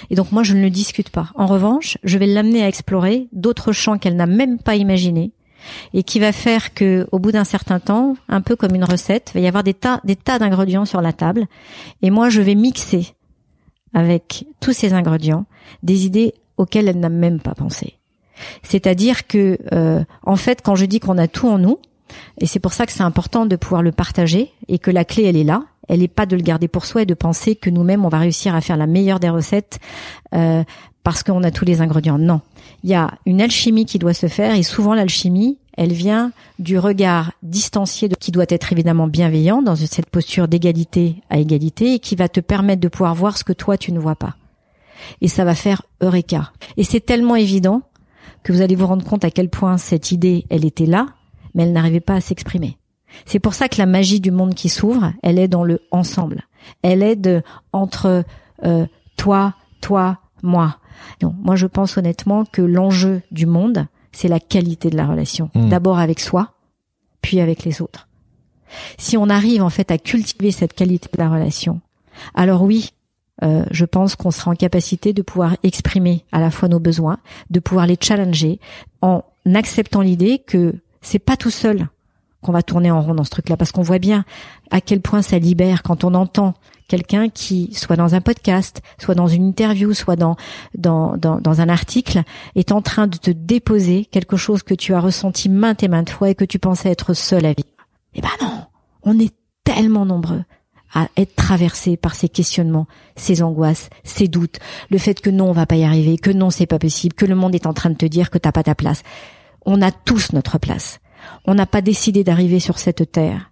Et 0.09 0.15
donc 0.15 0.31
moi, 0.31 0.43
je 0.43 0.53
ne 0.53 0.61
le 0.61 0.69
discute 0.69 1.09
pas. 1.09 1.31
En 1.35 1.45
revanche, 1.45 1.97
je 2.03 2.17
vais 2.17 2.25
l'amener 2.25 2.63
à 2.63 2.67
explorer 2.67 3.27
d'autres 3.31 3.71
champs 3.71 3.97
qu'elle 3.97 4.15
n'a 4.15 4.25
même 4.25 4.57
pas 4.59 4.75
imaginés 4.75 5.31
et 5.93 6.03
qui 6.03 6.19
va 6.19 6.31
faire 6.31 6.73
que, 6.73 7.07
au 7.11 7.19
bout 7.19 7.31
d'un 7.31 7.43
certain 7.43 7.79
temps, 7.79 8.15
un 8.29 8.41
peu 8.41 8.55
comme 8.55 8.75
une 8.75 8.83
recette, 8.83 9.31
il 9.33 9.39
va 9.39 9.45
y 9.45 9.47
avoir 9.47 9.63
des 9.63 9.73
tas, 9.73 10.01
des 10.03 10.15
tas 10.15 10.39
d'ingrédients 10.39 10.85
sur 10.85 11.01
la 11.01 11.13
table, 11.13 11.47
et 12.01 12.11
moi 12.11 12.29
je 12.29 12.41
vais 12.41 12.55
mixer 12.55 13.15
avec 13.93 14.45
tous 14.59 14.73
ces 14.73 14.93
ingrédients 14.93 15.45
des 15.81 16.05
idées 16.05 16.33
auxquelles 16.57 16.87
elle 16.87 16.99
n'a 16.99 17.09
même 17.09 17.39
pas 17.39 17.55
pensé. 17.55 17.97
C'est-à-dire 18.63 19.27
que, 19.27 19.57
euh, 19.73 20.03
en 20.23 20.36
fait, 20.36 20.61
quand 20.61 20.75
je 20.75 20.86
dis 20.86 20.99
qu'on 20.99 21.17
a 21.17 21.27
tout 21.27 21.47
en 21.47 21.57
nous, 21.57 21.79
et 22.39 22.45
c'est 22.45 22.59
pour 22.59 22.73
ça 22.73 22.86
que 22.86 22.91
c'est 22.91 23.03
important 23.03 23.45
de 23.45 23.55
pouvoir 23.55 23.81
le 23.81 23.91
partager 23.91 24.51
et 24.67 24.79
que 24.79 24.91
la 24.91 25.05
clé 25.05 25.23
elle 25.23 25.38
est 25.38 25.43
là. 25.43 25.63
Elle 25.88 25.99
n'est 25.99 26.07
pas 26.07 26.25
de 26.25 26.36
le 26.36 26.41
garder 26.41 26.67
pour 26.67 26.86
soi 26.86 27.03
et 27.03 27.05
de 27.05 27.13
penser 27.13 27.55
que 27.55 27.69
nous-mêmes 27.69 28.05
on 28.05 28.09
va 28.09 28.19
réussir 28.19 28.55
à 28.55 28.61
faire 28.61 28.77
la 28.77 28.88
meilleure 28.88 29.19
des 29.19 29.29
recettes 29.29 29.79
euh, 30.33 30.63
parce 31.03 31.21
qu'on 31.21 31.43
a 31.43 31.51
tous 31.51 31.65
les 31.65 31.81
ingrédients. 31.81 32.17
Non, 32.17 32.41
il 32.83 32.89
y 32.89 32.95
a 32.95 33.11
une 33.27 33.41
alchimie 33.41 33.86
qui 33.86 33.99
doit 33.99 34.15
se 34.15 34.27
faire 34.27 34.55
et 34.55 34.63
souvent 34.63 34.95
l'alchimie, 34.95 35.59
elle 35.77 35.93
vient 35.93 36.31
du 36.57 36.79
regard 36.79 37.33
distancié 37.43 38.07
de, 38.09 38.15
qui 38.15 38.31
doit 38.31 38.45
être 38.49 38.71
évidemment 38.71 39.07
bienveillant 39.07 39.61
dans 39.61 39.75
cette 39.75 40.09
posture 40.09 40.47
d'égalité 40.47 41.17
à 41.29 41.38
égalité 41.38 41.93
et 41.93 41.99
qui 41.99 42.15
va 42.15 42.29
te 42.29 42.39
permettre 42.39 42.81
de 42.81 42.88
pouvoir 42.88 43.13
voir 43.13 43.38
ce 43.38 43.43
que 43.43 43.53
toi 43.53 43.77
tu 43.77 43.91
ne 43.91 43.99
vois 43.99 44.15
pas. 44.15 44.36
Et 45.21 45.27
ça 45.27 45.45
va 45.45 45.53
faire 45.53 45.83
eureka. 46.01 46.51
Et 46.77 46.83
c'est 46.83 47.01
tellement 47.01 47.36
évident 47.36 47.83
que 48.45 48.53
vous 48.53 48.61
allez 48.61 48.75
vous 48.75 48.85
rendre 48.85 49.03
compte 49.03 49.25
à 49.25 49.31
quel 49.31 49.49
point 49.49 49.77
cette 49.77 50.11
idée, 50.11 50.45
elle 50.51 50.65
était 50.65 50.85
là, 50.85 51.07
mais 51.55 51.63
elle 51.63 51.73
n'arrivait 51.73 51.99
pas 51.99 52.13
à 52.13 52.21
s'exprimer. 52.21 52.77
C'est 53.25 53.39
pour 53.39 53.55
ça 53.55 53.67
que 53.67 53.79
la 53.79 53.87
magie 53.87 54.19
du 54.19 54.29
monde 54.29 54.53
qui 54.53 54.69
s'ouvre, 54.69 55.13
elle 55.23 55.39
est 55.39 55.47
dans 55.47 55.63
le 55.63 55.81
ensemble. 55.89 56.43
Elle 56.83 57.01
est 57.01 57.15
de, 57.15 57.41
entre 57.73 58.23
euh, 58.63 58.85
toi, 59.17 59.55
toi, 59.81 60.19
moi. 60.43 60.77
Donc, 61.21 61.33
moi, 61.41 61.55
je 61.55 61.65
pense 61.65 61.97
honnêtement 61.97 62.45
que 62.45 62.61
l'enjeu 62.61 63.23
du 63.31 63.47
monde, 63.47 63.87
c'est 64.11 64.27
la 64.27 64.39
qualité 64.39 64.91
de 64.91 64.97
la 64.97 65.07
relation. 65.07 65.49
Mm. 65.55 65.69
D'abord 65.69 65.97
avec 65.97 66.19
soi, 66.19 66.53
puis 67.21 67.39
avec 67.39 67.63
les 67.63 67.81
autres. 67.81 68.07
Si 68.99 69.17
on 69.17 69.27
arrive 69.29 69.63
en 69.63 69.71
fait 69.71 69.89
à 69.89 69.97
cultiver 69.97 70.51
cette 70.51 70.73
qualité 70.73 71.09
de 71.11 71.17
la 71.17 71.29
relation, 71.29 71.81
alors 72.35 72.61
oui, 72.61 72.91
euh, 73.43 73.65
je 73.71 73.86
pense 73.86 74.15
qu'on 74.15 74.31
sera 74.31 74.51
en 74.51 74.55
capacité 74.55 75.13
de 75.13 75.21
pouvoir 75.21 75.57
exprimer 75.63 76.23
à 76.31 76.39
la 76.39 76.51
fois 76.51 76.69
nos 76.69 76.79
besoins, 76.79 77.17
de 77.49 77.59
pouvoir 77.59 77.86
les 77.86 77.97
challenger, 77.99 78.59
en 79.01 79.23
acceptant 79.53 80.01
l'idée 80.01 80.39
que 80.39 80.75
c'est 81.01 81.19
pas 81.19 81.38
tout 81.38 81.51
seul 81.51 81.88
qu'on 82.41 82.51
va 82.51 82.63
tourner 82.63 82.91
en 82.91 83.01
rond 83.01 83.15
dans 83.15 83.23
ce 83.23 83.31
truc-là, 83.31 83.57
parce 83.57 83.71
qu'on 83.71 83.81
voit 83.81 83.99
bien 83.99 84.23
à 84.69 84.79
quel 84.79 85.01
point 85.01 85.21
ça 85.21 85.39
libère 85.39 85.81
quand 85.83 86.03
on 86.03 86.13
entend 86.13 86.53
quelqu'un 86.88 87.29
qui, 87.29 87.73
soit 87.73 87.95
dans 87.95 88.13
un 88.13 88.21
podcast, 88.21 88.81
soit 88.99 89.15
dans 89.15 89.27
une 89.27 89.43
interview, 89.43 89.93
soit 89.93 90.15
dans, 90.15 90.36
dans, 90.77 91.17
dans, 91.17 91.41
dans 91.41 91.61
un 91.61 91.69
article, 91.69 92.21
est 92.55 92.71
en 92.71 92.83
train 92.83 93.07
de 93.07 93.17
te 93.17 93.31
déposer 93.31 94.05
quelque 94.05 94.38
chose 94.38 94.61
que 94.61 94.75
tu 94.75 94.93
as 94.93 94.99
ressenti 94.99 95.49
maintes 95.49 95.81
et 95.81 95.88
maintes 95.88 96.11
fois 96.11 96.29
et 96.29 96.36
que 96.36 96.45
tu 96.45 96.59
pensais 96.59 96.89
être 96.89 97.13
seul 97.15 97.45
à 97.45 97.53
vivre. 97.53 97.69
Eh 98.13 98.21
ben 98.21 98.29
non, 98.41 98.65
on 99.01 99.19
est 99.19 99.33
tellement 99.63 100.05
nombreux 100.05 100.43
à 100.95 101.09
être 101.17 101.35
traversés 101.35 101.97
par 101.97 102.15
ces 102.15 102.29
questionnements, 102.29 102.87
ces 103.15 103.43
angoisses, 103.43 103.89
ces 104.03 104.27
doutes, 104.27 104.59
le 104.89 104.97
fait 104.97 105.21
que 105.21 105.29
non, 105.29 105.49
on 105.49 105.51
va 105.51 105.67
pas 105.67 105.75
y 105.75 105.83
arriver, 105.83 106.17
que 106.17 106.31
non, 106.31 106.49
c'est 106.49 106.65
pas 106.65 106.79
possible, 106.79 107.13
que 107.13 107.25
le 107.25 107.35
monde 107.35 107.53
est 107.53 107.67
en 107.67 107.73
train 107.73 107.91
de 107.91 107.95
te 107.95 108.05
dire 108.05 108.31
que 108.31 108.37
t'as 108.37 108.51
pas 108.51 108.63
ta 108.63 108.73
place. 108.73 109.03
On 109.65 109.81
a 109.81 109.91
tous 109.91 110.31
notre 110.33 110.57
place. 110.57 110.99
On 111.45 111.53
n'a 111.53 111.65
pas 111.65 111.81
décidé 111.81 112.23
d'arriver 112.23 112.59
sur 112.59 112.79
cette 112.79 113.11
terre 113.11 113.51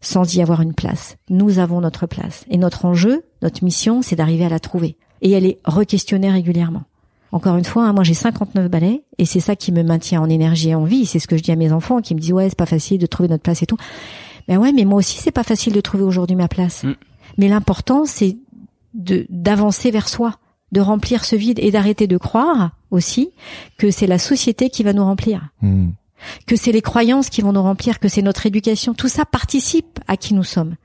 sans 0.00 0.34
y 0.34 0.42
avoir 0.42 0.60
une 0.60 0.74
place. 0.74 1.16
Nous 1.30 1.58
avons 1.58 1.80
notre 1.80 2.06
place. 2.06 2.44
Et 2.50 2.58
notre 2.58 2.84
enjeu, 2.84 3.24
notre 3.42 3.64
mission, 3.64 4.02
c'est 4.02 4.16
d'arriver 4.16 4.44
à 4.44 4.50
la 4.50 4.60
trouver. 4.60 4.98
Et 5.22 5.32
elle 5.32 5.46
est 5.46 5.58
requestionnée 5.64 6.30
régulièrement. 6.30 6.84
Encore 7.32 7.56
une 7.56 7.64
fois, 7.64 7.84
hein, 7.84 7.92
moi 7.92 8.04
j'ai 8.04 8.14
59 8.14 8.70
balais 8.70 9.02
et 9.18 9.24
c'est 9.24 9.40
ça 9.40 9.56
qui 9.56 9.72
me 9.72 9.82
maintient 9.82 10.20
en 10.20 10.28
énergie 10.28 10.70
et 10.70 10.74
en 10.74 10.84
vie. 10.84 11.06
C'est 11.06 11.18
ce 11.18 11.26
que 11.26 11.36
je 11.36 11.42
dis 11.42 11.50
à 11.50 11.56
mes 11.56 11.72
enfants 11.72 12.00
qui 12.00 12.14
me 12.14 12.20
disent 12.20 12.32
ouais 12.32 12.48
c'est 12.48 12.58
pas 12.58 12.66
facile 12.66 12.98
de 12.98 13.06
trouver 13.06 13.28
notre 13.28 13.42
place 13.42 13.62
et 13.62 13.66
tout. 13.66 13.76
Mais 14.48 14.56
ouais, 14.56 14.72
mais 14.72 14.84
moi 14.84 14.98
aussi 14.98 15.18
c'est 15.18 15.30
pas 15.30 15.42
facile 15.42 15.72
de 15.72 15.80
trouver 15.80 16.04
aujourd'hui 16.04 16.36
ma 16.36 16.48
place. 16.48 16.84
Mm. 16.84 16.94
Mais 17.38 17.48
l'important 17.48 18.04
c'est 18.04 18.36
de 18.94 19.26
d'avancer 19.28 19.90
vers 19.90 20.08
soi, 20.08 20.38
de 20.72 20.80
remplir 20.80 21.24
ce 21.24 21.36
vide 21.36 21.58
et 21.60 21.70
d'arrêter 21.70 22.06
de 22.06 22.16
croire 22.16 22.70
aussi 22.90 23.30
que 23.78 23.90
c'est 23.90 24.06
la 24.06 24.18
société 24.18 24.70
qui 24.70 24.82
va 24.82 24.92
nous 24.92 25.04
remplir 25.04 25.50
Hmm. 25.60 25.90
que 26.46 26.56
c'est 26.56 26.72
les 26.72 26.82
croyances 26.82 27.28
qui 27.28 27.42
vont 27.42 27.52
nous 27.52 27.62
remplir, 27.62 28.00
que 28.00 28.08
c'est 28.08 28.22
notre 28.22 28.46
éducation. 28.46 28.94
Tout 28.94 29.08
ça 29.08 29.24
participe 29.24 30.00
à 30.06 30.16
qui 30.16 30.34
nous 30.34 30.44
sommes. 30.44 30.76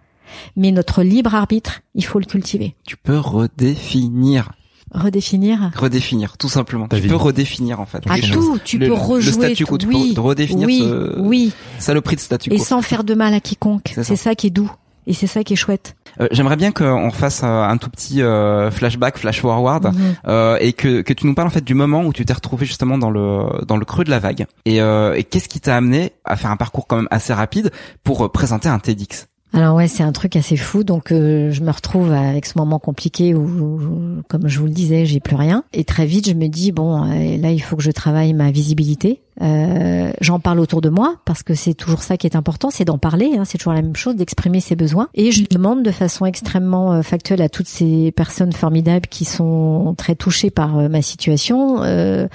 Mais 0.55 0.71
notre 0.71 1.03
libre 1.03 1.35
arbitre, 1.35 1.81
il 1.93 2.05
faut 2.05 2.19
le 2.19 2.25
cultiver. 2.25 2.75
Tu 2.85 2.97
peux 2.97 3.17
redéfinir, 3.17 4.51
Redéfinir. 4.93 5.71
redéfinir, 5.75 6.37
tout 6.37 6.49
simplement. 6.49 6.87
Ta 6.87 6.97
tu 6.97 7.03
vie. 7.03 7.09
peux 7.09 7.15
redéfinir 7.15 7.79
en 7.79 7.85
fait. 7.85 8.03
Choses. 8.21 8.31
tout, 8.31 8.59
tu 8.63 8.77
Le- 8.77 8.87
peux 8.87 8.93
le 8.93 8.99
rejouer. 8.99 9.31
statu 9.31 9.65
quo, 9.65 9.77
tout. 9.77 9.87
tu 9.87 9.91
peux 9.93 9.97
oui, 9.97 10.13
redéfinir 10.17 10.67
oui, 10.67 10.79
ce- 10.79 11.19
oui, 11.19 11.53
Saloperie 11.79 12.15
de 12.17 12.21
statu 12.21 12.51
et 12.53 12.57
quo. 12.57 12.63
sans 12.63 12.81
faire 12.81 13.03
de 13.03 13.13
mal 13.13 13.33
à 13.33 13.39
quiconque. 13.39 13.93
C'est 14.01 14.15
ça. 14.15 14.35
Qui 14.35 14.47
est 14.47 14.51
doux. 14.51 14.71
Et 15.07 15.13
c'est 15.13 15.25
ça 15.27 15.43
qui 15.43 15.53
est 15.53 15.55
chouette. 15.55 15.95
Euh, 16.19 16.27
J'aimerais 16.31 16.57
bien 16.57 16.71
qu'on 16.71 17.09
fasse 17.09 17.41
euh, 17.43 17.47
un 17.47 17.77
tout 17.77 17.89
petit 17.89 18.21
euh, 18.21 18.69
flashback, 18.69 19.17
flash 19.17 19.41
forward, 19.41 19.85
Mhm. 19.87 20.15
euh, 20.27 20.57
et 20.61 20.73
que, 20.73 21.01
que 21.01 21.11
tu 21.13 21.25
nous 21.25 21.33
parles 21.33 21.47
en 21.47 21.51
fait 21.51 21.63
du 21.63 21.73
moment 21.73 22.03
où 22.03 22.13
tu 22.13 22.23
t'es 22.23 22.33
retrouvé 22.33 22.67
justement 22.67 22.99
dans 22.99 23.09
le 23.09 23.65
dans 23.65 23.77
le 23.77 23.85
creux 23.85 24.03
de 24.03 24.11
la 24.11 24.19
vague. 24.19 24.45
Et, 24.65 24.79
euh, 24.79 25.15
et 25.15 25.23
qu'est-ce 25.23 25.49
qui 25.49 25.59
t'a 25.59 25.75
amené 25.75 26.11
à 26.23 26.35
faire 26.35 26.51
un 26.51 26.55
parcours 26.57 26.85
quand 26.85 26.97
même 26.97 27.07
assez 27.09 27.33
rapide 27.33 27.71
pour 28.03 28.31
présenter 28.31 28.69
un 28.69 28.77
TEDx? 28.77 29.27
Alors 29.53 29.75
ouais, 29.75 29.87
c'est 29.87 30.03
un 30.03 30.11
truc 30.11 30.35
assez 30.35 30.55
fou. 30.55 30.83
Donc 30.83 31.11
euh, 31.11 31.51
je 31.51 31.61
me 31.61 31.71
retrouve 31.71 32.11
avec 32.11 32.45
ce 32.45 32.57
moment 32.57 32.79
compliqué 32.79 33.33
où, 33.33 34.23
comme 34.27 34.47
je 34.47 34.59
vous 34.59 34.65
le 34.65 34.71
disais, 34.71 35.05
j'ai 35.05 35.19
plus 35.19 35.35
rien. 35.35 35.63
Et 35.73 35.83
très 35.83 36.05
vite, 36.05 36.29
je 36.29 36.33
me 36.33 36.47
dis 36.47 36.71
bon, 36.71 37.03
euh, 37.03 37.37
là, 37.37 37.51
il 37.51 37.59
faut 37.61 37.75
que 37.75 37.83
je 37.83 37.91
travaille 37.91 38.33
ma 38.33 38.51
visibilité. 38.51 39.21
Euh, 39.41 40.11
J'en 40.21 40.39
parle 40.39 40.59
autour 40.59 40.81
de 40.81 40.89
moi 40.89 41.15
parce 41.25 41.41
que 41.41 41.55
c'est 41.55 41.73
toujours 41.73 42.03
ça 42.03 42.17
qui 42.17 42.27
est 42.27 42.35
important, 42.35 42.69
c'est 42.69 42.85
d'en 42.85 42.97
parler. 42.97 43.31
Hein, 43.37 43.45
c'est 43.45 43.57
toujours 43.57 43.73
la 43.73 43.81
même 43.81 43.95
chose, 43.95 44.15
d'exprimer 44.15 44.59
ses 44.59 44.75
besoins. 44.75 45.09
Et 45.13 45.31
je 45.31 45.43
demande 45.49 45.83
de 45.83 45.91
façon 45.91 46.25
extrêmement 46.25 46.93
euh, 46.93 47.01
factuelle 47.01 47.41
à 47.41 47.49
toutes 47.49 47.67
ces 47.67 48.11
personnes 48.11 48.53
formidables 48.53 49.07
qui 49.07 49.25
sont 49.25 49.95
très 49.97 50.15
touchées 50.15 50.51
par 50.51 50.77
euh, 50.77 50.89
ma 50.89 51.01
situation. 51.01 51.83
Euh, 51.83 52.27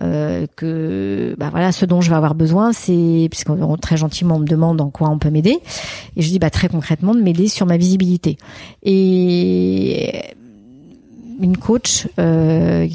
euh, 0.00 0.48
que 0.56 1.36
bah 1.38 1.50
voilà 1.52 1.70
ce 1.70 1.86
dont 1.86 2.00
je 2.00 2.10
vais 2.10 2.16
avoir 2.16 2.34
besoin 2.34 2.72
c'est 2.72 3.28
puisqu'on 3.30 3.76
très 3.76 3.96
gentiment 3.96 4.34
on 4.34 4.38
me 4.40 4.44
demande 4.44 4.80
en 4.80 4.90
quoi 4.90 5.08
on 5.08 5.20
peut 5.20 5.30
m'aider 5.30 5.60
et 6.16 6.20
je 6.20 6.28
dis 6.28 6.40
bah 6.40 6.50
très 6.50 6.66
concrètement 6.66 7.14
de 7.14 7.20
m'aider 7.20 7.46
sur 7.46 7.64
ma 7.64 7.76
visibilité 7.76 8.36
et 8.82 10.20
une 11.40 11.56
coach 11.56 12.08
euh, 12.18 12.88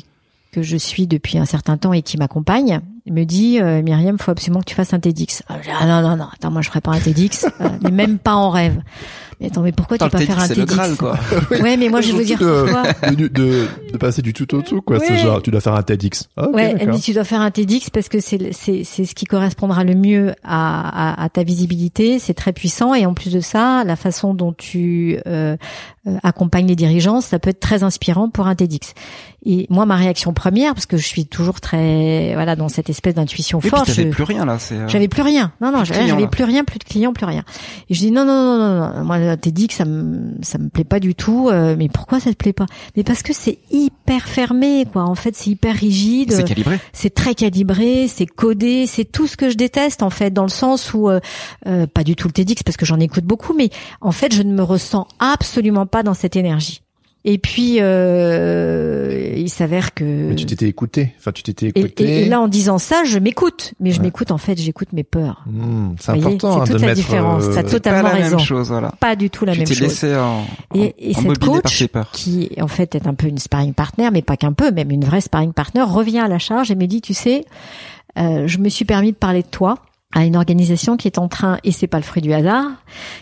que 0.51 0.61
je 0.61 0.75
suis 0.75 1.07
depuis 1.07 1.37
un 1.37 1.45
certain 1.45 1.77
temps 1.77 1.93
et 1.93 2.01
qui 2.01 2.17
m'accompagne 2.17 2.81
me 3.11 3.25
dit 3.25 3.59
euh, 3.59 3.81
Myriam 3.81 4.17
faut 4.17 4.31
absolument 4.31 4.59
que 4.59 4.65
tu 4.65 4.75
fasses 4.75 4.93
un 4.93 4.99
TEDx. 4.99 5.43
Ah, 5.49 5.55
ah 5.79 5.85
non 5.85 6.01
non 6.01 6.15
non 6.17 6.27
attends 6.33 6.51
moi 6.51 6.61
je 6.61 6.69
ferai 6.69 6.81
pas 6.81 6.91
un 6.91 6.99
TEDx 6.99 7.45
euh, 7.45 7.69
mais 7.81 7.91
même 7.91 8.17
pas 8.17 8.35
en 8.35 8.49
rêve 8.49 8.81
mais 9.39 9.47
attends 9.47 9.61
mais 9.61 9.71
pourquoi 9.71 9.97
tu 9.97 10.03
le 10.03 10.09
pas 10.09 10.19
faire 10.19 10.39
un 10.39 10.47
TEDx, 10.47 10.65
Graal, 10.73 10.95
quoi. 10.97 11.17
ouais 11.61 11.77
mais 11.77 11.89
moi 11.89 12.01
je 12.01 12.11
veux 12.13 12.23
dire 12.23 12.39
de, 12.39 13.15
de, 13.15 13.27
de, 13.27 13.67
de 13.93 13.97
passer 13.97 14.21
du 14.21 14.33
tout 14.33 14.53
au 14.55 14.61
tout, 14.61 14.81
quoi. 14.81 14.99
C'est 14.99 15.17
genre, 15.17 15.41
tu 15.41 15.51
dois 15.51 15.61
faire 15.61 15.75
un 15.75 15.83
TEDx. 15.83 16.27
Ah, 16.37 16.49
ouais, 16.49 16.75
elle 16.79 16.91
dit 16.91 17.01
tu 17.01 17.13
dois 17.13 17.23
faire 17.23 17.41
un 17.41 17.51
TEDx 17.51 17.89
parce 17.89 18.09
que 18.09 18.19
c'est 18.19 18.51
c'est 18.53 18.83
c'est 18.83 19.05
ce 19.05 19.15
qui 19.15 19.25
correspondra 19.25 19.83
le 19.83 19.95
mieux 19.95 20.33
à, 20.43 21.13
à, 21.21 21.23
à 21.23 21.29
ta 21.29 21.43
visibilité. 21.43 22.19
C'est 22.19 22.33
très 22.33 22.53
puissant 22.53 22.93
et 22.93 23.05
en 23.05 23.13
plus 23.13 23.31
de 23.33 23.39
ça, 23.39 23.83
la 23.85 23.95
façon 23.95 24.33
dont 24.33 24.53
tu 24.53 25.17
euh, 25.27 25.55
euh, 26.07 26.17
accompagnes 26.23 26.67
les 26.67 26.75
dirigeants, 26.75 27.21
ça 27.21 27.39
peut 27.39 27.49
être 27.49 27.59
très 27.59 27.83
inspirant 27.83 28.29
pour 28.29 28.47
un 28.47 28.55
TEDx. 28.55 28.93
Et 29.45 29.67
moi, 29.69 29.85
ma 29.85 29.95
réaction 29.95 30.33
première, 30.33 30.73
parce 30.73 30.85
que 30.85 30.97
je 30.97 31.05
suis 31.05 31.25
toujours 31.25 31.61
très 31.61 32.33
voilà 32.33 32.57
dans 32.57 32.67
cette 32.67 32.89
espèce 32.89 33.15
d'intuition 33.15 33.59
Oui, 33.63 33.69
forte. 33.69 33.85
t'avais 33.85 34.03
je- 34.03 34.09
plus 34.09 34.23
rien 34.23 34.43
là. 34.45 34.57
Euh, 34.73 34.85
j'avais 34.87 35.07
plus 35.07 35.21
rien. 35.21 35.53
Non, 35.61 35.71
non, 35.71 35.85
j'avais 35.85 36.07
j'avais 36.07 36.27
plus 36.27 36.43
rien, 36.43 36.65
plus 36.65 36.79
de 36.79 36.83
clients, 36.83 37.13
plus 37.13 37.25
rien. 37.25 37.43
Et 37.89 37.93
je 37.93 37.99
dis 37.99 38.11
non, 38.11 38.25
non, 38.25 38.33
non, 38.43 38.57
non, 38.57 38.93
non. 38.97 39.03
Moi, 39.05 39.28
t'es 39.37 39.51
dit 39.51 39.67
que 39.67 39.73
ça 39.73 39.85
me, 39.85 40.33
ça 40.41 40.57
me 40.57 40.69
plaît 40.69 40.83
pas 40.83 40.99
du 40.99 41.15
tout. 41.15 41.49
euh, 41.49 41.75
mais 41.77 41.89
pourquoi 41.89 42.19
ça 42.19 42.31
te 42.31 42.35
plaît 42.35 42.53
pas? 42.53 42.65
Mais 42.95 43.03
parce 43.03 43.23
que 43.23 43.33
c'est 43.33 43.59
hyper 43.71 44.27
fermé, 44.27 44.85
quoi. 44.91 45.03
En 45.03 45.15
fait, 45.15 45.35
c'est 45.35 45.51
hyper 45.51 45.75
rigide. 45.75 46.31
C'est 46.31 46.47
calibré. 46.47 46.79
C'est 46.93 47.13
très 47.13 47.35
calibré, 47.35 48.07
c'est 48.07 48.25
codé, 48.25 48.85
c'est 48.87 49.05
tout 49.05 49.27
ce 49.27 49.37
que 49.37 49.49
je 49.49 49.55
déteste 49.55 50.03
en 50.03 50.09
fait, 50.09 50.31
dans 50.31 50.43
le 50.43 50.49
sens 50.49 50.93
où 50.93 51.09
euh, 51.09 51.19
euh, 51.67 51.87
pas 51.87 52.03
du 52.03 52.15
tout 52.15 52.27
le 52.27 52.33
TEDx 52.33 52.63
parce 52.63 52.77
que 52.77 52.85
j'en 52.85 52.99
écoute 52.99 53.25
beaucoup, 53.25 53.53
mais 53.53 53.69
en 54.01 54.11
fait, 54.11 54.33
je 54.33 54.43
ne 54.43 54.53
me 54.53 54.63
ressens 54.63 55.07
absolument 55.19 55.85
pas 55.85 56.03
dans 56.03 56.13
cette 56.13 56.35
énergie. 56.35 56.81
Et 57.25 57.37
puis, 57.37 57.79
euh, 57.81 59.33
il 59.35 59.49
s'avère 59.49 59.93
que. 59.93 60.03
Mais 60.03 60.35
tu 60.35 60.45
t'étais 60.45 60.67
écouté. 60.67 61.13
Enfin, 61.19 61.31
tu 61.33 61.43
t'étais 61.43 61.65
Et, 61.67 61.69
écouté. 61.79 62.03
et- 62.03 62.21
et 62.23 62.25
là, 62.25 62.39
en 62.39 62.47
disant 62.47 62.77
ça, 62.77 63.03
je 63.03 63.19
m'écoute. 63.19 63.73
Mais 63.79 63.91
je 63.91 63.99
Ouais. 63.99 64.05
m'écoute, 64.05 64.31
en 64.31 64.37
fait, 64.37 64.57
j'écoute 64.59 64.89
mes 64.93 65.03
peurs. 65.03 65.43
Hmm, 65.45 65.95
c'est 65.99 66.11
important 66.11 66.53
c'est 66.53 66.59
hein, 66.59 66.63
toute 66.65 66.75
de 66.75 66.81
la 66.81 66.87
mettre. 66.87 66.95
différence. 66.99 67.43
euh, 67.43 67.51
C'est 67.53 67.63
pas 67.63 67.69
Totalement 67.69 68.01
la 68.03 68.09
raison. 68.15 68.37
même 68.37 68.45
chose, 68.45 68.67
voilà. 68.69 68.93
Pas 68.99 69.15
du 69.17 69.29
tout 69.29 69.43
la 69.45 69.51
tu 69.53 69.59
même 69.59 69.67
t'es 69.67 69.73
chose. 69.73 69.87
laissé 69.89 70.15
en, 70.15 70.45
Et, 70.75 70.95
et 71.09 71.13
cette 71.13 71.39
par 71.39 71.49
coach, 71.49 71.79
tes 71.79 71.87
peurs. 71.89 72.11
qui 72.11 72.49
en 72.61 72.67
fait 72.67 72.95
est 72.95 73.05
un 73.05 73.13
peu 73.13 73.27
une 73.27 73.37
sparring 73.37 73.73
partner, 73.73 74.09
mais 74.13 74.21
pas 74.21 74.37
qu'un 74.37 74.53
peu, 74.53 74.71
même 74.71 74.89
une 74.91 75.03
vraie 75.03 75.21
sparring 75.21 75.51
partner, 75.53 75.81
revient 75.81 76.19
à 76.19 76.27
la 76.29 76.39
charge 76.39 76.71
et 76.71 76.75
me 76.75 76.85
dit, 76.85 77.01
tu 77.01 77.13
sais, 77.13 77.43
euh, 78.17 78.47
je 78.47 78.57
me 78.59 78.69
suis 78.69 78.85
permis 78.85 79.11
de 79.11 79.17
parler 79.17 79.41
de 79.41 79.47
toi 79.47 79.75
à 80.13 80.25
une 80.25 80.35
organisation 80.35 80.97
qui 80.97 81.07
est 81.07 81.17
en 81.19 81.27
train, 81.27 81.59
et 81.63 81.71
c'est 81.71 81.87
pas 81.87 81.97
le 81.97 82.03
fruit 82.03 82.21
du 82.21 82.33
hasard, 82.33 82.65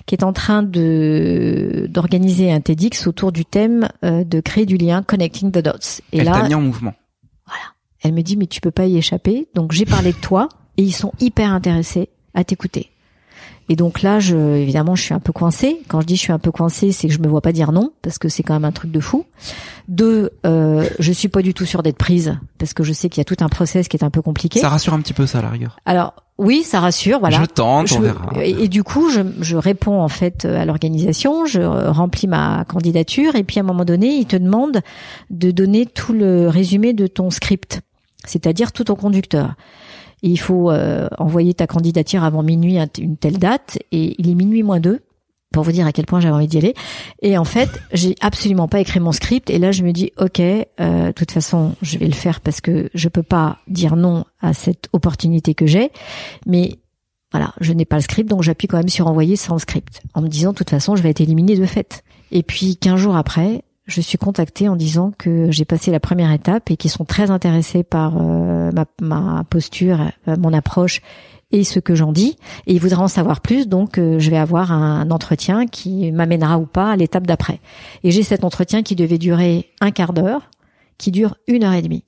qui 0.05 0.15
est 0.15 0.23
en 0.23 0.31
train 0.33 0.63
de 0.63 1.88
d'organiser 1.89 2.51
un 2.51 2.61
TEDx 2.61 3.07
autour 3.07 3.31
du 3.31 3.43
thème 3.45 3.89
euh, 4.05 4.23
de 4.23 4.39
créer 4.39 4.65
du 4.65 4.77
lien, 4.77 5.03
connecting 5.03 5.51
the 5.51 5.59
dots. 5.59 6.01
Et 6.13 6.19
Elle 6.19 6.25
là, 6.25 6.31
t'a 6.31 6.47
mis 6.47 6.55
en 6.55 6.61
mouvement. 6.61 6.93
elle 8.03 8.13
me 8.13 8.21
dit 8.21 8.38
mais 8.38 8.47
tu 8.47 8.61
peux 8.61 8.71
pas 8.71 8.85
y 8.85 8.97
échapper. 8.97 9.47
Donc 9.53 9.73
j'ai 9.73 9.85
parlé 9.85 10.13
de 10.13 10.17
toi 10.17 10.47
et 10.77 10.83
ils 10.83 10.93
sont 10.93 11.11
hyper 11.19 11.51
intéressés 11.51 12.09
à 12.33 12.43
t'écouter. 12.43 12.89
Et 13.70 13.76
donc 13.76 14.01
là, 14.01 14.20
je, 14.20 14.38
évidemment, 14.38 14.95
je 14.95 15.03
suis 15.03 15.13
un 15.13 15.20
peu 15.20 15.34
coincée. 15.34 15.82
Quand 15.89 15.99
je 16.01 16.05
dis 16.07 16.15
je 16.15 16.22
suis 16.22 16.32
un 16.32 16.39
peu 16.39 16.51
coincée, 16.51 16.91
c'est 16.93 17.07
que 17.07 17.13
je 17.13 17.20
me 17.20 17.28
vois 17.28 17.41
pas 17.41 17.51
dire 17.51 17.72
non 17.74 17.91
parce 18.01 18.18
que 18.18 18.30
c'est 18.30 18.41
quand 18.43 18.53
même 18.53 18.63
un 18.65 18.72
truc 18.72 18.91
de 18.91 18.99
fou. 19.01 19.26
Deux, 19.89 20.32
euh, 20.45 20.88
je 20.99 21.11
suis 21.11 21.28
pas 21.28 21.41
du 21.41 21.53
tout 21.53 21.65
sûre 21.65 21.84
d'être 21.84 21.97
prise 21.97 22.38
parce 22.59 22.74
que 22.74 22.84
je 22.84 22.93
sais 22.93 23.09
qu'il 23.09 23.20
y 23.20 23.22
a 23.22 23.26
tout 23.26 23.38
un 23.43 23.49
process 23.49 23.88
qui 23.88 23.97
est 23.97 24.03
un 24.03 24.09
peu 24.09 24.22
compliqué. 24.22 24.59
Ça 24.59 24.70
rassure 24.70 24.93
un 24.93 25.01
petit 25.01 25.13
peu 25.13 25.26
ça, 25.28 25.39
à 25.39 25.41
la 25.41 25.49
rigueur. 25.49 25.80
Alors 25.86 26.13
oui, 26.38 26.63
ça 26.63 26.80
rassure, 26.80 27.20
voilà. 27.20 27.41
Je 27.41 27.45
tente, 27.45 27.91
on 27.91 27.95
Je- 27.95 28.01
verra. 28.01 28.32
Et, 28.41 28.51
et 28.65 28.68
du 28.70 28.84
coup, 28.84 29.09
je, 29.09 29.22
je 29.41 29.57
réponds 29.57 30.01
en 30.01 30.07
fait 30.07 30.45
à 30.45 30.63
l'organisation, 30.65 31.45
je 31.45 31.61
remplis 31.61 32.28
ma 32.28 32.63
candidature 32.65 33.36
et 33.36 33.43
puis 33.43 33.57
à 33.59 33.63
un 33.63 33.65
moment 33.65 33.86
donné, 33.86 34.07
ils 34.15 34.28
te 34.28 34.36
demandent 34.38 34.82
de 35.30 35.51
donner 35.51 35.86
tout 35.88 36.13
le 36.13 36.47
résumé 36.47 36.93
de 36.93 37.07
ton 37.07 37.32
script, 37.32 37.82
c'est-à-dire 38.26 38.72
tout 38.72 38.86
ton 38.86 38.95
conducteur. 38.95 39.55
Il 40.22 40.39
faut 40.39 40.72
euh, 40.72 41.07
envoyer 41.18 41.53
ta 41.53 41.68
candidature 41.68 42.24
avant 42.24 42.43
minuit 42.43 42.78
à 42.80 42.88
une 42.99 43.18
telle 43.18 43.38
date 43.38 43.80
et 43.91 44.15
il 44.18 44.30
est 44.30 44.36
minuit 44.36 44.63
moins 44.63 44.80
deux 44.80 45.01
pour 45.53 45.63
vous 45.63 45.72
dire 45.72 45.88
à 45.88 45.91
quel 45.91 46.05
point 46.05 46.20
j'avais 46.20 46.34
envie 46.34 46.47
d'y 46.47 46.57
aller. 46.57 46.74
Et 47.22 47.38
en 47.38 47.45
fait, 47.45 47.70
j'ai 47.93 48.15
absolument 48.22 48.68
pas 48.68 48.80
écrit 48.80 48.99
mon 48.99 49.11
script. 49.11 49.49
Et 49.49 49.59
là, 49.59 49.72
je 49.72 49.84
me 49.84 49.91
dis, 49.91 50.11
ok, 50.18 50.39
euh, 50.39 50.65
de 50.80 51.11
toute 51.11 51.32
façon, 51.32 51.74
je 51.82 51.97
vais 51.97 52.07
le 52.07 52.13
faire 52.13 52.41
parce 52.41 52.61
que 52.61 52.89
je 52.93 53.09
peux 53.09 53.24
pas 53.24 53.57
dire 53.68 53.95
non 53.95 54.26
à 54.41 54.53
cette 54.53 54.89
opportunité 54.91 55.53
que 55.53 55.65
j'ai. 55.65 55.91
Mais 56.45 56.80
voilà, 57.32 57.53
je 57.59 57.74
n'ai 57.74 57.86
pas 57.86 57.97
le 57.97 58.01
script, 58.01 58.30
donc 58.30 58.43
j'appuie 58.43 58.68
quand 58.68 58.78
même 58.78 58.89
sur 58.89 59.07
envoyer 59.07 59.36
sans 59.36 59.57
script, 59.57 60.01
en 60.13 60.22
me 60.22 60.28
disant, 60.28 60.51
de 60.51 60.57
toute 60.57 60.70
façon, 60.70 60.95
je 60.95 61.03
vais 61.03 61.09
être 61.09 61.22
éliminée 61.22 61.57
de 61.57 61.65
fait. 61.65 62.03
Et 62.32 62.43
puis, 62.43 62.78
15 62.78 62.99
jours 62.99 63.15
après, 63.15 63.63
je 63.88 64.01
suis 64.01 64.17
contactée 64.17 64.67
en 64.67 64.75
disant 64.75 65.13
que 65.17 65.49
j'ai 65.49 65.65
passé 65.65 65.91
la 65.91 65.99
première 65.99 66.31
étape 66.31 66.69
et 66.69 66.77
qu'ils 66.77 66.91
sont 66.91 67.05
très 67.05 67.31
intéressés 67.31 67.83
par 67.83 68.17
euh, 68.17 68.69
ma, 69.01 69.43
posture, 69.49 70.11
euh, 70.27 70.35
mon 70.38 70.53
approche 70.53 71.01
et 71.51 71.63
ce 71.63 71.79
que 71.79 71.95
j'en 71.95 72.11
dis. 72.11 72.38
Et 72.67 72.73
ils 72.73 72.81
voudraient 72.81 73.01
en 73.01 73.07
savoir 73.07 73.39
plus, 73.39 73.69
donc 73.69 73.97
euh, 73.97 74.19
je 74.19 74.29
vais 74.29 74.38
avoir 74.38 74.73
un, 74.73 75.09
entretien 75.09 75.67
qui 75.67 76.11
m'amènera 76.11 76.59
ou 76.59 76.65
pas 76.65 76.91
à 76.91 76.95
l'étape 76.97 77.25
d'après. 77.25 77.61
Et 78.03 78.11
j'ai 78.11 78.23
cet 78.23 78.43
entretien 78.43 78.83
qui 78.83 78.95
devait 78.95 79.17
durer 79.17 79.69
un 79.79 79.91
quart 79.91 80.11
d'heure, 80.11 80.49
qui 80.97 81.11
dure 81.11 81.35
une 81.47 81.63
heure 81.63 81.73
et 81.73 81.81
demie. 81.81 82.03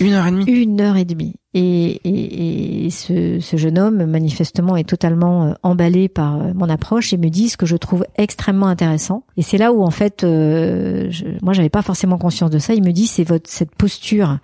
Une 0.00 0.12
heure 0.12 0.26
et 0.26 0.30
demie. 0.30 0.44
Une 0.44 0.80
heure 0.80 0.96
et 0.96 1.04
demie. 1.04 1.34
Et, 1.54 2.00
et, 2.04 2.86
et 2.86 2.90
ce, 2.90 3.40
ce 3.40 3.56
jeune 3.56 3.78
homme, 3.78 4.06
manifestement, 4.06 4.76
est 4.76 4.88
totalement 4.88 5.44
euh, 5.44 5.52
emballé 5.62 6.08
par 6.08 6.40
euh, 6.40 6.52
mon 6.54 6.68
approche 6.68 7.12
et 7.12 7.18
me 7.18 7.28
dit 7.28 7.48
ce 7.48 7.56
que 7.56 7.66
je 7.66 7.76
trouve 7.76 8.06
extrêmement 8.16 8.68
intéressant. 8.68 9.24
Et 9.36 9.42
c'est 9.42 9.58
là 9.58 9.72
où, 9.72 9.82
en 9.82 9.90
fait, 9.90 10.24
euh, 10.24 11.08
je, 11.10 11.24
moi, 11.42 11.52
j'avais 11.52 11.68
pas 11.68 11.82
forcément 11.82 12.18
conscience 12.18 12.50
de 12.50 12.58
ça. 12.58 12.74
Il 12.74 12.82
me 12.82 12.92
dit, 12.92 13.06
c'est 13.06 13.24
votre 13.24 13.50
cette 13.50 13.74
posture 13.74 14.38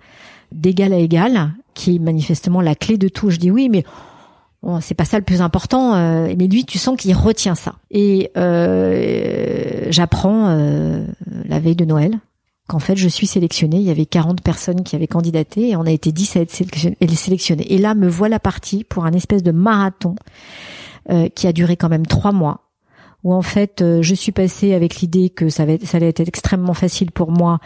d'égal 0.51 0.93
à 0.93 0.97
égal 0.97 1.51
qui 1.73 1.95
est 1.95 1.99
manifestement 1.99 2.61
la 2.61 2.75
clé 2.75 2.97
de 2.97 3.07
tout. 3.07 3.29
Je 3.29 3.37
dis 3.37 3.51
oui, 3.51 3.69
mais 3.69 3.83
Bon, 4.61 4.81
c'est 4.81 4.93
pas 4.93 5.05
ça 5.05 5.17
le 5.17 5.23
plus 5.23 5.41
important, 5.41 5.95
euh, 5.95 6.33
mais 6.37 6.47
lui, 6.47 6.65
tu 6.65 6.77
sens 6.77 6.97
qu'il 6.97 7.15
retient 7.15 7.55
ça. 7.55 7.75
Et 7.91 8.29
euh, 8.35 9.85
j'apprends 9.89 10.49
euh, 10.49 11.05
la 11.45 11.59
veille 11.59 11.77
de 11.77 11.85
Noël 11.85 12.19
qu'en 12.69 12.79
fait, 12.79 12.95
je 12.95 13.09
suis 13.09 13.27
sélectionnée. 13.27 13.77
Il 13.77 13.83
y 13.83 13.89
avait 13.89 14.05
40 14.05 14.41
personnes 14.41 14.83
qui 14.83 14.95
avaient 14.95 15.07
candidaté 15.07 15.69
et 15.69 15.75
on 15.75 15.81
a 15.81 15.91
été 15.91 16.11
10 16.11 16.37
à 16.37 16.41
être 16.41 16.51
sélection- 16.51 16.95
sélectionnées. 17.15 17.73
Et 17.73 17.79
là, 17.79 17.95
me 17.95 18.07
voilà 18.07 18.39
partie 18.39 18.83
pour 18.85 19.05
un 19.05 19.11
espèce 19.11 19.43
de 19.43 19.51
marathon 19.51 20.15
euh, 21.09 21.27
qui 21.29 21.47
a 21.47 21.51
duré 21.51 21.75
quand 21.75 21.89
même 21.89 22.05
trois 22.05 22.31
mois. 22.31 22.69
Où 23.23 23.33
en 23.33 23.41
fait, 23.41 23.81
euh, 23.81 24.01
je 24.01 24.15
suis 24.15 24.31
passée 24.31 24.73
avec 24.73 25.01
l'idée 25.01 25.29
que 25.29 25.49
ça, 25.49 25.63
allait 25.63 26.07
être 26.07 26.19
extrêmement 26.21 26.75
facile 26.75 27.11
pour 27.11 27.31
moi 27.31 27.59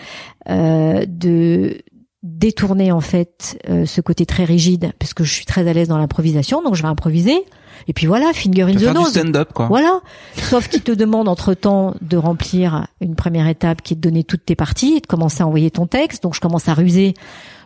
euh, 0.49 1.05
de 1.05 1.77
détourner 2.23 2.93
en 2.93 3.01
fait 3.01 3.61
ce 3.85 3.99
côté 3.99 4.25
très 4.25 4.45
rigide 4.45 4.93
parce 4.97 5.13
que 5.13 5.25
je 5.25 5.33
suis 5.33 5.43
très 5.43 5.67
à 5.67 5.73
l'aise 5.73 5.89
dans 5.89 5.97
l'improvisation 5.97 6.63
donc 6.63 6.73
je 6.75 6.81
vais 6.81 6.87
improviser 6.87 7.43
et 7.87 7.93
puis 7.93 8.07
voilà 8.07 8.31
finger 8.33 8.63
in 8.63 8.75
the 8.75 8.79
faire 8.79 8.93
nose. 8.93 9.09
stand-up, 9.09 9.53
quoi. 9.53 9.67
voilà. 9.67 10.01
Sauf 10.37 10.67
qu'il 10.67 10.81
te 10.81 10.91
demande 10.91 11.27
entre 11.27 11.53
temps 11.53 11.95
de 12.01 12.17
remplir 12.17 12.87
une 13.01 13.15
première 13.15 13.47
étape 13.47 13.81
qui 13.81 13.93
est 13.93 13.97
de 13.97 14.01
donner 14.01 14.23
toutes 14.23 14.45
tes 14.45 14.55
parties 14.55 14.95
et 14.97 14.99
de 15.01 15.07
commencer 15.07 15.43
à 15.43 15.47
envoyer 15.47 15.71
ton 15.71 15.85
texte. 15.85 16.23
Donc 16.23 16.35
je 16.35 16.39
commence 16.39 16.67
à 16.67 16.73
ruser. 16.73 17.13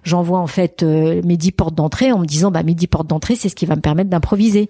J'envoie 0.04 0.40
en 0.40 0.48
fait 0.48 0.84
euh, 0.84 1.22
mes 1.26 1.38
dix 1.38 1.52
portes 1.52 1.76
d'entrée 1.76 2.12
en 2.12 2.20
me 2.20 2.26
disant 2.26 2.50
bah 2.50 2.64
mes 2.64 2.76
dix 2.76 2.88
portes 2.88 3.08
d'entrée 3.08 3.36
c'est 3.36 3.50
ce 3.50 3.56
qui 3.56 3.66
va 3.66 3.76
me 3.76 3.82
permettre 3.82 4.10
d'improviser 4.10 4.70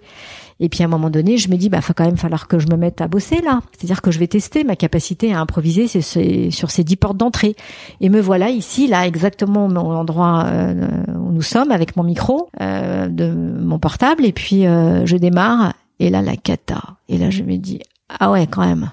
et 0.60 0.68
puis 0.68 0.82
à 0.82 0.86
un 0.86 0.88
moment 0.88 1.10
donné 1.10 1.36
je 1.36 1.48
me 1.50 1.56
dis 1.56 1.68
bah 1.68 1.80
faut 1.80 1.92
quand 1.92 2.04
même 2.04 2.16
falloir 2.16 2.48
que 2.48 2.58
je 2.58 2.66
me 2.66 2.76
mette 2.76 3.00
à 3.00 3.08
bosser 3.08 3.40
là. 3.40 3.60
C'est-à-dire 3.72 4.02
que 4.02 4.10
je 4.10 4.18
vais 4.18 4.26
tester 4.26 4.64
ma 4.64 4.76
capacité 4.76 5.32
à 5.32 5.40
improviser 5.40 5.86
sur 5.88 6.70
ces 6.70 6.84
dix 6.84 6.96
portes 6.96 7.16
d'entrée. 7.16 7.54
Et 8.00 8.08
me 8.08 8.20
voilà 8.20 8.50
ici 8.50 8.88
là 8.88 9.06
exactement 9.06 9.66
au 9.66 9.92
endroit 9.92 10.44
euh, 10.46 10.88
où 11.14 11.32
nous 11.32 11.42
sommes 11.42 11.70
avec 11.70 11.96
mon 11.96 12.02
micro 12.02 12.48
euh, 12.60 13.08
de 13.08 13.32
mon 13.32 13.78
portable. 13.78 14.24
Et 14.24 14.32
puis 14.32 14.66
euh, 14.66 15.06
je 15.06 15.16
démarre. 15.16 15.74
Et 16.00 16.10
là 16.10 16.22
la 16.22 16.36
cata. 16.36 16.82
Et 17.08 17.18
là 17.18 17.30
je 17.30 17.42
me 17.42 17.56
dis 17.56 17.80
ah 18.18 18.30
ouais 18.30 18.46
quand 18.46 18.66
même. 18.66 18.90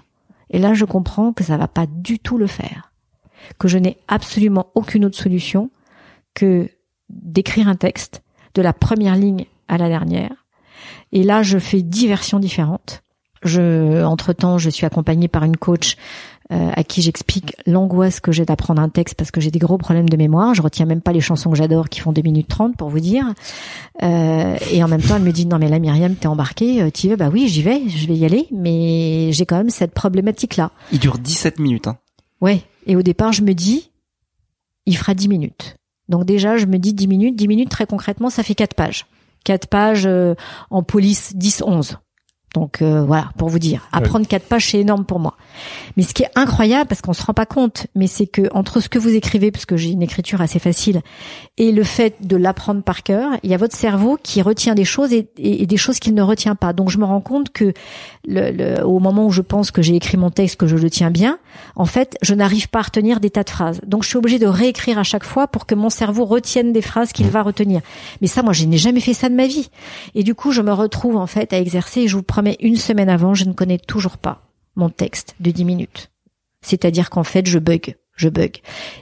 Et 0.51 0.59
là 0.59 0.73
je 0.73 0.85
comprends 0.85 1.33
que 1.33 1.43
ça 1.43 1.57
va 1.57 1.67
pas 1.67 1.85
du 1.87 2.19
tout 2.19 2.37
le 2.37 2.47
faire. 2.47 2.91
Que 3.57 3.67
je 3.67 3.77
n'ai 3.77 3.97
absolument 4.07 4.67
aucune 4.75 5.05
autre 5.05 5.17
solution 5.17 5.69
que 6.33 6.69
d'écrire 7.09 7.67
un 7.67 7.75
texte 7.75 8.23
de 8.55 8.61
la 8.61 8.73
première 8.73 9.15
ligne 9.15 9.45
à 9.67 9.77
la 9.77 9.87
dernière. 9.87 10.44
Et 11.11 11.23
là, 11.23 11.43
je 11.43 11.57
fais 11.57 11.81
dix 11.81 12.07
versions 12.07 12.39
différentes. 12.39 13.03
Je, 13.43 14.03
entre 14.03 14.33
temps, 14.33 14.57
je 14.57 14.69
suis 14.69 14.85
accompagnée 14.85 15.27
par 15.27 15.43
une 15.43 15.57
coach 15.57 15.97
euh, 16.51 16.71
à 16.75 16.83
qui 16.83 17.01
j'explique 17.01 17.55
l'angoisse 17.65 18.19
que 18.19 18.31
j'ai 18.31 18.45
d'apprendre 18.45 18.79
un 18.79 18.89
texte 18.89 19.15
parce 19.15 19.31
que 19.31 19.41
j'ai 19.41 19.49
des 19.49 19.57
gros 19.57 19.79
problèmes 19.79 20.07
de 20.07 20.15
mémoire. 20.15 20.53
Je 20.53 20.61
retiens 20.61 20.85
même 20.85 21.01
pas 21.01 21.11
les 21.11 21.19
chansons 21.19 21.49
que 21.49 21.57
j'adore 21.57 21.89
qui 21.89 21.99
font 22.01 22.11
2 22.11 22.21
minutes 22.21 22.47
30 22.47 22.77
pour 22.77 22.89
vous 22.89 22.99
dire. 22.99 23.25
Euh, 24.03 24.55
et 24.71 24.83
en 24.83 24.87
même 24.87 25.01
temps, 25.01 25.15
elle 25.15 25.23
me 25.23 25.31
dit 25.31 25.47
non 25.47 25.57
mais 25.57 25.69
là 25.69 25.79
Myriam, 25.79 26.15
t'es 26.15 26.27
embarquée, 26.27 26.83
euh, 26.83 26.91
tu 26.91 27.07
y 27.07 27.09
vas? 27.09 27.15
Bah 27.15 27.29
oui, 27.33 27.47
j'y 27.47 27.63
vais, 27.63 27.89
je 27.89 28.05
vais 28.07 28.15
y 28.15 28.25
aller, 28.25 28.47
mais 28.51 29.31
j'ai 29.31 29.47
quand 29.47 29.57
même 29.57 29.71
cette 29.71 29.91
problématique 29.91 30.55
là. 30.55 30.69
Il 30.91 30.99
dure 30.99 31.17
17 31.17 31.57
minutes, 31.57 31.87
hein. 31.87 31.97
Ouais. 32.41 32.61
Et 32.85 32.95
au 32.95 33.01
départ, 33.01 33.31
je 33.31 33.41
me 33.41 33.53
dis, 33.53 33.89
il 34.85 34.95
fera 34.95 35.15
10 35.15 35.27
minutes. 35.27 35.77
Donc 36.09 36.25
déjà, 36.25 36.57
je 36.57 36.67
me 36.67 36.77
dis 36.77 36.93
10 36.93 37.07
minutes. 37.07 37.35
10 37.35 37.47
minutes, 37.47 37.69
très 37.69 37.87
concrètement, 37.87 38.29
ça 38.29 38.43
fait 38.43 38.53
4 38.53 38.75
pages. 38.75 39.07
4 39.45 39.67
pages 39.67 40.05
euh, 40.05 40.35
en 40.69 40.83
police 40.83 41.33
10-11. 41.35 41.95
Donc 42.55 42.81
euh, 42.81 43.03
voilà, 43.05 43.29
pour 43.37 43.49
vous 43.49 43.59
dire. 43.59 43.87
Apprendre 43.91 44.25
4 44.27 44.43
pages, 44.47 44.71
c'est 44.71 44.79
énorme 44.79 45.03
pour 45.05 45.19
moi. 45.19 45.35
Mais 45.97 46.03
ce 46.03 46.13
qui 46.13 46.23
est 46.23 46.29
incroyable, 46.35 46.87
parce 46.87 47.01
qu'on 47.01 47.13
se 47.13 47.21
rend 47.23 47.33
pas 47.33 47.45
compte, 47.45 47.87
mais 47.95 48.07
c'est 48.07 48.27
que 48.27 48.43
entre 48.53 48.79
ce 48.79 48.87
que 48.89 48.97
vous 48.97 49.13
écrivez, 49.13 49.51
parce 49.51 49.65
que 49.65 49.75
j'ai 49.75 49.89
une 49.89 50.01
écriture 50.01 50.39
assez 50.41 50.57
facile, 50.59 51.01
et 51.57 51.71
le 51.73 51.83
fait 51.83 52.15
de 52.21 52.37
l'apprendre 52.37 52.81
par 52.81 53.03
cœur, 53.03 53.31
il 53.43 53.51
y 53.51 53.53
a 53.53 53.57
votre 53.57 53.75
cerveau 53.75 54.17
qui 54.23 54.41
retient 54.41 54.73
des 54.73 54.85
choses 54.85 55.11
et, 55.13 55.27
et- 55.37 55.63
et 55.63 55.65
des 55.65 55.77
choses 55.77 55.99
qu'il 55.99 56.13
ne 56.13 56.21
retient 56.21 56.55
pas. 56.55 56.71
Donc 56.73 56.89
je 56.89 56.97
me 56.97 57.05
rends 57.05 57.21
compte 57.21 57.49
que 57.51 57.73
le, 58.25 58.51
le- 58.51 58.85
au 58.85 58.99
moment 58.99 59.25
où 59.25 59.31
je 59.31 59.41
pense 59.41 59.71
que 59.71 59.81
j'ai 59.81 59.95
écrit 59.95 60.17
mon 60.17 60.29
texte, 60.29 60.55
que 60.55 60.67
je 60.67 60.77
le 60.77 60.89
tiens 60.89 61.11
bien, 61.11 61.37
en 61.75 61.85
fait, 61.85 62.17
je 62.21 62.33
n'arrive 62.33 62.69
pas 62.69 62.79
à 62.79 62.83
retenir 62.83 63.19
des 63.19 63.29
tas 63.29 63.43
de 63.43 63.49
phrases. 63.49 63.81
Donc 63.85 64.03
je 64.03 64.09
suis 64.09 64.17
obligée 64.17 64.39
de 64.39 64.47
réécrire 64.47 64.97
à 64.97 65.03
chaque 65.03 65.25
fois 65.25 65.47
pour 65.47 65.65
que 65.65 65.75
mon 65.75 65.89
cerveau 65.89 66.23
retienne 66.25 66.71
des 66.73 66.81
phrases 66.81 67.11
qu'il 67.11 67.27
va 67.27 67.43
retenir. 67.43 67.81
Mais 68.21 68.27
ça, 68.27 68.43
moi, 68.43 68.53
je 68.53 68.63
n'ai 68.65 68.77
jamais 68.77 69.01
fait 69.01 69.13
ça 69.13 69.27
de 69.29 69.35
ma 69.35 69.47
vie. 69.47 69.69
Et 70.15 70.23
du 70.23 70.35
coup, 70.35 70.51
je 70.51 70.61
me 70.61 70.71
retrouve 70.71 71.17
en 71.17 71.27
fait 71.27 71.51
à 71.53 71.59
exercer. 71.59 72.01
Et 72.01 72.07
je 72.07 72.15
vous 72.15 72.23
promets, 72.23 72.44
une 72.59 72.75
semaine 72.75 73.09
avant, 73.09 73.33
je 73.33 73.45
ne 73.45 73.53
connais 73.53 73.77
toujours 73.77 74.17
pas 74.17 74.41
mon 74.75 74.89
texte 74.89 75.35
de 75.39 75.51
10 75.51 75.65
minutes. 75.65 76.11
C'est-à-dire 76.61 77.09
qu'en 77.09 77.23
fait, 77.23 77.47
je 77.47 77.59
bug, 77.59 77.95
je 78.15 78.29
bug. 78.29 78.57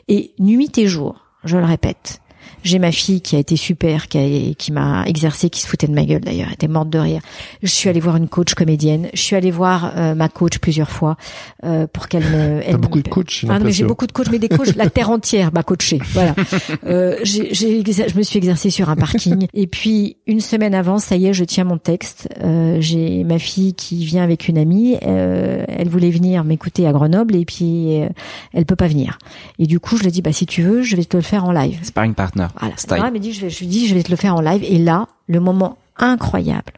Et 0.07 0.33
nuit 0.39 0.77
et 0.77 0.87
jour, 0.87 1.25
je 1.43 1.57
le 1.57 1.65
répète, 1.65 2.21
J'ai 2.63 2.79
ma 2.79 2.91
fille 2.91 3.21
qui 3.21 3.35
a 3.35 3.39
été 3.39 3.55
super, 3.55 4.07
qui, 4.07 4.17
a, 4.17 4.53
qui 4.55 4.71
m'a 4.71 5.05
exercé, 5.05 5.49
qui 5.49 5.61
se 5.61 5.67
foutait 5.67 5.87
de 5.87 5.93
ma 5.93 6.05
gueule 6.05 6.21
d'ailleurs, 6.21 6.47
elle 6.47 6.53
était 6.53 6.67
morte 6.67 6.89
de 6.89 6.99
rire. 6.99 7.21
Je 7.61 7.67
suis 7.67 7.89
allée 7.89 7.99
voir 7.99 8.15
une 8.17 8.27
coach 8.27 8.53
comédienne. 8.53 9.09
Je 9.13 9.21
suis 9.21 9.35
allée 9.35 9.51
voir 9.51 9.93
euh, 9.95 10.15
ma 10.15 10.29
coach 10.29 10.57
plusieurs 10.59 10.89
fois 10.89 11.17
euh, 11.63 11.87
pour 11.91 12.07
qu'elle 12.07 12.25
me. 12.25 12.61
T'as 12.65 12.77
beaucoup 12.77 13.01
de 13.01 13.07
coachs. 13.07 13.29
j'ai 13.29 13.47
Ah 13.49 13.59
non, 13.59 13.65
mais 13.65 13.71
j'ai 13.71 13.85
beaucoup 13.85 14.07
de 14.07 14.11
coachs, 14.11 14.29
mais 14.31 14.39
des 14.39 14.49
coachs, 14.49 14.75
la 14.75 14.89
terre 14.89 15.09
entière 15.09 15.51
m'a 15.53 15.63
coaché. 15.63 15.99
Voilà. 16.13 16.35
Euh, 16.85 17.17
j'ai, 17.23 17.53
j'ai 17.53 17.83
je 17.83 18.17
me 18.17 18.23
suis 18.23 18.37
exercée 18.37 18.69
sur 18.69 18.89
un 18.89 18.95
parking. 18.95 19.47
Et 19.53 19.67
puis 19.67 20.17
une 20.27 20.39
semaine 20.39 20.73
avant, 20.73 20.97
ça 20.99 21.15
y 21.15 21.27
est, 21.27 21.33
je 21.33 21.43
tiens 21.43 21.63
mon 21.63 21.77
texte. 21.77 22.29
Euh, 22.43 22.77
j'ai 22.79 23.23
ma 23.23 23.39
fille 23.39 23.73
qui 23.73 24.05
vient 24.05 24.23
avec 24.23 24.47
une 24.47 24.57
amie. 24.57 24.97
Euh, 25.03 25.63
elle 25.67 25.89
voulait 25.89 26.09
venir 26.09 26.43
m'écouter 26.43 26.87
à 26.87 26.91
Grenoble 26.91 27.35
et 27.35 27.45
puis 27.45 28.01
euh, 28.01 28.09
elle 28.53 28.65
peut 28.65 28.75
pas 28.75 28.87
venir. 28.87 29.17
Et 29.59 29.67
du 29.67 29.79
coup, 29.79 29.97
je 29.97 30.01
lui 30.01 30.09
ai 30.09 30.11
dit, 30.11 30.21
bah 30.21 30.33
si 30.33 30.45
tu 30.45 30.61
veux, 30.61 30.81
je 30.81 30.95
vais 30.95 31.05
te 31.05 31.17
le 31.17 31.23
faire 31.23 31.45
en 31.45 31.51
live. 31.51 31.79
Sparring 31.83 32.13
partner. 32.13 32.47
Voilà. 32.59 32.75
Style. 32.77 32.97
M'a 32.97 33.11
dit, 33.11 33.33
je 33.33 33.41
vais, 33.41 33.49
je 33.49 33.59
lui 33.59 33.67
dis, 33.67 33.87
je 33.87 33.95
vais 33.95 34.03
te 34.03 34.11
le 34.11 34.17
faire 34.17 34.35
en 34.35 34.41
live. 34.41 34.63
Et 34.63 34.77
là, 34.79 35.07
le 35.27 35.39
moment 35.39 35.77
incroyable 35.97 36.73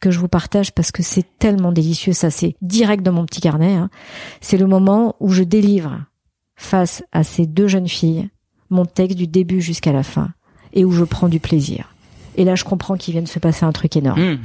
que 0.00 0.10
je 0.10 0.18
vous 0.18 0.28
partage 0.28 0.72
parce 0.72 0.92
que 0.92 1.02
c'est 1.02 1.26
tellement 1.38 1.72
délicieux, 1.72 2.12
ça 2.14 2.30
c'est 2.30 2.56
direct 2.62 3.02
dans 3.02 3.12
mon 3.12 3.26
petit 3.26 3.40
carnet. 3.42 3.74
hein. 3.74 3.90
C'est 4.40 4.56
le 4.56 4.66
moment 4.66 5.14
où 5.20 5.30
je 5.30 5.42
délivre 5.42 5.98
face 6.56 7.02
à 7.12 7.22
ces 7.24 7.46
deux 7.46 7.68
jeunes 7.68 7.88
filles 7.88 8.28
mon 8.70 8.86
texte 8.86 9.18
du 9.18 9.26
début 9.26 9.60
jusqu'à 9.60 9.92
la 9.92 10.02
fin 10.02 10.30
et 10.72 10.84
où 10.84 10.92
je 10.92 11.04
prends 11.04 11.28
du 11.28 11.40
plaisir. 11.40 11.92
Et 12.36 12.44
là, 12.44 12.54
je 12.54 12.62
comprends 12.64 12.96
qu'il 12.96 13.12
vient 13.12 13.22
de 13.22 13.28
se 13.28 13.40
passer 13.40 13.64
un 13.66 13.72
truc 13.72 13.96
énorme, 13.96 14.20
Mmh, 14.34 14.38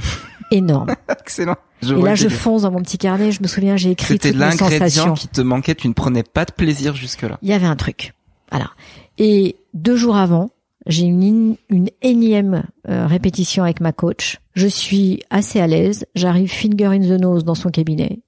énorme. 0.51 0.95
excellent. 1.09 1.55
Je 1.83 1.93
Et 1.93 2.01
là, 2.01 2.15
je 2.15 2.27
fonce 2.29 2.63
dans 2.63 2.71
mon 2.71 2.81
petit 2.81 2.97
carnet. 2.97 3.31
Je 3.31 3.41
me 3.43 3.47
souviens, 3.47 3.77
j'ai 3.77 3.91
écrit 3.91 4.07
C'était 4.15 4.29
toutes 4.31 4.39
mes 4.39 4.45
l'ingrédient 4.45 4.79
sensations. 4.79 5.13
qui 5.13 5.27
te 5.27 5.41
manquait. 5.41 5.75
Tu 5.75 5.87
ne 5.87 5.93
prenais 5.93 6.23
pas 6.23 6.45
de 6.45 6.51
plaisir 6.51 6.95
jusque-là. 6.95 7.37
il 7.43 7.49
y 7.49 7.53
avait 7.53 7.67
un 7.67 7.75
truc. 7.75 8.13
Voilà. 8.51 8.71
Et 9.19 9.57
deux 9.75 9.95
jours 9.95 10.15
avant, 10.17 10.49
j'ai 10.87 11.05
une, 11.05 11.55
une 11.69 11.89
énième 12.01 12.63
euh, 12.87 13.07
répétition 13.07 13.63
avec 13.63 13.81
ma 13.81 13.91
coach. 13.91 14.39
Je 14.53 14.67
suis 14.67 15.21
assez 15.29 15.59
à 15.59 15.67
l'aise. 15.67 16.05
J'arrive 16.15 16.51
finger 16.51 16.85
in 16.87 16.99
the 16.99 17.19
nose 17.19 17.43
dans 17.43 17.55
son 17.55 17.69
cabinet. 17.69 18.19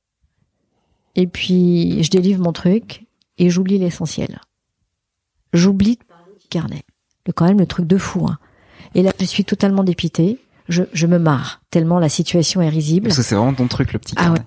Et 1.15 1.27
puis, 1.27 2.03
je 2.03 2.09
délivre 2.09 2.41
mon 2.43 2.53
truc 2.53 3.05
et 3.37 3.49
j'oublie 3.49 3.77
l'essentiel. 3.77 4.39
J'oublie 5.53 5.97
du 6.39 6.47
carnet. 6.49 6.83
Le, 7.25 7.33
quand 7.33 7.45
même, 7.45 7.59
le 7.59 7.65
truc 7.65 7.87
de 7.87 7.97
fou. 7.97 8.25
Hein. 8.27 8.37
Et 8.95 9.01
là, 9.03 9.11
je 9.19 9.25
suis 9.25 9.45
totalement 9.45 9.83
dépitée. 9.83 10.39
Je, 10.69 10.83
je 10.93 11.07
me 11.07 11.17
marre 11.17 11.61
tellement 11.71 11.99
la 11.99 12.09
situation 12.09 12.61
est 12.61 12.69
risible. 12.69 13.07
Parce 13.07 13.17
que 13.17 13.23
c'est 13.23 13.35
vraiment 13.35 13.53
ton 13.53 13.67
truc, 13.67 13.93
le 13.93 13.99
petit 13.99 14.15
Ah 14.17 14.23
carnet. 14.23 14.39
ouais. 14.39 14.45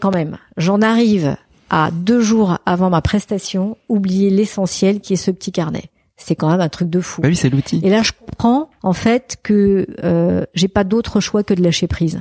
Quand 0.00 0.10
même. 0.12 0.38
J'en 0.56 0.80
arrive 0.80 1.36
à 1.68 1.90
deux 1.92 2.20
jours 2.20 2.58
avant 2.66 2.90
ma 2.90 3.02
prestation, 3.02 3.76
oublier 3.88 4.30
l'essentiel 4.30 5.00
qui 5.00 5.12
est 5.12 5.16
ce 5.16 5.30
petit 5.30 5.52
carnet. 5.52 5.90
C'est 6.22 6.36
quand 6.36 6.50
même 6.50 6.60
un 6.60 6.68
truc 6.68 6.90
de 6.90 7.00
fou. 7.00 7.22
Bah 7.22 7.28
oui, 7.28 7.36
c'est 7.36 7.50
l'outil. 7.50 7.80
Et 7.82 7.90
là, 7.90 8.02
je 8.02 8.12
comprends 8.12 8.70
en 8.82 8.92
fait 8.92 9.38
que 9.42 9.86
euh, 10.04 10.44
j'ai 10.54 10.68
pas 10.68 10.84
d'autre 10.84 11.20
choix 11.20 11.42
que 11.42 11.54
de 11.54 11.62
lâcher 11.62 11.86
prise, 11.86 12.20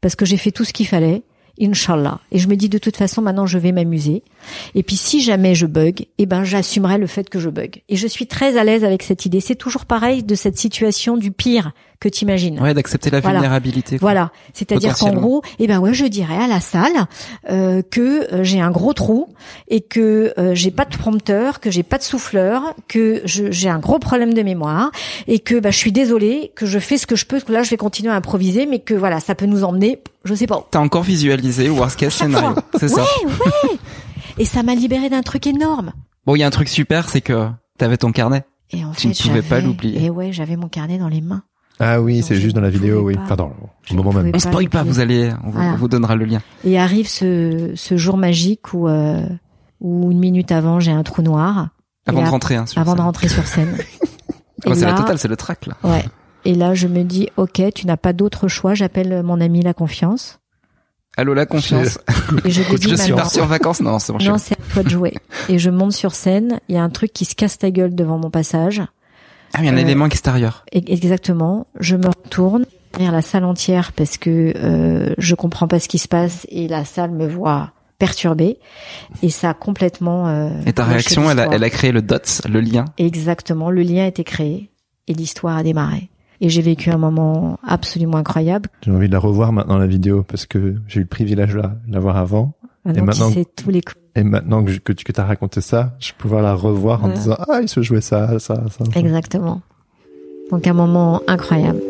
parce 0.00 0.16
que 0.16 0.26
j'ai 0.26 0.36
fait 0.36 0.50
tout 0.50 0.64
ce 0.64 0.72
qu'il 0.72 0.86
fallait. 0.86 1.22
Inch'Allah. 1.60 2.20
Et 2.30 2.38
je 2.38 2.48
me 2.48 2.54
dis 2.54 2.68
de 2.68 2.78
toute 2.78 2.96
façon 2.96 3.20
maintenant 3.20 3.46
je 3.46 3.58
vais 3.58 3.72
m'amuser. 3.72 4.22
Et 4.76 4.84
puis 4.84 4.96
si 4.96 5.20
jamais 5.20 5.56
je 5.56 5.66
bug, 5.66 6.06
eh 6.18 6.26
ben 6.26 6.44
j'assumerai 6.44 6.98
le 6.98 7.06
fait 7.06 7.28
que 7.28 7.40
je 7.40 7.50
bug. 7.50 7.82
Et 7.88 7.96
je 7.96 8.06
suis 8.06 8.26
très 8.26 8.56
à 8.56 8.64
l'aise 8.64 8.84
avec 8.84 9.02
cette 9.02 9.26
idée. 9.26 9.40
C'est 9.40 9.56
toujours 9.56 9.84
pareil 9.84 10.22
de 10.22 10.34
cette 10.34 10.56
situation 10.56 11.16
du 11.16 11.32
pire 11.32 11.72
que 12.00 12.08
t'imagines. 12.08 12.60
Ouais, 12.60 12.74
d'accepter 12.74 13.10
la 13.10 13.20
Voilà. 13.20 13.38
vulnérabilité. 13.38 13.98
quoi. 13.98 14.06
Voilà, 14.12 14.30
c'est-à-dire 14.54 14.96
qu'en 14.96 15.12
gros, 15.12 15.42
eh 15.58 15.66
ben 15.66 15.80
ouais, 15.80 15.94
je 15.94 16.06
dirais 16.06 16.36
à 16.36 16.46
la 16.46 16.60
salle 16.60 17.06
euh, 17.50 17.82
que 17.82 18.32
euh, 18.32 18.44
j'ai 18.44 18.60
un 18.60 18.70
gros 18.70 18.92
trou 18.92 19.28
et 19.68 19.80
que 19.80 20.32
euh, 20.38 20.54
j'ai 20.54 20.70
pas 20.70 20.84
de 20.84 20.96
prompteur, 20.96 21.58
que 21.60 21.70
j'ai 21.70 21.82
pas 21.82 21.98
de 21.98 22.02
souffleur, 22.04 22.62
que 22.86 23.22
j'ai 23.24 23.68
un 23.68 23.80
gros 23.80 23.98
problème 23.98 24.32
de 24.34 24.42
mémoire 24.42 24.90
et 25.26 25.40
que 25.40 25.58
bah, 25.58 25.70
je 25.72 25.76
suis 25.78 25.92
désolée, 25.92 26.52
que 26.54 26.66
je 26.66 26.78
fais 26.78 26.98
ce 26.98 27.06
que 27.06 27.16
je 27.16 27.26
peux, 27.26 27.40
que 27.40 27.52
là 27.52 27.62
je 27.64 27.70
vais 27.70 27.76
continuer 27.76 28.12
à 28.12 28.14
improviser, 28.16 28.66
mais 28.66 28.78
que 28.78 28.94
voilà, 28.94 29.18
ça 29.20 29.34
peut 29.34 29.46
nous 29.46 29.64
emmener, 29.64 29.98
je 30.24 30.34
sais 30.34 30.46
pas. 30.46 30.64
T'as 30.70 30.78
encore 30.80 31.02
visualisé 31.02 31.68
worst 31.68 31.98
case 31.98 32.14
fois. 32.14 32.54
C'est 32.78 32.88
ça. 32.88 33.02
Ouais, 33.02 33.32
ouais. 33.70 33.76
Et 34.38 34.44
ça 34.44 34.62
m'a 34.62 34.74
libéré 34.76 35.08
d'un 35.10 35.22
truc 35.22 35.46
énorme. 35.48 35.92
Bon, 36.26 36.36
il 36.36 36.38
y 36.38 36.42
a 36.44 36.46
un 36.46 36.50
truc 36.50 36.68
super, 36.68 37.08
c'est 37.08 37.22
que 37.22 37.48
t'avais 37.76 37.96
ton 37.96 38.12
carnet. 38.12 38.44
Et 38.70 38.84
en 38.84 38.92
Tu 38.92 39.08
fait, 39.12 39.24
ne 39.24 39.28
pouvais 39.30 39.42
pas 39.42 39.60
l'oublier. 39.60 40.04
Et 40.04 40.10
ouais, 40.10 40.30
j'avais 40.30 40.54
mon 40.56 40.68
carnet 40.68 40.98
dans 40.98 41.08
les 41.08 41.22
mains. 41.22 41.42
Ah 41.80 42.00
oui, 42.00 42.22
c'est 42.22 42.34
juste 42.36 42.54
dans 42.56 42.60
la 42.62 42.70
vidéo, 42.70 43.02
oui. 43.02 43.14
pas. 43.14 43.22
Pardon, 43.28 43.52
Je 43.84 43.94
au 43.94 43.96
moment 43.96 44.12
même. 44.12 44.32
On 44.34 44.38
spoil 44.38 44.68
pas, 44.68 44.82
vous 44.82 44.98
allez, 45.00 45.30
on, 45.44 45.46
vous- 45.46 45.52
Voilà. 45.52 45.72
on 45.72 45.76
vous 45.76 45.88
donnera 45.88 46.16
le 46.16 46.24
lien. 46.24 46.40
Et 46.64 46.78
arrive 46.78 47.08
ce, 47.08 47.72
ce 47.76 47.96
jour 47.96 48.16
magique 48.16 48.72
où, 48.74 48.88
euh, 48.88 49.22
où 49.80 50.10
une 50.10 50.18
minute 50.18 50.50
avant, 50.52 50.80
j'ai 50.80 50.90
un 50.90 51.02
trou 51.04 51.22
noir. 51.22 51.68
Avant 52.06 52.22
de 52.24 52.28
rentrer, 52.28 52.56
hein, 52.56 52.66
sur 52.66 52.80
Avant 52.80 52.92
de 52.92 52.96
scène. 52.98 53.04
rentrer 53.06 53.28
sur 53.28 53.46
scène. 53.46 53.76
Ah 54.66 54.70
bah, 54.70 54.74
c'est 54.74 54.86
la 54.86 54.94
totale, 54.94 55.18
c'est 55.18 55.28
le 55.28 55.36
track, 55.36 55.66
là. 55.66 55.76
Ouais. 55.84 56.04
Et 56.44 56.56
là, 56.56 56.74
je 56.74 56.88
me 56.88 57.04
dis, 57.04 57.28
ok, 57.36 57.62
tu 57.76 57.86
n'as 57.86 57.96
pas 57.96 58.12
d'autre 58.12 58.48
choix. 58.48 58.74
J'appelle 58.74 59.22
mon 59.22 59.40
ami 59.40 59.62
la 59.62 59.72
confiance. 59.72 60.40
Allô, 61.16 61.32
la 61.32 61.46
confiance. 61.46 62.00
Et 62.44 62.50
je 62.50 62.62
dis 62.76 62.88
Je 62.90 62.96
suis 62.96 63.12
parti 63.12 63.40
en 63.40 63.46
vacances. 63.46 63.80
Non, 63.80 64.00
c'est 64.00 64.12
bon, 64.12 64.18
non, 64.18 64.36
c'est 64.36 64.54
à 64.58 64.72
toi 64.74 64.82
de 64.82 64.88
jouer. 64.88 65.14
Et 65.48 65.60
je 65.60 65.70
monte 65.70 65.92
sur 65.92 66.12
scène. 66.12 66.58
Il 66.68 66.74
y 66.74 66.78
a 66.78 66.82
un 66.82 66.90
truc 66.90 67.12
qui 67.12 67.24
se 67.24 67.36
casse 67.36 67.56
ta 67.58 67.70
gueule 67.70 67.94
devant 67.94 68.18
mon 68.18 68.30
passage. 68.30 68.82
Ah, 69.58 69.62
il 69.62 69.66
y 69.66 69.68
a 69.68 69.72
un 69.72 69.76
Euh, 69.76 69.80
élément 69.80 70.06
extérieur. 70.06 70.64
Et- 70.72 70.92
Exactement. 70.92 71.66
Je 71.80 71.96
me 71.96 72.06
retourne 72.06 72.64
vers 72.98 73.12
la 73.12 73.22
salle 73.22 73.44
entière 73.44 73.92
parce 73.92 74.16
que 74.18 74.52
euh, 74.56 75.14
je 75.18 75.34
comprends 75.34 75.68
pas 75.68 75.80
ce 75.80 75.88
qui 75.88 75.98
se 75.98 76.08
passe 76.08 76.46
et 76.50 76.68
la 76.68 76.84
salle 76.84 77.10
me 77.10 77.26
voit 77.26 77.72
perturbée. 77.98 78.58
Et 79.22 79.30
ça 79.30 79.50
a 79.50 79.54
complètement. 79.54 80.28
Euh, 80.28 80.50
Et 80.66 80.72
ta 80.72 80.84
réaction, 80.84 81.30
elle 81.30 81.40
a, 81.40 81.48
elle 81.52 81.64
a 81.64 81.70
créé 81.70 81.92
le 81.92 82.02
dots, 82.02 82.16
le 82.48 82.60
lien. 82.60 82.84
Exactement. 82.98 83.70
Le 83.70 83.82
lien 83.82 84.04
a 84.04 84.06
été 84.06 84.24
créé 84.24 84.70
et 85.08 85.14
l'histoire 85.14 85.56
a 85.56 85.62
démarré. 85.62 86.10
Et 86.40 86.48
j'ai 86.48 86.62
vécu 86.62 86.90
un 86.90 86.98
moment 86.98 87.58
absolument 87.66 88.16
incroyable. 88.18 88.68
J'ai 88.82 88.92
envie 88.92 89.08
de 89.08 89.12
la 89.12 89.18
revoir 89.18 89.52
maintenant 89.52 89.76
la 89.78 89.88
vidéo 89.88 90.22
parce 90.22 90.46
que 90.46 90.76
j'ai 90.86 90.98
eu 91.00 91.02
le 91.02 91.08
privilège 91.08 91.54
de 91.54 91.58
la, 91.58 91.68
de 91.88 91.92
la 91.92 91.98
voir 91.98 92.16
avant. 92.16 92.52
Maintenant, 92.84 93.04
maintenant- 93.06 93.28
tu 93.28 93.34
sais 93.34 93.44
tous 93.44 93.70
les 93.70 93.82
coups. 93.82 93.98
Et 94.18 94.24
maintenant 94.24 94.64
que, 94.64 94.72
que 94.78 94.92
tu 94.92 95.04
que 95.04 95.20
as 95.20 95.24
raconté 95.24 95.60
ça, 95.60 95.94
je 96.00 96.10
peux 96.12 96.22
pouvoir 96.22 96.42
la 96.42 96.54
revoir 96.54 97.04
en 97.04 97.08
Ouais. 97.08 97.14
disant 97.14 97.36
ah 97.48 97.60
il 97.62 97.68
se 97.68 97.82
jouait 97.82 98.00
ça, 98.00 98.38
ça, 98.40 98.56
ça. 98.68 98.84
ça. 98.84 98.98
Exactement. 98.98 99.60
Donc 100.50 100.66
un 100.66 100.72
moment 100.72 101.22
incroyable. 101.28 101.80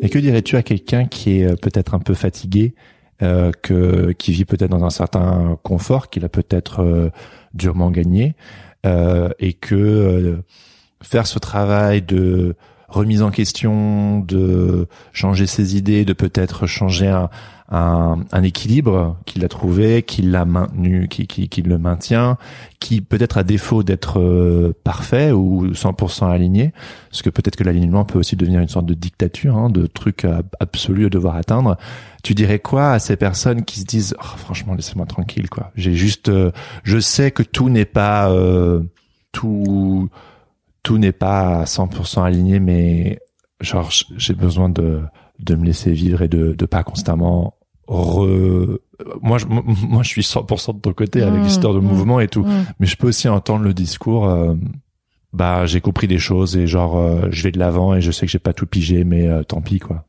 Et 0.00 0.08
que 0.08 0.18
dirais-tu 0.18 0.56
à 0.56 0.62
quelqu'un 0.62 1.04
qui 1.04 1.40
est 1.40 1.44
euh, 1.46 1.56
peut-être 1.56 1.94
un 1.94 1.98
peu 1.98 2.14
fatigué, 2.14 2.74
euh, 3.22 3.52
que 3.62 4.12
qui 4.12 4.32
vit 4.32 4.46
peut-être 4.46 4.70
dans 4.70 4.84
un 4.84 4.90
certain 4.90 5.58
confort, 5.62 6.08
qu'il 6.08 6.24
a 6.24 6.30
peut-être 6.30 6.82
euh, 6.82 7.10
durement 7.52 7.90
gagné, 7.90 8.34
euh, 8.86 9.28
et 9.38 9.52
que 9.52 9.74
euh, 9.74 10.36
faire 11.02 11.26
ce 11.26 11.38
travail 11.38 12.00
de 12.00 12.56
remise 12.88 13.20
en 13.22 13.30
question, 13.30 14.20
de 14.20 14.88
changer 15.12 15.46
ses 15.46 15.76
idées, 15.76 16.06
de 16.06 16.14
peut-être 16.14 16.66
changer 16.66 17.08
un, 17.08 17.28
un, 17.70 18.24
un 18.32 18.42
équilibre 18.42 19.16
qu'il 19.26 19.44
a 19.44 19.48
trouvé, 19.48 20.02
qu'il 20.02 20.32
l'a 20.32 20.44
maintenu, 20.44 21.06
qui, 21.08 21.26
qui, 21.28 21.48
qui 21.48 21.62
le 21.62 21.78
maintient, 21.78 22.36
qui 22.80 23.00
peut-être 23.00 23.38
à 23.38 23.44
défaut 23.44 23.82
d'être 23.84 24.18
euh, 24.18 24.72
parfait 24.82 25.30
ou 25.30 25.68
100% 25.68 26.28
aligné, 26.30 26.72
parce 27.10 27.22
que 27.22 27.30
peut-être 27.30 27.54
que 27.56 27.62
l'alignement 27.62 28.04
peut 28.04 28.18
aussi 28.18 28.34
devenir 28.34 28.60
une 28.60 28.68
sorte 28.68 28.86
de 28.86 28.94
dictature, 28.94 29.56
hein, 29.56 29.70
de 29.70 29.86
truc 29.86 30.24
ab- 30.24 30.48
absolu 30.58 31.06
à 31.06 31.08
devoir 31.10 31.36
atteindre. 31.36 31.76
Tu 32.24 32.34
dirais 32.34 32.58
quoi 32.58 32.90
à 32.92 32.98
ces 32.98 33.16
personnes 33.16 33.64
qui 33.64 33.78
se 33.80 33.84
disent 33.84 34.16
Oh, 34.20 34.36
franchement 34.36 34.74
laissez-moi 34.74 35.06
tranquille 35.06 35.48
quoi. 35.48 35.70
J'ai 35.76 35.94
juste, 35.94 36.28
euh, 36.28 36.50
je 36.82 36.98
sais 36.98 37.30
que 37.30 37.42
tout 37.44 37.68
n'est 37.68 37.84
pas 37.84 38.30
euh, 38.32 38.82
tout 39.32 40.08
tout 40.82 40.98
n'est 40.98 41.12
pas 41.12 41.60
à 41.60 41.64
100% 41.66 42.24
aligné, 42.24 42.58
mais 42.58 43.20
genre 43.60 43.90
j'ai 44.16 44.34
besoin 44.34 44.68
de 44.68 45.02
de 45.38 45.54
me 45.54 45.64
laisser 45.64 45.92
vivre 45.92 46.20
et 46.22 46.28
de 46.28 46.52
de 46.52 46.66
pas 46.66 46.82
constamment 46.82 47.54
re... 47.90 48.78
moi 49.20 49.38
je 49.38 49.46
moi 49.88 50.02
je 50.02 50.08
suis 50.08 50.22
100% 50.22 50.76
de 50.76 50.80
ton 50.80 50.92
côté 50.92 51.22
avec 51.22 51.40
Mmh, 51.40 51.44
l'histoire 51.44 51.74
de 51.74 51.80
mmh, 51.80 51.84
mouvement 51.84 52.20
et 52.20 52.28
tout 52.28 52.42
Mm. 52.44 52.64
mais 52.78 52.86
je 52.86 52.96
peux 52.96 53.08
aussi 53.08 53.28
entendre 53.28 53.64
le 53.64 53.74
discours 53.74 54.26
euh, 54.28 54.54
bah 55.32 55.66
j'ai 55.66 55.80
compris 55.80 56.06
des 56.06 56.18
choses 56.18 56.56
et 56.56 56.66
genre 56.66 56.96
euh, 56.96 57.28
je 57.30 57.42
vais 57.42 57.50
de 57.50 57.58
l'avant 57.58 57.94
et 57.94 58.00
je 58.00 58.10
sais 58.10 58.26
que 58.26 58.32
j'ai 58.32 58.38
pas 58.38 58.52
tout 58.52 58.66
pigé 58.66 59.04
mais 59.04 59.28
euh, 59.28 59.42
tant 59.42 59.60
pis 59.60 59.78
quoi. 59.80 60.04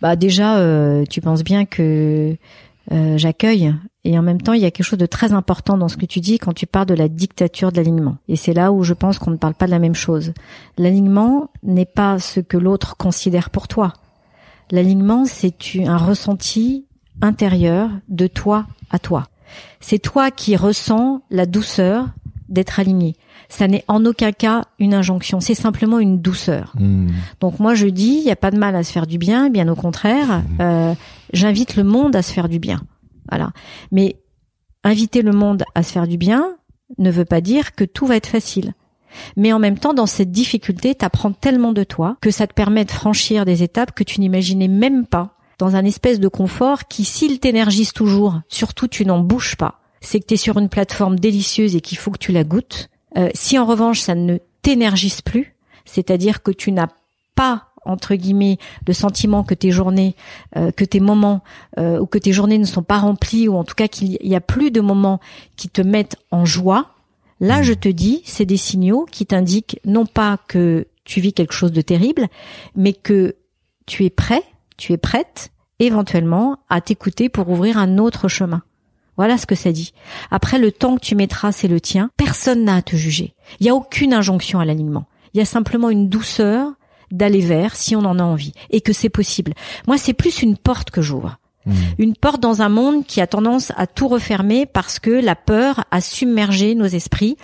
Bah 0.00 0.14
déjà, 0.14 0.62
tu 1.10 1.20
penses 1.20 1.42
bien 1.42 1.64
que 1.64 2.36
j'accueille 3.16 3.74
et 4.06 4.16
en 4.16 4.22
même 4.22 4.40
temps, 4.40 4.52
il 4.52 4.62
y 4.62 4.64
a 4.64 4.70
quelque 4.70 4.86
chose 4.86 5.00
de 5.00 5.06
très 5.06 5.32
important 5.32 5.76
dans 5.76 5.88
ce 5.88 5.96
que 5.96 6.06
tu 6.06 6.20
dis 6.20 6.38
quand 6.38 6.52
tu 6.52 6.64
parles 6.68 6.86
de 6.86 6.94
la 6.94 7.08
dictature 7.08 7.72
de 7.72 7.78
l'alignement. 7.78 8.18
Et 8.28 8.36
c'est 8.36 8.54
là 8.54 8.70
où 8.70 8.84
je 8.84 8.94
pense 8.94 9.18
qu'on 9.18 9.32
ne 9.32 9.36
parle 9.36 9.54
pas 9.54 9.66
de 9.66 9.72
la 9.72 9.80
même 9.80 9.96
chose. 9.96 10.32
L'alignement 10.78 11.50
n'est 11.64 11.86
pas 11.86 12.20
ce 12.20 12.38
que 12.38 12.56
l'autre 12.56 12.96
considère 12.96 13.50
pour 13.50 13.66
toi. 13.66 13.94
L'alignement, 14.70 15.24
c'est 15.24 15.54
un 15.84 15.96
ressenti 15.96 16.86
intérieur 17.22 17.90
de 18.08 18.26
toi 18.26 18.66
à 18.90 18.98
toi. 18.98 19.24
C'est 19.80 19.98
toi 19.98 20.30
qui 20.30 20.56
ressens 20.56 21.22
la 21.30 21.46
douceur 21.46 22.08
d'être 22.48 22.80
aligné. 22.80 23.16
Ça 23.48 23.68
n'est 23.68 23.84
en 23.88 24.04
aucun 24.04 24.32
cas 24.32 24.64
une 24.78 24.94
injonction, 24.94 25.40
c'est 25.40 25.54
simplement 25.54 25.98
une 25.98 26.20
douceur. 26.20 26.72
Hmm. 26.78 27.08
Donc 27.40 27.60
moi 27.60 27.74
je 27.74 27.86
dis, 27.86 28.18
il 28.18 28.24
n'y 28.24 28.30
a 28.30 28.36
pas 28.36 28.50
de 28.50 28.58
mal 28.58 28.74
à 28.74 28.82
se 28.82 28.92
faire 28.92 29.06
du 29.06 29.18
bien, 29.18 29.50
bien 29.50 29.68
au 29.68 29.76
contraire, 29.76 30.42
euh, 30.60 30.94
j'invite 31.32 31.76
le 31.76 31.84
monde 31.84 32.16
à 32.16 32.22
se 32.22 32.32
faire 32.32 32.48
du 32.48 32.58
bien. 32.58 32.80
Voilà. 33.30 33.52
Mais 33.92 34.16
inviter 34.84 35.22
le 35.22 35.32
monde 35.32 35.64
à 35.74 35.82
se 35.82 35.92
faire 35.92 36.06
du 36.06 36.18
bien 36.18 36.56
ne 36.98 37.10
veut 37.10 37.24
pas 37.24 37.40
dire 37.40 37.74
que 37.74 37.84
tout 37.84 38.06
va 38.06 38.16
être 38.16 38.28
facile. 38.28 38.74
Mais 39.36 39.52
en 39.52 39.58
même 39.58 39.78
temps, 39.78 39.94
dans 39.94 40.06
cette 40.06 40.30
difficulté, 40.30 40.94
t'apprends 40.94 41.32
tellement 41.32 41.72
de 41.72 41.84
toi 41.84 42.16
que 42.20 42.30
ça 42.30 42.46
te 42.46 42.54
permet 42.54 42.84
de 42.84 42.90
franchir 42.90 43.44
des 43.44 43.62
étapes 43.62 43.92
que 43.92 44.04
tu 44.04 44.20
n'imaginais 44.20 44.68
même 44.68 45.06
pas 45.06 45.36
dans 45.58 45.76
un 45.76 45.84
espèce 45.84 46.20
de 46.20 46.28
confort 46.28 46.86
qui, 46.86 47.04
s'il 47.04 47.40
t'énergise 47.40 47.92
toujours, 47.92 48.40
surtout 48.48 48.88
tu 48.88 49.06
n'en 49.06 49.20
bouges 49.20 49.56
pas, 49.56 49.80
c'est 50.00 50.20
que 50.20 50.26
tu 50.26 50.34
es 50.34 50.38
sur 50.38 50.58
une 50.58 50.68
plateforme 50.68 51.18
délicieuse 51.18 51.76
et 51.76 51.80
qu'il 51.80 51.98
faut 51.98 52.10
que 52.10 52.18
tu 52.18 52.32
la 52.32 52.44
goûtes. 52.44 52.88
Euh, 53.16 53.30
si 53.34 53.58
en 53.58 53.64
revanche 53.64 54.00
ça 54.00 54.14
ne 54.14 54.38
t'énergise 54.62 55.22
plus, 55.22 55.56
c'est-à-dire 55.84 56.42
que 56.42 56.50
tu 56.50 56.72
n'as 56.72 56.88
pas 57.34 57.68
entre 57.86 58.14
guillemets 58.16 58.58
le 58.86 58.92
sentiment 58.92 59.44
que 59.44 59.54
tes 59.54 59.70
journées, 59.70 60.16
euh, 60.56 60.72
que 60.72 60.84
tes 60.84 61.00
moments 61.00 61.42
euh, 61.78 62.00
ou 62.00 62.06
que 62.06 62.18
tes 62.18 62.32
journées 62.32 62.58
ne 62.58 62.64
sont 62.64 62.82
pas 62.82 62.98
remplies 62.98 63.48
ou 63.48 63.56
en 63.56 63.64
tout 63.64 63.76
cas 63.76 63.88
qu'il 63.88 64.18
y 64.20 64.34
a 64.34 64.40
plus 64.40 64.70
de 64.70 64.80
moments 64.80 65.20
qui 65.56 65.68
te 65.68 65.80
mettent 65.80 66.16
en 66.30 66.44
joie, 66.44 66.95
là 67.40 67.62
je 67.62 67.72
te 67.72 67.88
dis, 67.88 68.22
c'est 68.24 68.46
des 68.46 68.56
signaux 68.56 69.06
qui 69.10 69.26
t'indiquent 69.26 69.80
non 69.84 70.06
pas 70.06 70.38
que 70.48 70.86
tu 71.04 71.20
vis 71.20 71.32
quelque 71.32 71.54
chose 71.54 71.72
de 71.72 71.80
terrible, 71.80 72.28
mais 72.74 72.92
que 72.92 73.36
tu 73.86 74.04
es 74.04 74.10
prêt, 74.10 74.42
tu 74.76 74.92
es 74.92 74.96
prête 74.96 75.50
éventuellement 75.78 76.58
à 76.68 76.80
t'écouter 76.80 77.28
pour 77.28 77.48
ouvrir 77.48 77.78
un 77.78 77.98
autre 77.98 78.28
chemin. 78.28 78.62
Voilà 79.16 79.38
ce 79.38 79.46
que 79.46 79.54
ça 79.54 79.72
dit. 79.72 79.92
Après, 80.30 80.58
le 80.58 80.72
temps 80.72 80.96
que 80.96 81.00
tu 81.00 81.14
mettras, 81.14 81.52
c'est 81.52 81.68
le 81.68 81.80
tien. 81.80 82.10
Personne 82.16 82.64
n'a 82.64 82.76
à 82.76 82.82
te 82.82 82.96
juger. 82.96 83.34
Il 83.60 83.64
n'y 83.64 83.70
a 83.70 83.74
aucune 83.74 84.12
injonction 84.12 84.60
à 84.60 84.64
l'alignement. 84.64 85.06
Il 85.32 85.38
y 85.38 85.40
a 85.40 85.46
simplement 85.46 85.88
une 85.90 86.08
douceur 86.08 86.72
d'aller 87.10 87.40
vers 87.40 87.76
si 87.76 87.96
on 87.96 88.00
en 88.00 88.18
a 88.18 88.22
envie 88.22 88.52
et 88.70 88.80
que 88.80 88.92
c'est 88.92 89.08
possible. 89.08 89.54
Moi, 89.86 89.96
c'est 89.96 90.12
plus 90.12 90.42
une 90.42 90.56
porte 90.56 90.90
que 90.90 91.02
j'ouvre. 91.02 91.38
Hmm. 91.66 91.74
Une 91.98 92.14
porte 92.14 92.40
dans 92.40 92.62
un 92.62 92.68
monde 92.68 93.04
qui 93.04 93.20
a 93.20 93.26
tendance 93.26 93.72
à 93.76 93.86
tout 93.86 94.08
refermer 94.08 94.66
parce 94.66 94.98
que 95.00 95.10
la 95.10 95.34
peur 95.34 95.84
a 95.90 96.00
submergé 96.00 96.74
nos 96.74 96.86
esprits. 96.86 97.36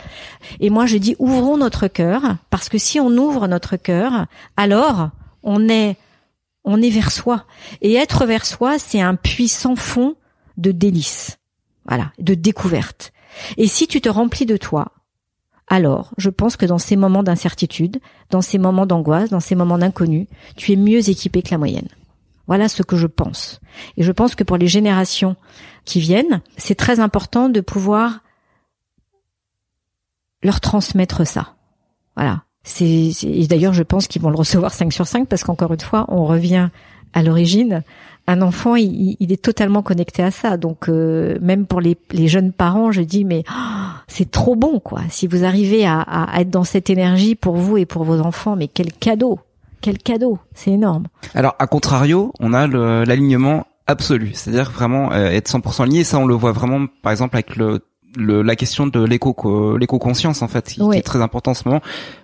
Et 0.60 0.70
moi, 0.70 0.86
je 0.86 0.96
dis 0.96 1.16
ouvrons 1.18 1.56
notre 1.56 1.88
cœur 1.88 2.36
parce 2.48 2.68
que 2.68 2.78
si 2.78 3.00
on 3.00 3.10
ouvre 3.10 3.48
notre 3.48 3.76
cœur, 3.76 4.26
alors 4.56 5.10
on 5.42 5.68
est 5.68 5.96
on 6.64 6.80
est 6.80 6.90
vers 6.90 7.10
soi. 7.10 7.44
Et 7.80 7.94
être 7.94 8.24
vers 8.24 8.46
soi, 8.46 8.78
c'est 8.78 9.00
un 9.00 9.16
puissant 9.16 9.74
fond 9.74 10.14
de 10.56 10.70
délices. 10.70 11.38
Voilà, 11.86 12.12
de 12.20 12.34
découverte. 12.34 13.12
Et 13.56 13.66
si 13.66 13.88
tu 13.88 14.00
te 14.00 14.08
remplis 14.08 14.46
de 14.46 14.56
toi, 14.56 14.92
alors 15.66 16.12
je 16.18 16.30
pense 16.30 16.56
que 16.56 16.66
dans 16.66 16.78
ces 16.78 16.96
moments 16.96 17.24
d'incertitude, 17.24 17.98
dans 18.30 18.42
ces 18.42 18.58
moments 18.58 18.86
d'angoisse, 18.86 19.30
dans 19.30 19.40
ces 19.40 19.56
moments 19.56 19.78
d'inconnu, 19.78 20.28
tu 20.56 20.72
es 20.72 20.76
mieux 20.76 21.08
équipé 21.08 21.42
que 21.42 21.50
la 21.50 21.58
moyenne. 21.58 21.88
Voilà 22.52 22.68
ce 22.68 22.82
que 22.82 22.98
je 22.98 23.06
pense. 23.06 23.62
Et 23.96 24.02
je 24.02 24.12
pense 24.12 24.34
que 24.34 24.44
pour 24.44 24.58
les 24.58 24.66
générations 24.66 25.36
qui 25.86 26.00
viennent, 26.00 26.42
c'est 26.58 26.74
très 26.74 27.00
important 27.00 27.48
de 27.48 27.62
pouvoir 27.62 28.20
leur 30.42 30.60
transmettre 30.60 31.26
ça. 31.26 31.54
Voilà. 32.14 32.42
Et 32.78 33.46
d'ailleurs, 33.48 33.72
je 33.72 33.82
pense 33.82 34.06
qu'ils 34.06 34.20
vont 34.20 34.28
le 34.28 34.36
recevoir 34.36 34.74
5 34.74 34.92
sur 34.92 35.06
5 35.06 35.28
parce 35.28 35.44
qu'encore 35.44 35.72
une 35.72 35.80
fois, 35.80 36.04
on 36.08 36.26
revient 36.26 36.68
à 37.14 37.22
l'origine. 37.22 37.84
Un 38.26 38.42
enfant, 38.42 38.76
il, 38.76 39.32
est 39.32 39.42
totalement 39.42 39.80
connecté 39.80 40.22
à 40.22 40.30
ça. 40.30 40.58
Donc, 40.58 40.90
euh, 40.90 41.38
même 41.40 41.64
pour 41.64 41.80
les, 41.80 41.96
jeunes 42.28 42.52
parents, 42.52 42.92
je 42.92 43.00
dis, 43.00 43.24
mais 43.24 43.44
oh, 43.48 43.92
c'est 44.08 44.30
trop 44.30 44.56
bon, 44.56 44.78
quoi. 44.78 45.00
Si 45.08 45.26
vous 45.26 45.44
arrivez 45.44 45.86
à 45.86 46.28
être 46.36 46.50
dans 46.50 46.64
cette 46.64 46.90
énergie 46.90 47.34
pour 47.34 47.56
vous 47.56 47.78
et 47.78 47.86
pour 47.86 48.04
vos 48.04 48.20
enfants, 48.20 48.56
mais 48.56 48.68
quel 48.68 48.92
cadeau 48.92 49.40
Quel 49.82 49.98
cadeau 49.98 50.38
C'est 50.54 50.70
énorme. 50.70 51.08
Alors, 51.34 51.54
à 51.58 51.66
contrario, 51.66 52.32
on 52.40 52.54
a 52.54 52.66
l'alignement 52.66 53.66
absolu, 53.86 54.30
c'est-à-dire 54.32 54.70
vraiment 54.70 55.12
euh, 55.12 55.28
être 55.30 55.50
100% 55.50 55.90
lié. 55.90 56.04
Ça, 56.04 56.18
on 56.18 56.24
le 56.26 56.34
voit 56.34 56.52
vraiment, 56.52 56.86
par 57.02 57.12
exemple, 57.12 57.36
avec 57.36 57.56
le, 57.56 57.80
le- 58.16 58.42
la 58.42 58.54
question 58.56 58.86
de 58.86 59.02
l'éco 59.04 59.76
l'éco-conscience 59.78 60.40
en 60.42 60.48
fait, 60.48 60.66
qui, 60.66 60.74
qui 60.76 60.82
Oui. 60.82 60.98
est 60.98 61.02
très 61.02 61.20
important 61.20 61.50
en 61.50 61.54
ce 61.54 61.66
moment. 61.66 61.80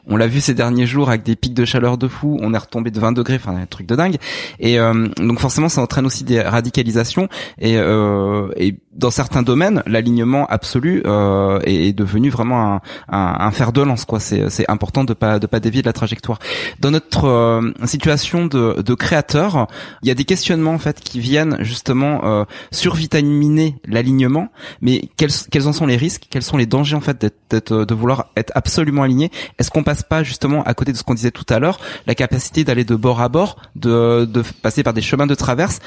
On 0.06 0.16
l'a 0.16 0.26
vu 0.28 0.40
ces 0.40 0.54
derniers 0.54 0.86
jours 0.86 1.08
avec 1.08 1.22
des 1.24 1.34
pics 1.34 1.54
de 1.54 1.64
chaleur 1.64 1.98
de 1.98 2.08
fou. 2.08 2.38
On 2.40 2.54
est 2.54 2.58
retombé 2.58 2.90
de 2.90 3.00
20 3.00 3.12
degrés, 3.12 3.36
enfin 3.36 3.56
un 3.56 3.66
truc 3.66 3.86
de 3.86 3.96
dingue. 3.96 4.16
Et 4.60 4.78
euh, 4.78 5.08
donc 5.18 5.38
forcément, 5.40 5.68
ça 5.68 5.80
entraîne 5.82 6.06
aussi 6.06 6.24
des 6.24 6.40
radicalisations. 6.40 7.28
Et, 7.58 7.76
euh, 7.76 8.48
et 8.56 8.76
dans 8.98 9.10
certains 9.10 9.42
domaines, 9.42 9.82
l'alignement 9.86 10.44
absolu 10.46 11.02
euh, 11.06 11.60
est, 11.64 11.88
est 11.88 11.92
devenu 11.92 12.28
vraiment 12.28 12.74
un, 12.74 12.80
un, 13.08 13.36
un 13.40 13.50
fer 13.52 13.72
de 13.72 13.80
lance. 13.80 14.04
Quoi, 14.04 14.20
c'est 14.20 14.50
c'est 14.50 14.68
important 14.68 15.04
de 15.04 15.14
pas 15.14 15.38
de 15.38 15.46
pas 15.46 15.60
dévier 15.60 15.82
de 15.82 15.86
la 15.86 15.92
trajectoire. 15.92 16.38
Dans 16.80 16.90
notre 16.90 17.24
euh, 17.26 17.72
situation 17.84 18.46
de, 18.46 18.82
de 18.82 18.94
créateur, 18.94 19.68
il 20.02 20.08
y 20.08 20.10
a 20.10 20.14
des 20.14 20.24
questionnements 20.24 20.74
en 20.74 20.78
fait 20.78 21.00
qui 21.00 21.20
viennent 21.20 21.56
justement 21.60 22.24
euh, 22.24 22.44
survitaminer 22.72 23.76
l'alignement. 23.86 24.48
Mais 24.80 25.08
quels, 25.16 25.30
quels 25.50 25.68
en 25.68 25.72
sont 25.72 25.86
les 25.86 25.96
risques? 25.96 26.24
Quels 26.28 26.42
sont 26.42 26.56
les 26.56 26.66
dangers 26.66 26.96
en 26.96 27.00
fait 27.00 27.20
d'être, 27.20 27.38
d'être- 27.50 27.84
de 27.84 27.94
vouloir 27.94 28.26
être 28.36 28.52
absolument 28.54 29.04
aligné? 29.04 29.30
Est-ce 29.58 29.70
qu'on 29.70 29.84
passe 29.84 30.02
pas 30.02 30.22
justement 30.24 30.62
à 30.64 30.74
côté 30.74 30.92
de 30.92 30.96
ce 30.96 31.04
qu'on 31.04 31.14
disait 31.14 31.30
tout 31.30 31.46
à 31.48 31.58
l'heure, 31.60 31.78
la 32.06 32.14
capacité 32.14 32.64
d'aller 32.64 32.84
de 32.84 32.96
bord 32.96 33.20
à 33.20 33.28
bord, 33.28 33.56
de, 33.76 34.24
de 34.24 34.42
passer 34.62 34.82
par 34.82 34.92
des 34.92 35.02
chemins 35.02 35.26
de 35.28 35.34
traverse? 35.36 35.78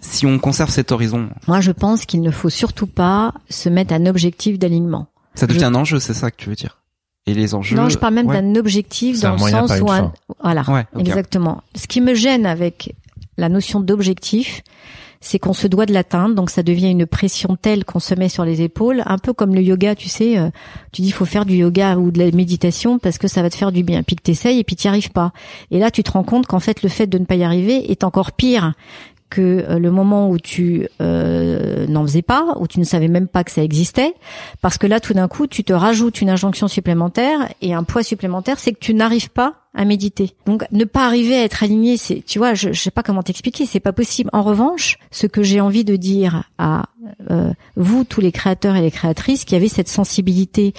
Si 0.00 0.26
on 0.26 0.38
conserve 0.38 0.70
cet 0.70 0.92
horizon, 0.92 1.28
Moi, 1.46 1.60
je 1.60 1.72
pense 1.72 2.06
qu'il 2.06 2.22
ne 2.22 2.30
faut 2.30 2.50
surtout 2.50 2.86
pas 2.86 3.34
se 3.48 3.68
mettre 3.68 3.94
un 3.94 4.06
objectif 4.06 4.58
d'alignement. 4.58 5.06
ça 5.34 5.46
devient 5.46 5.64
un 5.64 5.74
enjeu, 5.74 6.00
c'est 6.00 6.14
ça 6.14 6.30
que 6.30 6.36
tu 6.36 6.48
veux 6.48 6.56
dire 6.56 6.80
Et 7.26 7.34
les 7.34 7.54
enjeux 7.54 7.76
Non, 7.76 7.88
je 7.88 7.98
parle 7.98 8.14
même 8.14 8.26
ouais. 8.26 8.40
d'un 8.40 8.58
objectif 8.58 9.20
dans 9.20 9.32
le 9.32 9.38
moyen, 9.38 9.60
sens 9.60 9.68
pas 9.68 9.76
une 9.78 9.82
où 9.84 9.90
un, 9.90 9.96
fin. 9.96 10.12
voilà, 10.42 10.64
Ouais, 10.68 10.86
exactement. 10.98 11.62
Ce 11.74 11.86
qui 11.86 12.00
me 12.00 12.14
gêne 12.14 12.46
avec 12.46 12.94
la 13.36 13.48
notion 13.48 13.80
d'objectif, 13.80 14.62
c'est 15.22 15.38
qu'on 15.38 15.52
se 15.52 15.66
doit 15.66 15.84
de 15.84 15.92
l'atteindre, 15.92 16.34
donc 16.34 16.48
ça 16.48 16.62
devient 16.62 16.90
une 16.90 17.04
pression 17.06 17.54
telle 17.60 17.84
qu'on 17.84 18.00
se 18.00 18.14
met 18.14 18.30
sur 18.30 18.46
les 18.46 18.62
épaules, 18.62 19.02
un 19.04 19.18
peu 19.18 19.34
comme 19.34 19.54
le 19.54 19.60
yoga, 19.60 19.94
tu 19.94 20.08
sais, 20.08 20.38
euh, 20.38 20.48
tu 20.92 21.02
dis 21.02 21.08
il 21.08 21.12
faut 21.12 21.26
faire 21.26 21.44
du 21.44 21.56
yoga 21.56 21.96
ou 21.96 22.10
de 22.10 22.18
la 22.18 22.30
méditation 22.30 22.98
parce 22.98 23.18
que 23.18 23.28
ça 23.28 23.42
va 23.42 23.50
te 23.50 23.56
faire 23.56 23.70
du 23.70 23.82
bien, 23.82 24.02
puis 24.02 24.16
que 24.16 24.22
t'essayes 24.22 24.58
et 24.58 24.64
puis 24.64 24.76
t'y 24.76 24.88
arrives 24.88 25.10
pas. 25.10 25.32
Et 25.70 25.78
là, 25.78 25.90
tu 25.90 26.02
te 26.02 26.10
rends 26.10 26.24
compte 26.24 26.46
qu'en 26.46 26.60
fait, 26.60 26.82
le 26.82 26.88
fait 26.88 27.06
de 27.06 27.18
ne 27.18 27.26
pas 27.26 27.34
y 27.34 27.44
arriver 27.44 27.90
est 27.90 28.02
encore 28.02 28.32
pire 28.32 28.72
que 29.30 29.64
euh, 29.68 29.78
le 29.78 29.90
moment 29.90 30.28
où 30.28 30.38
tu 30.38 30.86
euh, 31.00 31.86
n'en 31.86 32.02
faisais 32.02 32.22
pas, 32.22 32.56
où 32.58 32.66
tu 32.66 32.80
ne 32.80 32.84
savais 32.84 33.08
même 33.08 33.28
pas 33.28 33.44
que 33.44 33.50
ça 33.50 33.62
existait, 33.62 34.14
parce 34.60 34.76
que 34.76 34.86
là, 34.86 35.00
tout 35.00 35.14
d'un 35.14 35.28
coup, 35.28 35.46
tu 35.46 35.64
te 35.64 35.72
rajoutes 35.72 36.20
une 36.20 36.28
injonction 36.28 36.68
supplémentaire 36.68 37.48
et 37.62 37.72
un 37.72 37.84
poids 37.84 38.02
supplémentaire, 38.02 38.58
c'est 38.58 38.72
que 38.72 38.80
tu 38.80 38.92
n'arrives 38.92 39.30
pas 39.30 39.54
à 39.74 39.84
méditer. 39.84 40.34
Donc, 40.46 40.64
ne 40.72 40.84
pas 40.84 41.06
arriver 41.06 41.36
à 41.36 41.44
être 41.44 41.62
aligné, 41.62 41.96
c'est, 41.96 42.22
tu 42.26 42.38
vois, 42.38 42.54
je, 42.54 42.72
je 42.72 42.80
sais 42.80 42.90
pas 42.90 43.04
comment 43.04 43.22
t'expliquer, 43.22 43.66
c'est 43.66 43.80
pas 43.80 43.92
possible. 43.92 44.28
En 44.32 44.42
revanche, 44.42 44.98
ce 45.12 45.28
que 45.28 45.44
j'ai 45.44 45.60
envie 45.60 45.84
de 45.84 45.94
dire 45.94 46.44
à 46.58 46.86
euh, 47.30 47.52
vous, 47.76 48.02
tous 48.02 48.20
les 48.20 48.32
créateurs 48.32 48.74
et 48.74 48.80
les 48.80 48.90
créatrices, 48.90 49.44
qui 49.44 49.54
avez 49.54 49.68
cette 49.68 49.88
sensibilité, 49.88 50.74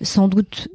sans 0.00 0.28
doute 0.28 0.68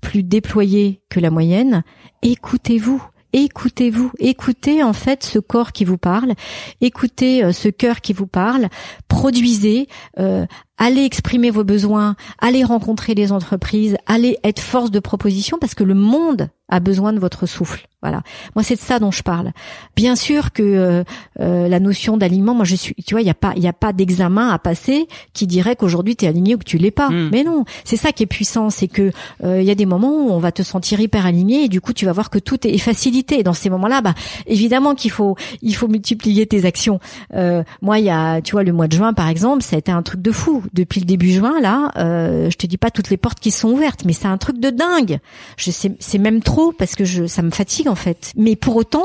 plus 0.00 0.22
déployée 0.22 1.00
que 1.08 1.18
la 1.18 1.30
moyenne, 1.30 1.82
écoutez-vous. 2.22 3.02
Écoutez-vous, 3.36 4.12
écoutez 4.20 4.84
en 4.84 4.92
fait 4.92 5.24
ce 5.24 5.40
corps 5.40 5.72
qui 5.72 5.84
vous 5.84 5.98
parle, 5.98 6.34
écoutez 6.80 7.42
euh, 7.42 7.50
ce 7.50 7.68
cœur 7.68 8.00
qui 8.00 8.12
vous 8.12 8.28
parle, 8.28 8.68
produisez, 9.08 9.88
euh, 10.20 10.46
allez 10.78 11.04
exprimer 11.04 11.50
vos 11.50 11.64
besoins, 11.64 12.16
allez 12.38 12.64
rencontrer 12.64 13.14
les 13.14 13.32
entreprises, 13.32 13.96
allez 14.06 14.38
être 14.44 14.60
force 14.60 14.90
de 14.90 15.00
proposition 15.00 15.58
parce 15.60 15.74
que 15.74 15.84
le 15.84 15.94
monde 15.94 16.48
a 16.68 16.80
besoin 16.80 17.12
de 17.12 17.18
votre 17.18 17.46
souffle. 17.46 17.86
Voilà. 18.04 18.22
Moi, 18.54 18.62
c'est 18.62 18.74
de 18.74 18.80
ça 18.80 18.98
dont 18.98 19.10
je 19.10 19.22
parle. 19.22 19.52
Bien 19.96 20.14
sûr 20.14 20.52
que 20.52 20.62
euh, 20.62 21.04
euh, 21.40 21.68
la 21.68 21.80
notion 21.80 22.18
d'alignement, 22.18 22.54
moi, 22.54 22.66
je 22.66 22.76
suis, 22.76 22.94
tu 22.94 23.14
vois, 23.14 23.22
il 23.22 23.26
y 23.26 23.30
a 23.30 23.34
pas, 23.34 23.54
il 23.56 23.62
y 23.62 23.66
a 23.66 23.72
pas 23.72 23.94
d'examen 23.94 24.50
à 24.50 24.58
passer 24.58 25.08
qui 25.32 25.46
dirait 25.46 25.74
qu'aujourd'hui 25.74 26.14
tu 26.14 26.26
es 26.26 26.28
aligné 26.28 26.54
ou 26.54 26.58
que 26.58 26.64
tu 26.64 26.76
l'es 26.76 26.90
pas. 26.90 27.08
Mm. 27.08 27.30
Mais 27.32 27.44
non, 27.44 27.64
c'est 27.84 27.96
ça 27.96 28.12
qui 28.12 28.22
est 28.22 28.26
puissant, 28.26 28.68
c'est 28.68 28.88
que 28.88 29.10
euh, 29.42 29.62
il 29.62 29.66
y 29.66 29.70
a 29.70 29.74
des 29.74 29.86
moments 29.86 30.12
où 30.12 30.30
on 30.30 30.38
va 30.38 30.52
te 30.52 30.62
sentir 30.62 31.00
hyper 31.00 31.24
aligné 31.24 31.64
et 31.64 31.68
du 31.68 31.80
coup 31.80 31.94
tu 31.94 32.04
vas 32.04 32.12
voir 32.12 32.28
que 32.28 32.38
tout 32.38 32.66
est 32.66 32.76
facilité. 32.76 33.40
Et 33.40 33.42
dans 33.42 33.54
ces 33.54 33.70
moments-là, 33.70 34.02
bah 34.02 34.14
évidemment 34.46 34.94
qu'il 34.94 35.10
faut, 35.10 35.36
il 35.62 35.74
faut 35.74 35.88
multiplier 35.88 36.46
tes 36.46 36.66
actions. 36.66 37.00
Euh, 37.34 37.62
moi, 37.80 38.00
il 38.00 38.04
y 38.04 38.10
a, 38.10 38.42
tu 38.42 38.52
vois, 38.52 38.64
le 38.64 38.72
mois 38.74 38.86
de 38.86 38.96
juin 38.96 39.14
par 39.14 39.28
exemple, 39.28 39.62
ça 39.62 39.76
a 39.76 39.78
été 39.78 39.92
un 39.92 40.02
truc 40.02 40.20
de 40.20 40.30
fou. 40.30 40.62
Depuis 40.72 41.00
le 41.00 41.06
début 41.06 41.30
juin, 41.32 41.60
là, 41.60 41.90
euh, 41.96 42.48
je 42.50 42.56
te 42.56 42.66
dis 42.66 42.76
pas 42.78 42.90
toutes 42.90 43.10
les 43.10 43.16
portes 43.16 43.40
qui 43.40 43.50
sont 43.50 43.70
ouvertes, 43.70 44.04
mais 44.04 44.12
c'est 44.12 44.26
un 44.28 44.38
truc 44.38 44.58
de 44.58 44.70
dingue. 44.70 45.18
Je 45.56 45.70
sais, 45.70 45.92
c'est 46.00 46.18
même 46.18 46.42
trop 46.42 46.72
parce 46.72 46.94
que 46.94 47.04
je, 47.04 47.26
ça 47.26 47.42
me 47.42 47.50
fatigue 47.50 47.88
en 47.88 47.94
fait. 47.94 48.32
Mais 48.36 48.56
pour 48.56 48.76
autant, 48.76 49.04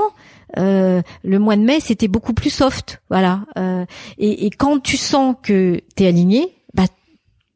euh, 0.57 1.02
le 1.23 1.40
mois 1.40 1.56
de 1.56 1.61
mai, 1.61 1.80
c'était 1.80 2.07
beaucoup 2.07 2.34
plus 2.34 2.49
soft, 2.49 3.02
voilà. 3.10 3.41
Euh, 3.57 3.86
et, 4.18 4.45
et 4.45 4.49
quand 4.49 4.80
tu 4.81 4.98
sens 4.98 5.36
que 5.44 5.80
t'es 5.95 6.07
aligné, 6.07 6.56
bah 6.73 6.84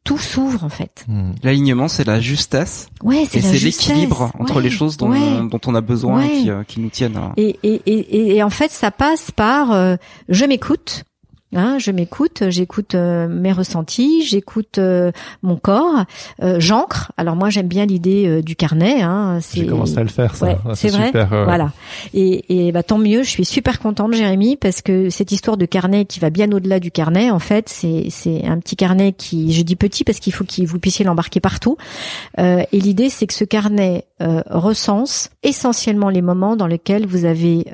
tout 0.04 0.18
s'ouvre 0.18 0.64
en 0.66 0.70
fait. 0.70 1.06
Hmm. 1.08 1.32
L'alignement, 1.44 1.88
c'est 1.88 2.04
la 2.06 2.20
justesse 2.20 2.90
Ouais, 3.02 3.26
c'est 3.30 3.40
et 3.40 3.42
c'est 3.42 3.58
l'équilibre 3.60 4.32
entre 4.38 4.58
Ouais, 4.58 4.62
les 4.64 4.70
choses 4.70 4.98
dont, 4.98 5.10
ouais. 5.12 5.48
dont 5.50 5.62
on 5.66 5.76
a 5.76 5.82
besoin 5.82 6.20
Ouais. 6.20 6.30
qui, 6.42 6.50
euh, 6.50 6.64
qui 6.64 6.82
nous 6.82 6.90
tiennent. 6.90 7.16
à- 7.16 7.32
Et, 7.38 7.58
et, 7.64 7.82
et, 7.86 8.36
et 8.36 8.44
en 8.44 8.50
fait, 8.50 8.70
ça 8.70 8.92
passe 8.92 9.32
par 9.32 9.72
euh, 9.72 9.96
je 10.30 10.44
m'écoute, 10.46 11.04
Hein, 11.56 11.78
je 11.80 11.92
m'écoute, 11.92 12.44
j'écoute 12.50 12.96
euh, 12.96 13.28
mes 13.28 13.52
ressentis, 13.52 14.24
j'écoute 14.26 14.78
euh, 14.78 15.12
mon 15.42 15.56
corps, 15.56 16.06
euh, 16.42 16.60
j'ancre. 16.60 17.12
Alors 17.18 17.36
moi 17.36 17.50
j'aime 17.50 17.68
bien 17.68 17.86
l'idée 17.86 18.42
du 18.42 18.56
carnet. 18.56 19.02
Hein, 19.02 19.40
J'ai 19.54 19.68
commencé 19.68 19.98
à 19.98 20.04
le 20.04 20.10
faire 20.10 20.36
ça. 20.36 20.46
Ouais, 20.46 20.58
c'est 20.74 20.90
vrai. 20.90 21.08
Super, 21.08 21.28
Voilà. 21.30 21.72
Et, 22.14 22.68
et 22.68 22.72
bah 22.72 22.84
tant 22.84 22.98
mieux. 22.98 23.24
Je 23.24 23.30
suis 23.30 23.46
super 23.46 23.80
contente, 23.80 24.14
Jérémy, 24.14 24.58
parce 24.58 24.82
que 24.82 25.10
cette 25.10 25.32
histoire 25.32 25.58
de 25.58 25.66
carnet 25.66 26.06
qui 26.06 26.20
va 26.20 26.30
bien 26.30 26.52
au-delà 26.52 26.80
du 26.80 26.92
carnet, 26.92 27.30
en 27.30 27.40
fait, 27.40 27.70
c'est 27.70 28.08
c'est 28.10 28.46
un 28.46 28.60
petit 28.60 28.76
carnet 28.76 29.14
qui, 29.14 29.54
je 29.54 29.62
dis 29.62 29.76
petit 29.76 30.04
parce 30.04 30.20
qu'il 30.20 30.34
faut 30.34 30.44
que 30.44 30.66
vous 30.66 30.80
puissiez 30.80 31.06
l'embarquer 31.06 31.40
partout. 31.40 31.78
et 32.38 32.68
l'idée 32.72 33.10
c'est 33.10 33.28
que 33.28 33.34
ce 33.34 33.44
carnet 33.44 34.06
recense 34.20 35.30
essentiellement 35.44 36.10
les 36.10 36.22
moments 36.22 36.56
dans 36.56 36.68
lesquels 36.68 37.06
vous 37.06 37.26
avez 37.26 37.66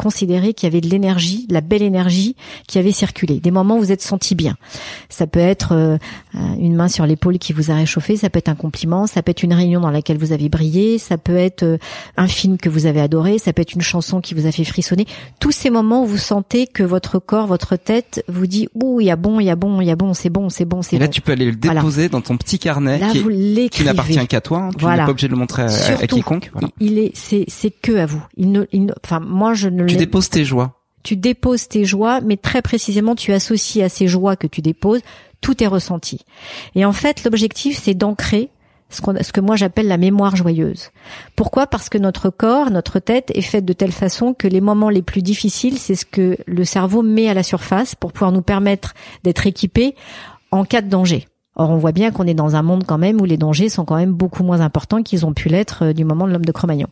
considérer 0.00 0.54
qu'il 0.54 0.66
y 0.66 0.72
avait 0.72 0.80
de 0.80 0.88
l'énergie, 0.88 1.46
de 1.46 1.52
la 1.52 1.60
belle 1.60 1.82
énergie 1.82 2.34
qui 2.66 2.78
avait 2.78 2.90
circulé. 2.90 3.38
Des 3.38 3.50
moments 3.50 3.76
où 3.76 3.80
vous 3.80 3.92
êtes 3.92 4.00
senti 4.00 4.34
bien. 4.34 4.56
Ça 5.10 5.26
peut 5.26 5.40
être 5.40 5.72
euh, 5.72 5.98
une 6.58 6.74
main 6.74 6.88
sur 6.88 7.04
l'épaule 7.04 7.38
qui 7.38 7.52
vous 7.52 7.70
a 7.70 7.74
réchauffé, 7.74 8.16
ça 8.16 8.30
peut 8.30 8.38
être 8.38 8.48
un 8.48 8.54
compliment, 8.54 9.06
ça 9.06 9.22
peut 9.22 9.30
être 9.30 9.42
une 9.42 9.52
réunion 9.52 9.78
dans 9.78 9.90
laquelle 9.90 10.16
vous 10.16 10.32
avez 10.32 10.48
brillé, 10.48 10.96
ça 10.96 11.18
peut 11.18 11.36
être 11.36 11.64
euh, 11.64 11.76
un 12.16 12.28
film 12.28 12.56
que 12.56 12.70
vous 12.70 12.86
avez 12.86 13.02
adoré, 13.02 13.38
ça 13.38 13.52
peut 13.52 13.60
être 13.60 13.74
une 13.74 13.82
chanson 13.82 14.22
qui 14.22 14.32
vous 14.32 14.46
a 14.46 14.52
fait 14.52 14.64
frissonner. 14.64 15.04
Tous 15.38 15.52
ces 15.52 15.68
moments 15.68 16.04
où 16.04 16.06
vous 16.06 16.16
sentez 16.16 16.66
que 16.66 16.82
votre 16.82 17.18
corps, 17.18 17.46
votre 17.46 17.76
tête 17.76 18.24
vous 18.26 18.46
dit 18.46 18.68
ouh, 18.72 19.02
il 19.02 19.04
y 19.04 19.10
a 19.10 19.16
bon, 19.16 19.38
il 19.38 19.44
y 19.44 19.50
a 19.50 19.56
bon, 19.56 19.82
il 19.82 19.86
y 19.86 19.90
a 19.90 19.96
bon, 19.96 20.14
c'est 20.14 20.30
bon, 20.30 20.48
c'est 20.48 20.64
bon, 20.64 20.80
c'est 20.80 20.96
bon. 20.96 21.02
Et 21.02 21.06
là, 21.06 21.08
tu 21.08 21.20
peux 21.20 21.32
aller 21.32 21.44
le 21.44 21.56
déposer 21.56 22.08
dans 22.08 22.22
ton 22.22 22.38
petit 22.38 22.58
carnet 22.58 23.02
qui, 23.12 23.68
qui 23.68 23.84
n'appartient 23.84 24.26
qu'à 24.28 24.40
toi. 24.40 24.60
Hein. 24.60 24.70
Tu 24.78 24.86
n'es 24.86 24.96
pas 24.96 25.10
obligé 25.10 25.28
de 25.28 25.34
le 25.34 25.38
montrer 25.38 25.64
à, 25.64 26.06
quiconque. 26.06 26.50
Il 26.80 26.98
est, 26.98 27.12
c'est, 27.14 27.44
c'est 27.48 27.70
que 27.70 27.98
à 27.98 28.06
vous. 28.06 28.22
Il 28.38 28.50
ne, 28.52 28.64
il 28.72 28.90
enfin, 29.04 29.20
moi, 29.20 29.52
je 29.52 29.68
ne 29.68 29.89
tu 29.92 29.96
déposes 29.96 30.28
tes 30.28 30.44
joies. 30.44 30.74
Tu 31.02 31.16
déposes 31.16 31.68
tes 31.68 31.84
joies, 31.84 32.20
mais 32.20 32.36
très 32.36 32.62
précisément, 32.62 33.14
tu 33.14 33.32
associes 33.32 33.82
à 33.82 33.88
ces 33.88 34.06
joies 34.06 34.36
que 34.36 34.46
tu 34.46 34.60
déposes 34.60 35.00
tout 35.40 35.54
tes 35.54 35.66
ressentis. 35.66 36.24
Et 36.74 36.84
en 36.84 36.92
fait, 36.92 37.24
l'objectif, 37.24 37.78
c'est 37.82 37.94
d'ancrer 37.94 38.50
ce, 38.90 39.00
ce 39.22 39.32
que 39.32 39.40
moi 39.40 39.56
j'appelle 39.56 39.88
la 39.88 39.96
mémoire 39.96 40.36
joyeuse. 40.36 40.90
Pourquoi? 41.36 41.66
Parce 41.66 41.88
que 41.88 41.96
notre 41.96 42.28
corps, 42.28 42.70
notre 42.70 42.98
tête 42.98 43.30
est 43.34 43.40
faite 43.40 43.64
de 43.64 43.72
telle 43.72 43.92
façon 43.92 44.34
que 44.34 44.48
les 44.48 44.60
moments 44.60 44.90
les 44.90 45.02
plus 45.02 45.22
difficiles, 45.22 45.78
c'est 45.78 45.94
ce 45.94 46.04
que 46.04 46.36
le 46.46 46.64
cerveau 46.64 47.02
met 47.02 47.28
à 47.28 47.34
la 47.34 47.42
surface 47.42 47.94
pour 47.94 48.12
pouvoir 48.12 48.32
nous 48.32 48.42
permettre 48.42 48.94
d'être 49.24 49.46
équipés 49.46 49.94
en 50.50 50.64
cas 50.64 50.82
de 50.82 50.88
danger. 50.88 51.26
Or, 51.56 51.70
on 51.70 51.76
voit 51.76 51.92
bien 51.92 52.10
qu'on 52.10 52.26
est 52.26 52.34
dans 52.34 52.56
un 52.56 52.62
monde 52.62 52.84
quand 52.86 52.98
même 52.98 53.20
où 53.20 53.24
les 53.24 53.36
dangers 53.36 53.68
sont 53.68 53.84
quand 53.84 53.96
même 53.96 54.12
beaucoup 54.12 54.42
moins 54.42 54.60
importants 54.60 55.02
qu'ils 55.02 55.26
ont 55.26 55.34
pu 55.34 55.48
l'être 55.48 55.86
euh, 55.86 55.92
du 55.92 56.04
moment 56.04 56.26
de 56.26 56.32
l'homme 56.32 56.44
de 56.44 56.52
Cro-Magnon. 56.52 56.88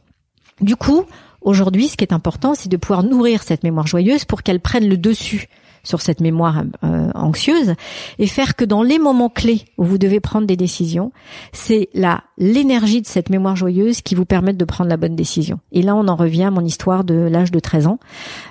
Du 0.60 0.76
coup, 0.76 1.04
Aujourd'hui, 1.48 1.88
ce 1.88 1.96
qui 1.96 2.04
est 2.04 2.12
important, 2.12 2.54
c'est 2.54 2.68
de 2.68 2.76
pouvoir 2.76 3.02
nourrir 3.02 3.42
cette 3.42 3.62
mémoire 3.62 3.86
joyeuse 3.86 4.26
pour 4.26 4.42
qu'elle 4.42 4.60
prenne 4.60 4.86
le 4.86 4.98
dessus 4.98 5.48
sur 5.82 6.02
cette 6.02 6.20
mémoire 6.20 6.62
euh, 6.84 7.10
anxieuse 7.14 7.72
et 8.18 8.26
faire 8.26 8.54
que 8.54 8.66
dans 8.66 8.82
les 8.82 8.98
moments 8.98 9.30
clés 9.30 9.64
où 9.78 9.84
vous 9.84 9.96
devez 9.96 10.20
prendre 10.20 10.46
des 10.46 10.58
décisions, 10.58 11.10
c'est 11.54 11.88
la 11.94 12.22
l'énergie 12.36 13.00
de 13.00 13.06
cette 13.06 13.30
mémoire 13.30 13.56
joyeuse 13.56 14.02
qui 14.02 14.14
vous 14.14 14.26
permet 14.26 14.52
de 14.52 14.64
prendre 14.66 14.90
la 14.90 14.98
bonne 14.98 15.16
décision. 15.16 15.58
Et 15.72 15.80
là, 15.80 15.96
on 15.96 16.06
en 16.08 16.16
revient 16.16 16.42
à 16.42 16.50
mon 16.50 16.60
histoire 16.60 17.02
de 17.02 17.14
l'âge 17.14 17.50
de 17.50 17.60
13 17.60 17.86
ans, 17.86 17.98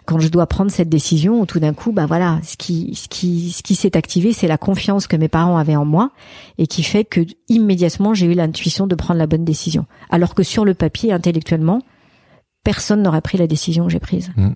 quand 0.07 0.17
je 0.17 0.29
dois 0.29 0.47
prendre 0.47 0.71
cette 0.71 0.89
décision 0.89 1.45
tout 1.45 1.59
d'un 1.59 1.75
coup, 1.75 1.91
bah 1.91 2.07
voilà, 2.07 2.39
ce 2.41 2.57
qui 2.57 2.95
ce 2.95 3.07
qui 3.07 3.51
ce 3.51 3.61
qui 3.61 3.75
s'est 3.75 3.95
activé, 3.95 4.33
c'est 4.33 4.47
la 4.47 4.57
confiance 4.57 5.05
que 5.05 5.17
mes 5.17 5.27
parents 5.27 5.57
avaient 5.57 5.75
en 5.75 5.85
moi 5.85 6.09
et 6.57 6.65
qui 6.65 6.81
fait 6.81 7.05
que 7.05 7.21
immédiatement 7.47 8.15
j'ai 8.15 8.25
eu 8.25 8.33
l'intuition 8.33 8.87
de 8.87 8.95
prendre 8.95 9.19
la 9.19 9.27
bonne 9.27 9.45
décision. 9.45 9.85
Alors 10.09 10.33
que 10.33 10.41
sur 10.41 10.65
le 10.65 10.73
papier, 10.73 11.13
intellectuellement, 11.13 11.83
personne 12.67 13.01
n'aurait 13.01 13.21
pris 13.21 13.37
la 13.37 13.47
décision 13.47 13.85
que 13.85 13.91
j'ai 13.91 14.01
prise. 14.01 14.29
Mm. 14.35 14.49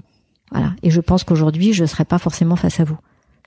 Voilà. 0.51 0.73
Et 0.83 0.89
je 0.91 0.99
pense 0.99 1.23
qu'aujourd'hui, 1.23 1.71
je 1.71 1.83
ne 1.83 1.87
serais 1.87 2.03
pas 2.03 2.17
forcément 2.17 2.57
face 2.57 2.81
à 2.81 2.83
vous. 2.83 2.97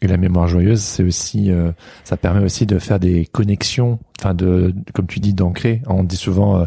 Et 0.01 0.07
la 0.07 0.17
mémoire 0.17 0.49
joyeuse, 0.49 0.81
c'est 0.81 1.03
aussi, 1.03 1.51
euh, 1.51 1.71
ça 2.03 2.17
permet 2.17 2.43
aussi 2.43 2.65
de 2.65 2.79
faire 2.79 2.99
des 2.99 3.27
connexions, 3.27 3.99
enfin 4.19 4.33
de, 4.33 4.75
comme 4.95 5.07
tu 5.07 5.21
dis, 5.21 5.35
d'ancrer. 5.35 5.83
On 5.87 6.03
dit 6.03 6.17
souvent, 6.17 6.61
euh, 6.61 6.65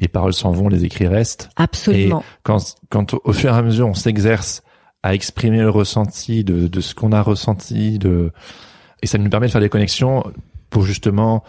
les 0.00 0.08
paroles 0.08 0.34
s'en 0.34 0.50
vont, 0.50 0.68
les 0.68 0.84
écrits 0.84 1.06
restent. 1.06 1.48
Absolument. 1.54 2.18
Et 2.20 2.24
quand, 2.42 2.74
quand 2.90 3.14
au 3.22 3.32
fur 3.32 3.54
et 3.54 3.56
à 3.56 3.62
mesure, 3.62 3.86
on 3.86 3.94
s'exerce 3.94 4.64
à 5.04 5.14
exprimer 5.14 5.60
le 5.60 5.70
ressenti 5.70 6.42
de, 6.42 6.66
de 6.66 6.80
ce 6.80 6.96
qu'on 6.96 7.12
a 7.12 7.22
ressenti, 7.22 8.00
de, 8.00 8.32
et 9.02 9.06
ça 9.06 9.18
nous 9.18 9.30
permet 9.30 9.46
de 9.46 9.52
faire 9.52 9.60
des 9.60 9.68
connexions 9.68 10.24
pour 10.68 10.82
justement 10.82 11.44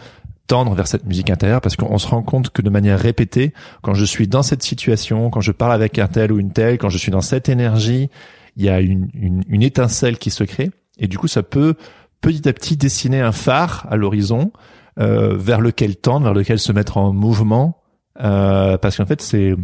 tendre 0.48 0.74
vers 0.74 0.88
cette 0.88 1.06
musique 1.06 1.30
intérieure 1.30 1.60
parce 1.60 1.76
qu'on 1.76 1.98
se 1.98 2.08
rend 2.08 2.22
compte 2.22 2.50
que 2.50 2.62
de 2.62 2.70
manière 2.70 2.98
répétée, 2.98 3.52
quand 3.82 3.94
je 3.94 4.04
suis 4.04 4.26
dans 4.26 4.42
cette 4.42 4.64
situation, 4.64 5.30
quand 5.30 5.40
je 5.40 5.52
parle 5.52 5.72
avec 5.72 5.98
un 6.00 6.08
tel 6.08 6.32
ou 6.32 6.40
une 6.40 6.52
telle, 6.52 6.78
quand 6.78 6.88
je 6.88 6.98
suis 6.98 7.12
dans 7.12 7.20
cette 7.20 7.48
énergie, 7.48 8.10
il 8.56 8.64
y 8.64 8.68
a 8.68 8.80
une, 8.80 9.08
une, 9.14 9.44
une 9.48 9.62
étincelle 9.62 10.18
qui 10.18 10.30
se 10.30 10.42
crée. 10.42 10.70
Et 10.98 11.06
du 11.06 11.18
coup 11.18 11.28
ça 11.28 11.44
peut 11.44 11.74
petit 12.20 12.48
à 12.48 12.52
petit 12.52 12.76
dessiner 12.76 13.20
un 13.20 13.32
phare 13.32 13.86
à 13.88 13.96
l'horizon 13.96 14.50
euh, 14.98 15.36
vers 15.36 15.60
lequel 15.60 15.94
tendre, 15.94 16.24
vers 16.24 16.34
lequel 16.34 16.58
se 16.58 16.72
mettre 16.72 16.96
en 16.96 17.12
mouvement 17.12 17.80
euh, 18.20 18.76
parce 18.78 18.96
qu'en 18.96 19.06
fait 19.06 19.22
c'est 19.22 19.54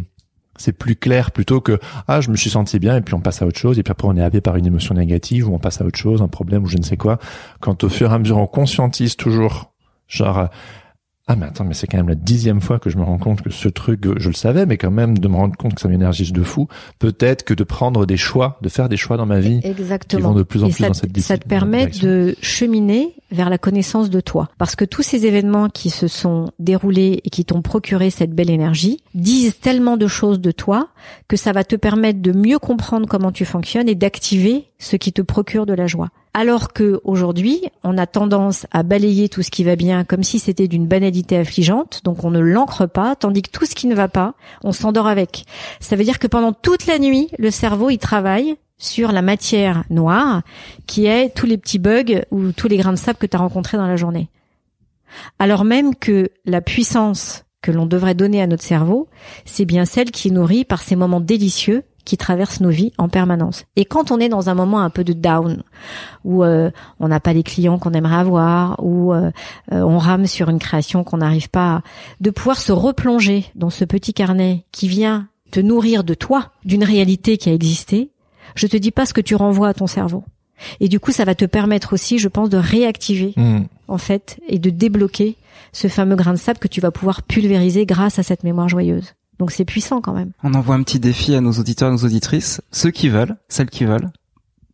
c'est 0.57 0.71
plus 0.71 0.95
clair 0.95 1.31
plutôt 1.31 1.59
que 1.59 1.77
ah 2.07 2.21
je 2.21 2.31
me 2.31 2.37
suis 2.37 2.49
senti 2.49 2.79
bien 2.79 2.95
et 2.95 3.01
puis 3.01 3.13
on 3.13 3.19
passe 3.19 3.41
à 3.41 3.45
autre 3.45 3.59
chose 3.59 3.77
et 3.77 3.83
puis 3.83 3.91
après 3.91 4.07
on 4.07 4.15
est 4.15 4.23
happé 4.23 4.39
par 4.39 4.55
une 4.55 4.65
émotion 4.65 4.95
négative 4.95 5.49
ou 5.49 5.53
on 5.53 5.59
passe 5.59 5.81
à 5.81 5.85
autre 5.85 5.97
chose 5.97 6.21
un 6.21 6.29
problème 6.29 6.63
ou 6.63 6.67
je 6.67 6.77
ne 6.77 6.83
sais 6.83 6.95
quoi 6.95 7.19
quand 7.59 7.83
au 7.83 7.89
fur 7.89 8.11
et 8.11 8.13
à 8.13 8.19
mesure 8.19 8.37
on 8.37 8.47
conscientise 8.47 9.17
toujours 9.17 9.73
Genre, 10.07 10.49
ah 11.27 11.35
mais 11.35 11.47
attends, 11.47 11.63
mais 11.63 11.73
c'est 11.73 11.87
quand 11.87 11.97
même 11.97 12.07
la 12.07 12.15
dixième 12.15 12.61
fois 12.61 12.77
que 12.77 12.91
je 12.91 12.97
me 12.97 13.03
rends 13.03 13.17
compte 13.17 13.41
que 13.41 13.49
ce 13.49 13.67
truc, 13.67 14.05
je 14.17 14.29
le 14.29 14.35
savais, 14.35 14.67
mais 14.67 14.77
quand 14.77 14.91
même 14.91 15.17
de 15.17 15.27
me 15.27 15.35
rendre 15.35 15.57
compte 15.57 15.73
que 15.73 15.81
ça 15.81 15.87
m'énergise 15.87 16.31
de 16.31 16.43
fou. 16.43 16.67
Peut-être 16.99 17.43
que 17.43 17.55
de 17.55 17.63
prendre 17.63 18.05
des 18.05 18.17
choix, 18.17 18.59
de 18.61 18.69
faire 18.69 18.89
des 18.89 18.97
choix 18.97 19.17
dans 19.17 19.25
ma 19.25 19.39
vie, 19.39 19.59
Exactement. 19.63 20.19
qui 20.19 20.23
vont 20.23 20.33
de 20.35 20.43
plus 20.43 20.63
en 20.63 20.69
plus 20.69 20.85
dans 20.85 20.93
cette 20.93 21.19
Ça 21.21 21.39
te 21.39 21.47
permet 21.47 21.87
de 21.87 22.35
cheminer 22.43 23.15
vers 23.31 23.49
la 23.49 23.57
connaissance 23.57 24.11
de 24.11 24.19
toi, 24.19 24.49
parce 24.59 24.75
que 24.75 24.85
tous 24.85 25.01
ces 25.01 25.25
événements 25.25 25.69
qui 25.69 25.89
se 25.89 26.07
sont 26.07 26.51
déroulés 26.59 27.21
et 27.23 27.31
qui 27.31 27.43
t'ont 27.43 27.63
procuré 27.63 28.11
cette 28.11 28.31
belle 28.31 28.51
énergie 28.51 28.99
disent 29.15 29.59
tellement 29.59 29.97
de 29.97 30.05
choses 30.05 30.39
de 30.39 30.51
toi 30.51 30.89
que 31.27 31.37
ça 31.37 31.53
va 31.53 31.63
te 31.63 31.75
permettre 31.75 32.21
de 32.21 32.33
mieux 32.33 32.59
comprendre 32.59 33.07
comment 33.07 33.31
tu 33.31 33.45
fonctionnes 33.45 33.89
et 33.89 33.95
d'activer 33.95 34.65
ce 34.77 34.95
qui 34.95 35.11
te 35.11 35.23
procure 35.23 35.65
de 35.65 35.73
la 35.73 35.87
joie. 35.87 36.09
Alors 36.37 36.73
que 36.73 36.99
aujourd'hui, 37.05 37.61
on 37.85 37.97
a 37.97 38.07
tendance 38.07 38.67
à 38.71 38.83
balayer 38.83 39.29
tout 39.29 39.41
ce 39.41 39.49
qui 39.49 39.63
va 39.63 39.77
bien 39.77 40.03
comme 40.03 40.21
si 40.21 40.37
c'était 40.37 40.67
d'une 40.67 40.85
banalité 40.85 41.37
affligeante, 41.37 42.01
donc 42.03 42.25
on 42.25 42.29
ne 42.29 42.41
l'ancre 42.41 42.89
pas, 42.89 43.15
tandis 43.15 43.41
que 43.41 43.51
tout 43.51 43.65
ce 43.65 43.73
qui 43.73 43.87
ne 43.87 43.95
va 43.95 44.09
pas, 44.09 44.33
on 44.61 44.73
s'endort 44.73 45.07
avec. 45.07 45.45
Ça 45.79 45.95
veut 45.95 46.03
dire 46.03 46.19
que 46.19 46.27
pendant 46.27 46.51
toute 46.51 46.87
la 46.87 46.99
nuit, 46.99 47.29
le 47.39 47.51
cerveau 47.51 47.89
il 47.89 47.99
travaille 47.99 48.57
sur 48.77 49.13
la 49.13 49.21
matière 49.21 49.85
noire, 49.89 50.41
qui 50.87 51.05
est 51.05 51.33
tous 51.33 51.45
les 51.45 51.57
petits 51.57 51.79
bugs 51.79 52.25
ou 52.31 52.51
tous 52.51 52.67
les 52.67 52.75
grains 52.75 52.91
de 52.91 52.97
sable 52.97 53.17
que 53.17 53.27
tu 53.27 53.37
as 53.37 53.39
rencontrés 53.39 53.77
dans 53.77 53.87
la 53.87 53.95
journée. 53.95 54.29
Alors 55.39 55.63
même 55.63 55.95
que 55.95 56.31
la 56.43 56.59
puissance 56.59 57.45
que 57.61 57.71
l'on 57.71 57.85
devrait 57.85 58.13
donner 58.13 58.41
à 58.41 58.47
notre 58.47 58.63
cerveau, 58.63 59.07
c'est 59.45 59.63
bien 59.63 59.85
celle 59.85 60.11
qui 60.11 60.27
est 60.27 60.31
nourrie 60.31 60.65
par 60.65 60.81
ces 60.81 60.97
moments 60.97 61.21
délicieux 61.21 61.83
qui 62.05 62.17
traversent 62.17 62.61
nos 62.61 62.69
vies 62.69 62.93
en 62.97 63.09
permanence. 63.09 63.65
Et 63.75 63.83
quand 63.83 64.11
on 64.11 64.19
est 64.19 64.29
dans 64.29 64.49
un 64.49 64.53
moment 64.53 64.79
un 64.79 64.89
peu 64.89 65.03
de 65.03 65.13
down, 65.13 65.63
où 66.23 66.43
euh, 66.43 66.71
on 66.99 67.07
n'a 67.07 67.19
pas 67.19 67.33
les 67.33 67.43
clients 67.43 67.79
qu'on 67.79 67.93
aimerait 67.93 68.15
avoir, 68.15 68.83
où 68.83 69.13
euh, 69.13 69.31
euh, 69.71 69.81
on 69.81 69.97
rame 69.97 70.27
sur 70.27 70.49
une 70.49 70.59
création 70.59 71.03
qu'on 71.03 71.17
n'arrive 71.17 71.49
pas, 71.49 71.75
à, 71.75 71.81
de 72.21 72.29
pouvoir 72.29 72.59
se 72.59 72.71
replonger 72.71 73.45
dans 73.55 73.69
ce 73.69 73.83
petit 73.83 74.13
carnet 74.13 74.65
qui 74.71 74.87
vient 74.87 75.27
te 75.51 75.59
nourrir 75.59 76.03
de 76.03 76.13
toi, 76.13 76.51
d'une 76.63 76.83
réalité 76.83 77.37
qui 77.37 77.49
a 77.49 77.53
existé, 77.53 78.11
je 78.55 78.67
te 78.67 78.77
dis 78.77 78.91
pas 78.91 79.05
ce 79.05 79.13
que 79.13 79.21
tu 79.21 79.35
renvoies 79.35 79.69
à 79.69 79.73
ton 79.73 79.87
cerveau. 79.87 80.23
Et 80.79 80.87
du 80.87 80.99
coup, 80.99 81.11
ça 81.11 81.25
va 81.25 81.35
te 81.35 81.45
permettre 81.45 81.93
aussi, 81.93 82.17
je 82.17 82.29
pense, 82.29 82.49
de 82.49 82.57
réactiver, 82.57 83.33
mmh. 83.35 83.61
en 83.87 83.97
fait, 83.97 84.39
et 84.47 84.59
de 84.59 84.69
débloquer 84.69 85.35
ce 85.73 85.87
fameux 85.87 86.15
grain 86.15 86.33
de 86.33 86.39
sable 86.39 86.59
que 86.59 86.67
tu 86.67 86.79
vas 86.79 86.91
pouvoir 86.91 87.23
pulvériser 87.23 87.85
grâce 87.85 88.19
à 88.19 88.23
cette 88.23 88.43
mémoire 88.43 88.69
joyeuse. 88.69 89.13
Donc 89.39 89.51
c'est 89.51 89.65
puissant 89.65 90.01
quand 90.01 90.13
même. 90.13 90.31
On 90.43 90.53
envoie 90.53 90.75
un 90.75 90.83
petit 90.83 90.99
défi 90.99 91.35
à 91.35 91.41
nos 91.41 91.51
auditeurs 91.51 91.89
et 91.89 91.91
nos 91.91 92.05
auditrices, 92.05 92.61
ceux 92.71 92.91
qui 92.91 93.09
veulent, 93.09 93.35
celles 93.49 93.69
qui 93.69 93.85
veulent. 93.85 94.09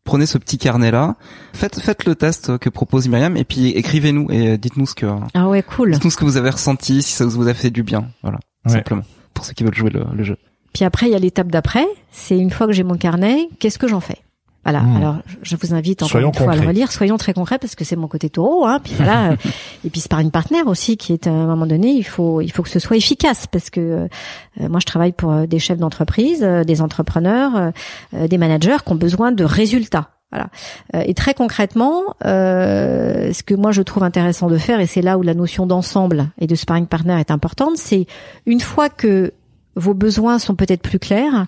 Prenez 0.03 0.25
ce 0.25 0.37
petit 0.39 0.57
carnet 0.57 0.89
là, 0.91 1.15
faites 1.53 1.79
faites 1.79 2.05
le 2.05 2.15
test 2.15 2.57
que 2.57 2.69
propose 2.69 3.07
Myriam 3.07 3.37
et 3.37 3.43
puis 3.43 3.69
écrivez-nous 3.69 4.31
et 4.31 4.57
dites-nous 4.57 4.87
ce 4.87 4.95
que 4.95 5.05
Ah 5.35 5.47
ouais, 5.47 5.61
cool. 5.61 5.91
Dites-nous 5.91 6.09
ce 6.09 6.17
que 6.17 6.25
vous 6.25 6.37
avez 6.37 6.49
ressenti, 6.49 7.03
si 7.03 7.13
ça 7.13 7.25
vous 7.25 7.47
a 7.47 7.53
fait 7.53 7.69
du 7.69 7.83
bien, 7.83 8.09
voilà, 8.23 8.39
simplement 8.65 9.03
pour 9.33 9.45
ceux 9.45 9.53
qui 9.53 9.63
veulent 9.63 9.75
jouer 9.75 9.91
le, 9.91 10.03
le 10.13 10.23
jeu. 10.23 10.37
Puis 10.73 10.85
après, 10.85 11.07
il 11.07 11.11
y 11.11 11.15
a 11.15 11.19
l'étape 11.19 11.51
d'après, 11.51 11.85
c'est 12.11 12.37
une 12.37 12.49
fois 12.49 12.65
que 12.65 12.73
j'ai 12.73 12.83
mon 12.83 12.97
carnet, 12.97 13.47
qu'est-ce 13.59 13.77
que 13.77 13.87
j'en 13.87 13.99
fais? 13.99 14.17
Voilà. 14.63 14.81
Hmm. 14.81 14.95
Alors, 14.97 15.15
je 15.41 15.55
vous 15.55 15.73
invite 15.73 16.03
encore 16.03 16.21
une 16.21 16.33
fois 16.33 16.53
à 16.53 16.55
le 16.55 16.67
relire. 16.67 16.91
Soyons 16.91 17.17
très 17.17 17.33
concrets 17.33 17.57
parce 17.57 17.73
que 17.75 17.83
c'est 17.83 17.95
mon 17.95 18.07
côté 18.07 18.29
taureau. 18.29 18.65
Hein. 18.65 18.79
Puis 18.83 18.93
voilà. 18.95 19.33
et 19.85 19.89
puis 19.89 20.01
c'est 20.01 20.09
par 20.09 20.19
une 20.19 20.31
partenaire 20.31 20.67
aussi 20.67 20.97
qui 20.97 21.13
est 21.13 21.25
à 21.25 21.31
un 21.31 21.47
moment 21.47 21.65
donné, 21.65 21.91
il 21.91 22.03
faut 22.03 22.41
il 22.41 22.51
faut 22.51 22.61
que 22.61 22.69
ce 22.69 22.79
soit 22.79 22.97
efficace 22.97 23.47
parce 23.47 23.69
que 23.69 23.79
euh, 23.79 24.69
moi 24.69 24.79
je 24.79 24.85
travaille 24.85 25.13
pour 25.13 25.31
euh, 25.31 25.45
des 25.47 25.57
chefs 25.57 25.79
d'entreprise, 25.79 26.43
euh, 26.43 26.63
des 26.63 26.81
entrepreneurs, 26.81 27.71
des 28.13 28.37
managers 28.37 28.77
qui 28.85 28.91
ont 28.91 28.95
besoin 28.95 29.31
de 29.31 29.43
résultats. 29.43 30.09
Voilà. 30.31 30.47
et 30.93 31.13
très 31.13 31.33
concrètement, 31.33 32.15
ce 32.21 33.43
que 33.43 33.53
moi 33.53 33.71
je 33.71 33.81
trouve 33.81 34.03
intéressant 34.03 34.47
de 34.47 34.57
faire, 34.57 34.79
et 34.79 34.85
c'est 34.85 35.01
là 35.01 35.17
où 35.17 35.23
la 35.23 35.33
notion 35.33 35.65
d'ensemble 35.65 36.29
et 36.39 36.47
de 36.47 36.55
sparring 36.55 36.87
partner 36.87 37.19
est 37.19 37.31
importante, 37.31 37.75
c'est 37.75 38.05
une 38.45 38.61
fois 38.61 38.87
que 38.87 39.33
vos 39.75 39.93
besoins 39.93 40.39
sont 40.39 40.55
peut-être 40.55 40.81
plus 40.81 40.99
clairs, 40.99 41.47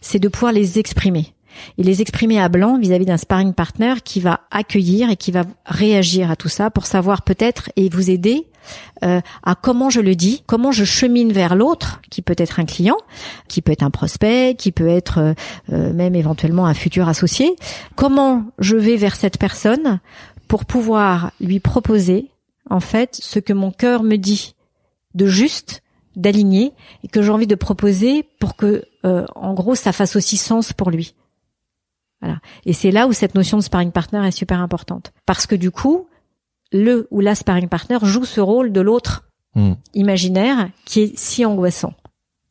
c'est 0.00 0.18
de 0.18 0.26
pouvoir 0.26 0.52
les 0.52 0.80
exprimer 0.80 1.32
et 1.78 1.82
les 1.82 2.02
exprimer 2.02 2.40
à 2.40 2.48
blanc 2.48 2.78
vis-à-vis 2.78 3.06
d'un 3.06 3.16
sparring 3.16 3.54
partner 3.54 3.94
qui 4.04 4.20
va 4.20 4.40
accueillir 4.50 5.10
et 5.10 5.16
qui 5.16 5.32
va 5.32 5.44
réagir 5.66 6.30
à 6.30 6.36
tout 6.36 6.48
ça 6.48 6.70
pour 6.70 6.86
savoir 6.86 7.22
peut-être 7.22 7.70
et 7.76 7.88
vous 7.88 8.10
aider 8.10 8.46
euh, 9.02 9.20
à 9.42 9.54
comment 9.54 9.90
je 9.90 10.00
le 10.00 10.14
dis, 10.14 10.42
comment 10.46 10.72
je 10.72 10.84
chemine 10.84 11.32
vers 11.32 11.54
l'autre, 11.54 12.00
qui 12.10 12.22
peut 12.22 12.36
être 12.38 12.60
un 12.60 12.64
client, 12.64 12.96
qui 13.48 13.60
peut 13.60 13.72
être 13.72 13.82
un 13.82 13.90
prospect, 13.90 14.54
qui 14.56 14.72
peut 14.72 14.88
être 14.88 15.18
euh, 15.18 15.34
euh, 15.72 15.92
même 15.92 16.14
éventuellement 16.14 16.66
un 16.66 16.74
futur 16.74 17.08
associé, 17.08 17.54
comment 17.96 18.44
je 18.58 18.76
vais 18.76 18.96
vers 18.96 19.16
cette 19.16 19.38
personne 19.38 20.00
pour 20.48 20.64
pouvoir 20.64 21.32
lui 21.40 21.60
proposer 21.60 22.30
en 22.70 22.80
fait 22.80 23.18
ce 23.20 23.38
que 23.38 23.52
mon 23.52 23.70
cœur 23.70 24.02
me 24.02 24.16
dit 24.16 24.54
de 25.14 25.26
juste, 25.26 25.82
d'aligné 26.16 26.72
et 27.02 27.08
que 27.08 27.22
j'ai 27.22 27.30
envie 27.30 27.46
de 27.46 27.54
proposer 27.56 28.24
pour 28.38 28.56
que 28.56 28.84
en 29.02 29.52
gros 29.52 29.74
ça 29.74 29.92
fasse 29.92 30.16
aussi 30.16 30.36
sens 30.36 30.72
pour 30.72 30.90
lui. 30.90 31.14
Voilà. 32.24 32.40
Et 32.64 32.72
c'est 32.72 32.90
là 32.90 33.06
où 33.06 33.12
cette 33.12 33.34
notion 33.34 33.58
de 33.58 33.62
sparring 33.62 33.92
partner 33.92 34.26
est 34.26 34.30
super 34.30 34.60
importante 34.60 35.12
parce 35.26 35.46
que 35.46 35.54
du 35.54 35.70
coup, 35.70 36.06
le 36.72 37.06
ou 37.10 37.20
la 37.20 37.34
sparring 37.34 37.68
partner 37.68 37.98
joue 38.02 38.24
ce 38.24 38.40
rôle 38.40 38.72
de 38.72 38.80
l'autre 38.80 39.28
hmm. 39.54 39.74
imaginaire 39.92 40.70
qui 40.86 41.00
est 41.02 41.18
si 41.18 41.44
angoissant. 41.44 41.92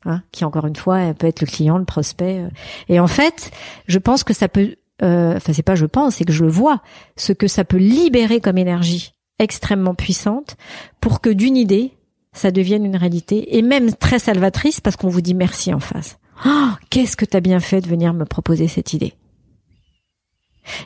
Hein, 0.05 0.21
qui 0.33 0.43
encore 0.43 0.67
une 0.67 0.75
fois 0.75 1.13
peut 1.13 1.27
être 1.27 1.39
le 1.39 1.47
client, 1.47 1.77
le 1.77 1.85
prospect. 1.85 2.39
Euh. 2.39 2.49
Et 2.89 2.99
en 2.99 3.07
fait, 3.07 3.51
je 3.87 3.97
pense 3.97 4.25
que 4.25 4.33
ça 4.33 4.49
peut, 4.49 4.75
euh, 5.01 5.37
enfin 5.37 5.53
c'est 5.53 5.63
pas 5.63 5.75
je 5.75 5.85
pense, 5.85 6.15
c'est 6.15 6.25
que 6.25 6.33
je 6.33 6.43
le 6.43 6.51
vois, 6.51 6.81
ce 7.15 7.31
que 7.31 7.47
ça 7.47 7.63
peut 7.63 7.77
libérer 7.77 8.41
comme 8.41 8.57
énergie 8.57 9.13
extrêmement 9.39 9.95
puissante 9.95 10.57
pour 10.99 11.21
que 11.21 11.29
d'une 11.29 11.55
idée, 11.55 11.93
ça 12.33 12.51
devienne 12.51 12.85
une 12.85 12.97
réalité 12.97 13.57
et 13.57 13.61
même 13.61 13.93
très 13.93 14.19
salvatrice 14.19 14.81
parce 14.81 14.97
qu'on 14.97 15.07
vous 15.07 15.21
dit 15.21 15.33
merci 15.33 15.73
en 15.73 15.79
face. 15.79 16.17
Oh, 16.45 16.71
qu'est-ce 16.89 17.15
que 17.15 17.25
t'as 17.25 17.39
bien 17.39 17.61
fait 17.61 17.79
de 17.79 17.87
venir 17.87 18.13
me 18.13 18.25
proposer 18.25 18.67
cette 18.67 18.91
idée? 18.91 19.13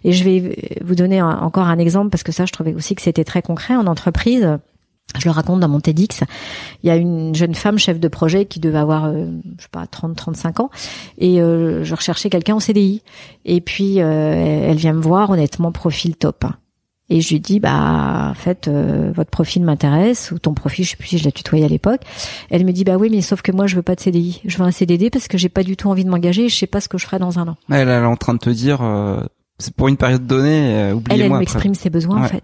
Et 0.04 0.14
je 0.14 0.24
vais 0.24 0.78
vous 0.84 0.96
donner 0.96 1.22
encore 1.22 1.68
un 1.68 1.80
exemple 1.80 2.10
parce 2.10 2.24
que 2.24 2.32
ça, 2.32 2.46
je 2.46 2.52
trouvais 2.52 2.74
aussi 2.74 2.96
que 2.96 3.02
c'était 3.02 3.24
très 3.24 3.42
concret 3.42 3.76
en 3.76 3.88
entreprise. 3.88 4.58
Je 5.18 5.26
le 5.26 5.32
raconte 5.32 5.62
dans 5.62 5.70
mon 5.70 5.80
TEDx. 5.80 6.24
Il 6.84 6.88
y 6.88 6.90
a 6.90 6.96
une 6.96 7.34
jeune 7.34 7.56
femme 7.56 7.80
chef 7.80 8.00
de 8.00 8.08
projet 8.08 8.46
qui 8.46 8.60
devait 8.60 8.78
avoir, 8.78 9.06
euh, 9.06 9.28
je 9.58 9.64
sais 9.64 9.70
pas, 9.72 9.88
30, 9.88 10.16
35 10.16 10.60
ans, 10.60 10.70
et 11.18 11.42
euh, 11.42 11.84
je 11.84 11.96
recherchais 11.96 12.30
quelqu'un 12.30 12.56
en 12.56 12.60
CDI. 12.60 13.02
Et 13.46 13.62
puis 13.62 14.02
euh, 14.02 14.70
elle 14.70 14.78
vient 14.78 14.94
me 14.94 15.02
voir, 15.02 15.30
honnêtement, 15.30 15.72
profil 15.72 16.16
top. 16.16 16.46
Et 17.10 17.22
je 17.22 17.30
lui 17.30 17.40
dis, 17.40 17.62
bah, 17.62 18.28
en 18.32 18.34
fait, 18.34 18.68
votre 18.68 19.30
profil 19.30 19.64
m'intéresse, 19.64 20.32
ou 20.32 20.40
ton 20.40 20.54
profil, 20.54 20.84
je 20.84 20.90
sais 20.90 20.98
plus 20.98 21.08
si 21.08 21.18
je 21.18 21.24
l'ai 21.24 21.32
tutoyé 21.32 21.64
à 21.64 21.70
l'époque. 21.70 22.02
Elle 22.50 22.66
me 22.66 22.74
dit, 22.74 22.84
bah 22.84 22.98
oui, 22.98 23.08
mais 23.10 23.22
sauf 23.22 23.42
que 23.42 23.54
moi, 23.54 23.66
je 23.66 23.78
veux 23.78 23.82
pas 23.82 23.96
de 23.96 24.02
CDI. 24.02 24.42
Je 24.44 24.58
veux 24.58 24.66
un 24.66 24.72
CDD 24.72 25.10
parce 25.10 25.30
que 25.30 25.38
j'ai 25.38 25.48
pas 25.48 25.64
du 25.64 25.78
tout 25.78 25.88
envie 25.88 26.04
de 26.04 26.10
m'engager 26.10 26.44
et 26.44 26.50
je 26.50 26.58
sais 26.58 26.68
pas 26.68 26.82
ce 26.82 26.90
que 26.90 26.98
je 26.98 27.06
ferai 27.06 27.18
dans 27.18 27.40
un 27.40 27.48
an. 27.48 27.56
Elle, 27.70 27.88
elle 27.88 28.04
est 28.04 28.06
en 28.06 28.18
train 28.18 28.34
de 28.34 28.40
te 28.40 28.50
dire, 28.50 28.82
c'est 29.60 29.74
pour 29.74 29.88
une 29.88 29.98
période 29.98 30.26
donnée, 30.26 30.76
euh, 30.76 30.94
oubliez-moi. 30.94 31.26
Elle, 31.26 31.32
elle 31.32 31.40
m'exprime 31.40 31.76
ses 31.76 31.90
besoins 31.90 32.24
en 32.24 32.28
fait. 32.28 32.44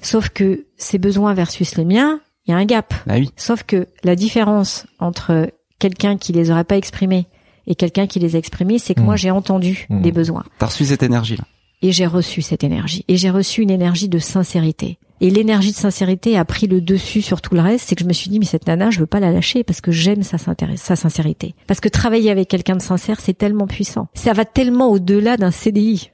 Sauf 0.00 0.28
que 0.28 0.66
ses 0.76 0.98
besoins 0.98 1.34
versus 1.34 1.76
les 1.76 1.84
miens, 1.84 2.20
il 2.46 2.50
y 2.50 2.54
a 2.54 2.56
un 2.56 2.64
gap. 2.64 2.94
Bah 3.06 3.14
oui. 3.16 3.30
Sauf 3.36 3.62
que 3.62 3.86
la 4.04 4.16
différence 4.16 4.86
entre 4.98 5.50
quelqu'un 5.78 6.16
qui 6.16 6.32
les 6.32 6.50
aurait 6.50 6.64
pas 6.64 6.76
exprimés 6.76 7.26
et 7.66 7.74
quelqu'un 7.74 8.06
qui 8.06 8.18
les 8.18 8.36
a 8.36 8.38
exprimés, 8.38 8.78
c'est 8.78 8.94
que 8.94 9.00
moi 9.00 9.14
mmh. 9.14 9.18
j'ai 9.18 9.30
entendu 9.30 9.86
mmh. 9.88 10.02
des 10.02 10.12
besoins. 10.12 10.44
T'as 10.58 10.66
reçu 10.66 10.84
cette 10.84 11.02
énergie 11.02 11.36
là. 11.36 11.44
Et 11.84 11.90
j'ai 11.90 12.06
reçu 12.06 12.42
cette 12.42 12.62
énergie. 12.62 13.04
Et 13.08 13.16
j'ai 13.16 13.30
reçu 13.30 13.60
une 13.60 13.70
énergie 13.70 14.08
de 14.08 14.20
sincérité. 14.20 14.98
Et 15.20 15.30
l'énergie 15.30 15.72
de 15.72 15.76
sincérité 15.76 16.38
a 16.38 16.44
pris 16.44 16.68
le 16.68 16.80
dessus 16.80 17.22
sur 17.22 17.40
tout 17.40 17.54
le 17.54 17.60
reste. 17.60 17.88
C'est 17.88 17.96
que 17.96 18.02
je 18.02 18.08
me 18.08 18.12
suis 18.12 18.30
dit, 18.30 18.38
mais 18.38 18.44
cette 18.44 18.68
nana, 18.68 18.90
je 18.90 19.00
veux 19.00 19.06
pas 19.06 19.18
la 19.18 19.32
lâcher 19.32 19.64
parce 19.64 19.80
que 19.80 19.90
j'aime 19.90 20.22
sa, 20.22 20.36
sa 20.38 20.96
sincérité. 20.96 21.56
Parce 21.66 21.80
que 21.80 21.88
travailler 21.88 22.30
avec 22.30 22.48
quelqu'un 22.48 22.76
de 22.76 22.82
sincère, 22.82 23.20
c'est 23.20 23.36
tellement 23.36 23.66
puissant. 23.66 24.06
Ça 24.14 24.32
va 24.32 24.44
tellement 24.44 24.90
au-delà 24.90 25.36
d'un 25.36 25.50
CDI. 25.50 26.11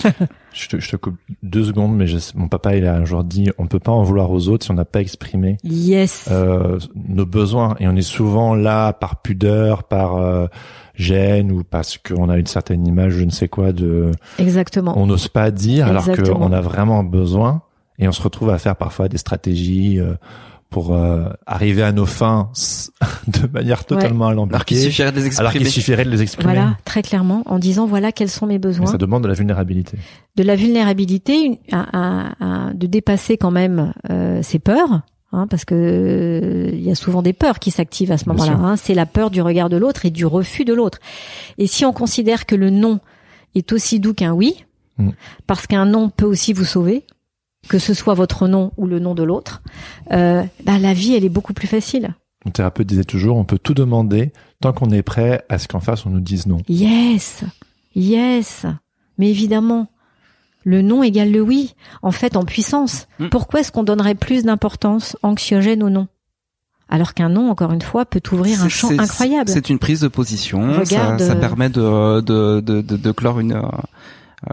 je, 0.52 0.68
te, 0.68 0.80
je 0.80 0.90
te 0.90 0.96
coupe 0.96 1.16
deux 1.42 1.64
secondes, 1.64 1.96
mais 1.96 2.06
mon 2.34 2.48
papa 2.48 2.76
il 2.76 2.86
a 2.86 2.94
un 2.94 3.04
jour 3.04 3.24
dit 3.24 3.50
on 3.58 3.64
ne 3.64 3.68
peut 3.68 3.78
pas 3.78 3.92
en 3.92 4.02
vouloir 4.02 4.30
aux 4.30 4.48
autres 4.48 4.64
si 4.64 4.70
on 4.70 4.74
n'a 4.74 4.84
pas 4.84 5.00
exprimé 5.00 5.58
yes. 5.64 6.28
euh, 6.30 6.78
nos 6.94 7.26
besoins 7.26 7.76
et 7.80 7.88
on 7.88 7.96
est 7.96 8.02
souvent 8.02 8.54
là 8.54 8.92
par 8.92 9.22
pudeur, 9.22 9.84
par 9.84 10.16
euh, 10.16 10.46
gêne 10.94 11.52
ou 11.52 11.64
parce 11.64 11.98
qu'on 11.98 12.28
a 12.28 12.38
une 12.38 12.46
certaine 12.46 12.86
image, 12.86 13.12
je 13.12 13.24
ne 13.24 13.30
sais 13.30 13.48
quoi 13.48 13.72
de. 13.72 14.10
Exactement. 14.38 14.98
On 14.98 15.06
n'ose 15.06 15.28
pas 15.28 15.50
dire 15.50 15.86
alors 15.86 16.06
qu'on 16.06 16.52
a 16.52 16.60
vraiment 16.60 17.04
besoin 17.04 17.62
et 17.98 18.08
on 18.08 18.12
se 18.12 18.22
retrouve 18.22 18.50
à 18.50 18.58
faire 18.58 18.76
parfois 18.76 19.08
des 19.08 19.18
stratégies. 19.18 19.98
Euh, 19.98 20.14
pour 20.72 20.92
euh, 20.92 21.28
arriver 21.46 21.82
à 21.82 21.92
nos 21.92 22.06
fins 22.06 22.50
de 23.28 23.46
manière 23.52 23.84
totalement 23.84 24.26
ouais. 24.26 24.32
alambiquée. 24.32 24.54
Alors 24.54 24.64
qu'il 24.64 24.78
suffirait 24.78 25.12
de 25.12 25.16
les 25.16 25.26
exprimer. 25.26 25.48
Alors 25.48 25.52
qu'il 25.52 25.68
suffirait 25.68 26.04
de 26.04 26.10
les 26.10 26.22
exprimer. 26.22 26.52
Voilà, 26.52 26.76
très 26.84 27.02
clairement, 27.02 27.42
en 27.46 27.60
disant 27.60 27.86
voilà 27.86 28.10
quels 28.10 28.30
sont 28.30 28.46
mes 28.46 28.58
besoins. 28.58 28.86
ça 28.86 28.98
demande 28.98 29.22
de 29.22 29.28
la 29.28 29.34
vulnérabilité. 29.34 29.98
De 30.34 30.42
la 30.42 30.56
vulnérabilité, 30.56 31.44
une, 31.44 31.58
un, 31.70 32.34
un, 32.40 32.74
de 32.74 32.86
dépasser 32.86 33.36
quand 33.36 33.52
même 33.52 33.92
euh, 34.10 34.42
ses 34.42 34.58
peurs. 34.58 35.02
Hein, 35.34 35.46
parce 35.46 35.64
que 35.64 35.74
euh, 35.74 36.70
il 36.74 36.82
y 36.82 36.90
a 36.90 36.94
souvent 36.94 37.22
des 37.22 37.32
peurs 37.32 37.58
qui 37.58 37.70
s'activent 37.70 38.12
à 38.12 38.18
ce 38.18 38.28
moment-là. 38.28 38.52
Hein, 38.52 38.76
c'est 38.76 38.92
la 38.92 39.06
peur 39.06 39.30
du 39.30 39.40
regard 39.40 39.70
de 39.70 39.78
l'autre 39.78 40.04
et 40.04 40.10
du 40.10 40.26
refus 40.26 40.66
de 40.66 40.74
l'autre. 40.74 40.98
Et 41.56 41.66
si 41.66 41.86
on 41.86 41.92
considère 41.94 42.44
que 42.44 42.54
le 42.54 42.68
non 42.68 43.00
est 43.54 43.72
aussi 43.72 43.98
doux 43.98 44.12
qu'un 44.12 44.32
oui, 44.32 44.64
mm. 44.98 45.10
parce 45.46 45.66
qu'un 45.66 45.86
non 45.86 46.10
peut 46.10 46.26
aussi 46.26 46.52
vous 46.52 46.66
sauver, 46.66 47.04
que 47.68 47.78
ce 47.78 47.94
soit 47.94 48.14
votre 48.14 48.48
nom 48.48 48.72
ou 48.76 48.86
le 48.86 48.98
nom 48.98 49.14
de 49.14 49.22
l'autre, 49.22 49.62
euh, 50.10 50.42
bah, 50.64 50.78
la 50.78 50.92
vie, 50.92 51.14
elle 51.14 51.24
est 51.24 51.30
beaucoup 51.30 51.52
plus 51.52 51.68
facile. 51.68 52.14
Mon 52.44 52.50
thérapeute 52.50 52.86
disait 52.86 53.04
toujours, 53.04 53.36
on 53.36 53.44
peut 53.44 53.58
tout 53.58 53.74
demander 53.74 54.32
tant 54.60 54.72
qu'on 54.72 54.90
est 54.90 55.02
prêt 55.02 55.44
à 55.48 55.58
ce 55.58 55.68
qu'en 55.68 55.80
face 55.80 56.06
on 56.06 56.10
nous 56.10 56.20
dise 56.20 56.46
non. 56.46 56.58
Yes, 56.68 57.44
yes, 57.94 58.66
mais 59.18 59.30
évidemment, 59.30 59.88
le 60.64 60.82
non 60.82 61.02
égale 61.02 61.30
le 61.30 61.40
oui, 61.40 61.74
en 62.02 62.10
fait 62.10 62.36
en 62.36 62.44
puissance. 62.44 63.06
Hmm. 63.18 63.28
Pourquoi 63.28 63.60
est-ce 63.60 63.70
qu'on 63.70 63.84
donnerait 63.84 64.14
plus 64.14 64.44
d'importance 64.44 65.16
anxiogène 65.22 65.82
au 65.82 65.90
non? 65.90 66.08
Alors 66.88 67.14
qu'un 67.14 67.30
non, 67.30 67.48
encore 67.50 67.72
une 67.72 67.80
fois, 67.80 68.04
peut 68.04 68.20
ouvrir 68.32 68.62
un 68.62 68.68
champ 68.68 68.90
incroyable. 68.90 69.48
C'est 69.48 69.70
une 69.70 69.78
prise 69.78 70.00
de 70.00 70.08
position. 70.08 70.84
ça, 70.84 71.18
ça, 71.18 71.36
permet 71.36 71.70
de, 71.70 72.20
de, 72.20 72.60
de, 72.60 72.82
de, 72.82 73.12
clore 73.12 73.40
une, 73.40 73.52
euh, 73.52 73.62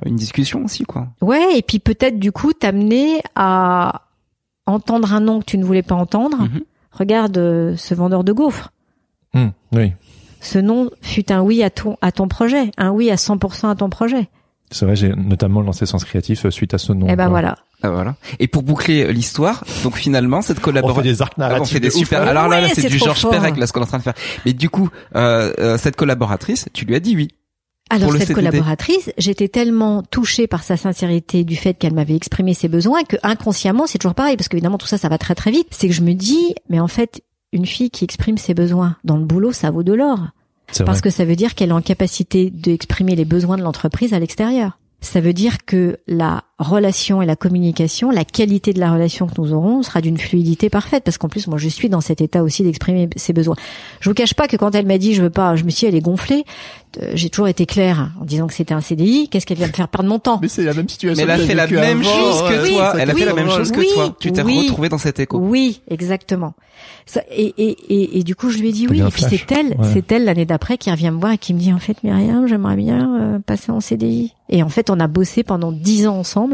une 0.05 0.15
discussion 0.15 0.63
aussi, 0.65 0.83
quoi. 0.83 1.07
Ouais, 1.21 1.57
et 1.57 1.61
puis 1.61 1.79
peut-être 1.79 2.19
du 2.19 2.31
coup 2.31 2.53
t'amener 2.53 3.21
à 3.35 4.03
entendre 4.65 5.13
un 5.13 5.19
nom 5.19 5.39
que 5.39 5.45
tu 5.45 5.57
ne 5.57 5.65
voulais 5.65 5.83
pas 5.83 5.95
entendre. 5.95 6.37
Mhm. 6.37 6.61
Regarde 6.91 7.37
euh, 7.37 7.75
ce 7.77 7.93
vendeur 7.93 8.23
de 8.23 8.33
gaufres. 8.33 8.71
Hmm, 9.33 9.49
oui. 9.73 9.93
Ce 10.41 10.57
nom 10.57 10.89
fut 11.01 11.31
un 11.31 11.41
oui 11.41 11.63
à 11.63 11.69
ton 11.69 11.97
à 12.01 12.11
ton 12.11 12.27
projet, 12.27 12.71
un 12.77 12.91
oui 12.91 13.11
à 13.11 13.15
100% 13.15 13.69
à 13.69 13.75
ton 13.75 13.89
projet. 13.89 14.29
C'est 14.71 14.85
vrai, 14.85 14.95
j'ai 14.95 15.09
notamment 15.09 15.61
lancé 15.61 15.85
Sens 15.85 16.03
Créatif 16.05 16.45
euh, 16.45 16.51
suite 16.51 16.73
à 16.73 16.77
ce 16.77 16.93
nom. 16.93 17.07
Et 17.07 17.11
eh 17.13 17.15
ben 17.15 17.27
voilà. 17.27 17.57
Ah, 17.81 17.89
voilà. 17.89 18.15
Et 18.39 18.47
pour 18.47 18.61
boucler 18.61 19.11
l'histoire, 19.11 19.63
donc 19.83 19.95
finalement 19.95 20.41
cette 20.41 20.59
collaboration, 20.59 20.99
on 20.99 21.03
fait 21.03 21.09
des 21.09 21.21
arcs 21.21 21.37
narratifs, 21.37 21.61
on 21.61 21.65
fait 21.65 21.79
des 21.79 21.89
super. 21.89 22.21
Alors 22.21 22.47
là, 22.47 22.61
là 22.61 22.67
c'est 22.73 22.87
du 22.87 22.97
Georges 22.97 23.27
Perec 23.29 23.57
là 23.57 23.65
ce 23.67 23.73
qu'on 23.73 23.79
est 23.79 23.83
en 23.83 23.87
train 23.87 23.97
de 23.97 24.03
faire. 24.03 24.15
Mais 24.45 24.53
du 24.53 24.69
coup, 24.69 24.89
euh, 25.15 25.77
cette 25.77 25.95
collaboratrice, 25.95 26.67
tu 26.73 26.85
lui 26.85 26.95
as 26.95 26.99
dit 26.99 27.15
oui. 27.15 27.29
Alors 27.89 28.13
cette 28.13 28.33
collaboratrice, 28.33 29.11
j'étais 29.17 29.47
tellement 29.47 30.03
touchée 30.03 30.47
par 30.47 30.63
sa 30.63 30.77
sincérité 30.77 31.43
du 31.43 31.55
fait 31.55 31.73
qu'elle 31.73 31.93
m'avait 31.93 32.15
exprimé 32.15 32.53
ses 32.53 32.67
besoins 32.67 33.03
que 33.03 33.17
inconsciemment, 33.23 33.87
c'est 33.87 33.97
toujours 33.97 34.15
pareil 34.15 34.37
parce 34.37 34.47
qu'évidemment 34.47 34.77
tout 34.77 34.87
ça 34.87 34.97
ça 34.97 35.09
va 35.09 35.17
très 35.17 35.35
très 35.35 35.51
vite, 35.51 35.67
c'est 35.71 35.87
que 35.87 35.93
je 35.93 36.01
me 36.01 36.13
dis 36.13 36.55
mais 36.69 36.79
en 36.79 36.87
fait, 36.87 37.21
une 37.51 37.65
fille 37.65 37.89
qui 37.89 38.03
exprime 38.03 38.37
ses 38.37 38.53
besoins 38.53 38.95
dans 39.03 39.17
le 39.17 39.25
boulot, 39.25 39.51
ça 39.51 39.71
vaut 39.71 39.83
de 39.83 39.93
l'or. 39.93 40.27
Parce 40.85 41.01
que 41.01 41.09
ça 41.09 41.25
veut 41.25 41.35
dire 41.35 41.55
qu'elle 41.55 41.69
est 41.69 41.73
en 41.73 41.81
capacité 41.81 42.51
d'exprimer 42.51 43.15
les 43.15 43.25
besoins 43.25 43.57
de 43.57 43.63
l'entreprise 43.63 44.13
à 44.13 44.19
l'extérieur. 44.19 44.77
Ça 45.01 45.19
veut 45.19 45.33
dire 45.33 45.65
que 45.65 45.97
la 46.07 46.43
relation 46.59 47.21
et 47.21 47.25
la 47.25 47.35
communication, 47.35 48.11
la 48.11 48.25
qualité 48.25 48.73
de 48.73 48.79
la 48.79 48.91
relation 48.91 49.27
que 49.27 49.33
nous 49.39 49.53
aurons 49.53 49.81
sera 49.81 50.01
d'une 50.01 50.17
fluidité 50.17 50.69
parfaite 50.69 51.03
parce 51.03 51.17
qu'en 51.17 51.29
plus 51.29 51.47
moi 51.47 51.57
je 51.57 51.69
suis 51.69 51.89
dans 51.89 52.01
cet 52.01 52.21
état 52.21 52.43
aussi 52.43 52.63
d'exprimer 52.63 53.09
ses 53.15 53.33
besoins. 53.33 53.55
Je 54.01 54.09
vous 54.09 54.13
cache 54.13 54.33
pas 54.33 54.47
que 54.47 54.57
quand 54.57 54.75
elle 54.75 54.85
m'a 54.85 54.97
dit 54.97 55.13
je 55.15 55.21
veux 55.21 55.29
pas, 55.29 55.55
je 55.55 55.63
me 55.63 55.69
suis 55.69 55.85
dit 55.85 55.85
elle 55.87 55.95
est 55.95 56.01
gonflée. 56.01 56.43
Euh, 57.01 57.11
j'ai 57.13 57.29
toujours 57.29 57.47
été 57.47 57.65
claire 57.65 58.11
en 58.19 58.25
disant 58.25 58.47
que 58.47 58.53
c'était 58.53 58.73
un 58.73 58.81
CDI. 58.81 59.29
Qu'est-ce 59.29 59.45
qu'elle 59.45 59.57
vient 59.57 59.67
me 59.67 59.73
faire 59.73 59.87
perdre 59.87 60.09
mon 60.09 60.19
temps? 60.19 60.39
Mais 60.41 60.47
c'est 60.47 60.63
la 60.63 60.73
même 60.73 60.89
situation. 60.89 61.23
Mais 61.25 61.31
elle 61.31 61.39
a 61.39 61.45
fait 61.45 61.53
la 61.53 61.67
même 61.67 62.03
chose 62.03 62.41
que 62.41 62.69
toi. 62.69 62.93
elle 62.99 63.09
a 63.09 63.13
fait 63.13 63.25
la 63.25 63.33
même 63.33 63.49
chose 63.49 63.71
que 63.71 63.93
toi. 63.93 64.15
Tu 64.19 64.31
t'es 64.31 64.41
retrouvé 64.41 64.89
dans 64.89 64.97
cet 64.97 65.19
écho. 65.19 65.37
Oui, 65.37 65.81
exactement. 65.89 66.53
Ça, 67.05 67.21
et, 67.31 67.53
et, 67.57 67.69
et, 67.89 68.19
et, 68.19 68.23
du 68.23 68.35
coup 68.35 68.49
je 68.49 68.59
lui 68.59 68.69
ai 68.69 68.71
dit 68.71 68.87
oui. 68.87 69.01
Et 69.01 69.09
puis 69.09 69.23
c'est 69.23 69.51
elle, 69.51 69.75
c'est 69.93 70.11
elle 70.11 70.25
l'année 70.25 70.45
d'après 70.45 70.77
qui 70.77 70.91
revient 70.91 71.11
me 71.11 71.19
voir 71.19 71.33
et 71.33 71.37
qui 71.37 71.53
me 71.53 71.59
dit 71.59 71.73
en 71.73 71.79
fait 71.79 72.01
Myriam, 72.03 72.47
j'aimerais 72.47 72.75
bien 72.75 73.19
euh, 73.19 73.39
passer 73.39 73.71
en 73.71 73.79
CDI. 73.79 74.33
Et 74.49 74.63
en 74.63 74.69
fait 74.69 74.89
on 74.89 74.99
a 74.99 75.07
bossé 75.07 75.43
pendant 75.43 75.71
dix 75.71 76.07
ans 76.07 76.17
ensemble 76.17 76.48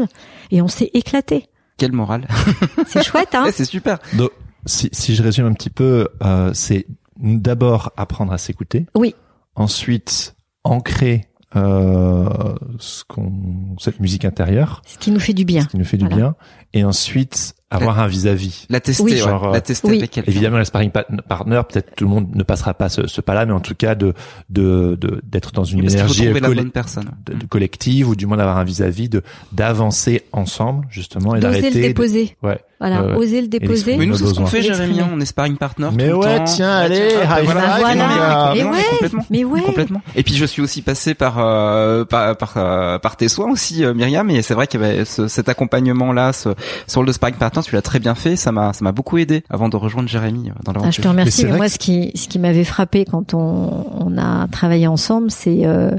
et 0.50 0.62
on 0.62 0.68
s'est 0.68 0.90
éclaté. 0.94 1.48
Quelle 1.76 1.92
morale 1.92 2.26
C'est 2.86 3.02
chouette, 3.02 3.34
hein 3.34 3.46
C'est 3.52 3.64
super. 3.64 3.98
Donc, 4.14 4.30
si, 4.64 4.88
si 4.92 5.14
je 5.14 5.22
résume 5.22 5.46
un 5.46 5.52
petit 5.52 5.70
peu, 5.70 6.08
euh, 6.22 6.50
c'est 6.54 6.86
d'abord 7.18 7.92
apprendre 7.96 8.32
à 8.32 8.38
s'écouter. 8.38 8.86
Oui. 8.94 9.14
Ensuite, 9.54 10.36
ancrer 10.64 11.28
euh, 11.54 12.54
ce 12.78 13.04
qu'on, 13.04 13.76
cette 13.78 14.00
musique 14.00 14.24
intérieure. 14.24 14.82
Ce 14.86 14.98
qui 14.98 15.10
nous 15.10 15.20
fait 15.20 15.32
du 15.32 15.44
bien. 15.44 15.62
Ce 15.62 15.68
qui 15.68 15.78
nous 15.78 15.84
fait 15.84 15.96
du 15.96 16.08
bien. 16.08 16.34
Et 16.72 16.84
ensuite, 16.84 17.55
avoir 17.70 17.98
un 18.00 18.06
vis-à-vis. 18.06 18.66
La 18.70 18.80
tester, 18.80 19.02
Oui. 19.02 19.12
ouais, 19.12 19.18
Genre, 19.18 19.50
la 19.50 19.58
euh, 19.58 19.60
tester 19.60 19.88
oui. 19.88 19.98
avec 19.98 20.10
quelqu'un. 20.12 20.30
Évidemment, 20.30 20.58
le 20.58 20.64
sparring 20.64 20.90
pa- 20.92 21.04
partner, 21.28 21.60
peut-être 21.68 21.94
tout 21.96 22.04
le 22.04 22.10
monde 22.10 22.28
ne 22.34 22.42
passera 22.44 22.74
pas 22.74 22.88
ce, 22.88 23.06
ce 23.08 23.20
pas-là, 23.20 23.44
mais 23.44 23.52
en 23.52 23.60
tout 23.60 23.74
cas 23.74 23.94
de 23.96 24.14
de 24.50 24.96
de- 25.00 25.20
d'être 25.24 25.50
dans 25.52 25.64
une 25.64 25.80
énergie 25.80 26.26
la 26.32 26.64
personne. 26.72 27.10
de- 27.26 27.34
de 27.34 27.46
collective 27.46 28.08
ou 28.08 28.14
du 28.16 28.26
moins 28.26 28.36
d'avoir 28.36 28.58
un 28.58 28.64
vis-à-vis 28.64 29.08
de 29.08 29.22
d'avancer 29.52 30.22
ensemble 30.32 30.86
justement 30.90 31.34
et 31.34 31.40
D'oser 31.40 31.60
d'arrêter. 31.60 31.78
le 31.78 31.82
de- 31.82 31.88
déposer. 31.88 32.36
Ouais. 32.42 32.58
Voilà, 32.78 33.16
oser 33.16 33.40
le 33.40 33.48
déposer. 33.48 33.96
Mais 33.96 34.04
nous, 34.04 34.16
c'est 34.16 34.26
ce 34.26 34.34
qu'on 34.34 34.44
fait, 34.44 34.60
Jérémy. 34.60 35.00
Hein, 35.00 35.08
On 35.10 35.18
est 35.18 35.24
sparring 35.24 35.56
partner. 35.56 35.88
Mais 35.94 36.10
tout 36.10 36.20
le 36.20 36.26
ouais, 36.26 36.36
temps. 36.38 36.44
tiens, 36.44 36.70
allez, 36.76 37.06
hop, 37.16 37.22
high 37.24 37.44
voilà. 37.44 37.60
five, 37.62 37.80
voilà. 37.80 38.52
Mais- 38.54 38.62
Mais 38.62 38.64
mais 38.64 38.70
ouais. 38.76 38.84
complètement. 38.90 39.24
Mais 39.30 39.44
ouais. 39.44 39.60
Complètement. 39.62 40.02
Et 40.14 40.22
puis 40.22 40.34
je 40.34 40.44
suis 40.44 40.60
aussi 40.60 40.82
passé 40.82 41.14
par 41.14 41.36
euh, 41.38 42.04
par 42.04 42.36
par, 42.36 42.52
euh, 42.58 42.98
par 42.98 43.16
tes 43.16 43.28
soins 43.28 43.50
aussi, 43.50 43.82
euh, 43.82 43.94
Myriam. 43.94 44.28
Et 44.28 44.42
c'est 44.42 44.52
vrai 44.52 44.66
qu'il 44.66 44.80
y 44.80 44.84
avait 44.84 45.06
ce- 45.06 45.26
cet 45.26 45.48
accompagnement 45.48 46.12
là, 46.12 46.34
ce, 46.34 46.50
ce 46.86 46.98
rôle 46.98 47.06
de 47.06 47.12
sparring 47.12 47.36
partner, 47.36 47.62
tu 47.62 47.74
l'as 47.74 47.80
très 47.82 47.98
bien 47.98 48.14
fait. 48.14 48.36
Ça 48.36 48.52
m'a 48.52 48.74
ça 48.74 48.84
m'a 48.84 48.92
beaucoup 48.92 49.16
aidé 49.16 49.42
avant 49.48 49.70
de 49.70 49.76
rejoindre 49.76 50.08
Jérémy 50.10 50.50
euh, 50.50 50.52
dans 50.64 50.72
Ah, 50.72 50.74
je 50.74 50.78
l'aventure. 50.80 51.02
te 51.04 51.08
remercie. 51.08 51.44
Mais, 51.46 51.52
moi, 51.56 51.66
que- 51.66 51.72
ce 51.72 51.78
qui, 51.78 52.12
ce 52.14 52.28
qui 52.28 52.38
m'avait 52.38 52.64
frappé 52.64 53.06
quand 53.06 53.32
on, 53.32 53.86
on 54.00 54.18
a 54.18 54.48
travaillé 54.48 54.86
ensemble, 54.86 55.30
c'est 55.30 55.64
euh, 55.64 55.92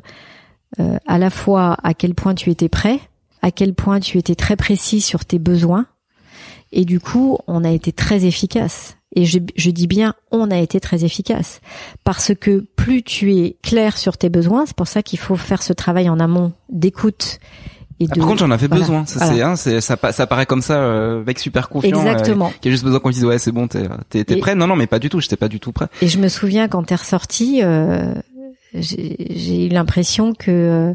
euh, 0.80 0.98
à 1.08 1.18
la 1.18 1.32
fois 1.32 1.76
à 1.84 1.95
quel 1.95 2.14
point 2.14 2.36
tu 2.36 2.52
étais 2.52 2.70
prêt, 2.70 2.99
à 3.41 3.49
quel 3.49 3.74
point 3.74 3.99
tu 3.99 4.20
étais 4.20 4.36
très 4.36 4.56
précis 4.56 5.02
sur 5.02 5.26
tes 5.26 5.40
besoins, 5.40 5.88
et 6.72 6.85
du 6.85 6.99
coup, 6.99 7.38
on 7.48 7.64
a 7.64 7.69
été 7.72 7.91
très 7.91 8.26
efficace. 8.26 8.98
Et 9.15 9.26
je, 9.26 9.39
je 9.56 9.72
dis 9.72 9.88
bien, 9.88 10.14
on 10.31 10.52
a 10.52 10.57
été 10.57 10.80
très 10.80 11.06
efficace, 11.06 11.61
parce 12.03 12.34
que 12.39 12.65
plus 12.76 13.03
tu 13.03 13.34
es 13.35 13.57
clair 13.64 13.98
sur 13.98 14.18
tes 14.18 14.30
besoins, 14.30 14.65
c'est 14.65 14.76
pour 14.76 14.88
ça 14.88 15.02
qu'il 15.02 15.18
faut 15.18 15.38
faire 15.38 15.64
ce 15.64 15.72
travail 15.73 16.10
en 16.10 16.19
amont 16.19 16.52
d'écoute 16.69 17.39
et 17.99 18.06
Ah, 18.11 18.14
de. 18.14 18.19
Par 18.19 18.27
contre, 18.27 18.39
j'en 18.41 18.52
avais 18.52 18.68
voilà. 18.68 18.81
besoin. 18.81 19.06
Ça, 19.06 19.26
Voilà. 19.26 19.52
hein, 19.52 19.56
ça, 19.56 19.80
ça 20.11 20.27
paraît 20.27 20.45
comme 20.45 20.61
ça, 20.61 20.76
euh, 20.81 21.22
avec 21.22 21.39
super 21.39 21.69
confiant. 21.69 21.98
Exactement. 22.06 22.48
Euh, 22.48 22.60
qu'il 22.61 22.69
y 22.69 22.73
a 22.73 22.76
juste 22.76 22.84
besoin 22.84 22.99
qu'on 22.99 23.10
dise 23.10 23.23
ouais, 23.26 23.39
c'est 23.39 23.53
bon, 23.53 23.68
t'es, 23.68 23.88
t'es, 24.10 24.35
prêt. 24.35 24.56
Non, 24.56 24.68
non, 24.68 24.76
mais 24.76 24.88
pas 24.88 24.99
du 24.99 25.10
tout. 25.10 25.22
J'étais 25.22 25.38
pas 25.38 25.48
du 25.48 25.60
tout 25.60 25.72
prêt. 25.72 25.88
Et 26.02 26.07
je 26.07 26.19
me 26.19 26.27
souviens 26.27 26.68
quand 26.68 26.84
t'es 26.84 26.95
ressorti, 26.95 27.61
euh, 27.64 28.14
j'ai 28.73 29.65
eu 29.65 29.69
l'impression 29.69 30.34
que 30.34 30.52
euh, 30.52 30.94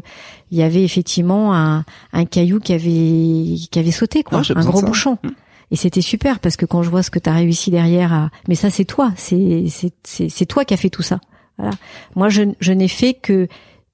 il 0.51 0.57
y 0.59 0.63
avait 0.63 0.83
effectivement 0.83 1.53
un, 1.55 1.83
un 2.13 2.25
caillou 2.25 2.59
qui 2.59 2.73
avait 2.73 3.57
qui 3.71 3.79
avait 3.79 3.91
sauté 3.91 4.23
quoi, 4.23 4.43
j'ai 4.43 4.55
un 4.55 4.63
gros 4.63 4.81
bouchon. 4.81 5.17
Mm. 5.23 5.29
Et 5.71 5.75
c'était 5.75 6.01
super 6.01 6.39
parce 6.39 6.55
que 6.57 6.65
quand 6.65 6.83
je 6.83 6.89
vois 6.89 7.03
ce 7.03 7.09
que 7.11 7.19
t'as 7.19 7.33
réussi 7.33 7.71
derrière 7.71 8.13
à, 8.13 8.29
mais 8.47 8.55
ça 8.55 8.69
c'est 8.69 8.85
toi, 8.85 9.11
c'est 9.15 9.65
c'est 9.69 9.93
c'est 10.03 10.29
c'est 10.29 10.45
toi 10.45 10.65
qui 10.65 10.73
as 10.73 10.77
fait 10.77 10.89
tout 10.89 11.01
ça. 11.01 11.19
Voilà. 11.57 11.73
Moi 12.15 12.29
je 12.29 12.43
je 12.59 12.73
n'ai 12.73 12.87
fait 12.87 13.13
que 13.13 13.47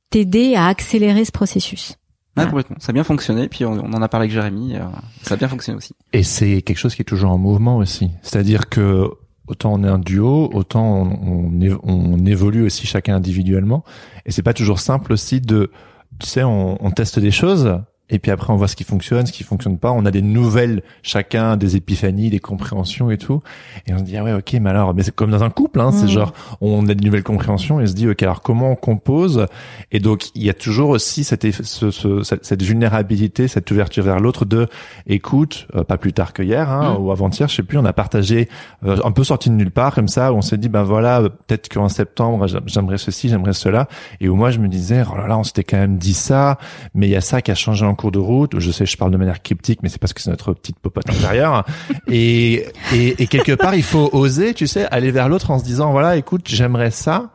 t'aider 0.10 0.56
à 0.56 0.68
accélérer 0.68 1.26
ce 1.26 1.32
processus. 1.32 1.94
Ah, 2.36 2.46
Voilà. 2.46 2.50
complètement. 2.52 2.78
Ça 2.80 2.90
a 2.92 2.94
bien 2.94 3.04
fonctionné. 3.04 3.48
Puis 3.48 3.66
on, 3.66 3.74
on 3.74 3.94
en 3.94 4.02
a 4.02 4.08
parlé 4.08 4.26
avec 4.26 4.32
Jérémy. 4.34 4.76
euh, 4.76 4.80
ça 5.24 5.34
a 5.34 5.38
bien 5.38 5.48
fonctionné 5.48 5.78
aussi. 5.78 5.94
Et 6.14 6.24
c'est 6.24 6.62
quelque 6.62 6.78
chose 6.78 6.96
qui 6.96 7.02
est 7.02 7.06
toujours 7.06 7.32
en 7.32 7.38
mouvement 7.38 7.78
aussi. 7.78 8.10
C'est-à-dire 8.22 8.70
que 8.70 9.10
autant 9.48 9.74
on 9.74 9.84
est 9.84 9.88
un 9.90 10.00
duo, 10.00 10.50
autant 10.54 10.86
on, 11.04 11.50
on, 11.54 11.80
on 11.84 12.26
évolue 12.26 12.64
aussi 12.66 12.88
chacun 12.88 13.16
individuellement. 13.16 13.84
Et 14.26 14.32
c'est 14.32 14.44
pas 14.44 14.54
toujours 14.54 14.80
simple 14.80 15.12
aussi 15.14 15.42
de, 15.42 15.72
tu 16.20 16.28
sais, 16.28 16.44
on, 16.44 16.84
on 16.84 16.92
teste 16.92 17.20
des 17.20 17.32
choses. 17.32 17.80
Et 18.10 18.20
puis 18.20 18.32
après, 18.32 18.52
on 18.52 18.56
voit 18.56 18.68
ce 18.68 18.76
qui 18.76 18.84
fonctionne, 18.84 19.26
ce 19.26 19.32
qui 19.32 19.44
fonctionne 19.44 19.78
pas. 19.78 19.92
On 19.92 20.06
a 20.06 20.12
des 20.12 20.22
nouvelles, 20.22 20.82
chacun 21.04 21.58
des 21.58 21.76
épiphanies, 21.76 22.30
des 22.30 22.40
compréhensions 22.40 23.12
et 23.12 23.18
tout. 23.18 23.42
Et 23.88 23.94
on 23.94 24.00
se 24.00 24.04
dit, 24.04 24.18
ah 24.18 24.24
ouais, 24.24 24.34
ok, 24.34 24.54
mais 24.62 24.70
alors, 24.70 24.94
mais 24.94 25.04
c'est 25.04 25.14
comme 25.16 25.32
dans 25.32 25.44
un 25.44 25.50
couple, 25.50 25.80
hein. 25.80 25.92
C'est 25.92 26.06
Mm. 26.06 26.10
genre, 26.10 26.34
on 26.62 26.88
a 26.88 26.94
des 26.94 27.06
nouvelles 27.06 27.24
compréhensions 27.24 27.80
et 27.80 27.84
on 27.84 27.88
se 27.88 27.94
dit, 27.94 28.10
ok, 28.10 28.24
alors 28.24 28.42
comment 28.42 28.72
on 28.72 28.76
compose? 28.76 29.46
Et 29.92 30.00
donc, 30.00 30.30
il 30.36 30.44
y 30.44 30.50
a 30.50 30.54
toujours 30.54 30.90
aussi 30.90 31.24
cette, 31.24 31.44
eff- 31.46 31.64
ce- 31.64 31.92
ce- 31.92 32.24
cette, 32.24 32.46
cette 32.46 32.64
vulnérabilité, 32.64 33.48
cette 33.48 33.70
ouverture 33.72 34.04
vers 34.04 34.20
l'autre 34.20 34.46
de, 34.46 34.68
écoute, 35.08 35.68
euh, 35.76 35.84
pas 35.84 35.98
plus 35.98 36.14
tard 36.14 36.34
que 36.34 36.44
hier, 36.44 36.70
hein, 36.70 36.96
Mm. 36.98 37.04
ou 37.04 37.12
avant-hier, 37.12 37.48
je 37.48 37.56
sais 37.56 37.64
plus, 37.64 37.78
on 37.78 37.86
a 37.86 37.94
partagé 37.94 38.50
euh, 38.86 38.98
un 39.04 39.12
peu 39.12 39.24
sorti 39.24 39.50
de 39.50 39.56
nulle 39.56 39.72
part 39.72 39.94
comme 39.94 40.08
ça, 40.08 40.32
où 40.34 40.38
on 40.38 40.42
s'est 40.42 40.58
dit 40.58 40.70
ben 40.70 40.84
voilà, 40.84 41.22
peut-être 41.22 41.70
qu'en 41.70 41.90
septembre 41.90 42.48
j'a- 42.48 42.62
j'aimerais 42.66 42.98
ceci, 42.98 43.30
j'aimerais 43.30 43.54
cela, 43.54 43.88
et 44.22 44.30
où 44.30 44.36
moi 44.36 44.52
je 44.52 44.60
me 44.60 44.68
disais 44.68 45.04
oh 45.12 45.18
là 45.18 45.28
là, 45.28 45.38
on 45.38 45.44
s'était 45.44 45.64
quand 45.64 45.78
même 45.78 45.98
dit 45.98 46.14
ça, 46.14 46.58
mais 46.94 47.08
il 47.08 47.12
y 47.12 47.16
a 47.16 47.22
ça 47.22 47.42
qui 47.42 47.52
a 47.52 47.56
changé 47.56 47.86
en 47.86 47.96
cours 48.00 48.12
de 48.12 48.20
route. 48.20 48.60
Je 48.60 48.72
sais, 48.72 48.86
je 48.86 48.98
parle 48.98 49.12
de 49.12 49.18
manière 49.18 49.42
cryptique, 49.42 49.80
mais 49.84 49.90
c'est 49.90 50.00
parce 50.00 50.14
que 50.14 50.22
c'est 50.22 50.30
notre 50.30 50.54
petite 50.54 50.80
popote 50.80 51.10
intérieure. 51.10 51.66
et, 52.08 52.66
et 52.94 53.22
et 53.22 53.28
quelque 53.28 53.54
part, 53.54 53.76
il 53.76 53.84
faut 53.84 54.10
oser, 54.14 54.54
tu 54.54 54.68
sais, 54.68 54.86
aller 54.86 55.12
vers 55.12 55.30
l'autre 55.30 55.52
en 55.52 55.60
se 55.60 55.64
disant 55.64 55.92
voilà, 55.92 56.16
écoute, 56.16 56.44
j'aimerais 56.46 56.92
ça, 56.92 57.32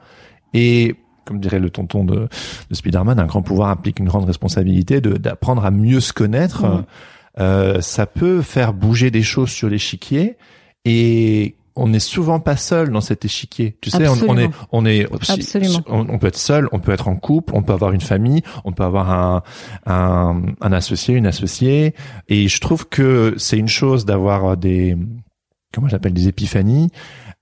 et 0.54 0.96
comme 1.24 1.40
dirait 1.40 1.58
le 1.58 1.70
tonton 1.70 2.04
de, 2.04 2.28
de 2.70 2.74
Spider-Man, 2.74 3.18
un 3.18 3.26
grand 3.26 3.42
pouvoir 3.42 3.68
implique 3.68 3.98
une 3.98 4.06
grande 4.06 4.24
responsabilité 4.24 5.00
d'apprendre 5.00 5.64
à 5.64 5.70
mieux 5.70 6.00
se 6.00 6.12
connaître. 6.12 6.64
Mhm. 6.64 6.84
Euh, 7.40 7.80
ça 7.80 8.06
peut 8.06 8.42
faire 8.42 8.72
bouger 8.72 9.10
des 9.10 9.22
choses 9.22 9.50
sur 9.50 9.68
l'échiquier 9.68 10.36
et 10.84 11.56
on 11.76 11.88
n'est 11.88 11.98
souvent 11.98 12.38
pas 12.40 12.56
seul 12.56 12.90
dans 12.90 13.00
cet 13.00 13.24
échiquier. 13.24 13.76
Tu 13.80 13.90
sais, 13.90 14.06
on, 14.08 14.16
on 14.28 14.38
est, 14.38 14.48
on 14.70 14.86
est, 14.86 15.06
Absolument. 15.28 15.80
on, 15.86 16.06
on 16.08 16.18
peut 16.18 16.28
être 16.28 16.36
seul, 16.38 16.68
on 16.72 16.78
peut 16.78 16.92
être 16.92 17.08
en 17.08 17.16
couple, 17.16 17.52
on 17.56 17.62
peut 17.62 17.72
avoir 17.72 17.92
une 17.92 18.00
famille, 18.00 18.42
on 18.64 18.72
peut 18.72 18.84
avoir 18.84 19.10
un, 19.10 19.42
un, 19.86 20.42
un 20.60 20.72
associé, 20.72 21.14
une 21.16 21.26
associée. 21.26 21.94
Et 22.28 22.46
je 22.48 22.60
trouve 22.60 22.88
que 22.88 23.34
c'est 23.38 23.58
une 23.58 23.68
chose 23.68 24.04
d'avoir 24.04 24.56
des, 24.56 24.96
comment 25.72 25.88
j'appelle, 25.88 26.12
des 26.12 26.28
épiphanies. 26.28 26.90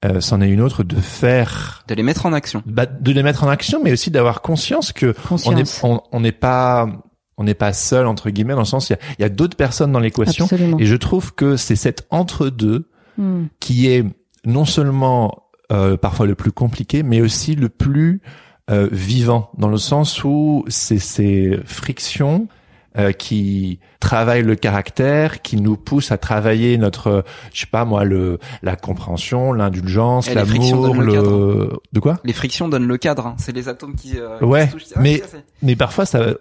Euh, 0.04 0.20
c'en 0.20 0.40
est 0.40 0.48
une 0.48 0.60
autre 0.62 0.82
de 0.82 0.96
faire, 0.96 1.84
De 1.86 1.94
les 1.94 2.02
mettre 2.02 2.26
en 2.26 2.32
action. 2.32 2.62
bah, 2.66 2.86
de 2.86 3.12
les 3.12 3.22
mettre 3.22 3.44
en 3.44 3.48
action, 3.48 3.80
mais 3.84 3.92
aussi 3.92 4.10
d'avoir 4.10 4.42
conscience 4.42 4.92
que 4.92 5.14
on 5.26 5.28
Conscience. 5.28 5.78
est, 5.78 5.84
on 5.86 6.00
on 6.10 6.20
n'est 6.20 6.32
pas, 6.32 6.88
on 7.36 7.44
n'est 7.44 7.54
pas 7.54 7.72
seul 7.72 8.06
entre 8.08 8.30
guillemets 8.30 8.54
dans 8.54 8.60
le 8.60 8.64
sens 8.64 8.88
il 8.90 8.94
y 8.94 8.96
a, 8.96 8.98
il 9.18 9.22
y 9.22 9.24
a 9.24 9.28
d'autres 9.28 9.56
personnes 9.56 9.92
dans 9.92 10.00
l'équation. 10.00 10.46
Absolument. 10.46 10.78
Et 10.80 10.86
je 10.86 10.96
trouve 10.96 11.34
que 11.34 11.56
c'est 11.56 11.76
cet 11.76 12.06
entre 12.10 12.48
deux 12.48 12.88
Mm. 13.18 13.48
qui 13.60 13.88
est 13.88 14.06
non 14.44 14.64
seulement 14.64 15.44
euh, 15.70 15.96
parfois 15.96 16.26
le 16.26 16.34
plus 16.34 16.52
compliqué, 16.52 17.02
mais 17.02 17.20
aussi 17.20 17.54
le 17.54 17.68
plus 17.68 18.20
euh, 18.70 18.88
vivant, 18.92 19.50
dans 19.58 19.68
le 19.68 19.76
sens 19.78 20.22
où 20.24 20.64
c'est 20.68 20.98
ces 20.98 21.58
frictions 21.64 22.46
euh, 22.98 23.12
qui 23.12 23.80
travaillent 24.00 24.42
le 24.42 24.54
caractère, 24.54 25.40
qui 25.42 25.56
nous 25.56 25.76
poussent 25.76 26.12
à 26.12 26.18
travailler 26.18 26.76
notre, 26.76 27.24
je 27.54 27.60
sais 27.60 27.66
pas 27.66 27.84
moi, 27.86 28.04
le 28.04 28.38
la 28.62 28.76
compréhension, 28.76 29.52
l'indulgence, 29.54 30.28
frictions 30.28 30.82
l'amour, 30.82 31.00
le 31.02 31.06
le 31.14 31.70
de 31.92 32.00
quoi? 32.00 32.18
Les 32.24 32.34
frictions 32.34 32.68
donnent 32.68 32.86
le 32.86 32.98
cadre. 32.98 33.26
hein. 33.28 33.34
C'est 33.38 33.52
les 33.52 33.68
atomes 33.68 33.94
qui. 33.94 34.18
euh, 34.18 34.38
qui 34.38 34.44
Ouais, 34.44 34.68
se. 34.68 34.76
Ah, 34.94 35.00
mais- 35.00 35.18
ça, 35.18 35.38
mais 35.62 35.74
parfois 35.76 36.04
ça 36.04 36.34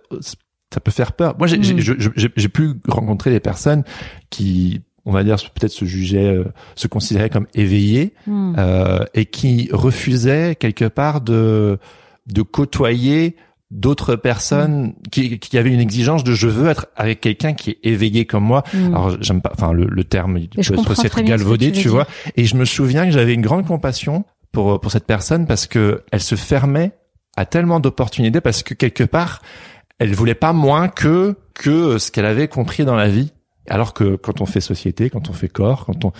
ça 0.73 0.79
peut 0.79 0.91
faire 0.91 1.11
peur. 1.13 1.35
Moi, 1.37 1.47
j'ai 1.47 1.61
j'ai- 1.63 2.31
j'ai 2.35 2.49
pu 2.49 2.75
rencontrer 2.87 3.29
des 3.29 3.39
personnes 3.41 3.83
qui, 4.29 4.81
on 5.05 5.11
va 5.11 5.23
dire, 5.23 5.37
peut-être 5.55 5.71
se 5.71 5.85
jugeaient, 5.85 6.35
euh, 6.35 6.45
se 6.75 6.87
considéraient 6.87 7.29
comme 7.29 7.47
éveillées 7.53 8.13
Mm. 8.27 8.55
euh, 8.57 8.99
et 9.13 9.25
qui 9.25 9.69
refusaient 9.71 10.55
quelque 10.55 10.85
part 10.85 11.21
de 11.21 11.77
de 12.27 12.41
côtoyer 12.43 13.35
d'autres 13.71 14.15
personnes 14.15 14.93
qui, 15.11 15.39
qui 15.39 15.57
avaient 15.57 15.71
une 15.71 15.79
exigence 15.79 16.23
de 16.23 16.33
je 16.33 16.47
veux 16.47 16.69
être 16.69 16.87
avec 16.95 17.21
quelqu'un 17.21 17.53
qui 17.53 17.71
est 17.71 17.79
éveillé 17.83 18.25
comme 18.25 18.43
moi. 18.43 18.63
Mm. 18.73 18.87
Alors 18.93 19.17
j'aime 19.21 19.41
pas, 19.41 19.51
enfin 19.53 19.71
le, 19.71 19.85
le 19.85 20.03
terme 20.03 20.37
il 20.37 20.49
peut 20.49 20.75
comprends 20.75 20.91
aussi 20.91 21.07
être 21.07 21.21
galvaudé, 21.21 21.71
tu 21.71 21.83
tu 21.83 21.87
vois. 21.87 22.05
Et 22.35 22.45
je 22.45 22.55
me 22.55 22.65
souviens 22.65 23.05
que 23.05 23.11
j'avais 23.11 23.33
une 23.33 23.41
grande 23.41 23.65
compassion 23.65 24.25
pour 24.51 24.79
pour 24.79 24.91
cette 24.91 25.05
personne 25.07 25.47
parce 25.47 25.67
que 25.67 26.03
elle 26.11 26.21
se 26.21 26.35
fermait 26.35 26.91
à 27.37 27.45
tellement 27.45 27.79
d'opportunités 27.79 28.41
parce 28.41 28.61
que 28.61 28.73
quelque 28.73 29.05
part 29.05 29.41
elle 29.99 30.13
voulait 30.13 30.35
pas 30.35 30.51
moins 30.53 30.89
que 30.89 31.35
que 31.53 31.97
ce 31.97 32.11
qu'elle 32.11 32.25
avait 32.25 32.47
compris 32.47 32.85
dans 32.85 32.95
la 32.95 33.07
vie. 33.07 33.31
Alors 33.69 33.93
que 33.93 34.15
quand 34.15 34.41
on 34.41 34.45
fait 34.45 34.61
société, 34.61 35.09
quand 35.09 35.29
on 35.29 35.33
fait 35.33 35.47
corps, 35.49 35.85
quand 35.85 36.03
on 36.05 36.11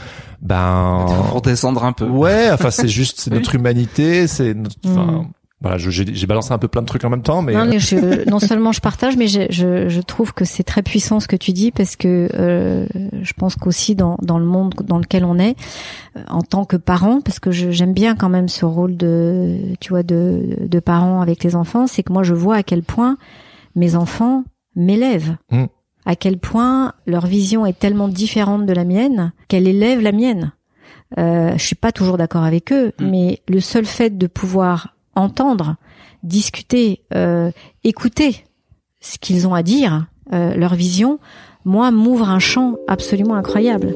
ben 0.42 1.06
Pour 1.30 1.42
descendre 1.42 1.84
un 1.84 1.92
peu. 1.94 2.06
Ouais, 2.06 2.50
enfin 2.52 2.72
c'est 2.72 2.88
juste 3.00 3.20
c'est 3.20 3.32
notre 3.34 3.56
humanité, 3.56 4.28
c'est 4.28 4.54
notre, 4.54 4.76
enfin, 4.86 5.06
Mm. 5.06 5.28
voilà, 5.60 5.78
je- 5.78 5.90
j'ai 5.90 6.06
j'ai 6.14 6.28
balancé 6.28 6.52
un 6.54 6.58
peu 6.60 6.68
plein 6.68 6.82
de 6.82 6.88
trucs 6.88 7.04
en 7.04 7.10
même 7.10 7.24
temps, 7.24 7.42
mais 7.42 7.54
Non, 7.54 7.66
mais 7.66 7.80
je, 7.80 8.30
non 8.30 8.40
seulement 8.50 8.72
je 8.72 8.80
partage, 8.82 9.18
mais 9.18 9.28
je, 9.28 9.42
je, 9.50 9.90
je 9.90 10.02
trouve 10.02 10.34
que 10.34 10.46
c'est 10.46 10.64
très 10.64 10.82
puissant 10.84 11.20
ce 11.20 11.28
que 11.28 11.36
tu 11.36 11.52
dis 11.52 11.72
parce 11.72 11.96
que 11.96 12.30
euh, 12.36 12.86
je 13.22 13.34
pense 13.34 13.56
qu'aussi 13.56 13.96
dans, 13.96 14.18
dans 14.22 14.38
le 14.40 14.46
monde 14.46 14.74
dans 14.84 15.00
lequel 15.00 15.26
on 15.26 15.38
est, 15.40 15.56
euh, 16.18 16.22
en 16.30 16.42
tant 16.44 16.64
que 16.66 16.78
parent, 16.78 17.22
parce 17.22 17.40
que 17.40 17.52
je- 17.52 17.72
j'aime 17.72 17.94
bien 17.94 18.16
quand 18.16 18.30
même 18.30 18.50
ce 18.50 18.66
rôle 18.66 18.98
de, 18.98 19.58
tu 19.80 19.90
vois, 19.90 20.04
de, 20.04 20.58
de 20.62 20.80
parent 20.80 21.22
avec 21.22 21.44
les 21.44 21.56
enfants, 21.56 21.88
c'est 21.88 22.04
que 22.04 22.14
moi 22.14 22.22
je 22.24 22.34
vois 22.36 22.58
à 22.58 22.64
quel 22.64 22.84
point 22.84 23.18
mes 23.76 23.96
enfants 23.96 24.44
m'élèvent. 24.76 25.38
Mm. 25.52 25.66
À 26.06 26.16
quel 26.16 26.38
point 26.38 26.94
leur 27.06 27.26
vision 27.28 27.66
est 27.66 27.78
tellement 27.78 28.08
différente 28.08 28.66
de 28.66 28.74
la 28.74 28.86
mienne 28.86 29.34
qu'elle 29.48 29.68
élève 29.68 30.02
la 30.02 30.12
mienne. 30.12 30.52
Euh, 31.20 31.54
je 31.58 31.64
suis 31.64 31.76
pas 31.76 31.92
toujours 31.92 32.18
d'accord 32.18 32.44
avec 32.44 32.72
eux, 32.72 32.94
Mm. 33.00 33.10
mais 33.10 33.42
le 33.48 33.60
seul 33.60 33.86
fait 33.86 34.18
de 34.18 34.28
pouvoir 34.28 34.96
entendre, 35.16 35.76
discuter, 36.24 37.02
euh, 37.14 37.52
écouter 37.84 38.46
ce 39.02 39.18
qu'ils 39.18 39.48
ont 39.48 39.54
à 39.54 39.64
dire, 39.64 40.08
euh, 40.34 40.56
leur 40.56 40.76
vision, 40.76 41.20
moi 41.66 41.92
m'ouvre 41.92 42.30
un 42.30 42.40
champ 42.40 42.76
absolument 42.88 43.36
incroyable. 43.36 43.94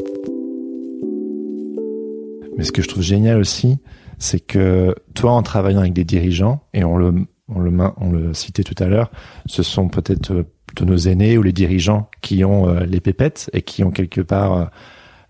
Mais 2.58 2.64
ce 2.64 2.72
que 2.72 2.82
je 2.82 2.88
trouve 2.88 3.04
génial 3.04 3.40
aussi, 3.40 3.78
c'est 4.18 4.40
que 4.40 4.96
toi, 5.14 5.32
en 5.32 5.44
travaillant 5.44 5.80
avec 5.80 5.94
des 5.94 6.06
dirigeants, 6.06 6.62
et 6.74 6.84
on 6.84 6.98
le, 6.98 7.14
on 7.50 7.60
le, 7.60 7.72
on 7.98 8.12
le 8.12 8.34
citait 8.34 8.64
tout 8.64 8.82
à 8.82 8.88
l'heure, 8.88 9.12
ce 9.46 9.62
sont 9.64 9.88
peut-être 9.90 10.32
euh, 10.32 10.44
plutôt 10.76 10.86
nos 10.86 10.98
aînés 10.98 11.38
ou 11.38 11.44
les 11.44 11.54
dirigeants 11.54 12.10
qui 12.22 12.44
ont 12.44 12.70
euh, 12.70 12.86
les 12.86 13.00
pépettes 13.00 13.50
et 13.54 13.62
qui 13.62 13.84
ont 13.84 13.92
quelque 13.92 14.22
part 14.22 14.54
euh, 14.54 14.66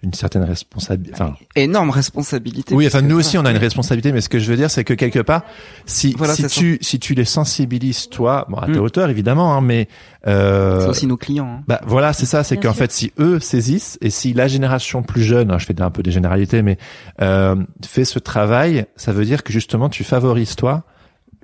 une 0.06 0.14
certaine 0.14 0.44
responsabilité. 0.44 1.14
Enfin, 1.14 1.36
énorme 1.56 1.90
responsabilité. 1.90 2.76
Oui, 2.76 2.86
enfin 2.88 3.02
nous 3.02 3.18
aussi 3.18 3.38
on 3.38 3.46
a 3.46 3.52
une 3.52 3.58
responsabilité, 3.58 4.12
mais 4.12 4.22
ce 4.22 4.30
que 4.30 4.40
je 4.40 4.50
veux 4.50 4.56
dire 4.56 4.70
c'est 4.70 4.84
que 4.84 4.94
quelque 4.94 5.20
part, 5.20 5.44
si 5.86 6.16
si 6.36 6.48
tu 6.48 6.78
si 6.82 7.00
tu 7.00 7.16
les 7.16 7.26
sensibilises 7.26 8.10
toi, 8.10 8.46
bon 8.50 8.58
à 8.58 8.68
ta 8.68 8.74
mm. 8.74 8.80
hauteur 8.80 9.10
évidemment, 9.10 9.56
hein, 9.56 9.62
mais 9.62 9.88
euh, 10.28 10.82
c'est 10.82 10.90
aussi 10.90 11.08
nos 11.08 11.18
clients. 11.18 11.58
Hein. 11.60 11.64
Bah 11.68 11.82
voilà, 11.86 12.14
c'est 12.14 12.26
ça, 12.26 12.44
c'est 12.44 12.58
qu'en 12.58 12.74
fait 12.74 12.92
si 12.92 13.12
eux 13.20 13.40
saisissent 13.40 13.98
et 14.02 14.10
si 14.10 14.34
la 14.34 14.48
génération 14.48 15.02
plus 15.02 15.24
jeune, 15.24 15.52
hein, 15.52 15.58
je 15.58 15.66
fais 15.66 15.82
un 15.82 15.92
peu 15.92 16.04
des 16.04 16.12
généralités, 16.12 16.62
mais 16.62 16.78
euh, 17.22 17.56
fait 17.86 18.06
ce 18.06 18.20
travail, 18.20 18.86
ça 18.96 19.12
veut 19.12 19.26
dire 19.26 19.44
que 19.44 19.52
justement 19.52 19.90
tu 19.90 20.04
favorises 20.04 20.56
toi 20.56 20.84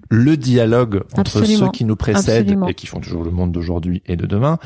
le 0.09 0.37
dialogue 0.37 1.03
entre 1.17 1.43
ceux 1.45 1.69
qui 1.69 1.85
nous 1.85 1.95
précèdent 1.95 2.57
et 2.67 2.73
qui 2.73 2.87
font 2.87 2.99
toujours 2.99 3.23
le 3.23 3.31
monde 3.31 3.51
d'aujourd'hui 3.51 4.01
et 4.05 4.15
de 4.15 4.25
demain 4.25 4.59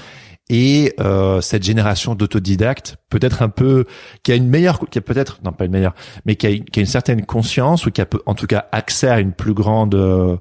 et 0.49 0.93
euh, 0.99 1.41
cette 1.41 1.63
génération 1.63 2.13
d'autodidactes 2.13 2.97
peut-être 3.09 3.41
un 3.41 3.49
peu 3.49 3.85
qui 4.21 4.31
a 4.31 4.35
une 4.35 4.47
meilleure 4.47 4.79
qui 4.89 4.99
a 4.99 5.01
peut-être 5.01 5.39
non 5.43 5.51
pas 5.51 5.65
une 5.65 5.71
meilleure 5.71 5.95
mais 6.25 6.35
qui 6.35 6.45
a, 6.45 6.55
qui 6.57 6.79
a 6.79 6.81
une 6.81 6.87
certaine 6.87 7.25
conscience 7.25 7.85
ou 7.85 7.91
qui 7.91 8.01
a 8.01 8.07
en 8.25 8.35
tout 8.35 8.45
cas 8.45 8.65
accès 8.71 9.09
à 9.09 9.19
une 9.19 9.31
plus 9.31 9.53
grande 9.53 9.95
euh, 9.95 10.37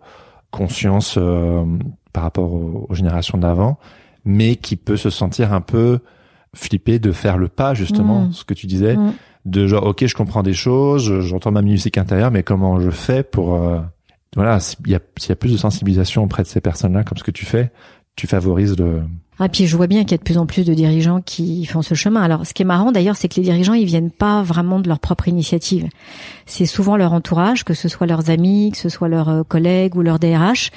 conscience 0.51 1.16
euh, 1.16 1.65
par 2.12 2.23
rapport 2.25 2.53
aux, 2.53 2.95
générations 2.95 3.39
d'avant 3.39 3.79
mais 4.27 4.57
qui 4.57 4.77
peut 4.77 4.99
se 4.99 5.11
sentir 5.11 5.53
un 5.53 5.62
peu 5.62 6.01
flippé 6.55 6.99
de 6.99 7.11
faire 7.11 7.39
le 7.39 7.49
pas 7.49 7.73
justement 7.73 8.27
mmh. 8.27 8.33
ce 8.33 8.45
que 8.45 8.55
tu 8.55 8.66
disais 8.66 8.97
mmh. 8.97 9.12
de 9.47 9.66
genre 9.66 9.87
ok 9.87 10.07
je 10.07 10.15
comprends 10.15 10.43
des 10.43 10.55
choses 10.55 11.21
j'entends 11.21 11.51
ma 11.51 11.62
musique 11.62 11.97
intérieure 11.97 12.31
mais 12.31 12.43
comment 12.43 12.79
je 12.79 12.91
fais 12.91 13.23
pour 13.23 13.55
euh, 13.55 13.81
voilà 14.36 14.61
s'il 14.61 14.89
y 14.89 14.94
a 14.94 15.01
plus 15.36 15.52
de 15.52 15.56
sensibilisation 15.56 16.24
auprès 16.24 16.43
de 16.43 16.48
ces 16.48 16.61
personnes 16.61 16.94
là 16.94 17.05
comme 17.05 17.19
ce 17.19 17.24
que 17.24 17.31
tu 17.31 17.47
fais 17.47 17.70
tu 18.16 18.27
favorises 18.27 18.77
le 18.77 19.03
ah, 19.41 19.49
puis 19.49 19.66
je 19.66 19.77
vois 19.77 19.89
bien 19.89 20.03
qu'il 20.03 20.12
y 20.12 20.15
a 20.15 20.19
de 20.19 20.23
plus 20.23 20.39
en 20.39 20.47
plus 20.47 20.65
de 20.65 20.74
dirigeants 20.74 21.20
qui 21.20 21.66
font 21.66 21.82
ce 21.82 21.95
chemin. 21.95 22.23
Alors, 22.23 22.47
ce 22.47 22.55
qui 22.55 22.62
est 22.62 22.65
marrant 22.65 22.93
d'ailleurs, 22.93 23.16
c'est 23.16 23.28
que 23.28 23.35
les 23.35 23.43
dirigeants, 23.43 23.73
ils 23.73 23.85
viennent 23.85 24.12
pas 24.12 24.43
vraiment 24.43 24.78
de 24.78 24.86
leur 24.86 25.01
propre 25.01 25.27
initiative. 25.27 25.89
C'est 26.47 26.66
souvent 26.66 26.97
leur 26.97 27.12
entourage, 27.12 27.65
que 27.65 27.74
ce 27.74 27.89
soit 27.89 28.07
leurs 28.07 28.31
amis, 28.31 28.70
que 28.70 28.78
ce 28.78 28.89
soit 28.89 29.09
leurs 29.09 29.28
euh, 29.28 29.43
collègues 29.43 29.97
ou 29.97 30.03
leurs 30.03 30.20
DRH, 30.20 30.70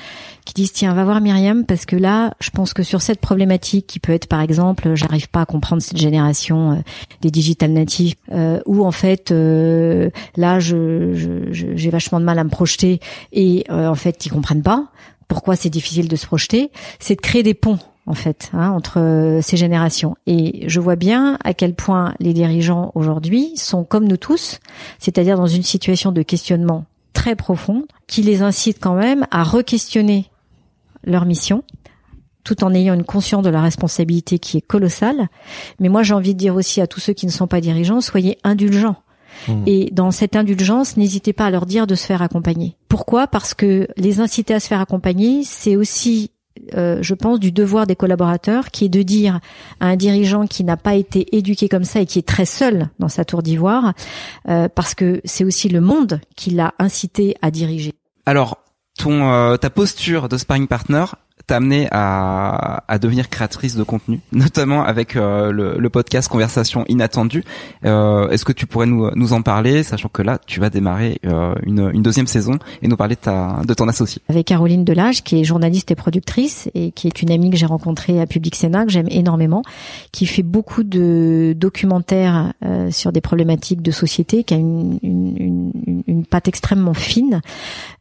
qui 0.44 0.56
disent 0.56 0.74
tiens, 0.74 0.96
va 0.96 1.04
voir 1.04 1.22
Myriam 1.22 1.66
parce 1.66 1.86
que 1.86 1.96
là, 1.96 2.34
je 2.40 2.50
pense 2.50 2.74
que 2.74 2.82
sur 2.82 3.04
cette 3.04 3.22
problématique 3.22 3.86
qui 3.86 4.00
peut 4.00 4.14
être 4.14 4.28
par 4.28 4.42
exemple, 4.42 4.96
j'arrive 4.96 5.30
pas 5.30 5.42
à 5.42 5.46
comprendre 5.46 5.84
cette 5.84 5.98
génération 5.98 6.72
euh, 6.72 6.76
des 7.22 7.30
digital 7.30 7.72
natifs, 7.72 8.16
euh, 8.32 8.60
ou 8.66 8.84
en 8.84 8.92
fait 8.92 9.30
là, 9.30 10.60
je, 10.60 11.14
j'ai 11.52 11.90
vachement 11.92 12.20
de 12.20 12.26
mal 12.26 12.40
à 12.40 12.44
me 12.44 12.50
projeter 12.50 13.00
et 13.34 13.66
en 13.70 13.96
fait, 13.96 14.26
ils 14.26 14.30
comprennent 14.30 14.64
pas 14.64 14.88
pourquoi 15.28 15.56
c'est 15.56 15.70
difficile 15.70 16.08
de 16.08 16.16
se 16.16 16.26
projeter. 16.26 16.72
C'est 17.00 17.16
de 17.16 17.22
créer 17.22 17.44
des 17.44 17.54
ponts 17.54 17.80
en 18.08 18.14
fait 18.14 18.50
hein, 18.54 18.72
entre 18.72 19.00
euh, 19.00 19.42
ces 19.42 19.58
générations. 19.58 20.16
Et 20.26 20.64
je 20.68 20.80
vois 20.80 20.96
bien 20.96 21.38
à 21.44 21.54
quel 21.54 21.76
point 21.76 22.16
les 22.20 22.34
dirigeants 22.34 22.92
aujourd'hui 22.96 23.52
sont 23.56 23.84
comme 23.84 24.08
nous 24.08 24.18
tous, 24.18 24.60
c'est-à-dire 24.98 25.38
dans 25.38 25.48
une 25.48 25.64
situation 25.64 26.12
de 26.12 26.22
questionnement 26.22 26.86
très 27.14 27.36
profonde, 27.36 27.84
qui 28.08 28.22
les 28.22 28.42
incite 28.42 28.78
quand 28.80 28.96
même 28.96 29.28
à 29.32 29.44
re-questionner 29.44 30.30
leur 31.04 31.26
mission, 31.26 31.64
tout 32.44 32.64
en 32.64 32.74
ayant 32.74 32.94
une 32.94 33.04
conscience 33.04 33.44
de 33.44 33.50
la 33.50 33.62
responsabilité 33.62 34.40
qui 34.40 34.58
est 34.58 34.62
colossale. 34.62 35.28
Mais 35.80 35.90
moi, 35.90 36.04
j'ai 36.04 36.14
envie 36.14 36.34
de 36.34 36.40
dire 36.40 36.56
aussi 36.56 36.80
à 36.80 36.88
tous 36.88 37.00
ceux 37.00 37.14
qui 37.14 37.26
ne 37.26 37.32
sont 37.32 37.48
pas 37.48 37.60
dirigeants, 37.60 38.02
soyez 38.02 38.38
indulgents. 38.44 38.96
Mmh. 39.48 39.64
Et 39.66 39.90
dans 39.92 40.12
cette 40.12 40.36
indulgence, 40.36 40.98
n'hésitez 40.98 41.34
pas 41.34 41.46
à 41.46 41.50
leur 41.50 41.66
dire 41.66 41.88
de 41.88 41.96
se 41.96 42.06
faire 42.06 42.22
accompagner. 42.22 42.78
Pourquoi? 42.90 43.28
Parce 43.28 43.54
que 43.54 43.88
les 43.98 44.20
inciter 44.20 44.54
à 44.54 44.60
se 44.60 44.68
faire 44.68 44.82
accompagner, 44.82 45.44
c'est 45.44 45.76
aussi 45.76 46.32
euh, 46.76 47.00
je 47.02 47.14
pense, 47.14 47.40
du 47.40 47.52
devoir 47.52 47.88
des 47.88 47.96
collaborateurs, 47.96 48.72
qui 48.72 48.86
est 48.86 48.90
de 48.90 49.02
dire 49.02 49.40
à 49.80 49.88
un 49.88 49.96
dirigeant 49.96 50.48
qui 50.48 50.64
n'a 50.64 50.78
pas 50.78 50.96
été 50.96 51.36
éduqué 51.36 51.70
comme 51.70 51.84
ça 51.84 52.02
et 52.02 52.06
qui 52.06 52.20
est 52.20 52.28
très 52.28 52.46
seul 52.46 52.90
dans 53.00 53.10
sa 53.10 53.26
tour 53.26 53.44
d'ivoire, 53.44 53.94
euh, 54.50 54.68
parce 54.74 54.94
que 54.94 55.22
c'est 55.26 55.44
aussi 55.44 55.70
le 55.70 55.82
monde 55.82 56.20
qui 56.36 56.52
l'a 56.52 56.74
incité 56.80 57.36
à 57.42 57.52
diriger. 57.52 57.94
Alors, 58.26 58.58
ton 58.98 59.30
euh, 59.32 59.58
ta 59.58 59.70
posture 59.70 60.30
de 60.30 60.38
sparring 60.38 60.68
partner, 60.68 61.06
t'a 61.48 61.56
amené 61.56 61.88
à, 61.92 62.84
à 62.90 63.00
devenir 63.00 63.30
créatrice 63.30 63.76
de 63.76 63.84
contenu, 63.84 64.20
notamment 64.34 64.84
avec 64.84 65.16
euh, 65.16 65.52
le, 65.52 65.78
le, 65.80 65.90
podcast 65.90 66.28
Conversation 66.28 66.84
inattendue. 66.90 67.46
Euh, 67.86 68.30
Est-ce 68.30 68.44
que 68.44 68.52
tu 68.52 68.68
pourrais 68.68 68.86
nous, 68.86 69.10
nous 69.16 69.32
en 69.32 69.42
parler, 69.42 69.84
sachant 69.84 70.10
que 70.10 70.22
là, 70.22 70.40
tu 70.46 70.60
vas 70.60 70.70
démarrer 70.70 71.20
euh, 71.26 71.56
une, 71.64 71.90
une, 71.94 72.02
deuxième 72.02 72.28
saison 72.28 72.60
et 72.82 72.90
nous 72.90 72.98
parler 72.98 73.16
de, 73.16 73.22
ta, 73.22 73.62
de 73.66 73.74
ton 73.74 73.88
associé? 73.88 74.22
Avec 74.28 74.48
Caroline 74.48 74.84
Delage, 74.84 75.24
qui 75.24 75.40
est 75.40 75.46
journaliste 75.46 75.90
et 75.90 75.96
productrice 75.96 76.70
et 76.76 76.92
qui 76.92 77.08
est 77.08 77.22
une 77.22 77.32
amie 77.32 77.50
que 77.50 77.56
j'ai 77.56 77.66
rencontrée 77.66 78.20
à 78.20 78.28
Public 78.28 78.54
Sénat, 78.56 78.86
que 78.86 78.92
j'aime 78.92 79.08
énormément, 79.10 79.64
qui 80.12 80.26
fait 80.26 80.44
beaucoup 80.44 80.84
de 80.84 81.54
documentaires 81.56 82.52
euh, 82.66 82.92
sur 82.92 83.14
des 83.14 83.22
problématiques 83.22 83.82
de 83.82 83.92
société, 83.92 84.44
qui 84.44 84.54
a 84.54 84.58
une, 84.58 85.00
une, 85.02 85.72
une, 85.88 86.04
une 86.08 86.26
patte 86.26 86.50
extrêmement 86.50 86.94
fine 86.94 87.40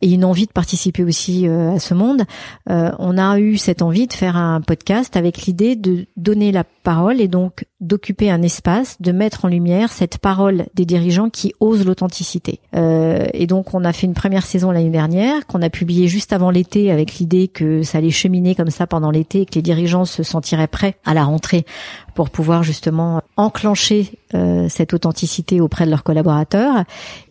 et 0.02 0.12
une 0.12 0.24
envie 0.24 0.46
de 0.46 0.52
participer 0.52 1.04
aussi 1.04 1.46
euh, 1.46 1.76
à 1.76 1.78
ce 1.78 1.94
monde. 1.94 2.24
on 2.66 3.16
a 3.18 3.35
eu 3.38 3.56
cette 3.56 3.82
envie 3.82 4.06
de 4.06 4.12
faire 4.12 4.36
un 4.36 4.60
podcast 4.60 5.16
avec 5.16 5.42
l'idée 5.42 5.76
de 5.76 6.06
donner 6.16 6.52
la 6.52 6.64
parole 6.64 7.20
et 7.20 7.28
donc 7.28 7.64
d'occuper 7.80 8.30
un 8.30 8.40
espace, 8.40 8.96
de 9.00 9.12
mettre 9.12 9.44
en 9.44 9.48
lumière 9.48 9.92
cette 9.92 10.16
parole 10.16 10.66
des 10.74 10.86
dirigeants 10.86 11.28
qui 11.28 11.52
osent 11.60 11.84
l'authenticité. 11.84 12.60
Euh, 12.74 13.26
et 13.34 13.46
donc 13.46 13.74
on 13.74 13.84
a 13.84 13.92
fait 13.92 14.06
une 14.06 14.14
première 14.14 14.46
saison 14.46 14.70
l'année 14.70 14.90
dernière 14.90 15.46
qu'on 15.46 15.60
a 15.60 15.68
publiée 15.68 16.08
juste 16.08 16.32
avant 16.32 16.50
l'été 16.50 16.90
avec 16.90 17.18
l'idée 17.18 17.48
que 17.48 17.82
ça 17.82 17.98
allait 17.98 18.10
cheminer 18.10 18.54
comme 18.54 18.70
ça 18.70 18.86
pendant 18.86 19.10
l'été 19.10 19.42
et 19.42 19.46
que 19.46 19.56
les 19.56 19.62
dirigeants 19.62 20.06
se 20.06 20.22
sentiraient 20.22 20.68
prêts 20.68 20.96
à 21.04 21.12
la 21.12 21.24
rentrée 21.24 21.66
pour 22.14 22.30
pouvoir 22.30 22.62
justement 22.62 23.20
enclencher 23.36 24.18
euh, 24.34 24.68
cette 24.70 24.94
authenticité 24.94 25.60
auprès 25.60 25.84
de 25.84 25.90
leurs 25.90 26.02
collaborateurs. 26.02 26.84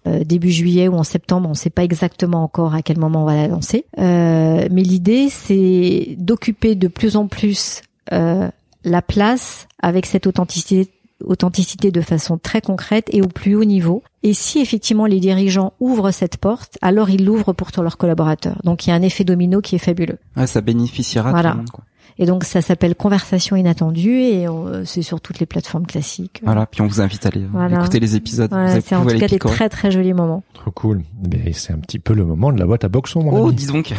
Euh, 0.08 0.24
début 0.24 0.52
juillet 0.52 0.88
ou 0.88 0.94
en 0.94 1.04
septembre, 1.04 1.48
on 1.48 1.54
ne 1.54 1.58
sait 1.58 1.72
pas 1.72 1.84
exactement 1.84 2.44
encore 2.44 2.76
à 2.76 2.84
quel 2.84 3.00
moment 3.00 3.24
on 3.24 3.26
va 3.26 3.36
la 3.36 3.48
lancer. 3.48 3.86
Euh, 3.98 4.68
mais 4.70 4.84
l'idée, 4.84 5.30
c'est 5.30 6.16
d'occuper 6.20 6.76
de 6.76 6.88
plus 6.88 7.16
en 7.16 7.26
plus 7.26 7.82
la 8.86 9.02
place 9.02 9.68
avec 9.82 10.06
cette 10.06 10.28
authenticité 10.28 10.92
authenticité 11.24 11.92
de 11.92 12.02
façon 12.02 12.38
très 12.38 12.62
concrète 12.62 13.08
et 13.12 13.22
au 13.22 13.28
plus 13.28 13.56
haut 13.56 13.64
niveau. 13.64 14.04
Et 14.24 14.34
si 14.34 14.60
effectivement 14.60 15.06
les 15.06 15.20
dirigeants 15.20 15.74
ouvrent 15.80 16.12
cette 16.12 16.38
porte, 16.38 16.78
alors 16.82 17.10
ils 17.10 17.24
l'ouvrent 17.24 17.54
pour 17.54 17.72
tous 17.72 17.82
leurs 17.82 17.98
collaborateurs. 17.98 18.60
Donc 18.64 18.86
il 18.86 18.90
y 18.90 18.94
a 18.94 18.96
un 18.96 19.02
effet 19.02 19.24
domino 19.24 19.62
qui 19.62 19.76
est 19.76 19.80
fabuleux. 19.80 20.18
Ouais, 20.36 20.48
ça 20.48 20.62
bénéficiera 20.62 21.32
tout 21.32 21.48
le 21.48 21.56
monde. 21.56 21.70
Quoi. 21.70 21.84
Et 22.18 22.26
donc 22.26 22.44
ça 22.44 22.62
s'appelle 22.62 22.96
Conversation 22.96 23.56
inattendue 23.56 24.22
et 24.22 24.46
c'est 24.86 25.02
sur 25.02 25.22
toutes 25.22 25.40
les 25.40 25.46
plateformes 25.46 25.86
classiques. 25.86 26.42
Voilà, 26.44 26.66
puis 26.66 26.82
on 26.82 26.88
vous 26.88 27.02
invite 27.02 27.26
à 27.26 27.30
aller 27.30 27.46
écouter 27.74 28.00
les 28.00 28.16
épisodes. 28.16 28.52
c'est 28.84 28.96
en 28.96 29.06
tout 29.06 29.18
cas 29.18 29.28
des 29.28 29.40
très 29.40 29.70
très 29.70 29.92
jolis 29.92 30.14
moments. 30.14 30.44
Trop 30.54 30.72
cool. 30.72 31.02
Mais 31.30 31.52
c'est 31.54 31.74
un 31.74 31.78
petit 31.78 32.00
peu 32.00 32.14
le 32.14 32.26
moment 32.26 32.52
de 32.52 32.60
la 32.60 32.66
boîte 32.66 32.84
à 32.84 32.90
boxon, 32.90 33.24
mon 33.24 33.44
oh, 33.44 33.48
ami. 33.48 33.56
dis 33.56 33.68
donc. 33.68 33.94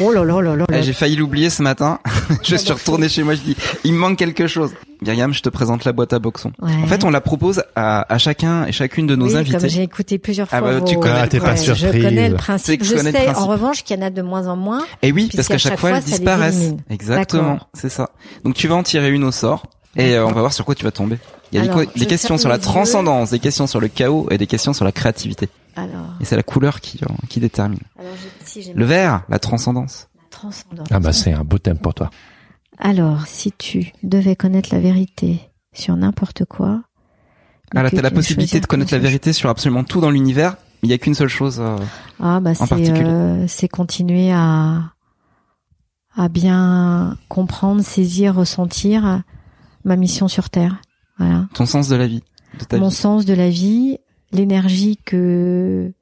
oh 0.00 0.12
là 0.12 0.24
là 0.24 0.40
là 0.40 0.56
là. 0.56 0.66
Eh, 0.72 0.82
j'ai 0.82 0.92
failli 0.92 1.16
l'oublier 1.16 1.50
ce 1.50 1.62
matin. 1.62 2.00
je 2.42 2.56
suis 2.56 2.72
retourné 2.72 3.08
chez 3.08 3.22
moi, 3.22 3.34
je 3.34 3.42
dis, 3.42 3.56
il 3.84 3.92
me 3.92 3.98
manque 3.98 4.18
quelque 4.18 4.46
chose. 4.46 4.72
Myriam, 5.02 5.32
je 5.32 5.40
te 5.40 5.48
présente 5.48 5.84
la 5.84 5.92
boîte 5.92 6.12
à 6.12 6.18
boxon. 6.18 6.52
En 6.60 6.86
fait, 6.86 7.04
on 7.04 7.10
la 7.10 7.20
propose 7.20 7.62
à, 7.76 8.12
à, 8.12 8.18
chacun 8.18 8.66
et 8.66 8.72
chacune 8.72 9.06
de 9.06 9.16
nos 9.16 9.28
oui, 9.28 9.36
invités. 9.36 9.68
j'ai 9.68 9.82
écouté 9.82 10.18
plusieurs 10.18 10.48
fois. 10.48 10.58
Ah 10.58 10.60
bah, 10.60 10.80
tu 10.80 10.98
connais, 10.98 11.20
ah, 11.20 11.28
t'es 11.28 11.40
pas 11.40 11.56
surprise. 11.56 11.92
Je 11.92 12.02
connais 12.02 12.28
le 12.28 12.36
principe. 12.36 12.84
Je 12.84 12.96
sais, 12.96 13.34
en 13.34 13.46
revanche, 13.46 13.84
qu'il 13.84 13.96
y 13.96 14.02
en 14.02 14.06
a 14.06 14.10
de 14.10 14.22
moins 14.22 14.46
en 14.46 14.56
moins. 14.56 14.84
Et 15.02 15.12
oui, 15.12 15.30
parce 15.34 15.48
qu'à 15.48 15.58
chaque, 15.58 15.78
fois, 15.78 15.90
elles 15.90 16.02
disparaissent. 16.02 16.74
Exactement, 16.90 17.58
c'est 17.74 17.88
ça. 17.88 18.10
Donc 18.44 18.54
tu 18.54 18.68
vas 18.68 18.74
en 18.74 18.82
tirer 18.82 19.10
une 19.10 19.24
au 19.24 19.32
sort 19.32 19.64
et 19.96 20.14
euh, 20.14 20.26
on 20.26 20.32
va 20.32 20.40
voir 20.40 20.52
sur 20.52 20.64
quoi 20.64 20.74
tu 20.74 20.84
vas 20.84 20.90
tomber. 20.90 21.18
Il 21.52 21.64
y 21.64 21.68
a 21.68 21.84
des, 21.96 22.06
questions 22.06 22.36
sur 22.36 22.48
la 22.48 22.58
transcendance, 22.58 23.30
des 23.30 23.38
questions 23.38 23.66
sur 23.66 23.80
le 23.80 23.86
chaos 23.88 24.26
et 24.30 24.38
des 24.38 24.46
questions 24.46 24.72
sur 24.72 24.84
la 24.84 24.90
créativité. 24.90 25.48
Alors. 25.76 26.14
Et 26.20 26.24
c'est 26.24 26.36
la 26.36 26.42
couleur 26.42 26.80
qui 26.80 27.00
euh, 27.02 27.14
qui 27.28 27.40
détermine. 27.40 27.80
Alors, 27.98 28.12
le 28.74 28.84
vert, 28.84 29.22
la 29.28 29.38
transcendance. 29.38 30.08
La 30.16 30.28
transcendance. 30.30 30.88
Ah 30.90 31.00
bah 31.00 31.12
c'est 31.12 31.32
un 31.32 31.44
beau 31.44 31.58
thème 31.58 31.78
pour 31.78 31.94
toi. 31.94 32.10
Alors, 32.78 33.26
si 33.26 33.52
tu 33.52 33.92
devais 34.02 34.36
connaître 34.36 34.70
la 34.72 34.80
vérité 34.80 35.40
sur 35.72 35.96
n'importe 35.96 36.44
quoi. 36.44 36.82
Ah 37.74 37.82
là, 37.82 37.90
t'as 37.90 38.02
la 38.02 38.10
possibilité 38.10 38.60
de 38.60 38.66
connaître 38.66 38.92
la 38.92 38.98
vérité 38.98 39.32
sur 39.32 39.48
absolument 39.48 39.84
tout 39.84 40.00
dans 40.00 40.10
l'univers, 40.10 40.56
mais 40.82 40.88
il 40.88 40.90
y 40.90 40.94
a 40.94 40.98
qu'une 40.98 41.14
seule 41.14 41.28
chose 41.28 41.60
euh, 41.60 41.76
ah, 42.20 42.40
bah 42.40 42.52
en 42.58 42.66
particulier. 42.66 43.04
Euh, 43.04 43.46
c'est 43.48 43.68
continuer 43.68 44.30
à 44.32 44.92
à 46.16 46.28
bien 46.28 47.18
comprendre, 47.28 47.82
saisir, 47.82 48.36
ressentir 48.36 49.22
ma 49.84 49.96
mission 49.96 50.28
sur 50.28 50.48
Terre. 50.48 50.80
Voilà. 51.18 51.48
Ton 51.54 51.66
sens 51.66 51.88
de 51.88 51.96
la 51.96 52.06
vie. 52.06 52.22
Mon 52.72 52.90
sens 52.90 53.24
de 53.24 53.34
la 53.34 53.50
vie, 53.50 53.98
l'énergie 54.30 54.96
que 55.04 55.92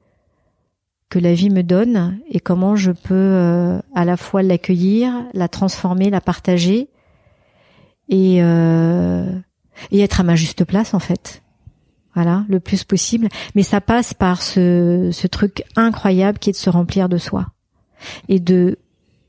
que 1.13 1.19
la 1.19 1.35
vie 1.35 1.51
me 1.51 1.61
donne 1.61 2.17
et 2.27 2.39
comment 2.39 2.75
je 2.75 2.91
peux 2.91 3.13
euh, 3.13 3.79
à 3.93 4.03
la 4.03 4.17
fois 4.17 4.41
l'accueillir, 4.41 5.13
la 5.35 5.47
transformer, 5.47 6.09
la 6.09 6.21
partager 6.21 6.89
et 8.09 8.41
euh, 8.41 9.31
et 9.91 9.99
être 9.99 10.21
à 10.21 10.23
ma 10.23 10.35
juste 10.35 10.65
place 10.65 10.95
en 10.95 10.99
fait. 10.99 11.43
Voilà, 12.15 12.45
le 12.49 12.59
plus 12.59 12.83
possible. 12.83 13.29
Mais 13.53 13.61
ça 13.61 13.79
passe 13.79 14.15
par 14.15 14.41
ce, 14.41 15.27
truc 15.27 15.63
incroyable 15.75 16.39
qui 16.39 16.49
est 16.49 16.53
de 16.53 16.57
se 16.57 16.71
remplir 16.71 17.09
de 17.09 17.19
soi 17.19 17.45
et 18.27 18.39
de 18.39 18.79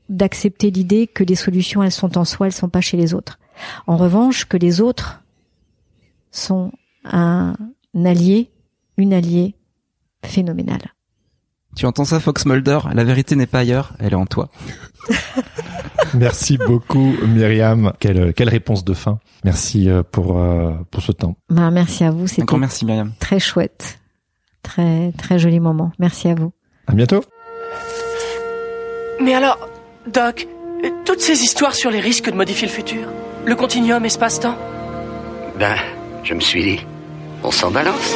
d'accepter 0.09 0.71
l'idée 0.71 1.05
que 1.05 1.23
les 1.23 1.35
solutions 1.35 1.83
elles 1.83 1.91
sont 1.91 2.17
en 2.17 2.25
soi, 2.25 2.47
elles 2.47 2.53
sont 2.53 2.69
pas 2.69 2.81
chez 2.81 2.97
les 2.97 3.13
autres. 3.13 3.37
En 3.85 3.95
revanche, 3.95 4.45
que 4.45 4.57
les 4.57 4.81
autres 4.81 5.21
sont 6.31 6.71
un 7.03 7.55
allié, 7.93 8.49
une 8.97 9.13
alliée 9.13 9.53
phénoménale. 10.23 10.94
Tu 11.75 11.85
entends 11.85 12.05
ça, 12.05 12.19
Fox 12.19 12.45
Mulder? 12.45 12.79
La 12.93 13.03
vérité 13.03 13.35
n'est 13.35 13.47
pas 13.47 13.59
ailleurs, 13.59 13.93
elle 13.99 14.13
est 14.13 14.15
en 14.17 14.25
toi. 14.25 14.49
Merci 16.13 16.57
beaucoup, 16.57 17.13
Myriam. 17.27 17.91
Quelle, 17.99 18.33
quelle 18.33 18.49
réponse 18.49 18.85
de 18.85 18.93
fin. 18.93 19.19
Merci 19.43 19.89
euh, 19.89 20.01
pour, 20.09 20.39
euh, 20.39 20.71
pour 20.91 21.01
ce 21.03 21.11
temps. 21.11 21.35
Bah, 21.49 21.69
merci 21.71 22.03
à 22.03 22.11
vous. 22.11 22.27
C'était 22.27 22.43
Encore 22.43 22.59
merci, 22.59 22.85
Myriam. 22.85 23.11
très 23.19 23.39
chouette. 23.39 23.99
Très, 24.63 25.11
très 25.17 25.37
joli 25.37 25.59
moment. 25.59 25.91
Merci 25.99 26.29
à 26.29 26.35
vous. 26.35 26.53
À 26.87 26.93
bientôt. 26.93 27.23
Mais 29.21 29.33
alors, 29.33 29.69
Doc, 30.11 30.47
toutes 31.05 31.19
ces 31.21 31.41
histoires 31.43 31.75
sur 31.75 31.91
les 31.91 31.99
risques 31.99 32.29
de 32.31 32.35
modifier 32.35 32.67
le 32.67 32.73
futur, 32.73 33.07
le 33.45 33.55
continuum 33.55 34.03
espace-temps, 34.05 34.57
Ben, 35.59 35.75
je 36.23 36.33
me 36.33 36.39
suis 36.39 36.63
dit, 36.63 36.79
on 37.43 37.51
s'en 37.51 37.71
balance. 37.71 38.15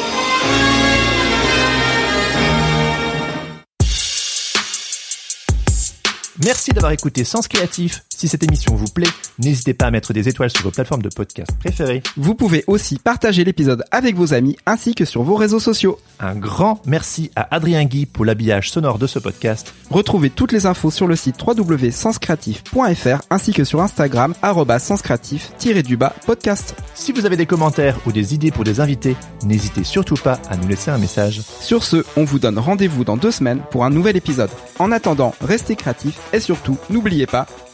Merci 6.44 6.72
d'avoir 6.72 6.94
écouté 6.94 7.24
Sens 7.24 7.48
Créatif. 7.48 8.03
Si 8.19 8.27
cette 8.27 8.43
émission 8.43 8.75
vous 8.75 8.89
plaît, 8.93 9.07
n'hésitez 9.37 9.73
pas 9.73 9.85
à 9.85 9.91
mettre 9.91 10.11
des 10.11 10.27
étoiles 10.27 10.49
sur 10.49 10.63
vos 10.63 10.71
plateformes 10.71 11.01
de 11.01 11.07
podcast 11.07 11.51
préférées. 11.57 12.03
Vous 12.17 12.35
pouvez 12.35 12.65
aussi 12.67 12.99
partager 12.99 13.45
l'épisode 13.45 13.85
avec 13.91 14.17
vos 14.17 14.33
amis 14.33 14.57
ainsi 14.65 14.93
que 14.93 15.05
sur 15.05 15.23
vos 15.23 15.35
réseaux 15.35 15.61
sociaux. 15.61 15.97
Un 16.19 16.35
grand 16.35 16.81
merci 16.85 17.31
à 17.37 17.55
Adrien 17.55 17.85
Guy 17.85 18.05
pour 18.05 18.25
l'habillage 18.25 18.71
sonore 18.71 18.99
de 18.99 19.07
ce 19.07 19.19
podcast. 19.19 19.73
Retrouvez 19.89 20.29
toutes 20.29 20.51
les 20.51 20.65
infos 20.65 20.91
sur 20.91 21.07
le 21.07 21.15
site 21.15 21.41
www.senscreatif.fr 21.41 23.21
ainsi 23.29 23.53
que 23.53 23.63
sur 23.63 23.81
Instagram 23.81 24.33
senscreatif-du-bas 24.79 26.13
podcast. 26.25 26.75
Si 26.95 27.13
vous 27.13 27.25
avez 27.25 27.37
des 27.37 27.45
commentaires 27.45 27.97
ou 28.05 28.11
des 28.11 28.33
idées 28.33 28.51
pour 28.51 28.65
des 28.65 28.81
invités, 28.81 29.15
n'hésitez 29.45 29.85
surtout 29.85 30.15
pas 30.15 30.41
à 30.49 30.57
nous 30.57 30.67
laisser 30.67 30.91
un 30.91 30.97
message. 30.97 31.39
Sur 31.61 31.85
ce, 31.85 32.03
on 32.17 32.25
vous 32.25 32.39
donne 32.39 32.59
rendez-vous 32.59 33.05
dans 33.05 33.15
deux 33.15 33.31
semaines 33.31 33.61
pour 33.71 33.85
un 33.85 33.89
nouvel 33.89 34.17
épisode. 34.17 34.51
En 34.77 34.91
attendant, 34.91 35.33
restez 35.39 35.77
créatifs 35.77 36.19
et 36.33 36.41
surtout, 36.41 36.77
n'oubliez 36.89 37.25
pas, 37.25 37.47